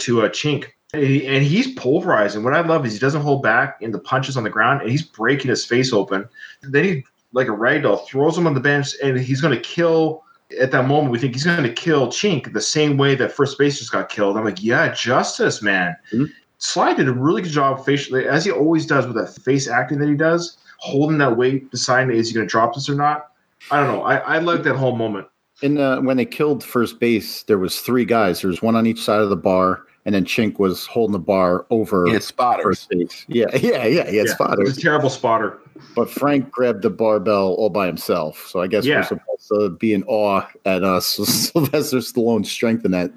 To 0.00 0.20
a 0.20 0.28
chink, 0.30 0.66
and, 0.92 1.02
he- 1.02 1.26
and 1.26 1.42
he's 1.42 1.74
pulverizing. 1.74 2.44
What 2.44 2.52
I 2.54 2.60
love 2.60 2.84
is 2.84 2.92
he 2.92 2.98
doesn't 2.98 3.22
hold 3.22 3.42
back 3.42 3.78
in 3.80 3.90
the 3.90 3.98
punches 3.98 4.36
on 4.36 4.44
the 4.44 4.50
ground, 4.50 4.82
and 4.82 4.90
he's 4.90 5.02
breaking 5.02 5.48
his 5.48 5.64
face 5.64 5.92
open. 5.94 6.28
Then 6.62 6.84
he, 6.84 7.04
like 7.32 7.48
a 7.48 7.52
ragdoll, 7.52 8.06
throws 8.06 8.36
him 8.36 8.46
on 8.46 8.52
the 8.54 8.60
bench, 8.60 8.94
and 9.02 9.18
he's 9.18 9.40
going 9.40 9.54
to 9.54 9.60
kill. 9.60 10.24
At 10.60 10.72
that 10.72 10.86
moment, 10.86 11.10
we 11.10 11.18
think 11.18 11.34
he's 11.34 11.44
going 11.44 11.62
to 11.62 11.72
kill 11.72 12.08
Chink 12.08 12.52
the 12.52 12.60
same 12.60 12.96
way 12.98 13.14
that 13.14 13.32
first 13.32 13.56
base 13.56 13.78
just 13.78 13.92
got 13.92 14.08
killed. 14.10 14.36
I'm 14.36 14.44
like, 14.44 14.62
yeah, 14.62 14.92
justice, 14.92 15.62
man. 15.62 15.96
Mm-hmm. 16.12 16.24
Sly 16.58 16.92
did 16.92 17.08
a 17.08 17.12
really 17.12 17.40
good 17.40 17.52
job 17.52 17.84
facially, 17.84 18.26
as 18.28 18.44
he 18.44 18.50
always 18.50 18.84
does 18.84 19.06
with 19.06 19.16
that 19.16 19.28
face 19.42 19.66
acting 19.68 19.98
that 20.00 20.08
he 20.08 20.14
does, 20.14 20.58
holding 20.80 21.18
that 21.18 21.36
weight, 21.36 21.70
deciding 21.70 22.14
is 22.16 22.28
he 22.28 22.34
going 22.34 22.46
to 22.46 22.50
drop 22.50 22.74
this 22.74 22.88
or 22.88 22.94
not. 22.94 23.28
I 23.70 23.78
don't 23.78 23.94
know. 23.94 24.02
I, 24.02 24.16
I 24.16 24.38
like 24.38 24.62
that 24.64 24.76
whole 24.76 24.96
moment. 24.96 25.26
And 25.62 25.78
uh, 25.78 26.00
when 26.00 26.16
they 26.16 26.24
killed 26.24 26.64
first 26.64 26.98
base, 26.98 27.42
there 27.44 27.58
was 27.58 27.80
three 27.80 28.04
guys. 28.06 28.40
There 28.40 28.48
was 28.48 28.62
one 28.62 28.76
on 28.76 28.86
each 28.86 29.00
side 29.02 29.20
of 29.20 29.28
the 29.28 29.36
bar, 29.36 29.82
and 30.06 30.14
then 30.14 30.24
Chink 30.24 30.58
was 30.58 30.86
holding 30.86 31.12
the 31.12 31.18
bar 31.18 31.66
over 31.68 32.06
He 32.06 32.14
had 32.14 32.22
spotters. 32.22 32.64
first 32.64 32.88
base. 32.88 33.26
Yeah, 33.28 33.44
yeah, 33.56 33.84
yeah. 33.84 34.08
He 34.10 34.16
had 34.16 34.26
Yeah, 34.28 34.34
spotters. 34.34 34.68
He's 34.68 34.78
a 34.78 34.80
terrible 34.80 35.10
spotter. 35.10 35.58
But 35.94 36.08
Frank 36.10 36.50
grabbed 36.50 36.82
the 36.82 36.88
barbell 36.90 37.54
all 37.58 37.68
by 37.68 37.86
himself. 37.86 38.46
So 38.48 38.60
I 38.62 38.66
guess 38.66 38.86
Yeah. 38.86 39.00
we're 39.00 39.02
supposed 39.02 39.48
to 39.48 39.70
be 39.78 39.92
in 39.92 40.02
awe 40.04 40.46
at 40.64 40.82
uh, 40.82 41.00
Sylvester 41.00 41.98
Stallone's 41.98 42.50
strength 42.50 42.86
in 42.86 42.92
that. 42.92 43.12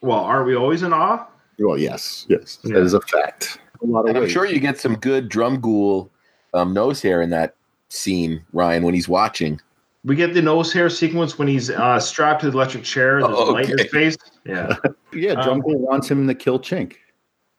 Well, 0.00 0.18
aren't 0.18 0.46
we 0.46 0.56
always 0.56 0.82
in 0.82 0.92
awe? 0.92 1.24
Well, 1.60 1.78
yes, 1.78 2.26
yes, 2.28 2.58
Yeah. 2.64 2.74
that 2.74 2.82
is 2.82 2.94
a 2.94 3.00
fact. 3.00 3.60
A 3.82 3.86
lot 3.86 4.00
of 4.00 4.06
And 4.08 4.18
I'm 4.18 4.28
sure 4.28 4.44
you 4.44 4.58
get 4.58 4.78
some 4.80 4.96
good 4.96 5.30
Drumgoole 5.30 6.08
um, 6.56 6.72
nose 6.72 7.00
hair 7.02 7.22
in 7.22 7.30
that 7.30 7.54
scene, 7.88 8.44
Ryan, 8.52 8.82
when 8.82 8.94
he's 8.94 9.08
watching. 9.08 9.60
We 10.04 10.14
get 10.16 10.34
the 10.34 10.42
nose 10.42 10.72
hair 10.72 10.88
sequence 10.88 11.38
when 11.38 11.48
he's 11.48 11.68
uh, 11.70 11.98
strapped 11.98 12.40
to 12.42 12.50
the 12.50 12.56
electric 12.56 12.84
chair. 12.84 13.20
There's 13.20 13.34
Oh, 13.36 13.50
a 13.50 13.52
light 13.52 13.70
in 13.70 13.78
his 13.78 13.90
face. 13.90 14.16
Yeah. 14.46 14.76
yeah, 15.12 15.32
Um, 15.32 15.60
wants 15.64 16.08
him 16.08 16.28
to 16.28 16.34
kill 16.34 16.60
Chink. 16.60 16.94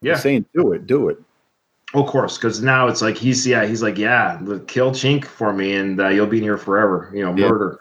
Yeah. 0.01 0.13
He's 0.13 0.23
saying, 0.23 0.45
"Do 0.55 0.71
it, 0.71 0.87
do 0.87 1.09
it." 1.09 1.17
Of 1.93 2.07
course, 2.07 2.37
because 2.37 2.61
now 2.61 2.87
it's 2.87 3.01
like 3.01 3.17
he's 3.17 3.45
yeah 3.45 3.65
he's 3.65 3.81
like 3.81 3.97
yeah 3.97 4.39
kill 4.67 4.91
Chink 4.91 5.25
for 5.25 5.51
me 5.51 5.75
and 5.75 5.99
uh, 5.99 6.07
you'll 6.07 6.27
be 6.27 6.37
in 6.37 6.43
here 6.43 6.57
forever. 6.57 7.11
You 7.13 7.23
know 7.25 7.35
Yeah. 7.35 7.49
murder. 7.49 7.79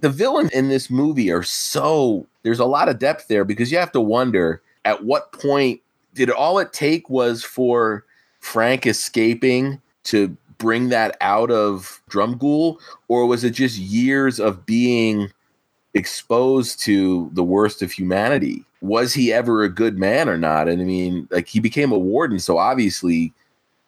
The 0.00 0.10
villains 0.10 0.50
in 0.52 0.68
this 0.68 0.90
movie 0.90 1.30
are 1.32 1.42
so 1.42 2.24
there's 2.44 2.60
a 2.60 2.64
lot 2.64 2.88
of 2.88 3.00
depth 3.00 3.26
there 3.26 3.44
because 3.44 3.72
you 3.72 3.78
have 3.78 3.90
to 3.92 4.00
wonder 4.00 4.62
at 4.84 5.02
what 5.04 5.32
point 5.32 5.80
did 6.14 6.30
all 6.30 6.60
it 6.60 6.72
take 6.72 7.10
was 7.10 7.42
for 7.42 8.04
Frank 8.38 8.86
escaping 8.86 9.80
to 10.04 10.36
bring 10.58 10.90
that 10.90 11.16
out 11.20 11.50
of 11.50 12.00
Drumgoole, 12.10 12.78
or 13.08 13.26
was 13.26 13.44
it 13.44 13.50
just 13.50 13.78
years 13.78 14.38
of 14.38 14.64
being 14.66 15.30
exposed 15.94 16.78
to 16.80 17.30
the 17.32 17.42
worst 17.42 17.82
of 17.82 17.90
humanity? 17.90 18.64
Was 18.82 19.12
he 19.12 19.32
ever 19.32 19.62
a 19.62 19.68
good 19.68 19.98
man 19.98 20.28
or 20.28 20.38
not? 20.38 20.68
And 20.68 20.80
I 20.80 20.84
mean, 20.84 21.28
like 21.30 21.48
he 21.48 21.60
became 21.60 21.92
a 21.92 21.98
warden, 21.98 22.38
so 22.38 22.58
obviously 22.58 23.32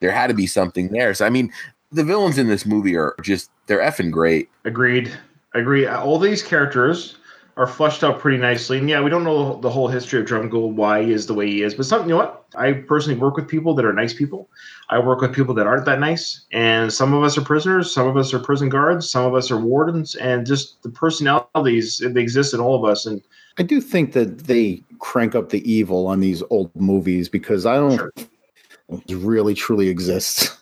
there 0.01 0.11
had 0.11 0.27
to 0.27 0.35
be 0.35 0.47
something 0.47 0.89
there. 0.89 1.15
So 1.15 1.25
I 1.27 1.31
mean, 1.31 1.53
the 1.93 2.05
villains 2.05 2.39
in 2.39 2.49
this 2.49 2.67
movie 2.67 2.97
are 2.97 3.15
just 3.23 3.51
they're 3.67 3.81
effing 3.81 4.11
great. 4.11 4.49
Agreed. 4.65 5.13
Agree. 5.55 5.87
All 5.87 6.19
these 6.19 6.43
characters 6.43 7.17
are 7.57 7.67
flushed 7.67 8.03
out 8.03 8.19
pretty 8.19 8.39
nicely. 8.39 8.79
And 8.79 8.89
yeah, 8.89 9.01
we 9.03 9.11
don't 9.11 9.25
know 9.25 9.61
the 9.61 9.71
whole 9.71 9.89
history 9.89 10.21
of 10.21 10.27
Drumgoole, 10.27 10.73
why 10.73 11.05
he 11.05 11.13
is 11.13 11.27
the 11.27 11.35
way 11.35 11.47
he 11.49 11.63
is. 11.63 11.75
But 11.75 11.87
something, 11.87 12.09
you 12.09 12.15
know 12.15 12.21
what? 12.21 12.47
I 12.57 12.73
personally 12.73 13.19
work 13.19 13.37
with 13.37 13.47
people 13.47 13.75
that 13.75 13.85
are 13.85 13.93
nice 13.93 14.15
people. 14.15 14.49
I 14.89 14.99
work 14.99 15.21
with 15.21 15.35
people 15.35 15.55
that 15.55 15.67
aren't 15.67 15.85
that 15.85 16.01
nice. 16.01 16.45
And 16.53 16.93
some 16.93 17.13
of 17.13 17.23
us 17.23 17.37
are 17.37 17.43
prisoners, 17.43 17.93
some 17.93 18.07
of 18.07 18.17
us 18.17 18.33
are 18.33 18.39
prison 18.39 18.69
guards, 18.69 19.11
some 19.11 19.27
of 19.27 19.35
us 19.35 19.51
are 19.51 19.59
wardens, 19.59 20.15
and 20.15 20.47
just 20.47 20.83
the 20.83 20.91
personalities 20.91 21.99
they 21.99 22.21
exist 22.21 22.55
in 22.55 22.61
all 22.61 22.75
of 22.75 22.91
us. 22.91 23.05
And 23.05 23.23
I 23.59 23.63
do 23.63 23.81
think 23.81 24.13
that 24.13 24.41
they 24.41 24.83
crank 24.99 25.35
up 25.35 25.51
the 25.51 25.71
evil 25.71 26.07
on 26.07 26.21
these 26.21 26.43
old 26.49 26.75
movies 26.75 27.29
because 27.29 27.67
I 27.67 27.77
don't 27.77 28.11
it 29.09 29.17
really 29.17 29.55
truly 29.55 29.89
exists. 29.89 30.59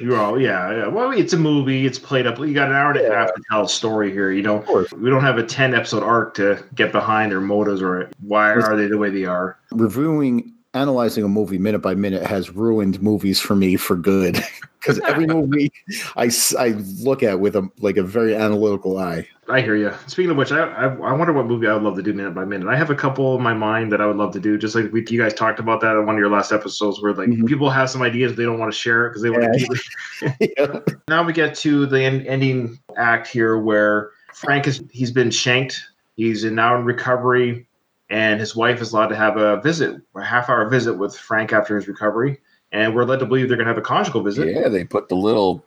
You're 0.00 0.18
all, 0.18 0.40
yeah, 0.40 0.74
yeah. 0.74 0.86
Well, 0.86 1.10
it's 1.10 1.34
a 1.34 1.36
movie. 1.36 1.86
It's 1.86 1.98
played 1.98 2.26
up. 2.26 2.38
You 2.38 2.54
got 2.54 2.70
an 2.70 2.74
hour 2.74 2.92
and 2.92 3.00
a 3.00 3.14
half 3.14 3.34
to 3.34 3.42
tell 3.50 3.64
a 3.64 3.68
story 3.68 4.10
here. 4.10 4.32
You 4.32 4.42
know, 4.42 4.86
we 4.96 5.10
don't 5.10 5.20
have 5.20 5.36
a 5.36 5.44
ten 5.44 5.74
episode 5.74 6.02
arc 6.02 6.34
to 6.34 6.64
get 6.74 6.92
behind 6.92 7.30
their 7.30 7.42
motives 7.42 7.82
or 7.82 8.10
why 8.20 8.52
are 8.52 8.74
they 8.74 8.86
the 8.86 8.96
way 8.96 9.10
they 9.10 9.26
are. 9.26 9.58
Reviewing, 9.70 10.51
analyzing 10.74 11.24
a 11.24 11.28
movie 11.28 11.58
minute 11.58 11.80
by 11.80 11.94
minute 11.94 12.24
has 12.24 12.50
ruined 12.50 13.02
movies 13.02 13.38
for 13.38 13.54
me 13.54 13.76
for 13.76 13.96
good 13.96 14.42
because 14.80 14.98
every 15.00 15.26
movie 15.28 15.70
I, 16.16 16.30
I 16.58 16.68
look 17.00 17.22
at 17.22 17.40
with 17.40 17.56
a 17.56 17.68
like 17.78 17.96
a 17.96 18.02
very 18.02 18.34
analytical 18.34 18.98
eye. 18.98 19.28
I 19.48 19.60
hear 19.60 19.74
you. 19.74 19.92
Speaking 20.06 20.30
of 20.30 20.36
which, 20.36 20.52
I, 20.52 20.60
I 20.60 20.84
I 20.84 21.12
wonder 21.12 21.32
what 21.32 21.46
movie 21.46 21.66
I 21.66 21.74
would 21.74 21.82
love 21.82 21.96
to 21.96 22.02
do 22.02 22.12
minute 22.12 22.34
by 22.34 22.44
minute. 22.44 22.68
I 22.68 22.76
have 22.76 22.90
a 22.90 22.94
couple 22.94 23.36
in 23.36 23.42
my 23.42 23.52
mind 23.52 23.92
that 23.92 24.00
I 24.00 24.06
would 24.06 24.16
love 24.16 24.32
to 24.32 24.40
do. 24.40 24.56
Just 24.56 24.74
like 24.74 24.90
we, 24.92 25.04
you 25.08 25.20
guys 25.20 25.34
talked 25.34 25.58
about 25.58 25.80
that 25.80 25.96
in 25.96 26.06
one 26.06 26.14
of 26.14 26.18
your 26.20 26.30
last 26.30 26.52
episodes, 26.52 27.02
where 27.02 27.12
like 27.12 27.28
mm-hmm. 27.28 27.44
people 27.46 27.68
have 27.68 27.90
some 27.90 28.02
ideas 28.02 28.36
they 28.36 28.44
don't 28.44 28.58
want 28.58 28.72
to 28.72 28.78
share 28.78 29.06
it 29.06 29.10
because 29.10 29.22
they 29.22 29.30
want 29.30 29.52
to 29.52 29.58
keep 29.58 30.40
it. 30.40 30.98
Now 31.08 31.24
we 31.24 31.32
get 31.32 31.54
to 31.56 31.84
the 31.86 32.02
en- 32.02 32.26
ending 32.26 32.78
act 32.96 33.26
here, 33.26 33.58
where 33.58 34.10
Frank 34.32 34.66
is 34.66 34.82
he's 34.90 35.10
been 35.10 35.30
shanked. 35.30 35.82
He's 36.16 36.44
in, 36.44 36.54
now 36.54 36.76
in 36.76 36.84
recovery, 36.84 37.66
and 38.12 38.38
his 38.38 38.54
wife 38.54 38.82
is 38.82 38.92
allowed 38.92 39.08
to 39.08 39.16
have 39.16 39.38
a 39.38 39.60
visit, 39.62 40.00
a 40.14 40.22
half 40.22 40.50
hour 40.50 40.68
visit 40.68 40.94
with 40.94 41.16
Frank 41.16 41.52
after 41.52 41.74
his 41.74 41.88
recovery, 41.88 42.38
and 42.70 42.94
we're 42.94 43.04
led 43.04 43.20
to 43.20 43.26
believe 43.26 43.48
they're 43.48 43.56
going 43.56 43.66
to 43.66 43.70
have 43.72 43.78
a 43.78 43.82
conjugal 43.82 44.22
visit. 44.22 44.54
Yeah, 44.54 44.68
they 44.68 44.84
put 44.84 45.08
the 45.08 45.16
little 45.16 45.64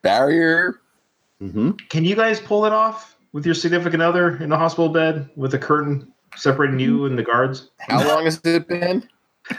barrier. 0.00 0.80
Mm-hmm. 1.42 1.72
Can 1.90 2.04
you 2.04 2.16
guys 2.16 2.40
pull 2.40 2.64
it 2.64 2.72
off 2.72 3.18
with 3.32 3.44
your 3.44 3.54
significant 3.54 4.02
other 4.02 4.42
in 4.42 4.50
a 4.50 4.56
hospital 4.56 4.88
bed 4.88 5.28
with 5.36 5.52
a 5.52 5.58
curtain 5.58 6.10
separating 6.36 6.80
you 6.80 7.04
and 7.04 7.18
the 7.18 7.22
guards? 7.22 7.70
How 7.80 8.08
long 8.08 8.24
has 8.24 8.40
it 8.44 8.66
been? 8.66 9.08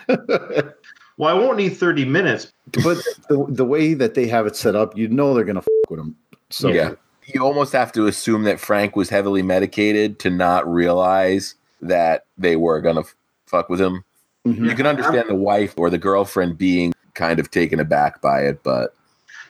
Well, 1.18 1.34
I 1.34 1.40
won't 1.40 1.56
need 1.56 1.70
30 1.70 2.04
minutes. 2.04 2.52
But 2.84 2.98
the, 3.30 3.46
the 3.48 3.64
way 3.64 3.94
that 3.94 4.16
they 4.16 4.28
have 4.28 4.46
it 4.48 4.58
set 4.58 4.76
up, 4.76 4.98
you 4.98 5.08
know 5.08 5.34
they're 5.34 5.46
gonna 5.46 5.60
f- 5.60 5.90
with 5.90 5.98
him. 5.98 6.18
So 6.50 6.68
yeah, 6.68 6.96
you 7.28 7.42
almost 7.42 7.72
have 7.72 7.94
to 7.94 8.08
assume 8.08 8.44
that 8.44 8.60
Frank 8.60 8.98
was 8.98 9.08
heavily 9.08 9.42
medicated 9.42 10.20
to 10.20 10.30
not 10.30 10.68
realize 10.70 11.56
that 11.88 12.26
they 12.38 12.56
were 12.56 12.82
gonna 12.82 13.02
f- 13.02 13.16
fuck 13.46 13.70
with 13.70 13.82
him. 13.82 14.04
Mhm. 14.46 14.70
You 14.70 14.76
can 14.76 14.86
understand 14.86 15.30
the 15.30 15.36
wife 15.36 15.74
or 15.78 15.90
the 15.90 15.98
girlfriend 15.98 16.58
being 16.58 16.94
kind 17.14 17.40
of 17.40 17.50
taken 17.50 17.80
aback 17.80 18.22
by 18.22 18.42
it, 18.42 18.62
but 18.64 18.94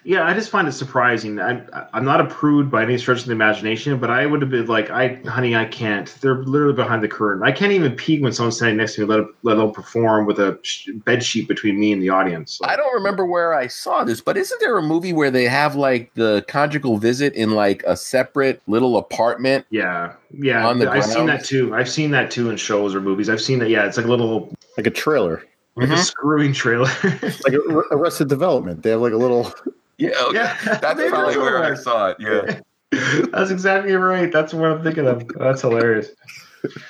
Yeah, 0.07 0.23
I 0.23 0.35
just 0.35 0.51
find 0.51 0.67
it 0.67 0.73
surprising. 0.73 1.39
I'm 1.39 1.67
I'm 1.91 2.05
not 2.05 2.21
a 2.21 2.25
prude 2.25 2.69
by 2.69 2.83
any 2.83 2.95
stretch 2.99 3.21
of 3.21 3.25
the 3.25 3.31
imagination, 3.31 3.97
but 3.99 4.11
I 4.11 4.27
would 4.27 4.39
have 4.39 4.51
been 4.51 4.67
like, 4.67 4.91
I 4.91 5.15
honey, 5.25 5.55
I 5.55 5.65
can't. 5.65 6.07
They're 6.21 6.43
literally 6.43 6.75
behind 6.75 7.01
the 7.01 7.07
curtain. 7.07 7.41
I 7.43 7.51
can't 7.51 7.71
even 7.71 7.95
peek 7.95 8.21
when 8.21 8.31
someone's 8.31 8.57
standing 8.57 8.77
next 8.77 8.93
to 8.95 9.01
me, 9.01 9.07
let 9.07 9.21
it, 9.21 9.27
let 9.41 9.57
alone 9.57 9.73
perform 9.73 10.27
with 10.27 10.39
a 10.39 10.59
sh- 10.61 10.89
bed 10.93 11.23
sheet 11.23 11.47
between 11.47 11.79
me 11.79 11.91
and 11.91 12.03
the 12.03 12.09
audience. 12.09 12.59
I 12.63 12.75
don't 12.75 12.93
remember 12.93 13.25
where 13.25 13.55
I 13.55 13.65
saw 13.65 14.03
this, 14.03 14.21
but 14.21 14.37
isn't 14.37 14.61
there 14.61 14.77
a 14.77 14.81
movie 14.83 15.11
where 15.11 15.31
they 15.31 15.45
have 15.45 15.75
like 15.75 16.13
the 16.13 16.45
conjugal 16.47 16.97
visit 16.97 17.33
in 17.33 17.55
like 17.55 17.81
a 17.87 17.97
separate 17.97 18.61
little 18.67 18.97
apartment? 18.97 19.65
Yeah, 19.71 20.13
yeah. 20.31 20.67
On 20.67 20.77
the 20.77 20.87
I've 20.87 21.03
seen 21.03 21.25
that 21.25 21.43
too. 21.43 21.73
I've 21.73 21.89
seen 21.89 22.11
that 22.11 22.29
too 22.29 22.51
in 22.51 22.57
shows 22.57 22.93
or 22.93 23.01
movies. 23.01 23.27
I've 23.27 23.41
seen 23.41 23.57
that. 23.57 23.71
Yeah, 23.71 23.87
it's 23.87 23.97
like 23.97 24.05
a 24.05 24.09
little 24.09 24.53
like 24.77 24.85
a 24.85 24.91
trailer, 24.91 25.43
like 25.75 25.89
a 25.89 25.93
mm-hmm. 25.93 26.01
screwing 26.01 26.53
trailer. 26.53 26.91
like 27.43 27.55
Arrested 27.89 28.29
Development. 28.29 28.83
They 28.83 28.91
have 28.91 29.01
like 29.01 29.13
a 29.13 29.17
little. 29.17 29.51
Yeah, 29.97 30.11
okay. 30.27 30.37
Yeah, 30.37 30.77
that's 30.81 31.09
probably 31.09 31.37
where 31.37 31.63
I 31.63 31.75
saw 31.75 32.09
it. 32.09 32.17
Yeah. 32.19 32.59
That's 33.31 33.51
exactly 33.51 33.93
right. 33.93 34.31
That's 34.31 34.53
what 34.53 34.71
I'm 34.71 34.83
thinking 34.83 35.05
of. 35.05 35.27
That's 35.37 35.61
hilarious. 35.61 36.11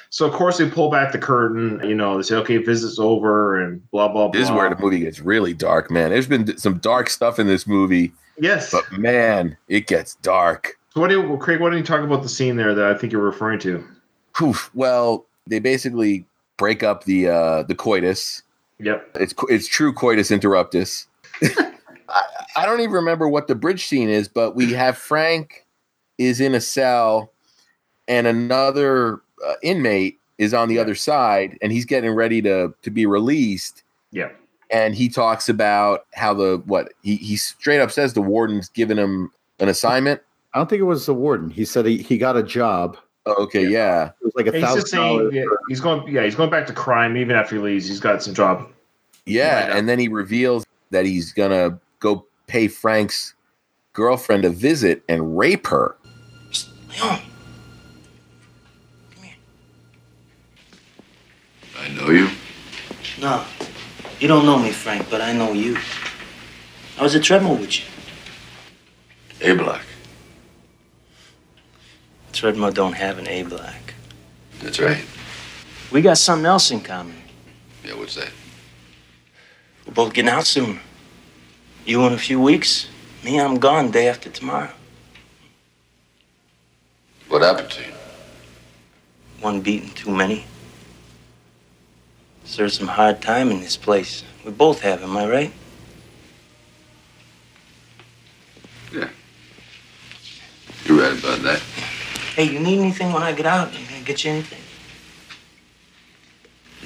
So 0.09 0.27
of 0.27 0.33
course 0.33 0.57
they 0.57 0.69
pull 0.69 0.91
back 0.91 1.11
the 1.11 1.17
curtain. 1.17 1.81
You 1.83 1.95
know, 1.95 2.15
they 2.17 2.21
say, 2.21 2.35
"Okay, 2.35 2.57
visit's 2.57 2.99
over," 2.99 3.59
and 3.59 3.89
blah 3.91 4.07
blah 4.07 4.27
blah. 4.27 4.39
This 4.39 4.49
is 4.49 4.51
where 4.51 4.69
the 4.69 4.79
movie 4.79 4.99
gets 4.99 5.19
really 5.19 5.53
dark, 5.53 5.89
man. 5.89 6.11
There's 6.11 6.27
been 6.27 6.57
some 6.57 6.77
dark 6.77 7.09
stuff 7.09 7.39
in 7.39 7.47
this 7.47 7.65
movie, 7.65 8.11
yes. 8.37 8.71
but 8.71 8.91
man, 8.91 9.57
it 9.67 9.87
gets 9.87 10.15
dark. 10.15 10.77
So 10.93 11.01
what 11.01 11.09
do 11.09 11.19
you, 11.19 11.27
well, 11.27 11.37
Craig? 11.37 11.59
Why 11.59 11.69
don't 11.69 11.79
you 11.79 11.83
talk 11.83 12.03
about 12.03 12.21
the 12.21 12.29
scene 12.29 12.55
there 12.55 12.75
that 12.75 12.85
I 12.85 12.97
think 12.97 13.11
you're 13.11 13.23
referring 13.23 13.59
to? 13.59 13.83
Poof. 14.33 14.69
Well, 14.75 15.25
they 15.47 15.59
basically 15.59 16.25
break 16.57 16.83
up 16.83 17.05
the 17.05 17.29
uh 17.29 17.63
the 17.63 17.75
coitus. 17.75 18.43
Yep. 18.79 19.09
It's 19.15 19.33
it's 19.49 19.67
true 19.67 19.91
coitus 19.93 20.29
interruptus. 20.29 21.07
I, 22.09 22.21
I 22.57 22.65
don't 22.65 22.79
even 22.81 22.93
remember 22.93 23.27
what 23.27 23.47
the 23.47 23.55
bridge 23.55 23.87
scene 23.87 24.09
is, 24.09 24.27
but 24.27 24.55
we 24.55 24.73
have 24.73 24.97
Frank 24.97 25.65
is 26.17 26.39
in 26.39 26.55
a 26.55 26.61
cell, 26.61 27.31
and 28.07 28.27
another 28.27 29.21
uh, 29.45 29.53
inmate 29.61 30.19
is 30.37 30.53
on 30.53 30.67
the 30.69 30.79
other 30.79 30.95
side, 30.95 31.57
and 31.61 31.71
he's 31.71 31.85
getting 31.85 32.11
ready 32.11 32.41
to 32.41 32.73
to 32.81 32.89
be 32.89 33.05
released. 33.05 33.83
Yeah. 34.11 34.29
And 34.71 34.95
he 34.95 35.09
talks 35.09 35.47
about 35.47 36.05
how 36.13 36.33
the 36.33 36.61
what 36.65 36.93
he 37.03 37.17
he 37.17 37.37
straight 37.37 37.79
up 37.79 37.91
says 37.91 38.13
the 38.13 38.21
warden's 38.21 38.69
given 38.69 38.97
him 38.97 39.31
an 39.59 39.69
assignment. 39.69 40.21
I 40.53 40.57
don't 40.57 40.69
think 40.69 40.79
it 40.79 40.85
was 40.85 41.05
the 41.05 41.13
warden. 41.13 41.49
He 41.49 41.65
said 41.65 41.85
he, 41.85 41.97
he 41.97 42.17
got 42.17 42.37
a 42.37 42.43
job. 42.43 42.97
Oh, 43.25 43.43
okay, 43.43 43.67
yeah. 43.67 44.11
It 44.21 44.25
was 44.25 44.33
like 44.35 44.47
a 44.47 44.51
He's 44.51 44.61
thousand 44.61 44.85
saying 44.85 45.17
dollars. 45.17 45.33
yeah, 45.33 45.43
he's 45.67 45.79
going. 45.79 46.07
Yeah, 46.13 46.23
he's 46.23 46.35
going 46.35 46.49
back 46.49 46.65
to 46.67 46.73
crime 46.73 47.17
even 47.17 47.35
after 47.35 47.55
he 47.55 47.61
leaves. 47.61 47.87
He's 47.87 47.99
got 47.99 48.23
some 48.23 48.33
job. 48.33 48.67
Yeah, 49.25 49.75
and 49.75 49.89
then 49.89 49.99
he 49.99 50.07
reveals 50.07 50.65
that 50.91 51.05
he's 51.05 51.33
gonna 51.33 51.79
go 52.05 52.27
pay 52.45 52.67
Frank's 52.67 53.33
girlfriend 53.93 54.45
a 54.45 54.49
visit 54.51 55.03
and 55.09 55.35
rape 55.35 55.65
her. 55.67 55.97
Leon, 56.91 57.21
come 59.15 59.23
here. 59.23 59.33
I 61.79 61.89
know 61.89 62.11
you. 62.11 62.29
No, 63.19 63.43
you 64.19 64.27
don't 64.27 64.45
know 64.45 64.59
me, 64.59 64.71
Frank, 64.71 65.09
but 65.09 65.19
I 65.19 65.33
know 65.33 65.51
you. 65.51 65.77
I 66.99 67.01
was 67.01 67.15
at 67.15 67.23
Treadmore 67.23 67.59
with 67.59 67.79
you. 67.79 67.85
A 69.41 69.55
Black. 69.55 69.85
Treadmore 72.33 72.73
don't 72.73 72.93
have 72.93 73.17
an 73.17 73.27
A 73.27 73.41
Black. 73.43 73.95
That's 74.59 74.79
right. 74.79 75.03
We 75.91 76.01
got 76.01 76.19
something 76.19 76.45
else 76.45 76.69
in 76.69 76.81
common. 76.81 77.15
Yeah, 77.83 77.95
what's 77.95 78.13
that? 78.13 78.31
We're 79.87 79.93
both 79.93 80.13
getting 80.13 80.29
out 80.29 80.45
soon. 80.45 80.79
You 81.85 82.03
in 82.07 82.13
a 82.13 82.17
few 82.17 82.41
weeks. 82.41 82.87
Me, 83.23 83.39
I'm 83.39 83.59
gone 83.59 83.91
day 83.91 84.07
after 84.07 84.29
tomorrow. 84.29 84.71
What 87.29 87.43
happened 87.43 87.69
to 87.71 87.81
you? 87.81 87.93
One 89.39 89.61
beating 89.61 89.91
too 89.91 90.09
many. 90.09 90.45
Served 92.43 92.73
some 92.73 92.87
hard 92.87 93.21
time 93.21 93.51
in 93.51 93.59
this 93.59 93.77
place. 93.77 94.23
We 94.43 94.51
both 94.51 94.81
have, 94.81 95.03
am 95.03 95.15
I 95.15 95.29
right? 95.29 95.53
Yeah. 98.91 99.09
You're 100.85 101.01
right 101.01 101.19
about 101.19 101.41
that. 101.43 101.59
Hey, 102.35 102.45
you 102.45 102.59
need 102.59 102.79
anything 102.79 103.13
when 103.13 103.21
I 103.21 103.31
get 103.31 103.45
out? 103.45 103.71
Can 103.71 104.01
I 104.01 104.01
get 104.03 104.23
you 104.23 104.31
anything? 104.31 104.61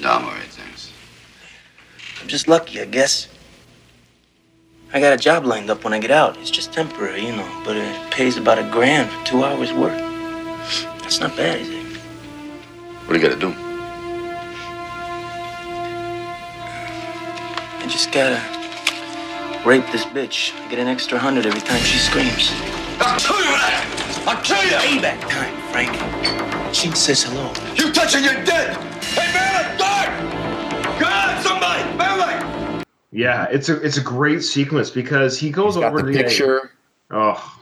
No, 0.02 0.10
I'm 0.12 0.24
all 0.24 0.30
right, 0.30 0.42
thanks. 0.44 0.92
I'm 2.20 2.28
just 2.28 2.48
lucky, 2.48 2.80
I 2.80 2.84
guess. 2.84 3.28
I 4.92 4.98
got 4.98 5.12
a 5.12 5.16
job 5.16 5.44
lined 5.44 5.70
up 5.70 5.84
when 5.84 5.92
I 5.92 6.00
get 6.00 6.10
out. 6.10 6.36
It's 6.38 6.50
just 6.50 6.72
temporary, 6.72 7.24
you 7.24 7.30
know, 7.36 7.62
but 7.64 7.76
it 7.76 8.10
pays 8.10 8.36
about 8.36 8.58
a 8.58 8.68
grand 8.72 9.08
for 9.08 9.24
two 9.24 9.44
hours' 9.44 9.72
work. 9.72 9.96
That's 11.02 11.20
not 11.20 11.36
bad, 11.36 11.60
is 11.60 11.68
it? 11.68 11.86
What 13.06 13.14
do 13.14 13.20
you 13.20 13.28
gotta 13.28 13.38
do? 13.40 13.54
I 17.78 17.86
just 17.88 18.10
gotta 18.10 18.42
rape 19.64 19.86
this 19.92 20.04
bitch. 20.06 20.58
I 20.60 20.68
get 20.70 20.80
an 20.80 20.88
extra 20.88 21.20
hundred 21.20 21.46
every 21.46 21.60
time 21.60 21.80
she 21.84 21.98
screams. 21.98 22.50
I'll 22.98 23.16
kill 23.20 23.38
you 23.38 23.44
that! 23.44 23.86
I'll 24.26 24.42
kill 24.42 24.64
you! 24.64 24.76
Payback 24.82 25.20
time, 25.30 25.54
Frank. 25.70 26.74
She 26.74 26.90
says 26.90 27.22
hello. 27.22 27.52
You 27.76 27.92
touch 27.92 28.14
her, 28.14 28.18
you're 28.18 28.44
dead! 28.44 28.76
Hey, 29.04 29.30
Bailiff, 29.32 29.78
guard! 29.78 30.10
Guard, 31.00 31.42
somebody! 31.44 31.84
Bailiff! 31.96 32.09
Yeah, 33.12 33.46
it's 33.50 33.68
a 33.68 33.80
it's 33.82 33.96
a 33.96 34.02
great 34.02 34.42
sequence 34.42 34.90
because 34.90 35.38
he 35.38 35.50
goes 35.50 35.76
Got 35.76 35.84
over 35.92 36.02
the 36.02 36.12
to 36.12 36.18
picture, 36.22 36.70
Oh, 37.10 37.56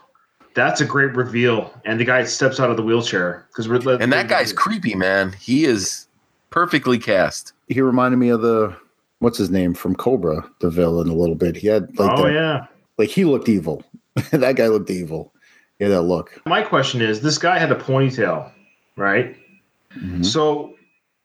that's 0.55 0.81
a 0.81 0.85
great 0.85 1.15
reveal. 1.15 1.73
And 1.85 1.99
the 1.99 2.05
guy 2.05 2.25
steps 2.25 2.61
out 2.61 2.71
of 2.71 2.77
the 2.77 2.83
wheelchair 2.83 3.47
because 3.49 3.69
we're 3.69 3.99
and 4.01 4.13
that 4.13 4.29
guy's 4.29 4.53
creepy, 4.53 4.95
man. 4.95 5.33
He 5.41 5.65
is 5.65 6.07
perfectly 6.51 6.99
cast. 6.99 7.53
He 7.69 7.81
reminded 7.81 8.19
me 8.19 8.29
of 8.29 8.43
the 8.43 8.77
what's 9.21 9.39
his 9.39 9.51
name 9.51 9.73
from 9.75 9.95
Cobra, 9.95 10.49
the 10.61 10.69
villain, 10.71 11.09
a 11.09 11.15
little 11.15 11.35
bit. 11.35 11.57
He 11.57 11.67
had 11.69 11.99
like 11.99 12.19
Oh 12.19 12.25
the- 12.25 12.33
yeah. 12.33 12.67
like 12.99 13.09
he 13.09 13.25
looked 13.25 13.49
evil. 13.49 13.83
that 14.33 14.57
guy 14.57 14.67
looked 14.69 14.91
evil. 14.91 15.33
Yeah, 15.79 15.89
that 15.89 16.03
look. 16.03 16.43
My 16.45 16.63
question 16.63 17.01
is, 17.01 17.21
this 17.21 17.39
guy 17.39 17.57
had 17.59 17.71
a 17.73 17.77
ponytail, 17.77 18.51
right? 18.97 19.37
Mhm. 19.97 20.27
So 20.27 20.75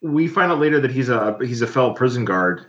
we 0.01 0.27
find 0.27 0.51
out 0.51 0.59
later 0.59 0.79
that 0.79 0.91
he's 0.91 1.09
a 1.09 1.37
he's 1.41 1.61
a 1.61 1.67
fellow 1.67 1.93
prison 1.93 2.23
guard. 2.23 2.67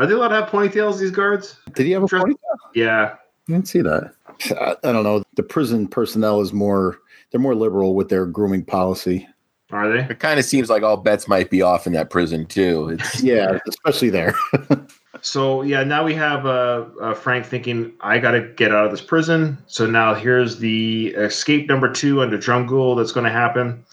Are 0.00 0.06
they 0.06 0.14
allowed 0.14 0.28
to 0.28 0.36
have 0.36 0.48
ponytails? 0.48 0.98
These 0.98 1.10
guards? 1.10 1.58
Did 1.74 1.84
he 1.84 1.92
have 1.92 2.02
a 2.02 2.06
Dress- 2.06 2.24
ponytail? 2.24 2.36
Yeah. 2.74 3.14
I 3.48 3.52
didn't 3.52 3.68
see 3.68 3.82
that. 3.82 4.14
I, 4.58 4.76
I 4.82 4.92
don't 4.92 5.04
know. 5.04 5.22
The 5.34 5.42
prison 5.42 5.86
personnel 5.86 6.40
is 6.40 6.54
more 6.54 6.98
they're 7.30 7.40
more 7.40 7.54
liberal 7.54 7.94
with 7.94 8.08
their 8.08 8.24
grooming 8.24 8.64
policy. 8.64 9.28
Are 9.70 9.88
they? 9.92 10.00
It 10.10 10.18
kind 10.18 10.40
of 10.40 10.46
seems 10.46 10.70
like 10.70 10.82
all 10.82 10.96
bets 10.96 11.28
might 11.28 11.50
be 11.50 11.60
off 11.60 11.86
in 11.86 11.92
that 11.92 12.08
prison 12.08 12.46
too. 12.46 12.88
It's 12.88 13.22
Yeah, 13.22 13.58
especially 13.68 14.10
there. 14.10 14.34
So 15.22 15.60
yeah, 15.62 15.84
now 15.84 16.02
we 16.02 16.14
have 16.14 16.46
uh, 16.46 16.86
uh, 17.00 17.14
Frank 17.14 17.44
thinking, 17.44 17.92
I 18.00 18.18
got 18.18 18.30
to 18.30 18.40
get 18.56 18.72
out 18.72 18.86
of 18.86 18.90
this 18.90 19.02
prison. 19.02 19.58
So 19.66 19.84
now 19.84 20.14
here's 20.14 20.58
the 20.58 21.08
escape 21.08 21.68
number 21.68 21.92
two 21.92 22.22
under 22.22 22.38
Drumgoole 22.38 22.96
that's 22.96 23.12
going 23.12 23.24
to 23.24 23.30
happen. 23.30 23.84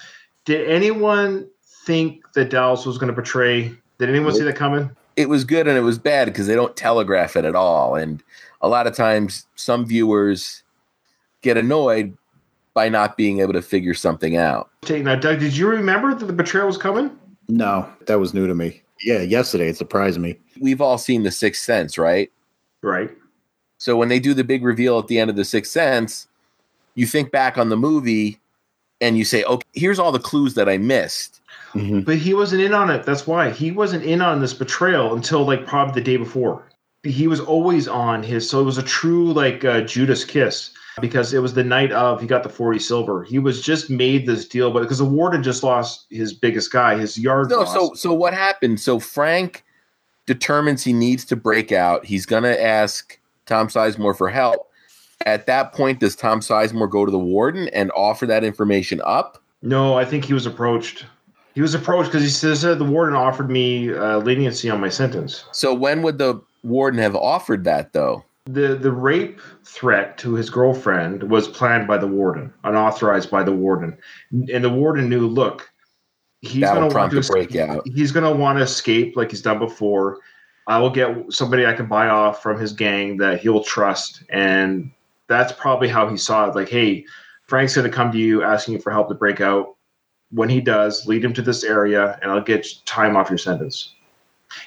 Did 0.45 0.69
anyone 0.69 1.49
think 1.85 2.31
that 2.33 2.49
Dallas 2.49 2.85
was 2.85 2.97
going 2.97 3.13
to 3.13 3.19
betray? 3.19 3.75
Did 3.97 4.09
anyone 4.09 4.33
see 4.33 4.43
that 4.43 4.55
coming? 4.55 4.89
It 5.17 5.27
was 5.27 5.43
good 5.43 5.67
and 5.67 5.77
it 5.77 5.81
was 5.81 5.97
bad 5.97 6.25
because 6.25 6.47
they 6.47 6.55
don't 6.55 6.75
telegraph 6.77 7.35
it 7.35 7.43
at 7.43 7.55
all. 7.55 7.95
And 7.95 8.23
a 8.61 8.69
lot 8.69 8.87
of 8.87 8.95
times, 8.95 9.45
some 9.55 9.85
viewers 9.85 10.63
get 11.41 11.57
annoyed 11.57 12.15
by 12.73 12.87
not 12.87 13.17
being 13.17 13.39
able 13.39 13.53
to 13.53 13.61
figure 13.61 13.95
something 13.95 14.37
out. 14.37 14.69
Now, 14.87 15.15
Doug. 15.15 15.39
Did 15.39 15.57
you 15.57 15.67
remember 15.67 16.13
that 16.13 16.25
the 16.25 16.33
betrayal 16.33 16.67
was 16.67 16.77
coming? 16.77 17.11
no, 17.49 17.89
that 18.05 18.19
was 18.19 18.33
new 18.33 18.45
to 18.47 18.53
me. 18.53 18.81
Yeah, 19.01 19.21
yesterday 19.21 19.69
it 19.69 19.77
surprised 19.77 20.19
me. 20.19 20.37
We've 20.59 20.81
all 20.81 20.97
seen 20.97 21.23
The 21.23 21.31
Sixth 21.31 21.63
Sense, 21.63 21.97
right? 21.97 22.31
Right. 22.81 23.09
So 23.77 23.95
when 23.95 24.09
they 24.09 24.19
do 24.19 24.33
the 24.33 24.43
big 24.43 24.63
reveal 24.63 24.99
at 24.99 25.07
the 25.07 25.19
end 25.19 25.29
of 25.29 25.35
The 25.35 25.45
Sixth 25.45 25.71
Sense, 25.71 26.27
you 26.95 27.05
think 27.05 27.31
back 27.31 27.57
on 27.57 27.69
the 27.69 27.77
movie 27.77 28.39
and 28.99 29.17
you 29.17 29.23
say, 29.23 29.43
okay, 29.43 29.65
here's 29.73 29.99
all 29.99 30.11
the 30.11 30.19
clues 30.19 30.55
that 30.55 30.67
I 30.67 30.77
missed. 30.77 31.36
Mhm. 31.73 32.05
But 32.05 32.17
he 32.17 32.33
wasn't 32.33 32.61
in 32.61 32.73
on 32.73 32.89
it. 32.89 33.03
That's 33.03 33.27
why 33.27 33.49
he 33.51 33.71
wasn't 33.71 34.03
in 34.03 34.21
on 34.21 34.41
this 34.41 34.53
betrayal 34.53 35.13
until 35.13 35.45
like 35.45 35.65
probably 35.65 35.93
the 35.93 36.05
day 36.05 36.17
before. 36.17 36.63
He 37.03 37.27
was 37.27 37.39
always 37.39 37.87
on 37.87 38.23
his. 38.23 38.49
So 38.49 38.59
it 38.59 38.63
was 38.63 38.77
a 38.77 38.83
true 38.83 39.31
like 39.33 39.63
uh, 39.63 39.81
Judas 39.81 40.23
kiss 40.25 40.71
because 40.99 41.33
it 41.33 41.39
was 41.39 41.53
the 41.53 41.63
night 41.63 41.91
of 41.91 42.19
he 42.19 42.27
got 42.27 42.43
the 42.43 42.49
forty 42.49 42.79
silver. 42.79 43.23
He 43.23 43.39
was 43.39 43.61
just 43.61 43.89
made 43.89 44.25
this 44.25 44.47
deal, 44.47 44.71
but 44.71 44.81
because 44.81 44.97
the 44.97 45.05
warden 45.05 45.43
just 45.43 45.63
lost 45.63 46.07
his 46.09 46.33
biggest 46.33 46.71
guy, 46.71 46.97
his 46.97 47.17
yard. 47.17 47.49
No, 47.49 47.65
so 47.65 47.93
so 47.93 48.13
what 48.13 48.33
happened? 48.33 48.79
So 48.79 48.99
Frank 48.99 49.63
determines 50.25 50.83
he 50.83 50.93
needs 50.93 51.23
to 51.25 51.35
break 51.35 51.71
out. 51.71 52.05
He's 52.05 52.25
gonna 52.25 52.49
ask 52.49 53.17
Tom 53.45 53.67
Sizemore 53.67 54.17
for 54.17 54.29
help. 54.29 54.69
At 55.25 55.45
that 55.47 55.73
point, 55.73 55.99
does 55.99 56.15
Tom 56.15 56.41
Sizemore 56.41 56.89
go 56.89 57.05
to 57.05 57.11
the 57.11 57.19
warden 57.19 57.67
and 57.69 57.91
offer 57.95 58.25
that 58.27 58.43
information 58.43 59.01
up? 59.05 59.41
no, 59.63 59.95
I 59.95 60.05
think 60.05 60.23
he 60.23 60.33
was 60.33 60.45
approached. 60.45 61.05
He 61.57 61.61
was 61.63 61.73
approached 61.73 62.11
because 62.11 62.21
he 62.21 62.29
says 62.29 62.63
uh, 62.63 62.75
the 62.75 62.85
warden 62.85 63.15
offered 63.15 63.49
me 63.49 63.91
uh, 63.91 64.19
leniency 64.19 64.69
on 64.69 64.79
my 64.79 64.89
sentence. 64.89 65.43
So 65.53 65.73
when 65.73 66.03
would 66.03 66.19
the 66.19 66.39
warden 66.61 66.99
have 67.01 67.15
offered 67.15 67.63
that 67.63 67.93
though? 67.93 68.23
the 68.45 68.75
the 68.75 68.91
rape 68.91 69.41
threat 69.63 70.19
to 70.19 70.35
his 70.35 70.51
girlfriend 70.51 71.23
was 71.23 71.47
planned 71.47 71.87
by 71.87 71.97
the 71.97 72.05
warden, 72.05 72.53
unauthorized 72.63 73.31
by 73.31 73.41
the 73.41 73.51
warden, 73.51 73.97
and 74.31 74.63
the 74.63 74.69
warden 74.69 75.09
knew. 75.09 75.25
Look, 75.25 75.67
he's 76.41 76.63
going 76.63 76.87
to 76.87 76.95
want 76.95 77.11
to 77.11 77.17
a 77.17 77.23
breakout. 77.23 77.87
He's 77.87 78.11
going 78.11 78.31
to 78.31 78.39
want 78.39 78.59
to 78.59 78.63
escape 78.63 79.17
like 79.17 79.31
he's 79.31 79.41
done 79.41 79.57
before. 79.57 80.19
I 80.67 80.77
will 80.77 80.91
get 80.91 81.33
somebody 81.33 81.65
I 81.65 81.73
can 81.73 81.87
buy 81.87 82.07
off 82.07 82.43
from 82.43 82.59
his 82.59 82.71
gang 82.71 83.17
that 83.17 83.41
he'll 83.41 83.63
trust, 83.63 84.21
and 84.29 84.91
that's 85.25 85.51
probably 85.53 85.87
how 85.87 86.07
he 86.07 86.17
saw 86.17 86.47
it. 86.47 86.53
Like, 86.53 86.69
hey, 86.69 87.03
Frank's 87.47 87.75
going 87.75 87.89
to 87.89 87.95
come 87.95 88.11
to 88.11 88.19
you 88.19 88.43
asking 88.43 88.75
you 88.75 88.79
for 88.79 88.91
help 88.91 89.09
to 89.09 89.15
break 89.15 89.41
out. 89.41 89.76
When 90.31 90.49
he 90.49 90.59
does, 90.59 91.07
lead 91.07 91.23
him 91.23 91.33
to 91.33 91.41
this 91.41 91.63
area, 91.63 92.19
and 92.21 92.31
I'll 92.31 92.41
get 92.41 92.67
time 92.85 93.15
off 93.15 93.29
your 93.29 93.37
sentence. 93.37 93.93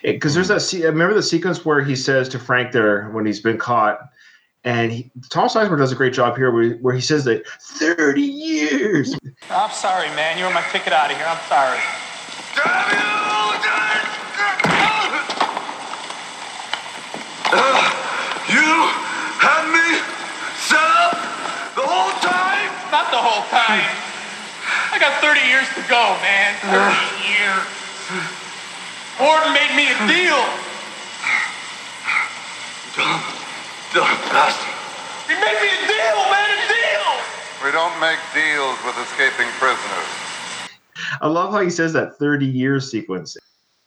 Because 0.03 0.35
there's 0.35 0.49
that. 0.49 0.62
Se- 0.62 0.85
remember 0.85 1.15
the 1.15 1.23
sequence 1.23 1.65
where 1.65 1.82
he 1.82 1.97
says 1.97 2.28
to 2.31 2.39
Frank 2.39 2.73
there 2.73 3.11
when 3.11 3.27
he's 3.27 3.41
been 3.41 3.59
caught, 3.59 4.01
and 4.65 4.93
he, 4.93 5.11
Tom 5.28 5.49
Sizemore 5.49 5.78
does 5.78 5.93
a 5.93 5.97
great 5.97 6.12
job 6.12 6.37
here, 6.37 6.51
where, 6.51 6.74
where 6.77 6.95
he 6.95 7.01
says 7.01 7.24
that 7.24 7.47
thirty 7.47 8.23
years. 8.23 9.15
I'm 9.51 9.70
sorry, 9.70 10.09
man. 10.09 10.39
You 10.39 10.45
were 10.45 10.53
my 10.53 10.62
ticket 10.70 10.93
out 10.93 11.11
of 11.11 11.16
here. 11.16 11.27
I'm 11.27 11.41
sorry. 11.49 11.81
You 18.49 18.66
had 19.39 19.65
me 19.70 19.99
set 20.59 20.78
up 20.81 21.12
the 21.74 21.82
whole 21.82 22.11
time? 22.20 22.70
Not 22.91 23.11
the 23.11 23.19
whole 23.19 23.45
time. 23.49 23.99
I 25.01 25.09
got 25.09 25.22
30 25.24 25.40
years 25.48 25.64
to 25.81 25.82
go, 25.89 26.12
man. 26.20 26.60
30 26.60 26.77
years. 27.24 27.64
Warden 29.16 29.56
made 29.56 29.72
me 29.72 29.89
a 29.89 29.97
deal. 30.05 30.36
Dumb, 32.93 33.24
dumb 33.97 34.12
bastard. 34.28 34.77
He 35.24 35.40
made 35.40 35.56
me 35.56 35.72
a 35.72 35.81
deal, 35.89 36.20
man, 36.28 36.52
a 36.52 36.60
deal. 36.68 37.09
We 37.64 37.72
don't 37.72 37.97
make 37.97 38.20
deals 38.36 38.77
with 38.85 38.93
escaping 39.01 39.48
prisoners. 39.56 40.09
I 41.22 41.28
love 41.28 41.55
how 41.55 41.62
he 41.62 41.70
says 41.70 41.94
that 41.94 42.18
30 42.18 42.44
years 42.44 42.90
sequence. 42.90 43.39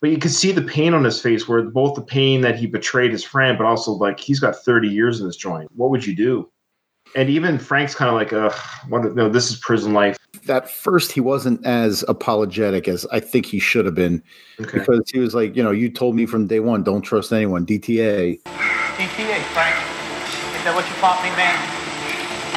But 0.01 0.09
you 0.09 0.17
can 0.17 0.31
see 0.31 0.51
the 0.51 0.63
pain 0.63 0.95
on 0.95 1.03
his 1.03 1.21
face, 1.21 1.47
where 1.47 1.61
both 1.61 1.93
the 1.93 2.01
pain 2.01 2.41
that 2.41 2.55
he 2.55 2.65
betrayed 2.65 3.11
his 3.11 3.23
friend, 3.23 3.55
but 3.55 3.67
also 3.67 3.91
like 3.91 4.19
he's 4.19 4.39
got 4.39 4.55
30 4.55 4.87
years 4.87 5.19
in 5.19 5.27
this 5.27 5.35
joint. 5.35 5.69
What 5.75 5.91
would 5.91 6.07
you 6.07 6.15
do? 6.15 6.49
And 7.15 7.29
even 7.29 7.59
Frank's 7.59 7.93
kind 7.93 8.09
of 8.09 8.15
like, 8.15 8.33
ugh, 8.33 8.53
what, 8.89 9.15
no, 9.15 9.29
this 9.29 9.51
is 9.51 9.57
prison 9.57 9.93
life. 9.93 10.17
At 10.49 10.69
first, 10.69 11.11
he 11.11 11.21
wasn't 11.21 11.63
as 11.65 12.03
apologetic 12.07 12.87
as 12.87 13.05
I 13.11 13.19
think 13.19 13.45
he 13.45 13.59
should 13.59 13.85
have 13.85 13.95
been 13.95 14.21
Okay. 14.59 14.79
because 14.79 15.01
he 15.13 15.19
was 15.19 15.33
like, 15.35 15.55
you 15.55 15.63
know, 15.63 15.71
you 15.71 15.89
told 15.91 16.15
me 16.15 16.25
from 16.25 16.47
day 16.47 16.59
one, 16.59 16.83
don't 16.83 17.01
trust 17.03 17.31
anyone. 17.31 17.65
DTA. 17.65 18.41
DTA, 18.43 19.39
Frank. 19.53 19.75
Is 20.57 20.63
that 20.65 20.73
what 20.75 20.87
you 20.89 20.95
taught 20.95 21.21
me, 21.23 21.29
man? 21.37 21.55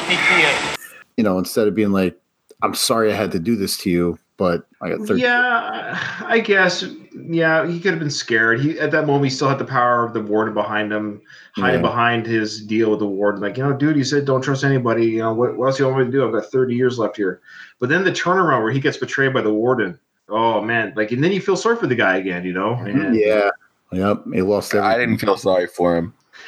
DTA. 0.09 0.77
You 1.17 1.23
know, 1.23 1.37
instead 1.37 1.67
of 1.67 1.75
being 1.75 1.91
like, 1.91 2.19
I'm 2.63 2.73
sorry 2.73 3.11
I 3.11 3.15
had 3.15 3.31
to 3.33 3.39
do 3.39 3.55
this 3.55 3.77
to 3.79 3.89
you, 3.89 4.17
but 4.37 4.65
I 4.81 4.89
got 4.89 5.07
30. 5.07 5.19
Yeah, 5.21 5.99
I 6.25 6.39
guess. 6.39 6.85
Yeah, 7.29 7.67
he 7.67 7.79
could 7.79 7.91
have 7.91 7.99
been 7.99 8.09
scared. 8.11 8.61
He 8.61 8.79
at 8.79 8.91
that 8.91 9.07
moment 9.07 9.25
he 9.25 9.29
still 9.31 9.49
had 9.49 9.57
the 9.57 9.65
power 9.65 10.05
of 10.05 10.13
the 10.13 10.21
warden 10.21 10.53
behind 10.53 10.93
him, 10.93 11.21
hiding 11.55 11.81
Yeah. 11.81 11.89
behind 11.89 12.25
his 12.27 12.61
deal 12.63 12.91
with 12.91 12.99
the 12.99 13.07
warden. 13.07 13.41
Like, 13.41 13.57
you 13.57 13.63
know, 13.63 13.73
dude, 13.73 13.97
you 13.97 14.03
said 14.03 14.25
don't 14.25 14.41
trust 14.41 14.63
anybody. 14.63 15.05
You 15.07 15.19
know, 15.23 15.33
what, 15.33 15.57
what 15.57 15.65
else 15.67 15.79
you 15.79 15.85
want 15.85 15.97
me 15.99 16.05
to 16.05 16.11
do? 16.11 16.25
I've 16.25 16.31
got 16.33 16.51
30 16.51 16.75
years 16.75 16.99
left 16.99 17.17
here. 17.17 17.41
But 17.79 17.89
then 17.89 18.03
the 18.03 18.11
turnaround 18.11 18.61
where 18.63 18.71
he 18.71 18.79
gets 18.79 18.97
betrayed 18.97 19.33
by 19.33 19.41
the 19.41 19.53
warden. 19.53 19.99
Oh 20.29 20.61
man, 20.61 20.93
like, 20.95 21.11
and 21.11 21.23
then 21.23 21.31
you 21.31 21.41
feel 21.41 21.55
sorry 21.57 21.77
for 21.77 21.87
the 21.87 21.95
guy 21.95 22.17
again. 22.17 22.45
You 22.45 22.53
know? 22.53 22.75
Mm-hmm. 22.75 23.01
And- 23.01 23.15
Yeah. 23.15 23.49
Yep. 23.91 24.25
He 24.33 24.41
lost 24.41 24.75
everything. 24.75 24.91
I 24.93 24.97
didn't 24.97 25.17
feel 25.19 25.37
sorry 25.37 25.65
for 25.67 25.95
him. 25.97 26.13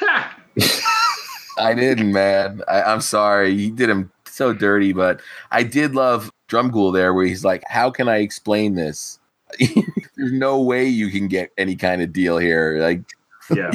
I 1.58 1.74
didn't, 1.74 2.12
man. 2.12 2.62
I, 2.68 2.82
I'm 2.82 3.00
sorry. 3.00 3.56
He 3.56 3.70
did 3.70 3.88
him 3.90 4.10
so 4.40 4.54
dirty, 4.54 4.94
but 4.94 5.20
I 5.50 5.62
did 5.62 5.94
love 5.94 6.32
Drumgoole 6.48 6.94
there, 6.94 7.12
where 7.12 7.26
he's 7.26 7.44
like, 7.44 7.62
"How 7.68 7.90
can 7.90 8.08
I 8.08 8.16
explain 8.18 8.74
this? 8.74 9.18
There's 9.58 10.32
no 10.32 10.62
way 10.62 10.86
you 10.86 11.10
can 11.10 11.28
get 11.28 11.50
any 11.58 11.76
kind 11.76 12.00
of 12.00 12.10
deal 12.10 12.38
here." 12.38 12.78
Like, 12.80 13.02
yeah. 13.54 13.70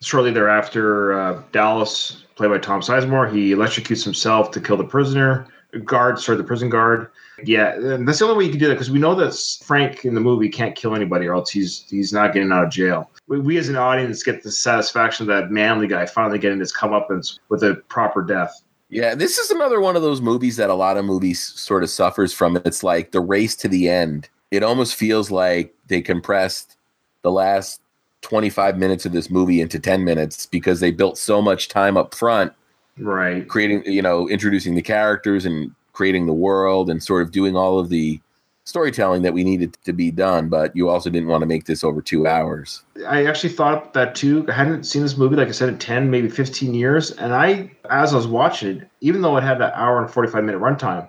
Shortly 0.00 0.30
thereafter, 0.30 1.12
uh, 1.12 1.42
Dallas, 1.52 2.24
played 2.36 2.48
by 2.48 2.58
Tom 2.58 2.80
Sizemore, 2.80 3.30
he 3.30 3.50
electrocutes 3.50 4.02
himself 4.02 4.50
to 4.52 4.60
kill 4.60 4.78
the 4.78 4.84
prisoner 4.84 5.46
guard, 5.84 6.18
sorry, 6.18 6.38
the 6.38 6.44
prison 6.44 6.68
guard. 6.68 7.10
Yeah, 7.44 7.74
and 7.74 8.08
that's 8.08 8.20
the 8.20 8.24
only 8.24 8.38
way 8.38 8.44
you 8.44 8.50
can 8.50 8.58
do 8.58 8.68
that 8.68 8.74
because 8.74 8.90
we 8.90 8.98
know 8.98 9.14
that 9.14 9.34
Frank 9.64 10.04
in 10.04 10.14
the 10.14 10.20
movie 10.20 10.48
can't 10.48 10.74
kill 10.74 10.94
anybody, 10.94 11.26
or 11.26 11.34
else 11.34 11.50
he's 11.50 11.84
he's 11.90 12.12
not 12.12 12.32
getting 12.32 12.50
out 12.50 12.64
of 12.64 12.70
jail. 12.70 13.10
We, 13.28 13.40
we 13.40 13.58
as 13.58 13.68
an 13.68 13.76
audience 13.76 14.22
get 14.22 14.42
the 14.42 14.50
satisfaction 14.50 15.24
of 15.24 15.36
that 15.36 15.50
manly 15.50 15.86
guy 15.86 16.06
finally 16.06 16.38
getting 16.38 16.60
his 16.60 16.72
comeuppance 16.72 17.38
with 17.50 17.62
a 17.62 17.74
proper 17.88 18.22
death. 18.22 18.62
Yeah, 18.88 19.14
this 19.14 19.38
is 19.38 19.50
another 19.50 19.80
one 19.80 19.96
of 19.96 20.02
those 20.02 20.20
movies 20.20 20.56
that 20.56 20.70
a 20.70 20.74
lot 20.74 20.96
of 20.96 21.04
movies 21.04 21.42
sort 21.42 21.82
of 21.82 21.90
suffers 21.90 22.32
from. 22.32 22.56
It's 22.64 22.82
like 22.82 23.10
the 23.12 23.20
race 23.20 23.56
to 23.56 23.68
the 23.68 23.88
end. 23.88 24.28
It 24.50 24.62
almost 24.62 24.94
feels 24.94 25.30
like 25.30 25.74
they 25.88 26.00
compressed 26.00 26.76
the 27.22 27.30
last 27.32 27.80
25 28.22 28.78
minutes 28.78 29.04
of 29.06 29.12
this 29.12 29.30
movie 29.30 29.60
into 29.60 29.78
10 29.78 30.04
minutes 30.04 30.46
because 30.46 30.80
they 30.80 30.90
built 30.90 31.18
so 31.18 31.40
much 31.42 31.68
time 31.68 31.96
up 31.96 32.14
front 32.14 32.52
Right. 32.98 33.46
creating 33.46 33.84
you 33.84 34.00
know 34.02 34.28
introducing 34.28 34.74
the 34.74 34.82
characters 34.82 35.44
and 35.44 35.70
creating 35.92 36.26
the 36.26 36.32
world 36.32 36.88
and 36.88 37.02
sort 37.02 37.22
of 37.22 37.30
doing 37.30 37.54
all 37.56 37.78
of 37.78 37.88
the 37.90 38.18
storytelling 38.66 39.22
that 39.22 39.32
we 39.32 39.42
needed 39.42 39.76
to 39.84 39.92
be 39.92 40.10
done 40.10 40.48
but 40.48 40.76
you 40.76 40.88
also 40.88 41.08
didn't 41.08 41.28
want 41.28 41.40
to 41.40 41.46
make 41.46 41.64
this 41.64 41.82
over 41.82 42.02
two 42.02 42.26
hours 42.26 42.82
I 43.06 43.26
actually 43.26 43.52
thought 43.52 43.92
that 43.94 44.14
too. 44.14 44.44
I 44.48 44.52
hadn't 44.52 44.84
seen 44.84 45.02
this 45.02 45.16
movie, 45.16 45.36
like 45.36 45.48
I 45.48 45.52
said, 45.52 45.68
in 45.68 45.78
10, 45.78 46.10
maybe 46.10 46.28
15 46.28 46.74
years. 46.74 47.10
And 47.12 47.34
I, 47.34 47.70
as 47.90 48.12
I 48.12 48.16
was 48.16 48.26
watching 48.26 48.78
it, 48.78 48.88
even 49.00 49.22
though 49.22 49.36
it 49.36 49.42
had 49.42 49.60
that 49.60 49.74
hour 49.74 50.00
and 50.00 50.10
45 50.10 50.44
minute 50.44 50.60
runtime, 50.60 51.08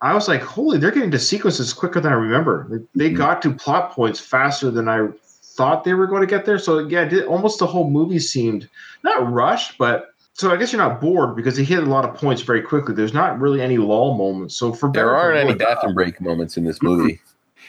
I 0.00 0.14
was 0.14 0.28
like, 0.28 0.42
holy, 0.42 0.78
they're 0.78 0.90
getting 0.90 1.10
to 1.12 1.18
sequences 1.18 1.72
quicker 1.72 2.00
than 2.00 2.12
I 2.12 2.16
remember. 2.16 2.66
They, 2.68 2.78
they 2.94 3.08
mm-hmm. 3.08 3.16
got 3.16 3.42
to 3.42 3.54
plot 3.54 3.92
points 3.92 4.20
faster 4.20 4.70
than 4.70 4.88
I 4.88 5.08
thought 5.22 5.84
they 5.84 5.94
were 5.94 6.06
going 6.06 6.20
to 6.20 6.26
get 6.26 6.44
there. 6.44 6.58
So, 6.58 6.80
yeah, 6.80 7.04
did, 7.04 7.24
almost 7.24 7.58
the 7.58 7.66
whole 7.66 7.88
movie 7.88 8.18
seemed 8.18 8.68
not 9.02 9.32
rushed, 9.32 9.78
but 9.78 10.13
so 10.34 10.50
I 10.52 10.56
guess 10.56 10.72
you're 10.72 10.82
not 10.82 11.00
bored 11.00 11.34
because 11.36 11.56
they 11.56 11.64
hit 11.64 11.78
a 11.82 11.86
lot 11.86 12.04
of 12.04 12.14
points 12.14 12.42
very 12.42 12.60
quickly. 12.60 12.94
There's 12.94 13.14
not 13.14 13.40
really 13.40 13.62
any 13.62 13.78
lull 13.78 14.14
moments. 14.18 14.56
So, 14.56 14.72
for 14.72 14.90
there 14.92 15.14
aren't 15.16 15.38
any 15.38 15.54
bathroom 15.54 15.94
break 15.94 16.20
moments 16.20 16.56
in 16.56 16.64
this 16.64 16.82
movie 16.82 17.20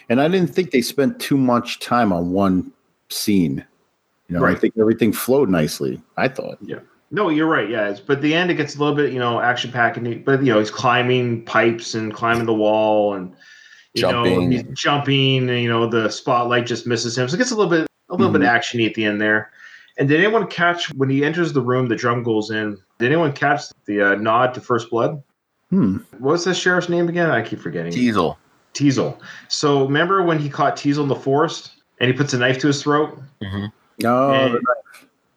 And 0.10 0.20
I 0.22 0.28
didn't 0.28 0.50
think 0.54 0.72
they 0.72 0.82
spent 0.82 1.20
too 1.20 1.38
much 1.38 1.80
time 1.80 2.12
on 2.12 2.32
one 2.32 2.72
scene. 3.10 3.64
You 4.28 4.36
know, 4.36 4.42
I 4.44 4.50
Right. 4.50 4.60
think 4.60 4.74
everything 4.80 5.14
flowed 5.14 5.50
nicely. 5.50 6.02
I 6.18 6.28
thought. 6.28 6.58
Yeah. 6.62 6.80
No, 7.12 7.30
you're 7.30 7.48
right. 7.48 7.70
Yeah, 7.70 7.88
it's, 7.90 8.00
but 8.00 8.22
the 8.22 8.34
end 8.34 8.50
it 8.52 8.56
gets 8.56 8.76
a 8.76 8.80
little 8.80 8.96
bit, 8.96 9.14
you 9.14 9.20
know, 9.20 9.40
action 9.40 9.72
packed. 9.72 9.98
But 10.26 10.44
you 10.44 10.52
know, 10.52 10.60
he's 10.60 10.72
climbing 10.72 11.46
pipes 11.46 11.94
and 11.96 12.14
climbing 12.14 12.46
the 12.48 12.54
wall 12.54 13.14
and 13.14 13.32
you 13.94 14.02
Jumping. 14.02 14.50
know, 14.50 14.58
he's 14.58 14.64
jumping. 14.74 15.50
And, 15.50 15.62
you 15.62 15.70
know, 15.70 15.88
the 15.88 16.10
spotlight 16.10 16.66
just 16.66 16.86
misses 16.88 17.18
him, 17.18 17.30
so 17.30 17.36
it 17.36 17.38
gets 17.38 17.52
a 17.52 17.56
little 17.56 17.70
bit, 17.70 17.88
a 18.10 18.16
little 18.16 18.34
bit 18.34 18.42
Mhm. 18.42 18.50
actiony 18.60 18.88
at 18.88 18.96
the 18.96 19.06
end 19.06 19.22
there. 19.22 19.52
And 19.98 20.10
did 20.10 20.20
anyone 20.20 20.48
catch 20.48 20.94
when 20.94 21.10
he 21.10 21.24
enters 21.24 21.54
the 21.54 21.62
room? 21.62 21.88
The 21.88 21.96
drum 21.96 22.24
goes 22.24 22.52
in. 22.52 22.78
Did 23.00 23.08
anyone 23.08 23.32
catch 23.34 23.64
the 23.86 24.02
uh, 24.02 24.16
nod 24.16 24.54
to 24.56 24.62
First 24.62 24.90
Blood? 24.90 25.24
Hmm. 25.70 25.98
What 26.20 26.34
was 26.34 26.44
the 26.44 26.54
sheriff's 26.54 26.90
name 26.90 27.08
again? 27.08 27.32
I 27.32 27.42
keep 27.42 27.60
forgetting. 27.60 27.92
Teasle. 27.94 28.38
Teasle. 28.74 29.18
So 29.48 29.84
remember 29.86 30.22
when 30.22 30.38
he 30.38 30.50
caught 30.50 30.76
Teasle 30.76 31.04
in 31.04 31.08
the 31.08 31.16
forest 31.16 31.72
and 32.00 32.12
he 32.12 32.16
puts 32.16 32.34
a 32.34 32.38
knife 32.38 32.60
to 32.60 32.68
his 32.68 32.84
throat? 32.84 33.18
No, 34.00 34.32
And, 34.32 34.60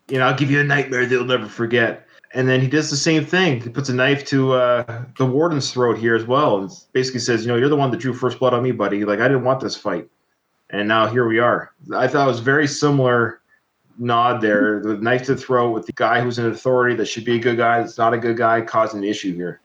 you 0.09 0.19
know, 0.19 0.27
I'll 0.27 0.37
give 0.37 0.51
you 0.51 0.61
a 0.61 0.65
nightmare 0.65 1.07
that 1.07 1.11
you'll 1.11 1.25
never 1.25 1.47
forget. 1.47 2.07
And 2.35 2.49
then 2.49 2.61
he 2.61 2.67
does 2.67 2.91
the 2.91 2.97
same 2.97 3.25
thing. 3.25 3.61
He 3.61 3.69
puts 3.71 3.89
a 3.89 3.95
knife 3.95 4.25
to 4.27 4.53
uh, 4.53 5.05
the 5.17 5.25
warden's 5.25 5.73
throat 5.73 5.97
here 5.97 6.15
as 6.15 6.27
well, 6.27 6.59
and 6.59 6.71
basically 6.93 7.21
says, 7.21 7.43
"You 7.43 7.49
know, 7.49 7.57
you're 7.57 7.71
the 7.71 7.77
one 7.77 7.91
that 7.91 7.97
drew 7.97 8.13
first 8.13 8.39
blood 8.39 8.53
on 8.53 8.63
me, 8.63 8.71
buddy. 8.71 9.05
Like 9.07 9.21
I 9.21 9.29
didn't 9.29 9.45
want 9.45 9.61
this 9.61 9.77
fight, 9.77 10.09
and 10.69 10.87
now 10.87 11.07
here 11.07 11.27
we 11.27 11.39
are." 11.39 11.73
I 11.97 12.07
thought 12.07 12.27
it 12.27 12.31
was 12.31 12.41
very 12.41 12.69
similar 12.69 13.41
nod 13.99 14.41
there. 14.41 14.81
The 14.81 14.97
knife 14.97 15.25
to 15.27 15.37
throw 15.37 15.71
with 15.71 15.87
the 15.87 15.93
guy 15.93 16.21
who's 16.21 16.39
an 16.39 16.47
authority 16.47 16.95
that 16.97 17.07
should 17.07 17.25
be 17.25 17.37
a 17.37 17.39
good 17.39 17.57
guy, 17.57 17.81
that's 17.81 17.99
not 17.99 18.15
a 18.15 18.19
good 18.19 18.37
guy, 18.37 18.61
causing 18.61 19.01
an 19.01 19.05
issue 19.05 19.35
here. 19.35 19.61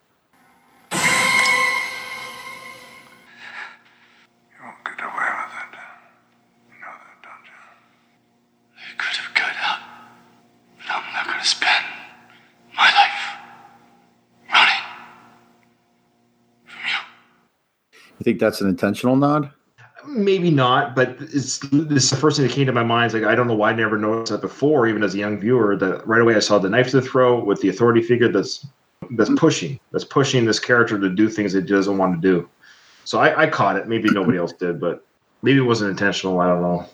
Could 8.98 9.18
have 9.18 9.34
got 9.34 9.56
out, 9.58 9.80
but 10.78 10.86
I'm 10.90 11.14
not 11.14 11.26
gonna 11.26 11.44
spend 11.44 11.86
my 12.76 12.86
life 12.86 13.38
running. 14.52 14.84
You 18.20 18.24
think 18.24 18.40
that's 18.40 18.62
an 18.62 18.70
intentional 18.70 19.16
nod? 19.16 19.52
Maybe 20.08 20.52
not, 20.52 20.96
but 20.96 21.16
it's 21.20 21.60
this 21.60 22.04
is 22.04 22.10
the 22.10 22.18
first 22.18 22.38
thing 22.38 22.48
that 22.48 22.54
came 22.54 22.66
to 22.66 22.74
my 22.74 22.84
mind. 22.84 23.08
Is 23.08 23.14
like 23.14 23.24
I 23.24 23.36
don't 23.36 23.48
know 23.48 23.56
why 23.56 23.72
I 23.72 23.74
never 23.74 23.98
noticed 23.98 24.32
that 24.32 24.42
before, 24.42 24.88
even 24.88 25.04
as 25.04 25.16
a 25.16 25.18
young 25.18 25.40
viewer. 25.40 25.76
That 25.76 26.06
right 26.06 26.22
away 26.22 26.36
I 26.36 26.40
saw 26.40 26.60
the 26.60 26.70
knife 26.70 26.90
to 26.92 27.02
the 27.02 27.08
throat 27.08 27.46
with 27.46 27.62
the 27.62 27.70
authority 27.70 28.02
figure 28.02 28.28
that's 28.28 28.66
that's 29.12 29.32
pushing, 29.36 29.80
that's 29.92 30.06
pushing 30.06 30.46
this 30.46 30.60
character 30.60 31.00
to 31.00 31.10
do 31.10 31.30
things 31.30 31.54
that 31.54 31.64
he 31.64 31.70
doesn't 31.70 31.98
want 31.98 32.22
to 32.22 32.22
do. 32.22 32.50
So 33.06 33.20
I, 33.20 33.44
I 33.44 33.50
caught 33.50 33.76
it. 33.76 33.88
Maybe 33.88 34.10
nobody 34.10 34.38
else 34.38 34.54
did, 34.54 34.80
but 34.80 35.06
maybe 35.42 35.60
it 35.60 35.64
wasn't 35.64 35.92
intentional. 35.92 36.40
I 36.40 36.48
don't 36.48 36.62
know. 36.62 36.86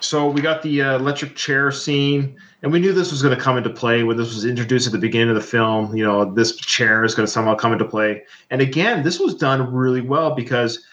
So 0.00 0.28
we 0.28 0.40
got 0.40 0.62
the 0.62 0.80
uh, 0.82 0.96
electric 0.96 1.34
chair 1.34 1.72
scene, 1.72 2.36
and 2.62 2.72
we 2.72 2.78
knew 2.78 2.92
this 2.92 3.10
was 3.10 3.20
going 3.20 3.36
to 3.36 3.42
come 3.42 3.56
into 3.56 3.70
play 3.70 4.04
when 4.04 4.16
this 4.16 4.32
was 4.32 4.44
introduced 4.44 4.86
at 4.86 4.92
the 4.92 4.98
beginning 4.98 5.30
of 5.30 5.34
the 5.34 5.40
film. 5.40 5.96
You 5.96 6.04
know, 6.04 6.32
this 6.32 6.54
chair 6.56 7.04
is 7.04 7.16
going 7.16 7.26
to 7.26 7.32
somehow 7.32 7.56
come 7.56 7.72
into 7.72 7.84
play. 7.84 8.22
And 8.50 8.60
again, 8.60 9.02
this 9.02 9.18
was 9.18 9.34
done 9.34 9.72
really 9.72 10.00
well 10.00 10.36
because 10.36 10.84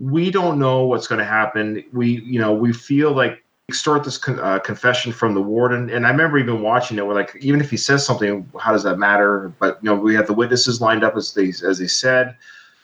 we 0.00 0.30
don't 0.30 0.58
know 0.58 0.86
what's 0.86 1.06
going 1.06 1.18
to 1.18 1.24
happen. 1.24 1.84
We, 1.92 2.22
you 2.22 2.40
know, 2.40 2.54
we 2.54 2.72
feel 2.72 3.12
like 3.12 3.44
extort 3.68 4.02
this 4.02 4.16
con- 4.16 4.40
uh, 4.40 4.58
confession 4.58 5.12
from 5.12 5.34
the 5.34 5.42
warden. 5.42 5.90
And 5.90 6.06
I 6.06 6.10
remember 6.10 6.38
even 6.38 6.62
watching 6.62 6.98
it, 6.98 7.06
where 7.06 7.14
like 7.14 7.36
even 7.40 7.60
if 7.60 7.70
he 7.70 7.76
says 7.76 8.04
something, 8.04 8.50
how 8.58 8.72
does 8.72 8.82
that 8.82 8.96
matter? 8.96 9.52
But 9.60 9.78
you 9.82 9.90
know, 9.90 9.94
we 9.94 10.14
have 10.14 10.26
the 10.26 10.32
witnesses 10.32 10.80
lined 10.80 11.04
up 11.04 11.16
as 11.16 11.34
they 11.34 11.48
as 11.48 11.78
they 11.78 11.86
said. 11.86 12.34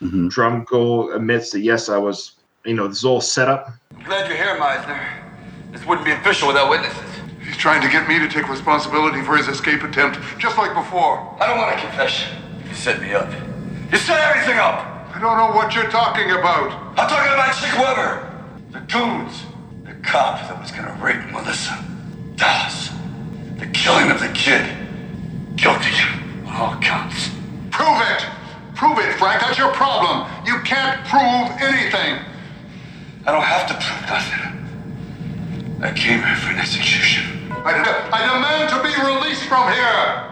Mm-hmm. 0.02 0.28
Drumgoole 0.28 1.16
admits 1.16 1.50
that 1.50 1.60
yes, 1.60 1.88
I 1.88 1.98
was. 1.98 2.32
You 2.64 2.74
know, 2.74 2.88
this 2.88 2.98
is 2.98 3.04
all 3.04 3.20
set 3.20 3.48
up. 3.48 3.70
Glad 4.04 4.28
you're 4.28 4.36
here, 4.36 4.58
Meissner. 4.58 5.00
This 5.70 5.86
wouldn't 5.86 6.04
be 6.04 6.10
official 6.10 6.48
without 6.48 6.68
witnesses. 6.68 7.00
He's 7.40 7.56
trying 7.56 7.80
to 7.80 7.88
get 7.88 8.08
me 8.08 8.18
to 8.18 8.28
take 8.28 8.48
responsibility 8.48 9.22
for 9.22 9.36
his 9.36 9.46
escape 9.46 9.84
attempt, 9.84 10.18
just 10.36 10.58
like 10.58 10.74
before. 10.74 11.36
I 11.40 11.46
don't 11.46 11.58
want 11.58 11.78
a 11.78 11.80
confession. 11.80 12.36
You 12.68 12.74
set 12.74 13.00
me 13.00 13.14
up. 13.14 13.30
You 13.92 13.98
set 13.98 14.18
everything 14.18 14.58
up. 14.58 14.95
I 15.16 15.18
don't 15.18 15.38
know 15.38 15.56
what 15.56 15.74
you're 15.74 15.88
talking 15.88 16.30
about. 16.30 16.76
I'm 16.92 17.08
talking 17.08 17.32
about 17.32 17.54
Chink 17.56 17.72
Weber. 17.80 18.28
The 18.68 18.80
goons. 18.80 19.46
The 19.88 19.94
cop 20.04 20.46
that 20.46 20.60
was 20.60 20.70
gonna 20.70 20.92
rape 21.02 21.32
Melissa. 21.32 21.72
Dallas. 22.36 22.90
The 23.56 23.64
killing 23.68 24.10
of 24.10 24.20
the 24.20 24.28
kid. 24.36 24.60
Guilty. 25.56 25.96
On 26.44 26.52
all 26.52 26.76
counts. 26.82 27.30
Prove 27.70 27.96
it! 28.12 28.26
Prove 28.74 28.98
it, 28.98 29.16
Frank. 29.16 29.40
That's 29.40 29.56
your 29.56 29.72
problem. 29.72 30.28
You 30.44 30.60
can't 30.68 31.00
prove 31.08 31.48
anything. 31.64 32.20
I 33.24 33.32
don't 33.32 33.40
have 33.40 33.64
to 33.68 33.74
prove 33.80 34.02
nothing. 34.12 35.80
I 35.80 35.96
came 35.96 36.20
here 36.20 36.36
for 36.36 36.52
an 36.52 36.58
execution. 36.58 37.50
I, 37.64 37.72
de- 37.72 38.08
I 38.12 38.20
demand 38.20 38.68
to 38.68 38.84
be 38.84 38.92
released 39.00 39.48
from 39.48 39.64
here. 39.72 40.28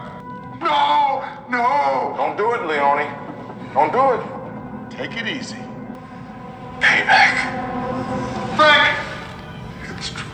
No, 0.61 1.25
no. 1.49 2.13
Don't 2.17 2.37
do 2.37 2.53
it, 2.53 2.67
Leone. 2.69 3.09
Don't 3.73 3.91
do 3.91 4.13
it. 4.13 4.34
Take 4.89 5.17
it 5.17 5.27
easy. 5.27 5.57
Payback. 6.79 7.35
Frank! 8.55 8.97
It's 9.97 10.09
true. 10.11 10.31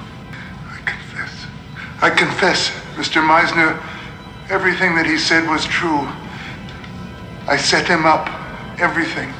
I 0.69 0.77
confess. 0.85 1.45
I 2.01 2.09
confess, 2.09 2.69
Mr. 2.95 3.25
Meissner, 3.25 3.81
everything 4.49 4.95
that 4.95 5.05
he 5.05 5.17
said 5.17 5.47
was 5.47 5.65
true. 5.65 6.07
I 7.47 7.57
set 7.57 7.87
him 7.87 8.05
up. 8.05 8.29
Everything. 8.79 9.33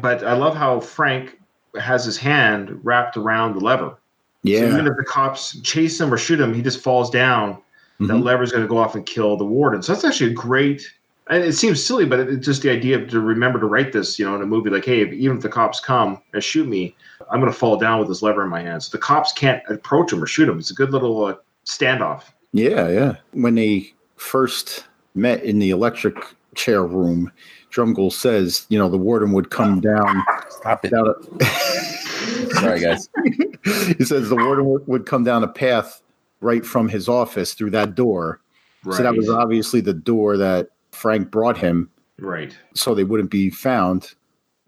But 0.00 0.24
I 0.24 0.34
love 0.34 0.56
how 0.56 0.80
Frank 0.80 1.38
has 1.80 2.04
his 2.04 2.16
hand 2.16 2.80
wrapped 2.82 3.16
around 3.16 3.54
the 3.54 3.60
lever. 3.60 3.96
Yeah. 4.42 4.60
So 4.60 4.66
even 4.72 4.86
if 4.86 4.96
the 4.96 5.04
cops 5.04 5.60
chase 5.62 6.00
him 6.00 6.12
or 6.12 6.18
shoot 6.18 6.40
him, 6.40 6.52
he 6.54 6.62
just 6.62 6.80
falls 6.80 7.10
down. 7.10 7.58
That 8.00 8.14
Mhm. 8.14 8.24
lever's 8.24 8.50
going 8.50 8.64
to 8.64 8.68
go 8.68 8.76
off 8.76 8.94
and 8.96 9.06
kill 9.06 9.36
the 9.36 9.44
warden. 9.44 9.82
So 9.82 9.92
that's 9.92 10.04
actually 10.04 10.32
a 10.32 10.34
great. 10.34 10.82
And 11.28 11.42
it 11.42 11.54
seems 11.54 11.84
silly, 11.84 12.04
but 12.04 12.20
it's 12.20 12.44
just 12.44 12.62
the 12.62 12.70
idea 12.70 13.00
of 13.00 13.08
to 13.08 13.20
remember 13.20 13.58
to 13.58 13.66
write 13.66 13.92
this, 13.92 14.18
you 14.18 14.26
know, 14.26 14.34
in 14.34 14.42
a 14.42 14.46
movie. 14.46 14.68
Like, 14.68 14.84
hey, 14.84 15.00
if, 15.00 15.12
even 15.12 15.38
if 15.38 15.42
the 15.42 15.48
cops 15.48 15.80
come 15.80 16.20
and 16.34 16.44
shoot 16.44 16.68
me, 16.68 16.94
I'm 17.30 17.40
going 17.40 17.50
to 17.50 17.58
fall 17.58 17.78
down 17.78 17.98
with 17.98 18.08
this 18.08 18.20
lever 18.20 18.42
in 18.44 18.50
my 18.50 18.60
hand. 18.60 18.82
So 18.82 18.90
the 18.90 19.00
cops 19.00 19.32
can't 19.32 19.62
approach 19.68 20.12
him 20.12 20.22
or 20.22 20.26
shoot 20.26 20.48
him. 20.48 20.58
It's 20.58 20.70
a 20.70 20.74
good 20.74 20.90
little 20.90 21.24
uh, 21.24 21.36
standoff. 21.64 22.24
Yeah, 22.52 22.88
yeah. 22.88 23.16
When 23.32 23.54
they 23.54 23.94
first 24.16 24.84
met 25.14 25.42
in 25.42 25.60
the 25.60 25.70
electric 25.70 26.16
chair 26.56 26.84
room, 26.84 27.32
Drumgoole 27.72 28.12
says, 28.12 28.66
you 28.68 28.78
know, 28.78 28.90
the 28.90 28.98
warden 28.98 29.32
would 29.32 29.50
come 29.50 29.80
down. 29.80 30.22
Stop 30.50 30.84
it. 30.84 30.90
Down 30.90 31.08
a, 31.08 31.44
Sorry, 32.54 32.80
guys. 32.80 33.08
he 33.96 34.04
says 34.04 34.28
the 34.28 34.36
warden 34.36 34.66
would, 34.66 34.86
would 34.86 35.06
come 35.06 35.24
down 35.24 35.42
a 35.42 35.48
path 35.48 36.02
right 36.40 36.64
from 36.64 36.88
his 36.88 37.08
office 37.08 37.54
through 37.54 37.70
that 37.70 37.94
door. 37.94 38.40
Right. 38.84 38.98
So 38.98 39.02
that 39.02 39.16
was 39.16 39.28
obviously 39.28 39.80
the 39.80 39.94
door 39.94 40.36
that 40.36 40.68
Frank 40.94 41.30
brought 41.30 41.56
him, 41.56 41.90
Right. 42.18 42.56
so 42.74 42.94
they 42.94 43.04
wouldn't 43.04 43.30
be 43.30 43.50
found. 43.50 44.14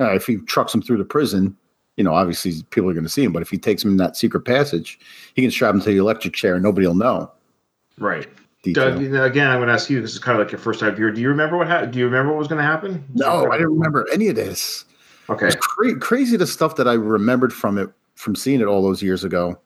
Uh, 0.00 0.12
if 0.12 0.26
he 0.26 0.36
trucks 0.38 0.74
him 0.74 0.82
through 0.82 0.98
the 0.98 1.04
prison, 1.04 1.56
you 1.96 2.04
know, 2.04 2.12
obviously 2.12 2.52
people 2.70 2.90
are 2.90 2.94
going 2.94 3.04
to 3.04 3.10
see 3.10 3.24
him. 3.24 3.32
But 3.32 3.42
if 3.42 3.48
he 3.50 3.56
takes 3.56 3.82
him 3.82 3.92
in 3.92 3.96
that 3.96 4.16
secret 4.16 4.40
passage, 4.44 4.98
he 5.34 5.42
can 5.42 5.50
strap 5.50 5.74
him 5.74 5.80
to 5.80 5.86
the 5.86 5.96
electric 5.96 6.34
chair 6.34 6.54
and 6.54 6.62
nobody 6.62 6.86
will 6.86 6.94
know. 6.94 7.30
Right. 7.98 8.28
Detail. 8.62 8.90
Doug, 8.90 9.00
you 9.02 9.08
know, 9.08 9.24
again, 9.24 9.48
I'm 9.48 9.58
going 9.58 9.68
to 9.68 9.72
ask 9.74 9.88
you. 9.88 10.02
This 10.02 10.12
is 10.12 10.18
kind 10.18 10.38
of 10.38 10.44
like 10.44 10.52
your 10.52 10.58
first 10.58 10.80
time 10.80 10.94
here. 10.96 11.10
Do 11.10 11.20
you 11.20 11.28
remember 11.28 11.56
what 11.56 11.66
happened? 11.68 11.92
Do 11.92 11.98
you 11.98 12.04
remember 12.04 12.32
what 12.32 12.38
was 12.40 12.48
going 12.48 12.58
to 12.58 12.64
happen? 12.64 13.02
No, 13.14 13.50
I 13.50 13.56
didn't 13.56 13.72
remember 13.74 14.06
any 14.12 14.28
of 14.28 14.36
this. 14.36 14.84
Okay. 15.30 15.46
It's 15.46 15.56
cra- 15.56 15.98
crazy 15.98 16.36
the 16.36 16.46
stuff 16.46 16.76
that 16.76 16.86
I 16.86 16.92
remembered 16.94 17.52
from 17.52 17.78
it 17.78 17.88
from 18.16 18.34
seeing 18.36 18.60
it 18.60 18.66
all 18.66 18.82
those 18.82 19.02
years 19.02 19.24
ago. 19.24 19.58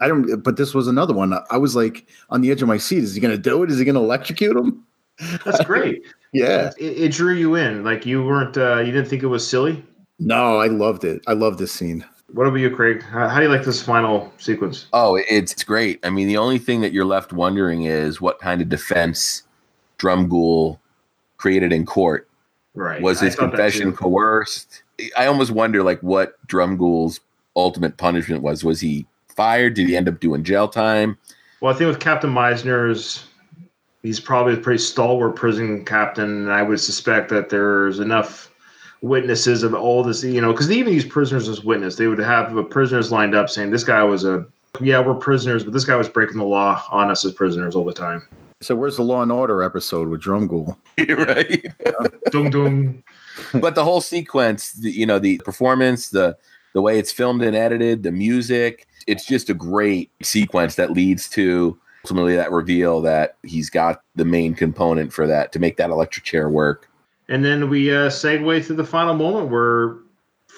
I 0.00 0.08
don't, 0.08 0.42
but 0.42 0.56
this 0.56 0.74
was 0.74 0.88
another 0.88 1.12
one. 1.12 1.34
I 1.50 1.58
was 1.58 1.76
like 1.76 2.06
on 2.30 2.40
the 2.40 2.50
edge 2.50 2.62
of 2.62 2.68
my 2.68 2.78
seat. 2.78 3.04
Is 3.04 3.14
he 3.14 3.20
going 3.20 3.36
to 3.36 3.40
do 3.40 3.62
it? 3.62 3.70
Is 3.70 3.78
he 3.78 3.84
going 3.84 3.94
to 3.94 4.00
electrocute 4.00 4.56
him? 4.56 4.82
That's 5.44 5.64
great. 5.64 6.02
Yeah. 6.34 6.70
It, 6.78 6.96
it 6.96 7.12
drew 7.12 7.34
you 7.34 7.56
in. 7.56 7.84
Like 7.84 8.06
you 8.06 8.24
weren't. 8.24 8.56
Uh, 8.56 8.78
you 8.78 8.90
didn't 8.90 9.06
think 9.08 9.22
it 9.22 9.26
was 9.26 9.46
silly. 9.46 9.84
No, 10.18 10.56
I 10.56 10.68
loved 10.68 11.04
it. 11.04 11.20
I 11.26 11.34
love 11.34 11.58
this 11.58 11.72
scene. 11.72 12.06
What 12.32 12.46
about 12.46 12.56
you, 12.56 12.74
Craig? 12.74 13.02
How, 13.02 13.28
how 13.28 13.36
do 13.36 13.42
you 13.42 13.50
like 13.50 13.64
this 13.64 13.82
final 13.82 14.32
sequence? 14.38 14.86
Oh, 14.94 15.16
it's 15.16 15.52
it's 15.52 15.62
great. 15.62 16.00
I 16.02 16.08
mean, 16.08 16.28
the 16.28 16.38
only 16.38 16.58
thing 16.58 16.80
that 16.80 16.92
you're 16.94 17.04
left 17.04 17.34
wondering 17.34 17.82
is 17.82 18.18
what 18.18 18.38
kind 18.38 18.62
of 18.62 18.70
defense 18.70 19.42
Drumgoole 19.98 20.78
created 21.36 21.72
in 21.72 21.84
court. 21.84 22.28
Right. 22.74 23.02
Was 23.02 23.20
his 23.20 23.36
confession 23.36 23.92
coerced? 23.92 24.82
I 25.18 25.26
almost 25.26 25.50
wonder 25.50 25.82
like 25.82 26.00
what 26.02 26.34
Drumgoole's 26.46 27.20
ultimate 27.56 27.98
punishment 27.98 28.42
was. 28.42 28.64
Was 28.64 28.80
he 28.80 29.06
fired? 29.28 29.74
Did 29.74 29.88
he 29.88 29.96
end 29.96 30.08
up 30.08 30.20
doing 30.20 30.44
jail 30.44 30.68
time? 30.68 31.18
Well, 31.60 31.74
I 31.74 31.76
think 31.76 31.88
with 31.88 32.00
Captain 32.00 32.30
Meissner's, 32.30 33.26
he's 34.02 34.20
probably 34.20 34.54
a 34.54 34.58
pretty 34.58 34.78
stalwart 34.78 35.36
prison 35.36 35.84
captain, 35.84 36.24
and 36.24 36.52
I 36.52 36.62
would 36.62 36.80
suspect 36.80 37.28
that 37.30 37.48
there's 37.48 38.00
enough 38.00 38.50
witnesses 39.00 39.62
of 39.62 39.74
all 39.74 40.02
this, 40.02 40.22
you 40.22 40.40
know, 40.40 40.52
because 40.52 40.70
even 40.70 40.92
these 40.92 41.04
prisoners 41.04 41.48
as 41.48 41.64
witness. 41.64 41.96
They 41.96 42.06
would 42.06 42.18
have 42.18 42.54
the 42.54 42.62
prisoners 42.62 43.12
lined 43.12 43.34
up 43.34 43.50
saying, 43.50 43.70
"This 43.70 43.84
guy 43.84 44.02
was 44.02 44.24
a, 44.24 44.46
yeah, 44.80 45.00
we're 45.00 45.14
prisoners, 45.14 45.64
but 45.64 45.72
this 45.72 45.84
guy 45.84 45.96
was 45.96 46.08
breaking 46.08 46.38
the 46.38 46.44
law 46.44 46.82
on 46.90 47.10
us 47.10 47.24
as 47.24 47.32
prisoners 47.32 47.74
all 47.74 47.84
the 47.84 47.92
time." 47.92 48.22
So 48.60 48.76
where's 48.76 48.96
the 48.96 49.02
Law 49.02 49.22
and 49.22 49.32
Order 49.32 49.64
episode 49.64 50.08
with 50.08 50.22
Drumgoole? 50.22 50.76
right. 51.26 51.66
Dung 52.30 52.50
dung. 52.50 53.02
but 53.54 53.74
the 53.74 53.82
whole 53.82 54.00
sequence, 54.00 54.72
the, 54.74 54.90
you 54.90 55.04
know, 55.04 55.18
the 55.18 55.38
performance, 55.38 56.10
the 56.10 56.36
the 56.72 56.80
way 56.80 56.98
it's 56.98 57.12
filmed 57.12 57.42
and 57.42 57.56
edited, 57.56 58.02
the 58.02 58.12
music, 58.12 58.86
it's 59.06 59.26
just 59.26 59.50
a 59.50 59.54
great 59.54 60.10
sequence 60.22 60.76
that 60.76 60.92
leads 60.92 61.28
to 61.30 61.76
ultimately 62.04 62.36
that 62.36 62.50
reveal 62.50 63.00
that 63.02 63.36
he's 63.42 63.70
got 63.70 64.02
the 64.14 64.24
main 64.24 64.54
component 64.54 65.12
for 65.12 65.26
that 65.26 65.52
to 65.52 65.58
make 65.58 65.76
that 65.76 65.90
electric 65.90 66.24
chair 66.24 66.48
work. 66.48 66.88
And 67.28 67.44
then 67.44 67.70
we 67.70 67.90
uh, 67.90 68.08
segue 68.08 68.66
to 68.66 68.74
the 68.74 68.84
final 68.84 69.14
moment 69.14 69.50
where 69.50 69.96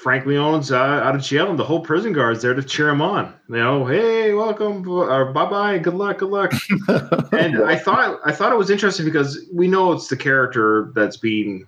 Frank 0.05 0.27
Leone's 0.27 0.71
uh, 0.71 0.77
out 0.77 1.15
of 1.15 1.23
jail, 1.23 1.49
and 1.49 1.59
the 1.59 1.65
whole 1.65 1.81
prison 1.81 2.13
guard's 2.13 2.43
there 2.43 2.53
to 2.53 2.63
cheer 2.63 2.91
him 2.91 3.01
on. 3.01 3.33
You 3.49 3.57
know, 3.57 3.87
hey, 3.87 4.35
welcome, 4.35 4.87
or 4.87 5.33
bye 5.33 5.49
bye, 5.49 5.79
good 5.79 5.95
luck, 5.95 6.19
good 6.19 6.31
luck. 6.31 6.53
and 7.33 7.63
I 7.63 7.77
thought 7.77 8.21
I 8.25 8.33
thought 8.33 8.53
it 8.53 8.59
was 8.59 8.69
interesting 8.71 9.07
because 9.07 9.47
we 9.53 9.67
know 9.67 9.93
it's 9.93 10.09
the 10.09 10.17
character 10.17 10.93
that's 10.95 11.17
being 11.17 11.67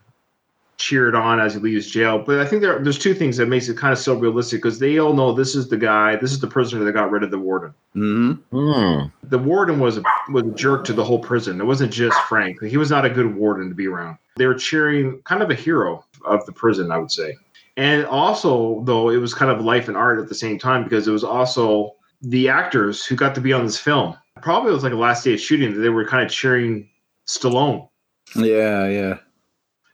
cheered 0.79 1.15
on 1.15 1.41
as 1.41 1.55
he 1.55 1.61
leaves 1.61 1.91
jail. 1.91 2.19
But 2.19 2.41
I 2.41 2.47
think 2.47 2.63
there, 2.63 2.79
there's 2.79 2.99
two 2.99 3.15
things 3.15 3.37
that 3.39 3.47
makes 3.47 3.69
it 3.69 3.77
kind 3.77 3.93
of 3.93 3.99
so 3.99 4.15
realistic 4.15 4.63
because 4.63 4.79
they 4.79 4.99
all 4.99 5.15
know 5.15 5.33
this 5.33 5.55
is 5.55 5.69
the 5.69 5.77
guy, 5.77 6.17
this 6.17 6.33
is 6.33 6.41
the 6.41 6.47
prisoner 6.47 6.85
that 6.85 6.93
got 6.93 7.11
rid 7.11 7.23
of 7.23 7.31
the 7.31 7.39
warden. 7.39 7.75
Mm-hmm. 7.95 9.29
The 9.29 9.39
warden 9.39 9.81
was 9.81 9.99
a, 9.99 10.03
was 10.31 10.45
a 10.45 10.51
jerk 10.51 10.85
to 10.87 10.93
the 10.93 11.05
whole 11.05 11.19
prison. 11.19 11.61
It 11.61 11.65
wasn't 11.65 11.93
just 11.93 12.19
Frank. 12.29 12.63
He 12.63 12.77
was 12.77 12.91
not 12.91 13.05
a 13.05 13.11
good 13.11 13.35
warden 13.35 13.69
to 13.69 13.75
be 13.75 13.87
around. 13.87 14.19
They 14.37 14.47
were 14.47 14.55
cheering 14.55 15.23
kind 15.25 15.43
of 15.43 15.51
a 15.51 15.55
hero 15.55 16.05
of 16.27 16.45
the 16.47 16.53
prison, 16.53 16.93
I 16.93 16.99
would 16.99 17.11
say. 17.11 17.37
And 17.77 18.07
also, 18.07 18.83
though, 18.85 19.11
it 19.11 19.19
was 19.19 19.35
kind 19.35 19.51
of 19.51 19.65
life 19.65 19.89
and 19.89 19.97
art 19.97 20.19
at 20.19 20.29
the 20.29 20.35
same 20.35 20.59
time 20.59 20.85
because 20.85 21.07
it 21.07 21.13
was 21.13 21.25
also 21.25 21.95
the 22.23 22.49
actors 22.49 23.05
who 23.05 23.17
got 23.17 23.35
to 23.35 23.41
be 23.41 23.53
on 23.53 23.65
this 23.65 23.79
film. 23.79 24.17
Probably 24.43 24.71
it 24.71 24.75
was 24.75 24.83
like 24.83 24.93
a 24.93 24.97
last 24.97 25.25
day 25.25 25.35
of 25.35 25.41
shooting 25.41 25.75
that 25.75 25.81
they 25.81 25.89
were 25.89 26.07
kind 26.07 26.25
of 26.25 26.31
cheering 26.31 26.89
Stallone. 27.27 27.89
Yeah, 28.35 28.89
yeah. 28.89 29.19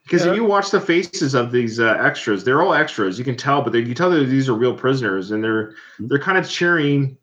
Because 0.03 0.25
if 0.25 0.35
you 0.35 0.43
watch 0.43 0.69
the 0.69 0.81
faces 0.81 1.33
of 1.33 1.51
these 1.51 1.79
uh, 1.79 1.97
extras, 1.99 2.43
they're 2.43 2.61
all 2.61 2.73
extras. 2.73 3.17
You 3.17 3.23
can 3.23 3.37
tell, 3.37 3.61
but 3.61 3.71
they, 3.71 3.79
you 3.79 3.93
tell 3.93 4.09
that 4.09 4.25
these 4.25 4.49
are 4.49 4.53
real 4.53 4.75
prisoners, 4.75 5.31
and 5.31 5.43
they're 5.43 5.75
they're 5.97 6.19
kind 6.19 6.37
of 6.37 6.47
cheering 6.47 7.17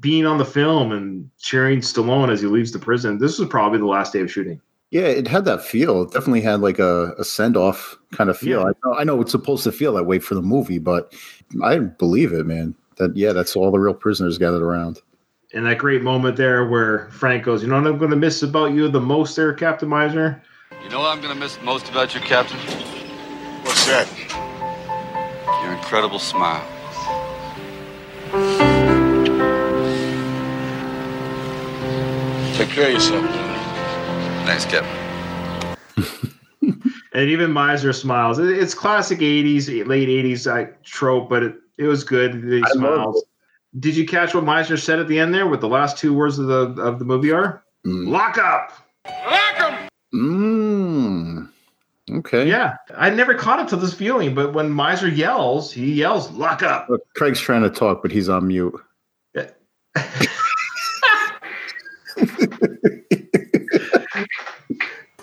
being 0.00 0.26
on 0.26 0.38
the 0.38 0.44
film 0.44 0.92
and 0.92 1.30
cheering 1.38 1.80
Stallone 1.80 2.30
as 2.30 2.40
he 2.40 2.46
leaves 2.46 2.72
the 2.72 2.78
prison. 2.78 3.18
This 3.18 3.38
was 3.38 3.48
probably 3.48 3.78
the 3.78 3.86
last 3.86 4.12
day 4.12 4.20
of 4.20 4.30
shooting. 4.30 4.60
Yeah, 4.90 5.02
it 5.02 5.28
had 5.28 5.44
that 5.44 5.62
feel. 5.62 6.02
It 6.02 6.12
definitely 6.12 6.40
had 6.40 6.60
like 6.60 6.78
a, 6.78 7.12
a 7.18 7.24
send 7.24 7.56
off 7.56 7.98
kind 8.12 8.30
of 8.30 8.38
feel. 8.38 8.60
Yeah. 8.60 8.68
I, 8.68 8.72
know, 8.84 8.98
I 8.98 9.04
know 9.04 9.20
it's 9.20 9.32
supposed 9.32 9.64
to 9.64 9.72
feel 9.72 9.92
that 9.94 10.04
way 10.04 10.18
for 10.18 10.34
the 10.34 10.42
movie, 10.42 10.78
but 10.78 11.14
I 11.62 11.78
believe 11.78 12.32
it, 12.32 12.46
man. 12.46 12.74
That 12.96 13.14
yeah, 13.16 13.32
that's 13.32 13.54
all 13.54 13.70
the 13.70 13.78
real 13.78 13.94
prisoners 13.94 14.38
gathered 14.38 14.62
around. 14.62 15.00
And 15.54 15.66
that 15.66 15.78
great 15.78 16.02
moment 16.02 16.36
there 16.36 16.66
where 16.66 17.10
Frank 17.10 17.44
goes, 17.44 17.62
"You 17.62 17.68
know 17.68 17.80
what 17.80 17.86
I'm 17.86 17.98
going 17.98 18.10
to 18.10 18.16
miss 18.16 18.42
about 18.42 18.72
you 18.72 18.88
the 18.88 19.00
most, 19.00 19.36
there, 19.36 19.52
Captain 19.52 19.88
Meissner." 19.88 20.42
You 20.82 20.88
know 20.90 21.00
what 21.00 21.08
I'm 21.08 21.20
going 21.20 21.34
to 21.34 21.38
miss 21.38 21.60
most 21.62 21.88
about 21.88 22.14
you, 22.14 22.20
Captain? 22.20 22.58
What's 23.62 23.84
that? 23.86 24.08
Your 25.62 25.72
incredible 25.72 26.18
smile. 26.18 26.64
Take 32.54 32.68
care 32.70 32.86
of 32.86 32.92
yourself, 32.92 33.24
Jimmy. 33.26 33.58
Thanks, 34.46 34.64
Captain. 34.64 34.98
and 37.12 37.28
even 37.28 37.52
Meissner 37.52 37.92
smiles. 37.92 38.38
It's 38.38 38.72
classic 38.72 39.18
'80s, 39.18 39.86
late 39.86 40.08
'80s 40.08 40.46
like, 40.46 40.68
uh, 40.68 40.76
trope, 40.84 41.28
but 41.28 41.42
it, 41.42 41.56
it 41.76 41.84
was 41.84 42.04
good. 42.04 42.34
He 42.44 42.62
smiles. 42.70 43.24
Did 43.78 43.96
you 43.96 44.06
catch 44.06 44.34
what 44.34 44.44
Meissner 44.44 44.78
said 44.78 45.00
at 45.00 45.08
the 45.08 45.18
end 45.18 45.34
there? 45.34 45.46
What 45.46 45.60
the 45.60 45.68
last 45.68 45.98
two 45.98 46.14
words 46.14 46.38
of 46.38 46.46
the 46.46 46.80
of 46.80 46.98
the 46.98 47.04
movie 47.04 47.32
are? 47.32 47.64
Mm. 47.84 48.08
Lock 48.08 48.38
up. 48.38 48.72
Lock 49.06 49.48
Mm. 50.14 50.67
Okay. 52.10 52.48
Yeah, 52.48 52.76
I 52.96 53.10
never 53.10 53.34
caught 53.34 53.60
it 53.60 53.68
to 53.68 53.76
this 53.76 53.92
feeling, 53.94 54.34
but 54.34 54.54
when 54.54 54.70
Meissner 54.70 55.14
yells, 55.14 55.72
he 55.72 55.92
yells, 55.92 56.30
"Lock 56.30 56.62
up." 56.62 56.88
Look, 56.88 57.02
Craig's 57.14 57.40
trying 57.40 57.62
to 57.62 57.70
talk, 57.70 58.02
but 58.02 58.10
he's 58.10 58.28
on 58.28 58.48
mute. 58.48 58.80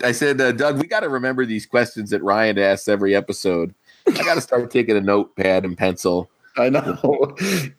I 0.02 0.12
said, 0.12 0.40
uh, 0.40 0.52
Doug, 0.52 0.78
we 0.78 0.86
got 0.86 1.00
to 1.00 1.08
remember 1.08 1.44
these 1.46 1.66
questions 1.66 2.10
that 2.10 2.22
Ryan 2.22 2.58
asks 2.58 2.86
every 2.86 3.14
episode. 3.14 3.74
I 4.06 4.12
got 4.12 4.34
to 4.34 4.40
start 4.40 4.70
taking 4.70 4.96
a 4.96 5.00
notepad 5.00 5.64
and 5.64 5.76
pencil. 5.76 6.30
I 6.56 6.68
know. 6.70 7.34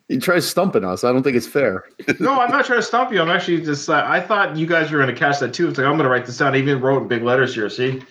he 0.08 0.18
tries 0.18 0.46
stumping 0.48 0.84
us. 0.84 1.04
I 1.04 1.12
don't 1.12 1.22
think 1.22 1.36
it's 1.36 1.46
fair. 1.46 1.84
no, 2.20 2.40
I'm 2.40 2.50
not 2.50 2.64
trying 2.66 2.80
to 2.80 2.82
stump 2.82 3.12
you. 3.12 3.20
I'm 3.20 3.30
actually 3.30 3.62
just. 3.62 3.88
Uh, 3.88 4.04
I 4.06 4.20
thought 4.20 4.56
you 4.56 4.66
guys 4.66 4.90
were 4.90 4.98
going 4.98 5.12
to 5.12 5.18
catch 5.18 5.40
that 5.40 5.54
too. 5.54 5.68
It's 5.68 5.78
like 5.78 5.86
I'm 5.86 5.94
going 5.94 6.04
to 6.04 6.10
write 6.10 6.26
this 6.26 6.38
down. 6.38 6.54
I 6.54 6.58
even 6.58 6.80
wrote 6.80 7.02
in 7.02 7.08
big 7.08 7.22
letters 7.22 7.54
here. 7.54 7.68
See, 7.70 8.02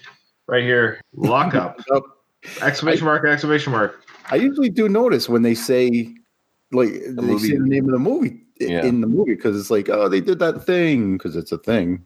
right 0.48 0.64
here, 0.64 1.02
lock 1.15 1.53
up. 1.56 1.80
Exclamation 2.61 3.06
mark! 3.06 3.26
Exclamation 3.26 3.72
mark! 3.72 4.03
I 4.32 4.36
usually 4.36 4.69
do 4.69 4.88
notice 4.88 5.28
when 5.30 5.41
they 5.41 5.56
say, 5.56 6.14
like, 6.72 6.90
they 6.94 7.11
movie. 7.22 7.49
say 7.49 7.57
the 7.57 7.65
name 7.65 7.86
of 7.86 7.91
the 7.91 7.99
movie 7.99 8.41
Yeah. 8.60 8.84
in 8.86 9.02
the 9.02 9.07
movie 9.07 9.36
because 9.36 9.60
it's 9.60 9.69
like, 9.72 9.90
oh, 9.90 10.07
they 10.10 10.22
did 10.22 10.40
that 10.40 10.65
thing 10.65 11.18
because 11.18 11.36
it's 11.36 11.52
a 11.52 11.57
thing. 11.57 12.06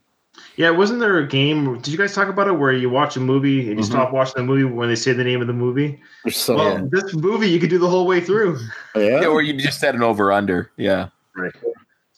Yeah, 0.56 0.70
wasn't 0.70 1.00
there 1.00 1.18
a 1.18 1.26
game? 1.26 1.74
Did 1.80 1.88
you 1.88 1.98
guys 1.98 2.14
talk 2.14 2.28
about 2.28 2.48
it 2.48 2.52
where 2.52 2.72
you 2.72 2.88
watch 2.88 3.16
a 3.16 3.20
movie 3.20 3.68
and 3.68 3.78
you 3.78 3.84
Mhm. 3.84 3.90
stop 3.90 4.12
watching 4.12 4.34
the 4.36 4.42
movie 4.44 4.64
when 4.64 4.88
they 4.88 4.94
say 4.94 5.12
the 5.12 5.24
name 5.24 5.42
of 5.42 5.46
the 5.46 5.52
movie? 5.52 6.00
So, 6.30 6.56
well, 6.56 6.88
this 6.90 7.14
movie 7.14 7.48
you 7.50 7.60
could 7.60 7.68
do 7.70 7.78
the 7.78 7.88
whole 7.88 8.06
way 8.06 8.20
through. 8.20 8.58
Yeah. 8.96 9.26
or 9.26 9.42
you 9.42 9.52
just 9.54 9.78
set 9.78 9.94
an 9.94 10.02
over 10.02 10.32
under. 10.32 10.70
Yeah. 10.78 11.08
Right. 11.36 11.52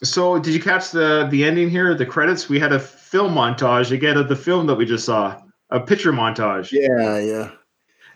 So, 0.01 0.39
did 0.39 0.53
you 0.53 0.61
catch 0.61 0.91
the 0.91 1.27
the 1.29 1.43
ending 1.43 1.69
here? 1.69 1.93
The 1.93 2.05
credits. 2.05 2.47
We 2.47 2.59
had 2.59 2.71
a 2.71 2.79
film 2.79 3.33
montage 3.35 3.91
again 3.91 4.17
of 4.17 4.29
the 4.29 4.35
film 4.35 4.67
that 4.67 4.75
we 4.75 4.85
just 4.85 5.05
saw. 5.05 5.35
A 5.75 5.79
picture 5.81 6.13
montage. 6.13 6.71
Yeah, 6.71 7.19
yeah. 7.19 7.51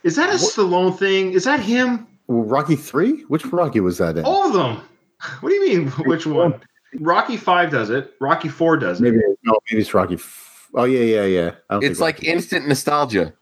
Is 0.03 0.15
that 0.15 0.29
a 0.29 0.37
Stallone 0.37 0.97
thing? 0.97 1.33
Is 1.33 1.43
that 1.43 1.59
him? 1.59 2.07
Rocky 2.29 2.77
three? 2.77 3.23
Which 3.23 3.45
Rocky 3.47 3.81
was 3.81 3.97
that 3.97 4.17
in? 4.17 4.23
All 4.23 4.47
of 4.47 4.53
them. 4.53 4.81
What 5.41 5.49
do 5.49 5.55
you 5.55 5.67
mean? 5.67 5.87
Which 6.07 6.25
one? 6.25 6.61
Rocky 6.97 7.35
Five 7.35 7.71
does 7.71 7.89
it. 7.89 8.13
Rocky 8.21 8.47
Four 8.47 8.77
does 8.77 9.01
it. 9.01 9.03
Maybe 9.03 9.17
no, 9.43 9.59
maybe 9.69 9.81
it's 9.81 9.93
Rocky. 9.93 10.13
F- 10.13 10.69
oh 10.73 10.85
yeah, 10.85 11.01
yeah, 11.01 11.25
yeah. 11.25 11.51
It's 11.81 11.97
think 11.97 11.99
like 11.99 12.23
instant 12.23 12.69
nostalgia. 12.69 13.33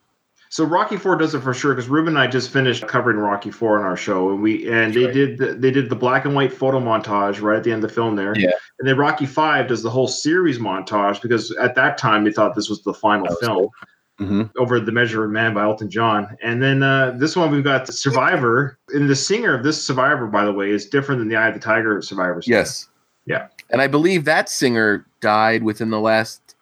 So 0.48 0.64
Rocky 0.64 0.96
Four 0.96 1.14
does 1.14 1.36
it 1.36 1.40
for 1.40 1.54
sure 1.54 1.74
because 1.74 1.88
Ruben 1.88 2.16
and 2.16 2.18
I 2.18 2.26
just 2.26 2.50
finished 2.50 2.84
covering 2.88 3.18
Rocky 3.18 3.52
Four 3.52 3.78
on 3.78 3.84
our 3.84 3.96
show, 3.96 4.30
and 4.30 4.42
we 4.42 4.68
and 4.68 4.92
they 4.92 5.12
did 5.12 5.38
the, 5.38 5.54
they 5.54 5.70
did 5.70 5.88
the 5.88 5.94
black 5.94 6.24
and 6.24 6.34
white 6.34 6.52
photo 6.52 6.80
montage 6.80 7.40
right 7.40 7.58
at 7.58 7.62
the 7.62 7.70
end 7.70 7.84
of 7.84 7.90
the 7.90 7.94
film 7.94 8.16
there. 8.16 8.36
Yeah. 8.36 8.50
And 8.80 8.88
then 8.88 8.98
Rocky 8.98 9.26
Five 9.26 9.68
does 9.68 9.84
the 9.84 9.90
whole 9.90 10.08
series 10.08 10.58
montage 10.58 11.22
because 11.22 11.52
at 11.52 11.76
that 11.76 11.96
time 11.96 12.24
they 12.24 12.32
thought 12.32 12.56
this 12.56 12.68
was 12.68 12.82
the 12.82 12.92
final 12.92 13.32
film 13.36 13.68
Mhm. 14.20 14.50
over 14.58 14.80
the 14.80 14.90
Measure 14.90 15.24
of 15.24 15.30
Man 15.30 15.54
by 15.54 15.62
Elton 15.62 15.88
John. 15.88 16.36
And 16.42 16.60
then 16.62 16.82
uh, 16.82 17.12
this 17.16 17.36
one 17.36 17.50
we've 17.52 17.62
got 17.62 17.86
Survivor, 17.92 18.76
and 18.90 19.08
the 19.08 19.14
singer 19.14 19.54
of 19.54 19.62
this 19.62 19.80
Survivor, 19.84 20.26
by 20.26 20.44
the 20.44 20.52
way, 20.52 20.70
is 20.70 20.86
different 20.86 21.20
than 21.20 21.28
the 21.28 21.36
Eye 21.36 21.48
of 21.48 21.54
the 21.54 21.60
Tiger 21.60 22.02
Survivor. 22.02 22.42
singer. 22.42 22.58
Yes. 22.58 22.88
Yeah. 23.26 23.46
And 23.70 23.80
I 23.80 23.86
believe 23.86 24.24
that 24.24 24.48
singer 24.48 25.06
died 25.20 25.62
within 25.62 25.90
the 25.90 26.00
last 26.00 26.56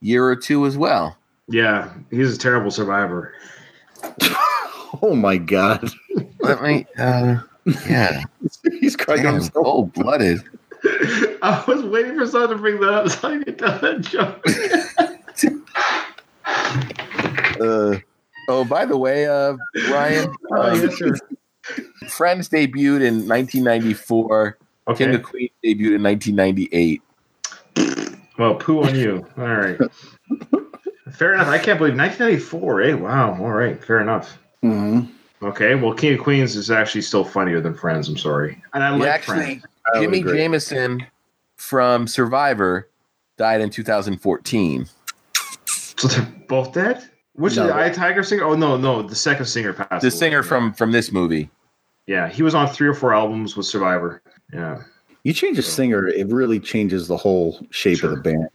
year 0.00 0.24
or 0.26 0.36
two 0.36 0.64
as 0.64 0.78
well. 0.78 1.16
Yeah, 1.48 1.90
he's 2.10 2.34
a 2.34 2.38
terrible 2.38 2.70
survivor. 2.70 3.34
Oh 5.02 5.14
my 5.14 5.36
god. 5.36 5.90
Let 6.40 6.62
me. 6.62 6.86
Uh, 6.98 7.36
yeah. 7.86 8.22
He's 8.80 8.96
crying 8.96 9.22
Damn, 9.22 9.34
himself. 9.34 9.52
cold 9.52 9.92
blooded. 9.92 10.42
I 11.42 11.62
was 11.68 11.82
waiting 11.84 12.16
for 12.18 12.26
someone 12.26 12.50
to 12.50 12.56
bring 12.56 12.80
that 12.80 12.88
up 12.94 13.08
so 13.10 13.28
I 13.28 13.44
could 13.44 13.58
tell 13.58 13.78
that 13.80 14.00
joke. 14.00 14.42
Uh, 17.60 17.98
oh, 18.48 18.64
by 18.64 18.84
the 18.84 18.96
way, 18.96 19.26
uh, 19.26 19.56
Ryan, 19.90 20.32
Oh, 20.52 20.74
yes, 20.74 20.96
sir. 20.96 21.14
Friends 22.08 22.48
debuted 22.48 23.02
in 23.02 23.26
1994. 23.28 24.58
Okay. 24.88 25.04
King 25.04 25.14
of 25.14 25.22
Queens 25.22 25.50
debuted 25.64 25.96
in 25.96 26.02
1998. 26.02 27.02
Well, 28.38 28.54
poo 28.54 28.82
on 28.84 28.94
you. 28.94 29.26
All 29.36 29.44
right. 29.44 29.78
Fair 31.12 31.34
enough. 31.34 31.48
I 31.48 31.58
can't 31.58 31.78
believe 31.78 31.96
1994. 31.96 32.82
Eh? 32.82 32.94
Wow. 32.94 33.32
All 33.40 33.50
right. 33.50 33.82
Fair 33.84 34.00
enough. 34.00 34.38
mhm. 34.64 35.08
Okay. 35.42 35.74
Well, 35.74 35.92
King 35.94 36.14
of 36.14 36.20
Queens 36.20 36.56
is 36.56 36.70
actually 36.70 37.02
still 37.02 37.24
funnier 37.24 37.60
than 37.60 37.74
Friends. 37.74 38.08
I'm 38.08 38.16
sorry. 38.16 38.62
And 38.74 38.82
I 38.82 38.90
Yeah, 38.90 38.96
like 38.96 39.08
actually, 39.08 39.36
Friends. 39.36 39.64
Jimmy. 40.00 40.22
Jamison 40.22 41.04
from 41.56 42.06
Survivor 42.06 42.88
died 43.36 43.60
in 43.60 43.70
2014. 43.70 44.86
So 45.98 46.08
they're 46.08 46.26
both 46.48 46.72
dead? 46.72 47.02
Which 47.34 47.56
No. 47.56 47.62
is 47.64 47.68
the 47.68 47.74
Eye 47.76 47.90
Tiger 47.90 48.22
singer? 48.22 48.44
Oh, 48.44 48.54
no, 48.54 48.76
no. 48.76 49.02
The 49.02 49.14
second 49.14 49.46
singer 49.46 49.72
passed. 49.72 50.00
The 50.02 50.08
away. 50.08 50.10
singer 50.10 50.42
from 50.42 50.72
from 50.72 50.92
this 50.92 51.12
movie. 51.12 51.50
Yeah. 52.06 52.28
He 52.28 52.42
was 52.42 52.54
on 52.54 52.68
three 52.68 52.88
or 52.88 52.94
four 52.94 53.14
albums 53.14 53.56
with 53.56 53.66
Survivor. 53.66 54.22
Yeah. 54.52 54.82
You 55.24 55.32
change 55.32 55.58
a 55.58 55.62
singer, 55.62 56.06
it 56.08 56.28
really 56.28 56.58
changes 56.60 57.06
the 57.08 57.16
whole 57.16 57.60
shape 57.70 58.02
of 58.02 58.10
the 58.10 58.16
band. 58.16 58.48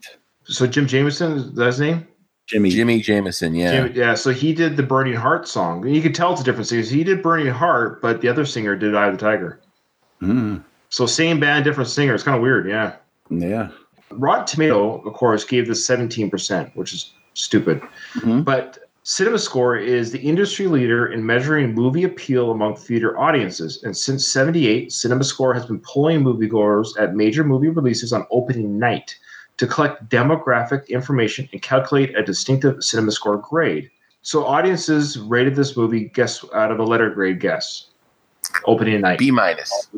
So 0.46 0.66
Jim 0.66 0.88
Jamison, 0.88 1.34
is 1.34 1.54
that 1.54 1.66
his 1.68 1.80
name? 1.80 2.08
Jimmy. 2.48 2.70
Jimmy 2.72 3.00
Jamison, 3.00 3.54
yeah. 3.56 3.72
Jim, 3.88 3.92
yeah. 3.96 4.16
So 4.16 4.32
he 4.32 4.54
did 4.54 4.76
the 4.76 4.84
Burning 4.84 5.14
Heart 5.16 5.48
song. 5.48 5.86
You 5.88 6.02
can 6.02 6.12
tell 6.14 6.32
it's 6.32 6.42
a 6.42 6.44
different 6.44 6.68
singer. 6.68 6.82
He 6.84 7.04
did 7.04 7.22
Burning 7.22 7.48
Heart, 7.48 8.02
but 8.02 8.22
the 8.22 8.28
other 8.28 8.46
singer 8.46 8.76
did 8.76 8.96
Eye 8.96 9.08
of 9.08 9.18
the 9.18 9.24
Tiger. 9.24 9.60
Mm, 10.22 10.64
So 10.90 11.06
same 11.06 11.40
band, 11.40 11.64
different 11.64 11.90
singer. 11.90 12.14
It's 12.16 12.24
kind 12.24 12.36
of 12.36 12.42
weird. 12.42 12.68
Yeah. 12.68 12.96
yeah. 13.30 13.70
Rotten 14.12 14.46
Tomato, 14.46 15.02
of 15.02 15.14
course, 15.14 15.44
gave 15.44 15.68
this 15.68 15.88
17%, 15.88 16.76
which 16.76 16.94
is 16.94 17.14
stupid. 17.34 17.82
Mhm. 18.16 18.44
But 18.44 18.80
CinemaScore 19.06 19.84
is 19.84 20.12
the 20.12 20.20
industry 20.20 20.68
leader 20.68 21.08
in 21.08 21.26
measuring 21.26 21.74
movie 21.74 22.06
appeal 22.06 22.52
among 22.52 22.78
theater 22.78 23.20
audiences. 23.20 23.84
And 23.84 23.96
since 23.98 24.26
78, 24.26 24.90
CinemaScore 24.92 25.54
has 25.54 25.66
been 25.66 25.80
polling 25.80 26.24
moviegoers 26.24 26.98
at 26.98 27.14
major 27.16 27.44
movie 27.44 27.68
releases 27.68 28.14
on 28.14 28.26
opening 28.32 28.80
night 28.80 29.18
to 29.58 29.68
collect 29.68 30.10
demographic 30.10 30.88
information 30.88 31.50
and 31.52 31.62
calculate 31.62 32.18
a 32.18 32.24
distinctive 32.24 32.78
CinemaScore 32.78 33.42
grade. 33.42 33.90
So 34.22 34.46
audiences 34.46 35.20
rated 35.20 35.56
this 35.56 35.76
movie 35.76 36.06
guess 36.14 36.46
out 36.54 36.72
of 36.72 36.80
a 36.80 36.84
letter 36.84 37.10
grade 37.10 37.42
guess. 37.42 37.88
Opening 38.66 39.02
night. 39.02 39.20
B 39.20 39.32
minus. 39.32 39.90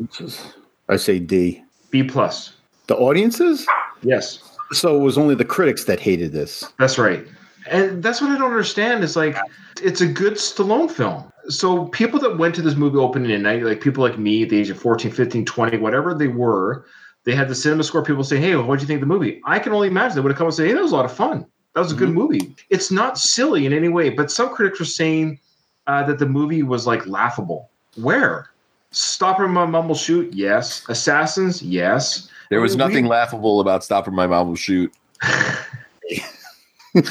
I 0.88 0.96
say 0.96 1.20
D. 1.20 1.62
B 1.90 2.02
plus. 2.02 2.54
The 2.88 2.96
audiences? 2.96 3.66
Yes. 4.02 4.45
So 4.72 4.96
it 4.96 5.02
was 5.02 5.16
only 5.18 5.34
the 5.34 5.44
critics 5.44 5.84
that 5.84 6.00
hated 6.00 6.32
this. 6.32 6.64
That's 6.78 6.98
right. 6.98 7.26
And 7.68 8.02
that's 8.02 8.20
what 8.20 8.30
I 8.30 8.38
don't 8.38 8.50
understand 8.50 9.02
is 9.04 9.16
like 9.16 9.36
it's 9.82 10.00
a 10.00 10.06
good 10.06 10.34
Stallone 10.34 10.90
film. 10.90 11.32
So 11.48 11.86
people 11.86 12.18
that 12.20 12.38
went 12.38 12.54
to 12.56 12.62
this 12.62 12.74
movie 12.74 12.98
opening 12.98 13.32
at 13.32 13.40
night, 13.40 13.62
like 13.62 13.80
people 13.80 14.02
like 14.02 14.18
me 14.18 14.42
at 14.42 14.48
the 14.48 14.58
age 14.58 14.70
of 14.70 14.78
14, 14.78 15.10
15, 15.10 15.44
20, 15.44 15.76
whatever 15.78 16.14
they 16.14 16.28
were, 16.28 16.86
they 17.24 17.34
had 17.34 17.48
the 17.48 17.54
cinema 17.54 17.84
score 17.84 18.02
people 18.02 18.24
say, 18.24 18.38
Hey, 18.38 18.56
what'd 18.56 18.80
you 18.80 18.86
think 18.86 19.02
of 19.02 19.08
the 19.08 19.14
movie? 19.14 19.40
I 19.44 19.58
can 19.58 19.72
only 19.72 19.88
imagine 19.88 20.16
they 20.16 20.20
would 20.20 20.32
have 20.32 20.38
come 20.38 20.46
and 20.46 20.54
say, 20.54 20.68
Hey, 20.68 20.74
that 20.74 20.82
was 20.82 20.92
a 20.92 20.96
lot 20.96 21.04
of 21.04 21.12
fun. 21.12 21.46
That 21.74 21.80
was 21.80 21.92
a 21.92 21.96
good 21.96 22.08
movie. 22.08 22.54
It's 22.70 22.90
not 22.90 23.18
silly 23.18 23.66
in 23.66 23.72
any 23.74 23.88
way, 23.88 24.08
but 24.08 24.30
some 24.30 24.48
critics 24.48 24.78
were 24.78 24.86
saying 24.86 25.38
uh, 25.86 26.04
that 26.04 26.18
the 26.18 26.26
movie 26.26 26.62
was 26.62 26.86
like 26.86 27.06
laughable. 27.06 27.68
Where? 27.96 28.48
Stop 28.92 29.38
or 29.38 29.46
My 29.46 29.66
Mom 29.66 29.88
Will 29.88 29.94
Shoot, 29.94 30.32
yes. 30.32 30.84
Assassins, 30.88 31.62
yes. 31.62 32.30
There 32.50 32.58
oh, 32.60 32.62
was 32.62 32.72
We- 32.72 32.78
nothing 32.78 33.06
laughable 33.06 33.60
about 33.60 33.84
Stop 33.84 34.06
or 34.08 34.10
My 34.12 34.26
Mom 34.26 34.48
Will 34.48 34.56
Shoot. 34.56 34.92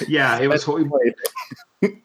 Yeah, 0.07 0.39
it 0.39 0.47
was. 0.47 0.63
horrible. 0.63 0.99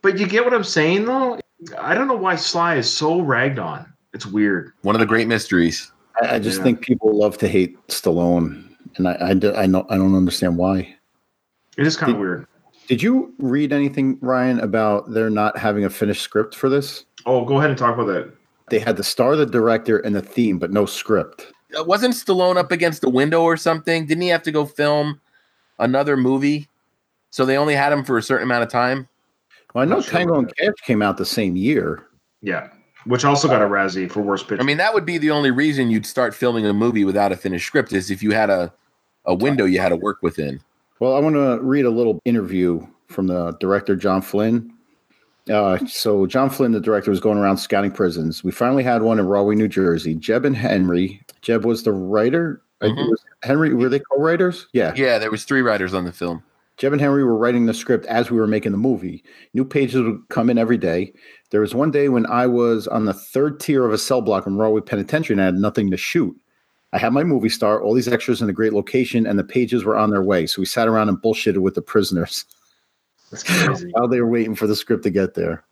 but 0.02 0.19
you 0.19 0.27
get 0.27 0.44
what 0.44 0.52
I'm 0.52 0.65
saying, 0.65 1.07
though. 1.07 1.40
I 1.78 1.94
don't 1.94 2.09
know 2.09 2.16
why 2.16 2.36
Sly 2.36 2.77
is 2.77 2.90
so 2.90 3.23
ragged 3.23 3.59
on. 3.59 3.90
It's 4.12 4.27
weird. 4.27 4.73
One 4.82 4.94
of 4.94 5.01
the 5.01 5.07
great 5.07 5.27
mysteries. 5.28 5.90
I, 6.20 6.35
I 6.35 6.39
just 6.40 6.59
Yeah. 6.59 6.65
think 6.65 6.82
people 6.82 7.16
love 7.19 7.39
to 7.39 7.48
hate 7.48 7.78
Stallone, 7.89 8.65
and 8.97 9.09
I, 9.09 9.16
I, 9.31 9.35
do- 9.35 9.55
I, 9.55 9.65
know, 9.65 9.86
I 9.89 9.97
don't 9.97 10.15
understand 10.15 10.59
why. 10.59 10.94
It 11.78 11.86
is 11.86 11.97
kind 11.97 12.12
of 12.12 12.19
weird. 12.19 12.47
Did 12.86 13.02
you 13.02 13.32
read 13.39 13.73
anything, 13.73 14.19
Ryan, 14.20 14.61
about 14.61 15.11
there 15.12 15.31
not 15.31 15.57
having 15.57 15.85
a 15.85 15.90
finished 15.90 16.20
script 16.23 16.55
for 16.55 16.69
this? 16.69 17.07
Oh, 17.24 17.47
go 17.47 17.59
ahead 17.59 17.70
and 17.70 17.78
talk 17.78 17.94
about 17.94 18.09
that. 18.09 18.31
They 18.69 18.78
had 18.78 18.98
the 18.98 19.05
star, 19.05 19.36
the 19.36 19.47
director, 19.47 19.98
and 20.01 20.15
the 20.15 20.20
theme, 20.20 20.59
but 20.59 20.70
no 20.70 20.85
script. 20.85 21.51
Uh, 21.78 21.84
Wasn't 21.84 22.14
Stallone 22.14 22.56
up 22.56 22.72
against 22.72 23.05
a 23.05 23.09
window 23.09 23.42
or 23.42 23.56
something? 23.56 24.06
Didn't 24.06 24.22
he 24.22 24.28
have 24.28 24.42
to 24.44 24.52
go 24.52 24.64
film 24.64 25.20
another 25.78 26.16
movie? 26.16 26.68
So 27.30 27.44
they 27.44 27.56
only 27.56 27.74
had 27.74 27.92
him 27.92 28.05
for 28.05 28.18
a 28.18 28.22
certain 28.22 28.44
amount 28.44 28.64
of 28.64 28.70
time. 28.70 29.09
Well, 29.74 29.82
I 29.82 29.84
know 29.84 29.97
Not 29.97 30.05
sure 30.05 30.12
Tango 30.12 30.38
and 30.38 30.56
Cash 30.56 30.74
came 30.84 31.01
out 31.01 31.16
the 31.16 31.24
same 31.24 31.56
year. 31.56 32.06
Yeah, 32.42 32.70
which 33.05 33.24
also 33.24 33.47
got 33.47 33.62
a 33.62 33.66
Razzie 33.66 34.10
for 34.10 34.20
worst 34.20 34.48
picture. 34.48 34.62
I 34.62 34.64
mean, 34.64 34.78
that 34.78 34.92
would 34.92 35.06
be 35.06 35.18
the 35.18 35.30
only 35.30 35.51
reason 35.51 35.90
you'd 35.90 36.06
start 36.06 36.34
filming 36.34 36.66
a 36.66 36.72
movie 36.72 37.05
without 37.05 37.30
a 37.30 37.36
finished 37.36 37.66
script 37.66 37.92
is 37.92 38.10
if 38.10 38.22
you 38.22 38.32
had 38.32 38.51
a 38.51 38.72
a 39.26 39.34
window 39.34 39.64
you 39.64 39.78
had 39.80 39.90
to 39.90 39.97
work 39.97 40.18
within. 40.22 40.60
Well, 40.98 41.14
I 41.14 41.20
want 41.20 41.34
to 41.36 41.60
read 41.62 41.84
a 41.84 41.90
little 41.90 42.20
interview 42.24 42.86
from 43.09 43.26
the 43.26 43.52
director, 43.60 43.97
John 43.97 44.22
Flynn. 44.22 44.72
Uh, 45.51 45.78
so, 45.86 46.27
John 46.27 46.51
Flynn, 46.51 46.72
the 46.72 46.81
director, 46.81 47.10
was 47.10 47.20
going 47.20 47.39
around 47.39 47.56
scouting 47.56 47.90
prisons. 47.90 48.44
We 48.44 48.52
finally 48.52 48.82
had 48.82 49.02
one 49.02 49.18
in 49.18 49.27
Rahway, 49.27 49.56
New 49.56 49.68
Jersey. 49.68 50.14
Jeb 50.14 50.44
and 50.44 50.56
Henry. 50.56 51.20
Jeb 51.43 51.64
was 51.64 51.82
the 51.82 51.93
writer. 51.93 52.62
I 52.81 52.86
think 52.86 52.98
it 52.98 53.10
was 53.10 53.24
Henry, 53.43 53.74
were 53.74 53.89
they 53.89 53.98
co-writers? 53.98 54.66
Yeah. 54.72 54.94
Yeah, 54.97 55.18
there 55.18 55.31
was 55.31 55.44
three 55.44 55.60
writers 55.60 55.93
on 55.93 56.05
the 56.05 56.12
film. 56.12 56.43
Jeb 56.78 56.93
and 56.93 57.01
Henry 57.01 57.24
were 57.24 57.36
writing 57.36 57.66
the 57.66 57.74
script 57.74 58.06
as 58.06 58.31
we 58.31 58.39
were 58.39 58.47
making 58.47 58.72
the 58.72 58.78
movie. 58.78 59.22
New 59.52 59.66
pages 59.66 60.01
would 60.01 60.22
come 60.31 60.48
in 60.48 60.56
every 60.56 60.78
day. 60.78 61.12
There 61.51 61.60
was 61.60 61.74
one 61.74 61.90
day 61.90 62.09
when 62.09 62.24
I 62.24 62.47
was 62.47 62.86
on 62.86 63.05
the 63.05 63.12
third 63.12 63.60
tier 63.60 63.85
of 63.85 63.93
a 63.93 63.98
cell 63.98 64.22
block 64.22 64.47
in 64.47 64.56
Rahway 64.56 64.81
Penitentiary 64.81 65.35
and 65.35 65.43
I 65.43 65.47
had 65.47 65.56
nothing 65.56 65.90
to 65.90 65.98
shoot. 65.98 66.35
I 66.94 66.98
had 66.98 67.12
my 67.12 67.22
movie 67.22 67.51
star, 67.51 67.82
all 67.82 67.93
these 67.93 68.09
extras 68.09 68.40
in 68.40 68.48
a 68.48 68.55
great 68.55 68.72
location, 68.72 69.27
and 69.27 69.39
the 69.39 69.44
pages 69.44 69.85
were 69.85 69.97
on 69.97 70.10
their 70.10 70.22
way. 70.22 70.47
So 70.47 70.60
we 70.60 70.66
sat 70.66 70.89
around 70.89 71.09
and 71.09 71.18
bullshitted 71.18 71.59
with 71.59 71.74
the 71.74 71.82
prisoners 71.82 72.47
That's 73.31 73.43
crazy. 73.43 73.90
while 73.93 74.09
they 74.09 74.20
were 74.20 74.28
waiting 74.28 74.55
for 74.55 74.66
the 74.66 74.77
script 74.77 75.05
to 75.05 75.11
get 75.11 75.35
there. 75.35 75.65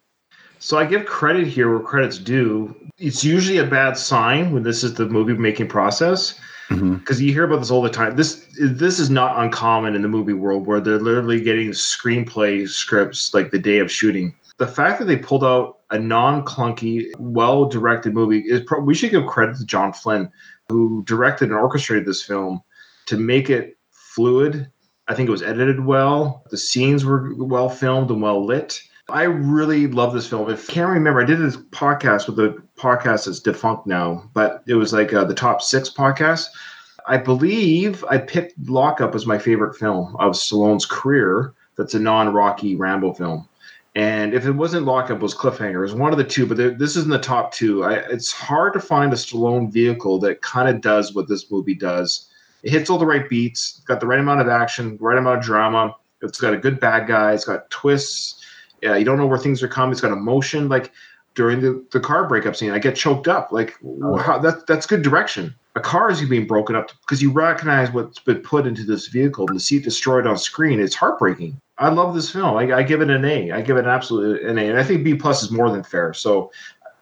So 0.61 0.77
I 0.77 0.85
give 0.85 1.07
credit 1.07 1.47
here 1.47 1.71
where 1.71 1.81
credit's 1.81 2.19
due. 2.19 2.75
It's 2.99 3.23
usually 3.23 3.59
a 3.59 3.67
bad 3.67 3.97
sign 3.97 4.53
when 4.53 4.65
this 4.65 4.83
is 4.83 4.95
the 4.95 5.07
movie 5.07 5.35
making 5.35 5.69
process 5.69 6.39
mm-hmm. 6.69 6.97
because 6.97 7.23
you 7.23 7.33
hear 7.33 7.45
about 7.45 7.61
this 7.61 7.71
all 7.71 7.83
the 7.83 7.91
time. 7.91 8.17
This 8.17 8.47
this 8.61 8.99
is 8.99 9.09
not 9.11 9.39
uncommon 9.39 9.95
in 9.95 10.03
the 10.03 10.09
movie 10.09 10.33
world 10.33 10.67
where 10.67 10.81
they're 10.81 10.99
literally 10.99 11.41
getting 11.41 11.71
screenplay 11.71 12.69
scripts 12.69 13.33
like 13.35 13.51
the 13.51 13.59
day 13.59 13.79
of 13.79 13.91
shooting. 13.91 14.35
The 14.59 14.67
fact 14.67 14.99
that 14.99 15.05
they 15.05 15.17
pulled 15.17 15.45
out 15.45 15.79
a 15.91 15.99
non-clunky, 15.99 17.07
well-directed 17.19 18.13
movie 18.13 18.41
is 18.41 18.61
pro- 18.63 18.81
we 18.81 18.95
should 18.95 19.13
give 19.13 19.27
credit 19.27 19.57
to 19.59 19.65
John 19.65 19.93
Flynn 19.93 20.31
who 20.69 21.03
directed 21.05 21.51
and 21.51 21.59
orchestrated 21.59 22.07
this 22.07 22.23
film 22.23 22.61
to 23.07 23.17
make 23.17 23.49
it 23.49 23.79
fluid. 23.91 24.71
I 25.09 25.15
think 25.15 25.29
it 25.29 25.33
was 25.33 25.43
edited 25.43 25.85
well. 25.85 26.45
The 26.51 26.59
scenes 26.59 27.05
were 27.05 27.35
well 27.35 27.71
filmed 27.71 28.11
and 28.11 28.21
well 28.21 28.45
lit. 28.45 28.83
I 29.09 29.23
really 29.23 29.87
love 29.87 30.13
this 30.13 30.29
film. 30.29 30.51
If 30.51 30.69
can't 30.69 30.91
remember, 30.91 31.23
I 31.23 31.25
did 31.25 31.39
this 31.39 31.57
podcast 31.57 32.27
with 32.27 32.37
the 32.37 32.63
podcast 32.77 33.25
that's 33.25 33.41
defunct 33.41 33.87
now, 33.87 34.29
but 34.35 34.63
it 34.67 34.75
was 34.75 34.93
like 34.93 35.15
uh, 35.15 35.25
the 35.25 35.35
top 35.35 35.63
six 35.63 35.89
podcast. 35.89 36.49
I 37.07 37.17
believe 37.17 38.05
I 38.11 38.19
picked 38.19 38.59
Lockup 38.69 39.15
as 39.15 39.27
my 39.27 39.39
favorite 39.39 39.77
film 39.77 40.15
of 40.19 40.35
Stallone's 40.35 40.85
career. 40.85 41.55
That's 41.77 41.95
a 41.95 41.99
non-Rocky 41.99 42.77
Rambo 42.77 43.15
film. 43.15 43.49
And 43.95 44.35
if 44.35 44.45
it 44.45 44.53
wasn't 44.53 44.85
Lockup, 44.85 45.17
it 45.17 45.23
was 45.23 45.35
Cliffhanger. 45.35 45.77
It 45.77 45.81
was 45.81 45.95
one 45.95 46.13
of 46.13 46.19
the 46.19 46.25
two, 46.25 46.47
but 46.47 46.59
this 46.79 46.97
is 46.97 47.05
in 47.05 47.11
the 47.11 47.19
top 47.19 47.53
two. 47.53 47.85
I, 47.85 47.95
it's 47.95 48.31
hard 48.31 48.75
to 48.75 48.81
find 48.81 49.11
a 49.13 49.17
Stallone 49.17 49.73
vehicle 49.73 50.19
that 50.21 50.43
kind 50.43 50.69
of 50.69 50.83
does 50.83 51.15
what 51.15 51.29
this 51.29 51.51
movie 51.51 51.75
does. 51.75 52.29
It 52.63 52.71
hits 52.71 52.91
all 52.91 52.99
the 52.99 53.07
right 53.07 53.29
beats, 53.29 53.77
it's 53.79 53.85
got 53.85 54.01
the 54.01 54.07
right 54.07 54.19
amount 54.19 54.41
of 54.41 54.49
action, 54.49 54.97
right 55.01 55.19
amount 55.19 55.39
of 55.39 55.45
drama. 55.45 55.95
It's 56.23 56.41
got 56.41 56.53
a 56.53 56.57
good 56.57 56.81
bad 56.81 57.07
guy. 57.07 57.33
It's 57.33 57.45
got 57.45 57.71
twists. 57.71 58.45
Yeah, 58.83 58.97
you 58.97 59.05
don't 59.05 59.19
know 59.19 59.27
where 59.27 59.39
things 59.39 59.63
are 59.63 59.69
coming. 59.69 59.93
It's 59.93 60.01
got 60.01 60.13
emotion. 60.13 60.69
Like 60.69 60.93
during 61.35 61.61
the, 61.61 61.85
the 61.93 62.01
car 62.01 62.27
breakup 62.27 62.57
scene, 62.57 62.73
I 62.73 62.79
get 62.79 62.97
choked 62.97 63.29
up. 63.29 63.53
Like 63.53 63.77
oh, 63.85 64.17
wow, 64.17 64.39
that 64.39 64.67
that's 64.67 64.87
good 64.87 65.03
direction. 65.03 65.55
A 65.77 65.81
car 65.81 66.11
is 66.11 66.21
being 66.25 66.47
broken 66.47 66.75
up 66.75 66.91
because 67.03 67.23
you 67.23 67.31
recognize 67.31 67.93
what's 67.93 68.19
been 68.19 68.41
put 68.41 68.67
into 68.67 68.83
this 68.83 69.07
vehicle 69.07 69.47
and 69.47 69.57
to 69.57 69.65
see 69.65 69.77
it 69.77 69.85
destroyed 69.85 70.27
on 70.27 70.37
screen. 70.37 70.81
It's 70.81 70.97
heartbreaking. 70.97 71.61
I 71.79 71.91
love 71.91 72.15
this 72.15 72.31
film. 72.31 72.57
I, 72.57 72.79
I 72.79 72.83
give 72.83 73.01
it 73.01 73.11
an 73.11 73.25
A. 73.25 73.53
I 73.53 73.61
give 73.61 73.77
it 73.77 73.85
an 73.85 73.91
absolute 73.91 74.43
an 74.43 74.59
A, 74.59 74.69
and 74.69 74.79
I 74.79 74.83
think 74.83 75.05
B 75.05 75.15
plus 75.15 75.45
is 75.45 75.53
more 75.53 75.71
than 75.71 75.85
fair. 75.85 76.13
So 76.13 76.51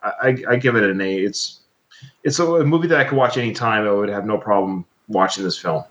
I, 0.02 0.10
I, 0.22 0.36
I 0.50 0.56
give 0.56 0.76
it 0.76 0.82
an 0.82 1.00
A. 1.00 1.16
It's 1.16 1.60
it's 2.24 2.38
a, 2.38 2.44
a 2.44 2.64
movie 2.64 2.88
that 2.88 3.00
I 3.00 3.04
could 3.04 3.16
watch 3.16 3.38
anytime. 3.38 3.86
I 3.86 3.92
would 3.92 4.10
have 4.10 4.26
no 4.26 4.36
problem 4.36 4.84
watching 5.08 5.44
this 5.44 5.58
film. 5.58 5.84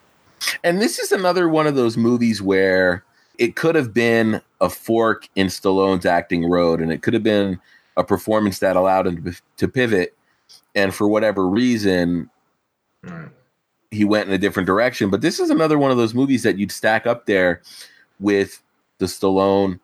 And 0.63 0.81
this 0.81 0.99
is 0.99 1.11
another 1.11 1.49
one 1.49 1.67
of 1.67 1.75
those 1.75 1.97
movies 1.97 2.41
where 2.41 3.03
it 3.37 3.55
could 3.55 3.75
have 3.75 3.93
been 3.93 4.41
a 4.61 4.69
fork 4.69 5.27
in 5.35 5.47
Stallone's 5.47 6.05
acting 6.05 6.49
road, 6.49 6.81
and 6.81 6.91
it 6.91 7.01
could 7.01 7.13
have 7.13 7.23
been 7.23 7.59
a 7.97 8.03
performance 8.03 8.59
that 8.59 8.75
allowed 8.75 9.07
him 9.07 9.23
to, 9.23 9.41
to 9.57 9.67
pivot. 9.67 10.15
And 10.75 10.93
for 10.93 11.07
whatever 11.07 11.47
reason, 11.47 12.29
he 13.91 14.03
went 14.03 14.27
in 14.27 14.33
a 14.33 14.37
different 14.37 14.67
direction. 14.67 15.09
But 15.09 15.21
this 15.21 15.39
is 15.39 15.49
another 15.49 15.77
one 15.77 15.91
of 15.91 15.97
those 15.97 16.13
movies 16.13 16.43
that 16.43 16.57
you'd 16.57 16.71
stack 16.71 17.07
up 17.07 17.25
there 17.25 17.61
with 18.19 18.61
the 18.97 19.05
Stallone 19.05 19.79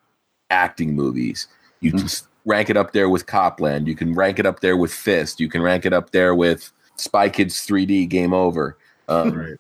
acting 0.50 0.96
movies. 0.96 1.48
You 1.80 1.92
hmm. 1.92 1.98
can 1.98 2.06
s- 2.06 2.28
rank 2.46 2.70
it 2.70 2.78
up 2.78 2.92
there 2.92 3.10
with 3.10 3.26
Copland. 3.26 3.88
You 3.88 3.96
can 3.96 4.14
rank 4.14 4.40
it 4.40 4.46
up 4.46 4.60
there 4.60 4.78
with 4.78 4.92
Fist. 4.92 5.40
You 5.40 5.50
can 5.50 5.62
rank 5.62 5.86
it 5.86 5.94
up 5.94 6.12
there 6.12 6.36
with 6.36 6.72
Spy 6.98 7.30
Kids 7.30 7.66
3D 7.66 8.10
Game 8.10 8.34
Over. 8.34 8.78
Um, 9.08 9.58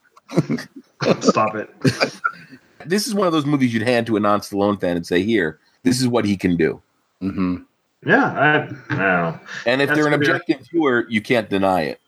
Stop 1.21 1.55
it. 1.55 1.69
this 2.85 3.07
is 3.07 3.13
one 3.13 3.27
of 3.27 3.33
those 3.33 3.45
movies 3.45 3.73
you'd 3.73 3.83
hand 3.83 4.07
to 4.07 4.15
a 4.17 4.19
non-Stallone 4.19 4.79
fan 4.79 4.95
and 4.95 5.05
say, 5.05 5.23
"Here, 5.23 5.59
this 5.83 5.99
is 5.99 6.07
what 6.07 6.25
he 6.25 6.37
can 6.37 6.55
do." 6.55 6.81
Mm-hmm. 7.21 7.57
Yeah, 8.05 8.31
I, 8.33 8.55
I 8.55 8.67
don't 8.67 8.97
know. 8.97 9.39
And 9.65 9.81
if 9.81 9.89
That's 9.89 9.97
they're 9.99 10.07
an 10.07 10.19
gonna 10.19 10.31
our- 10.31 10.35
objective 10.37 10.67
viewer, 10.71 11.05
you 11.09 11.21
can't 11.21 11.49
deny 11.49 11.81
it. 11.81 11.99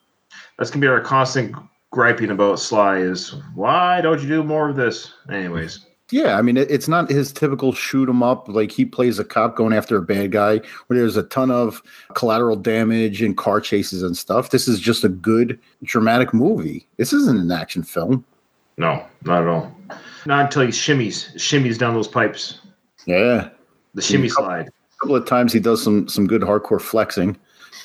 That's 0.57 0.71
gonna 0.71 0.81
be 0.81 0.87
our 0.87 1.01
constant 1.01 1.55
griping 1.91 2.31
about 2.31 2.59
Sly 2.59 2.97
is 2.97 3.35
why 3.53 4.01
don't 4.01 4.21
you 4.21 4.27
do 4.27 4.43
more 4.43 4.69
of 4.69 4.75
this? 4.75 5.13
Anyways, 5.29 5.85
Yeah, 6.13 6.37
I 6.37 6.43
mean, 6.43 6.57
it, 6.57 6.69
it's 6.69 6.87
not 6.87 7.09
his 7.09 7.31
typical 7.33 7.73
shoot 7.73 8.07
'em 8.07 8.21
up 8.21 8.47
like 8.47 8.71
he 8.71 8.85
plays 8.85 9.17
a 9.17 9.23
cop 9.23 9.55
going 9.55 9.73
after 9.73 9.97
a 9.97 10.01
bad 10.03 10.31
guy, 10.31 10.61
where 10.85 10.99
there's 10.99 11.17
a 11.17 11.23
ton 11.23 11.49
of 11.49 11.81
collateral 12.13 12.55
damage 12.55 13.21
and 13.23 13.35
car 13.35 13.59
chases 13.59 14.03
and 14.03 14.15
stuff. 14.15 14.51
This 14.51 14.67
is 14.67 14.79
just 14.79 15.03
a 15.03 15.09
good 15.09 15.59
dramatic 15.81 16.31
movie. 16.31 16.87
This 16.97 17.13
isn't 17.13 17.39
an 17.39 17.51
action 17.51 17.81
film. 17.81 18.23
no, 18.77 19.03
not 19.23 19.41
at 19.41 19.47
all. 19.47 19.75
Not 20.27 20.45
until 20.45 20.61
he 20.61 20.67
shimmies 20.69 21.33
shimmies 21.35 21.77
down 21.79 21.95
those 21.95 22.07
pipes. 22.07 22.59
Yeah, 23.07 23.49
The 23.95 24.01
shimmy 24.03 24.29
couple- 24.29 24.45
slide. 24.45 24.67
A 24.67 24.71
couple 25.01 25.15
of 25.15 25.25
times 25.25 25.51
he 25.51 25.59
does 25.59 25.83
some 25.83 26.07
some 26.07 26.27
good 26.27 26.41
hardcore 26.43 26.79
flexing, 26.79 27.35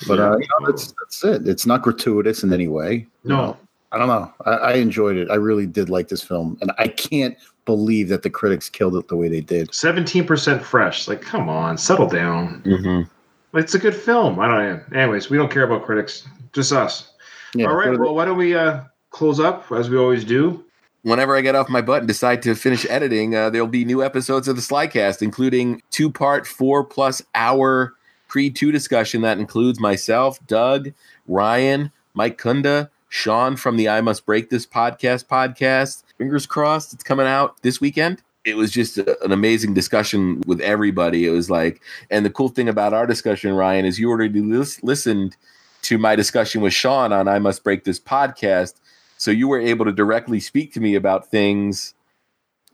but 0.07 0.19
uh, 0.19 0.37
you 0.37 0.47
know, 0.59 0.67
that's 0.67 0.93
that's 1.01 1.23
it. 1.23 1.47
It's 1.47 1.65
not 1.65 1.81
gratuitous 1.81 2.43
in 2.43 2.53
any 2.53 2.67
way. 2.67 3.07
You 3.23 3.29
No. 3.29 3.35
know, 3.37 3.57
I 3.91 3.97
don't 3.97 4.07
know. 4.07 4.31
I, 4.45 4.51
I 4.51 4.73
enjoyed 4.75 5.17
it. 5.17 5.29
I 5.31 5.35
really 5.35 5.65
did 5.65 5.89
like 5.89 6.07
this 6.09 6.21
film, 6.21 6.57
and 6.61 6.71
I 6.77 6.87
can't 6.89 7.35
believe 7.69 8.09
that 8.09 8.23
the 8.23 8.31
critics 8.31 8.67
killed 8.67 8.95
it 8.95 9.07
the 9.09 9.15
way 9.15 9.29
they 9.29 9.41
did. 9.41 9.71
Seventeen 9.75 10.25
percent 10.25 10.63
fresh. 10.63 11.07
Like, 11.07 11.21
come 11.21 11.49
on, 11.49 11.77
settle 11.77 12.07
down. 12.07 12.63
Mm-hmm. 12.65 13.57
It's 13.59 13.75
a 13.75 13.79
good 13.79 13.93
film. 13.93 14.39
I 14.39 14.47
don't. 14.47 14.95
Anyways, 14.95 15.29
we 15.29 15.37
don't 15.37 15.51
care 15.51 15.61
about 15.61 15.85
critics. 15.85 16.27
Just 16.51 16.73
us. 16.73 17.11
Yeah, 17.53 17.67
all 17.67 17.75
what 17.75 17.85
right. 17.85 17.89
are 17.89 17.99
Well, 17.99 18.15
why 18.15 18.25
don't 18.25 18.37
we 18.37 18.55
uh, 18.55 18.81
close 19.11 19.39
up 19.39 19.71
as 19.71 19.87
we 19.87 19.97
always 19.97 20.25
do? 20.25 20.65
Whenever 21.03 21.37
I 21.37 21.41
get 21.41 21.53
off 21.53 21.69
my 21.69 21.81
butt 21.81 21.99
and 21.99 22.07
decide 22.07 22.41
to 22.41 22.55
finish 22.55 22.87
editing, 22.89 23.35
uh, 23.35 23.51
there'll 23.51 23.67
be 23.67 23.85
new 23.85 24.03
episodes 24.03 24.47
of 24.47 24.55
the 24.55 24.63
Slycast, 24.63 25.21
including 25.21 25.83
two-part, 25.91 26.47
four-plus 26.47 27.21
hour 27.35 27.93
Creed 28.27 28.55
2 28.55 28.71
discussion 28.71 29.21
that 29.21 29.39
includes 29.39 29.79
myself, 29.79 30.45
Doug, 30.45 30.91
Ryan, 31.27 31.91
Mike 32.13 32.37
Kunda, 32.37 32.89
Sean 33.07 33.55
from 33.55 33.77
the 33.77 33.87
I 33.87 34.01
Must 34.01 34.25
Break 34.25 34.49
This 34.49 34.65
podcast 34.65 35.25
podcast. 35.25 36.03
Fingers 36.19 36.45
crossed, 36.45 36.93
it's 36.93 37.03
coming 37.03 37.25
out 37.25 37.61
this 37.63 37.79
weekend. 37.79 38.21
It 38.43 38.57
was 38.57 38.71
just 38.71 38.97
a- 38.97 39.23
an 39.23 39.31
amazing 39.31 39.73
discussion 39.73 40.41
with 40.45 40.59
everybody. 40.59 41.25
It 41.25 41.29
was 41.31 41.49
like, 41.49 41.81
and 42.11 42.25
the 42.25 42.29
cool 42.29 42.49
thing 42.49 42.67
about 42.67 42.93
our 42.93 43.07
discussion, 43.07 43.53
Ryan, 43.53 43.85
is 43.85 43.99
you 43.99 44.09
already 44.09 44.41
lis- 44.41 44.83
listened 44.83 45.37
to 45.83 45.97
my 45.97 46.17
discussion 46.17 46.59
with 46.61 46.73
Sean 46.73 47.13
on 47.13 47.29
I 47.29 47.39
Must 47.39 47.63
Break 47.63 47.85
This 47.85 47.99
podcast. 47.99 48.73
So 49.17 49.31
you 49.31 49.47
were 49.47 49.59
able 49.59 49.85
to 49.85 49.93
directly 49.93 50.41
speak 50.41 50.73
to 50.73 50.81
me 50.81 50.95
about 50.95 51.31
things 51.31 51.93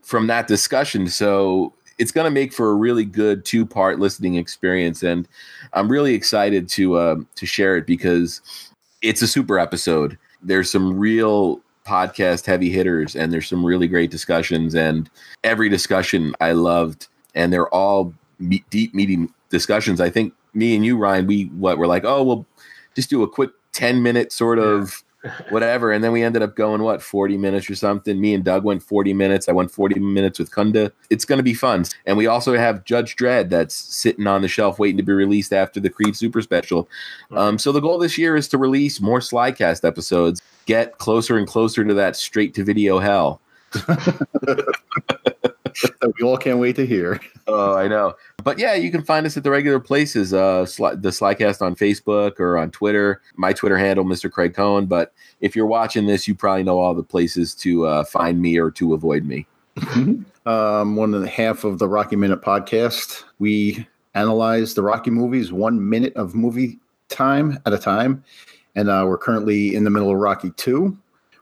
from 0.01 0.25
that 0.27 0.47
discussion. 0.47 1.07
So 1.07 1.73
it's 1.99 2.11
going 2.11 2.25
to 2.25 2.31
make 2.31 2.51
for 2.51 2.71
a 2.71 2.75
really 2.75 3.05
good 3.05 3.45
two 3.45 3.65
part 3.65 3.99
listening 3.99 4.35
experience. 4.35 5.03
And 5.03 5.27
I'm 5.73 5.91
really 5.91 6.15
excited 6.15 6.67
to, 6.69 6.95
uh, 6.95 7.15
to 7.35 7.45
share 7.45 7.77
it 7.77 7.85
because 7.85 8.41
it's 9.03 9.21
a 9.21 9.27
super 9.27 9.59
episode. 9.59 10.17
There's 10.41 10.71
some 10.71 10.97
real 10.97 11.61
podcast 11.85 12.45
heavy 12.45 12.69
hitters 12.69 13.15
and 13.15 13.31
there's 13.31 13.47
some 13.47 13.65
really 13.65 13.87
great 13.87 14.11
discussions. 14.11 14.75
And 14.75 15.09
every 15.43 15.69
discussion 15.69 16.35
I 16.41 16.51
loved, 16.51 17.07
and 17.35 17.53
they're 17.53 17.73
all 17.73 18.13
me- 18.39 18.65
deep, 18.69 18.93
meaty 18.93 19.27
discussions. 19.49 20.01
I 20.01 20.09
think 20.09 20.33
me 20.53 20.75
and 20.75 20.85
you, 20.85 20.97
Ryan, 20.97 21.27
we 21.27 21.45
what 21.45 21.77
we're 21.77 21.87
like, 21.87 22.03
oh, 22.05 22.23
we'll 22.23 22.45
just 22.95 23.09
do 23.09 23.23
a 23.23 23.29
quick 23.29 23.51
10 23.73 24.01
minute 24.01 24.31
sort 24.31 24.57
of 24.57 25.03
whatever. 25.49 25.91
And 25.91 26.03
then 26.03 26.11
we 26.11 26.23
ended 26.23 26.41
up 26.41 26.55
going, 26.55 26.81
what, 26.81 27.01
40 27.01 27.37
minutes 27.37 27.69
or 27.69 27.75
something. 27.75 28.19
Me 28.19 28.33
and 28.33 28.43
Doug 28.43 28.63
went 28.63 28.83
40 28.83 29.13
minutes. 29.13 29.49
I 29.49 29.51
went 29.51 29.71
40 29.71 29.99
minutes 29.99 30.39
with 30.39 30.51
Kunda. 30.51 30.91
It's 31.09 31.25
going 31.25 31.37
to 31.37 31.43
be 31.43 31.53
fun. 31.53 31.85
And 32.05 32.17
we 32.17 32.27
also 32.27 32.55
have 32.57 32.83
Judge 32.85 33.15
Dredd 33.15 33.49
that's 33.49 33.75
sitting 33.75 34.27
on 34.27 34.41
the 34.41 34.47
shelf 34.47 34.79
waiting 34.79 34.97
to 34.97 35.03
be 35.03 35.13
released 35.13 35.53
after 35.53 35.79
the 35.79 35.89
Creed 35.89 36.15
Super 36.15 36.41
Special. 36.41 36.89
Um, 37.31 37.57
so 37.57 37.71
the 37.71 37.79
goal 37.79 37.97
this 37.97 38.17
year 38.17 38.35
is 38.35 38.47
to 38.49 38.57
release 38.57 39.01
more 39.01 39.19
Slycast 39.19 39.85
episodes, 39.85 40.41
get 40.65 40.97
closer 40.97 41.37
and 41.37 41.47
closer 41.47 41.83
to 41.83 41.93
that 41.93 42.15
straight 42.15 42.53
to 42.55 42.63
video 42.63 42.99
hell. 42.99 43.41
that 45.81 46.13
we 46.19 46.25
all 46.25 46.37
can't 46.37 46.59
wait 46.59 46.75
to 46.77 46.85
hear. 46.85 47.19
Oh, 47.47 47.75
I 47.75 47.87
know. 47.87 48.15
But 48.43 48.57
yeah, 48.57 48.73
you 48.73 48.89
can 48.89 49.03
find 49.03 49.23
us 49.23 49.37
at 49.37 49.43
the 49.43 49.51
regular 49.51 49.79
places. 49.79 50.33
Uh, 50.33 50.65
Sly, 50.65 50.95
the 50.95 51.09
Slycast 51.09 51.61
on 51.61 51.75
Facebook 51.75 52.39
or 52.39 52.57
on 52.57 52.71
Twitter. 52.71 53.21
My 53.35 53.53
Twitter 53.53 53.77
handle, 53.77 54.03
Mr. 54.03 54.31
Craig 54.31 54.55
Cohen. 54.55 54.87
But 54.87 55.13
if 55.41 55.55
you're 55.55 55.67
watching 55.67 56.07
this, 56.07 56.27
you 56.27 56.33
probably 56.33 56.63
know 56.63 56.79
all 56.79 56.95
the 56.95 57.03
places 57.03 57.53
to 57.57 57.85
uh, 57.85 58.03
find 58.03 58.41
me 58.41 58.57
or 58.57 58.71
to 58.71 58.95
avoid 58.95 59.25
me. 59.25 59.45
um, 60.47 60.95
one 60.95 61.13
and 61.13 61.23
a 61.23 61.29
half 61.29 61.63
of 61.63 61.77
the 61.77 61.87
Rocky 61.87 62.15
Minute 62.15 62.41
podcast. 62.41 63.23
We 63.37 63.87
analyze 64.15 64.73
the 64.73 64.81
Rocky 64.81 65.11
movies 65.11 65.51
one 65.51 65.87
minute 65.87 66.15
of 66.15 66.33
movie 66.33 66.79
time 67.09 67.59
at 67.65 67.73
a 67.73 67.77
time. 67.77 68.23
And 68.75 68.89
uh, 68.89 69.05
we're 69.07 69.17
currently 69.17 69.75
in 69.75 69.83
the 69.83 69.89
middle 69.89 70.09
of 70.09 70.17
Rocky 70.17 70.51
2, 70.51 70.97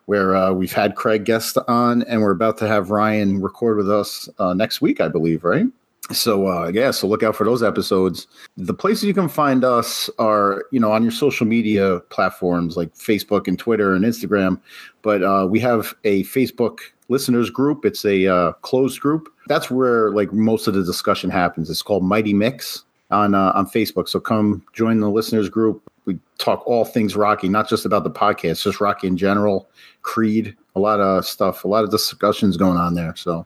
where 0.05 0.35
uh, 0.35 0.51
we've 0.51 0.73
had 0.73 0.95
Craig 0.95 1.25
guest 1.25 1.57
on, 1.67 2.03
and 2.03 2.21
we're 2.21 2.31
about 2.31 2.57
to 2.59 2.67
have 2.67 2.89
Ryan 2.89 3.41
record 3.41 3.77
with 3.77 3.89
us 3.89 4.30
uh, 4.39 4.53
next 4.53 4.81
week, 4.81 4.99
I 5.01 5.07
believe, 5.07 5.43
right? 5.43 5.65
So 6.11 6.47
uh, 6.47 6.71
yeah, 6.73 6.91
so 6.91 7.07
look 7.07 7.23
out 7.23 7.35
for 7.35 7.45
those 7.45 7.63
episodes. 7.63 8.27
The 8.57 8.73
places 8.73 9.05
you 9.05 9.13
can 9.13 9.30
find 9.30 9.63
us 9.63 10.09
are, 10.19 10.65
you 10.71 10.80
know, 10.80 10.91
on 10.91 11.01
your 11.01 11.13
social 11.13 11.47
media 11.47 12.01
platforms 12.09 12.75
like 12.75 12.93
Facebook 12.93 13.47
and 13.47 13.57
Twitter 13.57 13.95
and 13.95 14.03
Instagram. 14.03 14.59
But 15.01 15.23
uh, 15.23 15.47
we 15.49 15.59
have 15.61 15.95
a 16.03 16.23
Facebook 16.25 16.80
listeners 17.07 17.49
group. 17.49 17.85
It's 17.85 18.03
a 18.03 18.27
uh, 18.27 18.51
closed 18.53 18.99
group. 18.99 19.30
That's 19.47 19.71
where 19.71 20.11
like 20.11 20.34
most 20.34 20.67
of 20.67 20.73
the 20.73 20.84
discussion 20.84 21.30
happens. 21.30 21.69
It's 21.69 21.81
called 21.81 22.03
Mighty 22.03 22.34
Mick's 22.34 22.84
on 23.09 23.34
uh, 23.34 23.53
on 23.55 23.67
Facebook. 23.67 24.09
So 24.09 24.19
come 24.19 24.63
join 24.73 24.99
the 24.99 25.09
listeners 25.09 25.47
group. 25.47 25.81
We 26.05 26.19
talk 26.38 26.65
all 26.67 26.85
things 26.85 27.15
Rocky, 27.15 27.49
not 27.49 27.69
just 27.69 27.85
about 27.85 28.03
the 28.03 28.11
podcast, 28.11 28.63
just 28.63 28.81
Rocky 28.81 29.07
in 29.07 29.17
general, 29.17 29.69
Creed, 30.01 30.55
a 30.75 30.80
lot 30.80 30.99
of 30.99 31.25
stuff, 31.25 31.63
a 31.63 31.67
lot 31.67 31.84
of 31.84 31.91
discussions 31.91 32.57
going 32.57 32.77
on 32.77 32.95
there. 32.95 33.15
So 33.15 33.45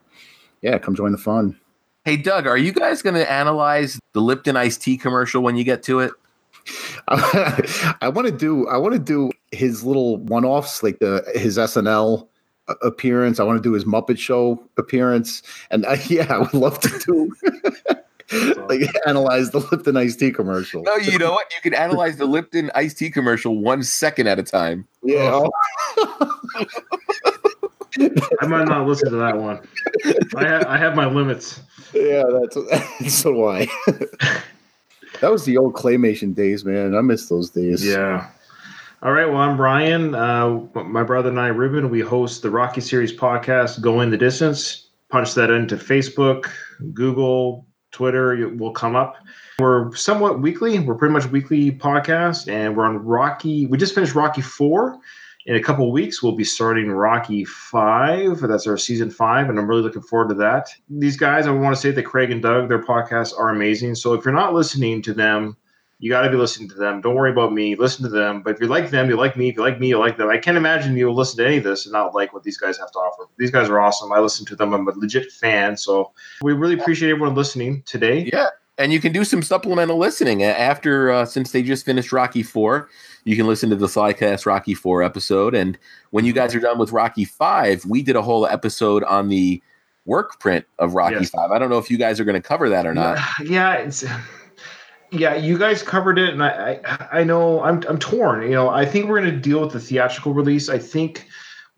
yeah, 0.62 0.78
come 0.78 0.96
join 0.96 1.12
the 1.12 1.18
fun. 1.18 1.60
Hey, 2.06 2.18
Doug, 2.18 2.48
are 2.48 2.58
you 2.58 2.72
guys 2.72 3.02
going 3.02 3.16
to 3.16 3.30
analyze 3.30 4.00
the 4.14 4.22
Lipton 4.22 4.56
iced 4.56 4.82
tea 4.82 4.98
commercial 4.98 5.44
when 5.44 5.58
you 5.58 5.64
get 5.64 5.84
to 5.84 6.00
it? 6.00 6.12
I 7.08 8.10
want 8.14 8.28
to 8.28 8.34
do 8.34 8.68
I 8.68 8.78
want 8.78 8.94
to 8.94 9.00
do 9.00 9.32
his 9.52 9.84
little 9.84 10.18
one-offs 10.18 10.84
like 10.84 11.00
the 11.00 11.24
his 11.36 11.58
SNL 11.58 12.28
uh, 12.68 12.76
appearance. 12.82 13.40
I 13.40 13.44
want 13.44 13.62
to 13.62 13.64
do 13.64 13.74
his 13.74 13.86
Muppet 13.86 14.18
Show 14.18 14.62
appearance, 14.78 15.44
and 15.72 15.86
I, 15.86 16.02
yeah, 16.08 16.34
I 16.34 16.40
would 16.40 16.54
love 16.54 16.80
to 16.82 17.00
do 17.06 17.34
like 18.32 18.82
analyze 19.06 19.52
the 19.52 19.60
Lipton 19.72 19.98
iced 19.98 20.20
tea 20.20 20.32
commercial. 20.32 20.84
No, 20.84 20.96
you 20.96 21.18
know 21.18 21.32
what? 21.32 21.52
You 21.54 21.62
can 21.62 21.74
analyze 21.74 22.18
the 22.18 22.26
Lipton 22.26 22.72
iced 22.76 22.98
tea 22.98 23.10
commercial 23.10 23.58
one 23.60 23.84
second 23.84 24.28
at 24.28 24.40
a 24.40 24.44
time. 24.44 24.88
Yeah. 25.04 25.46
I 28.42 28.46
might 28.48 28.68
not 28.68 28.86
listen 28.88 29.10
to 29.12 29.18
that 29.18 29.38
one. 29.38 29.60
I, 30.36 30.46
ha- 30.46 30.64
I 30.68 30.78
have 30.78 30.96
my 30.96 31.08
limits. 31.08 31.62
Yeah, 31.94 32.24
that's 32.30 32.56
so 33.22 33.34
do 33.34 33.46
I. 33.46 33.68
that 35.22 35.32
was 35.32 35.46
the 35.46 35.58
old 35.58 35.74
claymation 35.74 36.36
days, 36.36 36.66
man. 36.66 36.96
I 36.96 37.02
miss 37.02 37.30
those 37.30 37.50
days. 37.50 37.86
Yeah. 37.86 38.30
All 39.04 39.12
right. 39.12 39.28
Well, 39.28 39.38
I'm 39.38 39.62
Ryan. 39.62 40.16
Uh, 40.16 40.60
my 40.74 41.04
brother 41.04 41.30
and 41.30 41.40
I, 41.40 41.48
Ruben, 41.48 41.90
we 41.90 42.00
host 42.02 42.42
the 42.42 42.50
Rocky 42.50 42.82
Series 42.82 43.16
podcast, 43.16 43.80
Going 43.82 44.10
the 44.10 44.18
Distance. 44.18 44.88
Punch 45.10 45.36
that 45.36 45.50
into 45.50 45.78
Facebook, 45.78 46.52
Google, 46.94 47.67
Twitter. 47.98 48.34
It 48.34 48.58
will 48.58 48.72
come 48.72 48.96
up. 48.96 49.16
We're 49.58 49.94
somewhat 49.96 50.40
weekly. 50.40 50.78
We're 50.78 50.94
pretty 50.94 51.14
much 51.14 51.26
weekly 51.26 51.72
podcast, 51.72 52.48
and 52.48 52.78
we're 52.78 52.86
on 52.86 53.04
Rocky. 53.04 53.66
We 53.66 53.80
just 53.80 53.96
finished 53.96 54.14
Rocky 54.14 54.42
Four. 54.42 55.00
In 55.48 55.56
a 55.56 55.64
couple 55.64 55.92
weeks, 55.92 56.22
we'll 56.22 56.36
be 56.36 56.44
starting 56.44 56.92
Rocky 56.92 57.44
Five. 57.44 58.40
That's 58.40 58.68
our 58.68 58.78
season 58.78 59.10
five, 59.10 59.50
and 59.50 59.58
I'm 59.58 59.68
really 59.68 59.82
looking 59.82 60.04
forward 60.04 60.30
to 60.30 60.36
that. 60.36 60.70
These 60.90 61.18
guys, 61.18 61.48
I 61.48 61.52
want 61.52 61.76
to 61.76 61.82
say 61.82 61.90
that 61.90 62.04
Craig 62.04 62.30
and 62.30 62.42
Doug, 62.42 62.70
their 62.70 62.84
podcasts 62.84 63.34
are 63.36 63.50
amazing. 63.50 63.96
So 63.96 64.14
if 64.14 64.24
you're 64.24 64.34
not 64.34 64.54
listening 64.54 65.02
to 65.02 65.14
them, 65.14 65.58
you 66.00 66.12
got 66.12 66.22
to 66.22 66.30
be 66.30 66.36
listening 66.36 66.70
to 66.70 66.76
them. 66.76 67.02
Don't 67.02 67.16
worry 67.16 67.32
about 67.32 67.54
me. 67.54 67.76
Listen 67.76 68.04
to 68.04 68.10
them. 68.10 68.42
But 68.44 68.56
if 68.56 68.62
you 68.62 68.68
like 68.68 68.92
them, 68.92 69.10
you 69.10 69.18
like 69.18 69.36
me. 69.36 69.50
If 69.50 69.56
you 69.56 69.64
like 69.64 69.80
me, 69.80 69.88
you 69.88 69.98
like 69.98 70.18
them. 70.18 70.30
I 70.30 70.38
can't 70.38 70.58
imagine 70.58 70.96
you'll 70.96 71.16
listen 71.16 71.38
to 71.38 71.46
any 71.48 71.58
of 71.58 71.64
this 71.64 71.86
and 71.86 71.94
not 71.94 72.14
like 72.14 72.34
what 72.34 72.44
these 72.44 72.58
guys 72.58 72.78
have 72.78 72.92
to 72.92 73.00
offer. 73.00 73.28
These 73.38 73.52
guys 73.52 73.68
are 73.68 73.80
awesome. 73.80 74.12
I 74.12 74.20
listen 74.20 74.46
to 74.46 74.56
them. 74.56 74.74
I'm 74.74 74.88
a 74.88 74.92
legit 74.92 75.32
fan. 75.32 75.76
So 75.76 76.12
we 76.42 76.54
really 76.54 76.80
appreciate 76.80 77.10
everyone 77.10 77.34
listening 77.34 77.82
today. 77.86 78.30
Yeah. 78.32 78.50
And 78.80 78.94
you 78.94 79.00
can 79.00 79.12
do 79.12 79.26
some 79.26 79.42
supplemental 79.42 79.98
listening 79.98 80.44
after, 80.44 81.10
uh, 81.10 81.26
since 81.26 81.52
they 81.52 81.64
just 81.64 81.84
finished 81.84 82.12
Rocky 82.12 82.44
Four. 82.44 82.90
You 83.24 83.36
can 83.36 83.48
listen 83.48 83.72
to 83.72 83.76
the 83.76 83.88
Slycast 83.88 84.46
Rocky 84.46 84.76
Four 84.76 85.02
episode, 85.02 85.56
and 85.56 85.80
when 86.12 86.26
you 86.26 86.32
guys 86.32 86.54
are 86.54 86.60
done 86.60 86.78
with 86.78 86.92
Rocky 86.92 87.26
Five, 87.26 87.84
we 87.86 88.04
did 88.04 88.16
a 88.16 88.22
whole 88.22 88.46
episode 88.46 89.04
on 89.06 89.30
the 89.30 89.64
work 90.06 90.40
print 90.40 90.64
of 90.78 90.94
Rocky 90.94 91.16
Yes. 91.16 91.32
Five. 91.32 91.50
I 91.50 91.58
don't 91.58 91.72
know 91.72 91.80
if 91.80 91.90
you 91.90 91.98
guys 91.98 92.20
are 92.20 92.24
going 92.24 92.40
to 92.40 92.48
cover 92.48 92.70
that 92.70 92.86
or 92.86 92.94
not. 92.94 93.18
Yeah, 93.44 93.74
it's 93.74 94.06
yeah. 95.12 95.36
You 95.36 95.58
guys 95.58 95.84
covered 95.84 96.20
it, 96.20 96.30
and 96.30 96.44
I 96.44 96.80
I, 96.86 97.20
I 97.20 97.24
know 97.24 97.62
I'm 97.64 97.84
I'm 97.88 97.98
torn. 97.98 98.44
You 98.44 98.52
know, 98.52 98.70
I 98.70 98.86
think 98.86 99.08
we're 99.08 99.20
going 99.20 99.34
to 99.34 99.40
deal 99.40 99.62
with 99.62 99.74
the 99.74 99.80
theatrical 99.80 100.34
release. 100.34 100.70
I 100.70 100.78
think 100.78 101.28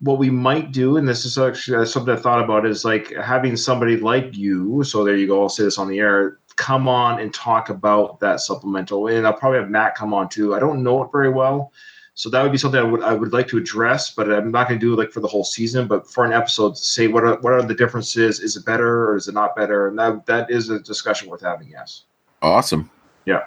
what 0.00 0.18
we 0.18 0.30
might 0.30 0.72
do, 0.72 0.96
and 0.96 1.06
this 1.06 1.24
is 1.24 1.36
actually 1.38 1.76
uh, 1.76 1.84
something 1.84 2.14
I 2.14 2.18
thought 2.18 2.42
about, 2.42 2.66
is 2.66 2.84
like 2.84 3.14
having 3.16 3.56
somebody 3.56 3.96
like 3.96 4.36
you. 4.36 4.82
So 4.84 5.04
there 5.04 5.16
you 5.16 5.26
go. 5.26 5.42
I'll 5.42 5.48
say 5.48 5.64
this 5.64 5.78
on 5.78 5.88
the 5.88 5.98
air. 5.98 6.38
Come 6.56 6.88
on 6.88 7.20
and 7.20 7.32
talk 7.32 7.70
about 7.70 8.20
that 8.20 8.40
supplemental, 8.40 9.06
and 9.08 9.26
I'll 9.26 9.32
probably 9.32 9.60
have 9.60 9.70
Matt 9.70 9.94
come 9.94 10.12
on 10.12 10.28
too. 10.28 10.54
I 10.54 10.58
don't 10.58 10.82
know 10.82 11.02
it 11.02 11.10
very 11.12 11.30
well. 11.30 11.72
So 12.14 12.28
that 12.28 12.42
would 12.42 12.52
be 12.52 12.58
something 12.58 12.78
I 12.78 12.84
would 12.84 13.02
I 13.02 13.14
would 13.14 13.32
like 13.32 13.48
to 13.48 13.56
address, 13.56 14.10
but 14.10 14.30
I'm 14.30 14.50
not 14.50 14.68
going 14.68 14.78
to 14.78 14.86
do 14.86 14.92
it 14.92 14.98
like 14.98 15.10
for 15.10 15.20
the 15.20 15.28
whole 15.28 15.44
season. 15.44 15.86
But 15.86 16.10
for 16.10 16.24
an 16.24 16.32
episode, 16.32 16.76
say 16.76 17.06
what 17.06 17.24
are, 17.24 17.40
what 17.40 17.52
are 17.52 17.62
the 17.62 17.74
differences? 17.74 18.40
Is 18.40 18.56
it 18.56 18.66
better 18.66 19.08
or 19.08 19.16
is 19.16 19.28
it 19.28 19.32
not 19.32 19.56
better? 19.56 19.88
And 19.88 19.98
that 19.98 20.26
that 20.26 20.50
is 20.50 20.68
a 20.68 20.80
discussion 20.80 21.30
worth 21.30 21.40
having. 21.40 21.68
Yes. 21.68 22.04
Awesome. 22.42 22.90
Yeah. 23.24 23.44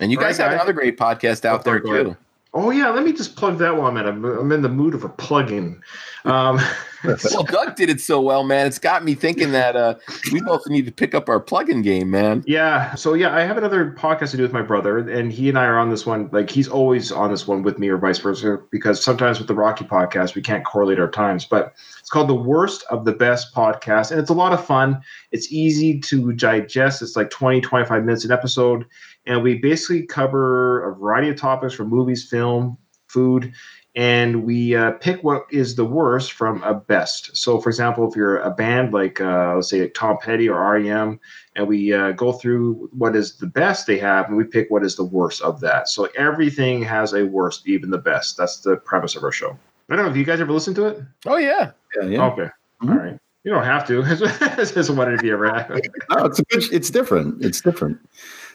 And 0.00 0.12
you 0.12 0.18
All 0.18 0.24
right, 0.24 0.30
guys 0.30 0.38
have 0.38 0.48
guys. 0.50 0.54
another 0.56 0.72
great 0.72 0.98
podcast 0.98 1.44
out 1.44 1.64
there 1.64 1.78
Go 1.80 1.92
ahead. 1.92 2.06
too. 2.06 2.16
Oh 2.54 2.70
yeah, 2.70 2.88
let 2.88 3.04
me 3.04 3.12
just 3.12 3.36
plug 3.36 3.58
that 3.58 3.76
while 3.76 3.86
I'm 3.86 3.98
in. 3.98 4.06
I'm, 4.06 4.24
I'm 4.24 4.50
in 4.50 4.62
the 4.62 4.70
mood 4.70 4.94
of 4.94 5.04
a 5.04 5.10
plug-in. 5.10 5.78
Um, 6.24 6.58
well, 7.04 7.42
Doug 7.44 7.76
did 7.76 7.90
it 7.90 8.00
so 8.00 8.18
well, 8.18 8.44
man. 8.44 8.66
It's 8.66 8.78
got 8.78 9.04
me 9.04 9.14
thinking 9.14 9.52
that 9.52 9.76
uh, 9.76 9.96
we 10.32 10.40
both 10.40 10.66
need 10.66 10.86
to 10.86 10.92
pick 10.92 11.14
up 11.14 11.28
our 11.28 11.38
plug-in 11.38 11.82
game, 11.82 12.10
man. 12.10 12.42
Yeah. 12.46 12.94
So 12.94 13.12
yeah, 13.12 13.36
I 13.36 13.42
have 13.42 13.58
another 13.58 13.94
podcast 13.98 14.30
to 14.30 14.38
do 14.38 14.42
with 14.42 14.54
my 14.54 14.62
brother, 14.62 14.96
and 14.96 15.30
he 15.30 15.50
and 15.50 15.58
I 15.58 15.66
are 15.66 15.78
on 15.78 15.90
this 15.90 16.06
one. 16.06 16.30
Like 16.32 16.48
he's 16.48 16.66
always 16.66 17.12
on 17.12 17.30
this 17.30 17.46
one 17.46 17.62
with 17.62 17.78
me, 17.78 17.90
or 17.90 17.98
vice 17.98 18.18
versa, 18.20 18.58
because 18.70 19.04
sometimes 19.04 19.38
with 19.38 19.48
the 19.48 19.54
Rocky 19.54 19.84
podcast 19.84 20.34
we 20.34 20.40
can't 20.40 20.64
correlate 20.64 20.98
our 20.98 21.10
times. 21.10 21.44
But 21.44 21.74
it's 22.00 22.08
called 22.08 22.28
the 22.28 22.34
Worst 22.34 22.84
of 22.88 23.04
the 23.04 23.12
Best 23.12 23.54
podcast, 23.54 24.10
and 24.12 24.18
it's 24.18 24.30
a 24.30 24.34
lot 24.34 24.54
of 24.54 24.64
fun. 24.64 24.98
It's 25.30 25.52
easy 25.52 26.00
to 26.00 26.32
digest. 26.32 27.02
It's 27.02 27.16
like 27.16 27.28
20, 27.28 27.60
25 27.60 28.02
minutes 28.04 28.24
an 28.24 28.32
episode, 28.32 28.86
and 29.26 29.42
we 29.42 29.58
basically 29.58 30.06
cover 30.06 30.90
a 30.90 30.94
variety 30.94 31.28
of 31.30 31.36
topics 31.36 31.74
from 31.74 31.88
movies, 31.88 32.28
film, 32.28 32.78
food. 33.08 33.52
And 33.94 34.44
we 34.44 34.76
uh, 34.76 34.92
pick 34.92 35.24
what 35.24 35.46
is 35.50 35.74
the 35.74 35.84
worst 35.84 36.32
from 36.32 36.62
a 36.62 36.74
best. 36.74 37.34
So, 37.34 37.58
for 37.58 37.70
example, 37.70 38.06
if 38.06 38.14
you're 38.14 38.36
a 38.38 38.50
band 38.50 38.92
like, 38.92 39.22
uh, 39.22 39.54
let's 39.54 39.70
say, 39.70 39.88
Tom 39.88 40.18
Petty 40.20 40.50
or 40.50 40.60
REM, 40.74 41.18
and 41.56 41.66
we 41.66 41.92
uh, 41.92 42.12
go 42.12 42.32
through 42.32 42.88
what 42.92 43.16
is 43.16 43.36
the 43.38 43.46
best 43.46 43.86
they 43.86 43.98
have 43.98 44.26
and 44.26 44.36
we 44.36 44.44
pick 44.44 44.70
what 44.70 44.84
is 44.84 44.94
the 44.94 45.04
worst 45.04 45.42
of 45.42 45.60
that 45.60 45.88
so 45.88 46.08
everything 46.16 46.82
has 46.82 47.14
a 47.14 47.24
worst 47.24 47.66
even 47.66 47.90
the 47.90 47.98
best 47.98 48.36
that's 48.36 48.58
the 48.60 48.76
premise 48.76 49.16
of 49.16 49.24
our 49.24 49.32
show 49.32 49.58
i 49.88 49.96
don't 49.96 50.04
know 50.04 50.10
if 50.10 50.16
you 50.16 50.24
guys 50.24 50.40
ever 50.40 50.52
listened 50.52 50.76
to 50.76 50.84
it 50.84 51.02
Oh 51.24 51.36
yeah. 51.36 51.72
Yeah, 52.00 52.08
yeah. 52.08 52.26
okay 52.26 52.48
all 52.82 52.88
right 52.90 53.18
you 53.44 53.52
don't 53.52 53.64
have 53.64 53.86
to 53.86 54.02
just 54.74 54.90
wondered 54.90 55.20
if 55.20 55.22
you 55.22 55.32
ever 55.32 55.48
have 55.48 55.68
No, 56.10 56.24
it's 56.24 56.40
a 56.40 56.42
good, 56.44 56.64
it's 56.72 56.90
different. 56.90 57.44
It's 57.44 57.60
different. 57.60 57.96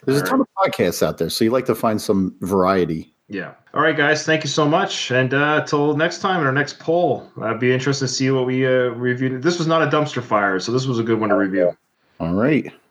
There's 0.06 0.22
a 0.22 0.26
ton 0.26 0.42
of 0.42 0.48
podcasts 0.58 1.06
out 1.06 1.18
there, 1.18 1.30
so 1.30 1.44
you 1.44 1.52
like 1.52 1.66
to 1.66 1.76
find 1.76 2.02
some 2.02 2.36
variety. 2.42 3.14
yeah. 3.28 3.54
All 3.74 3.82
right 3.82 3.96
guys 3.96 4.26
thank 4.26 4.44
you 4.44 4.50
so 4.50 4.68
much 4.68 5.12
and 5.12 5.34
uh 5.34 5.64
till 5.66 5.96
next 5.96 6.20
time 6.20 6.42
in 6.42 6.48
our 6.48 6.52
next 6.52 6.80
poll. 6.80 7.30
I'd 7.42 7.60
be 7.60 7.72
interested 7.72 8.08
to 8.08 8.14
see 8.14 8.30
what 8.32 8.46
we 8.46 8.66
uh 8.66 8.90
reviewed. 8.90 9.42
This 9.44 9.58
was 9.60 9.68
not 9.68 9.82
a 9.82 9.88
dumpster 9.88 10.22
fire 10.22 10.60
so 10.60 10.72
this 10.74 10.86
was 10.86 11.00
a 11.00 11.04
good 11.04 11.20
one 11.20 11.30
to 11.30 11.36
review. 11.36 11.78
All 12.20 12.34
right. 12.34 12.72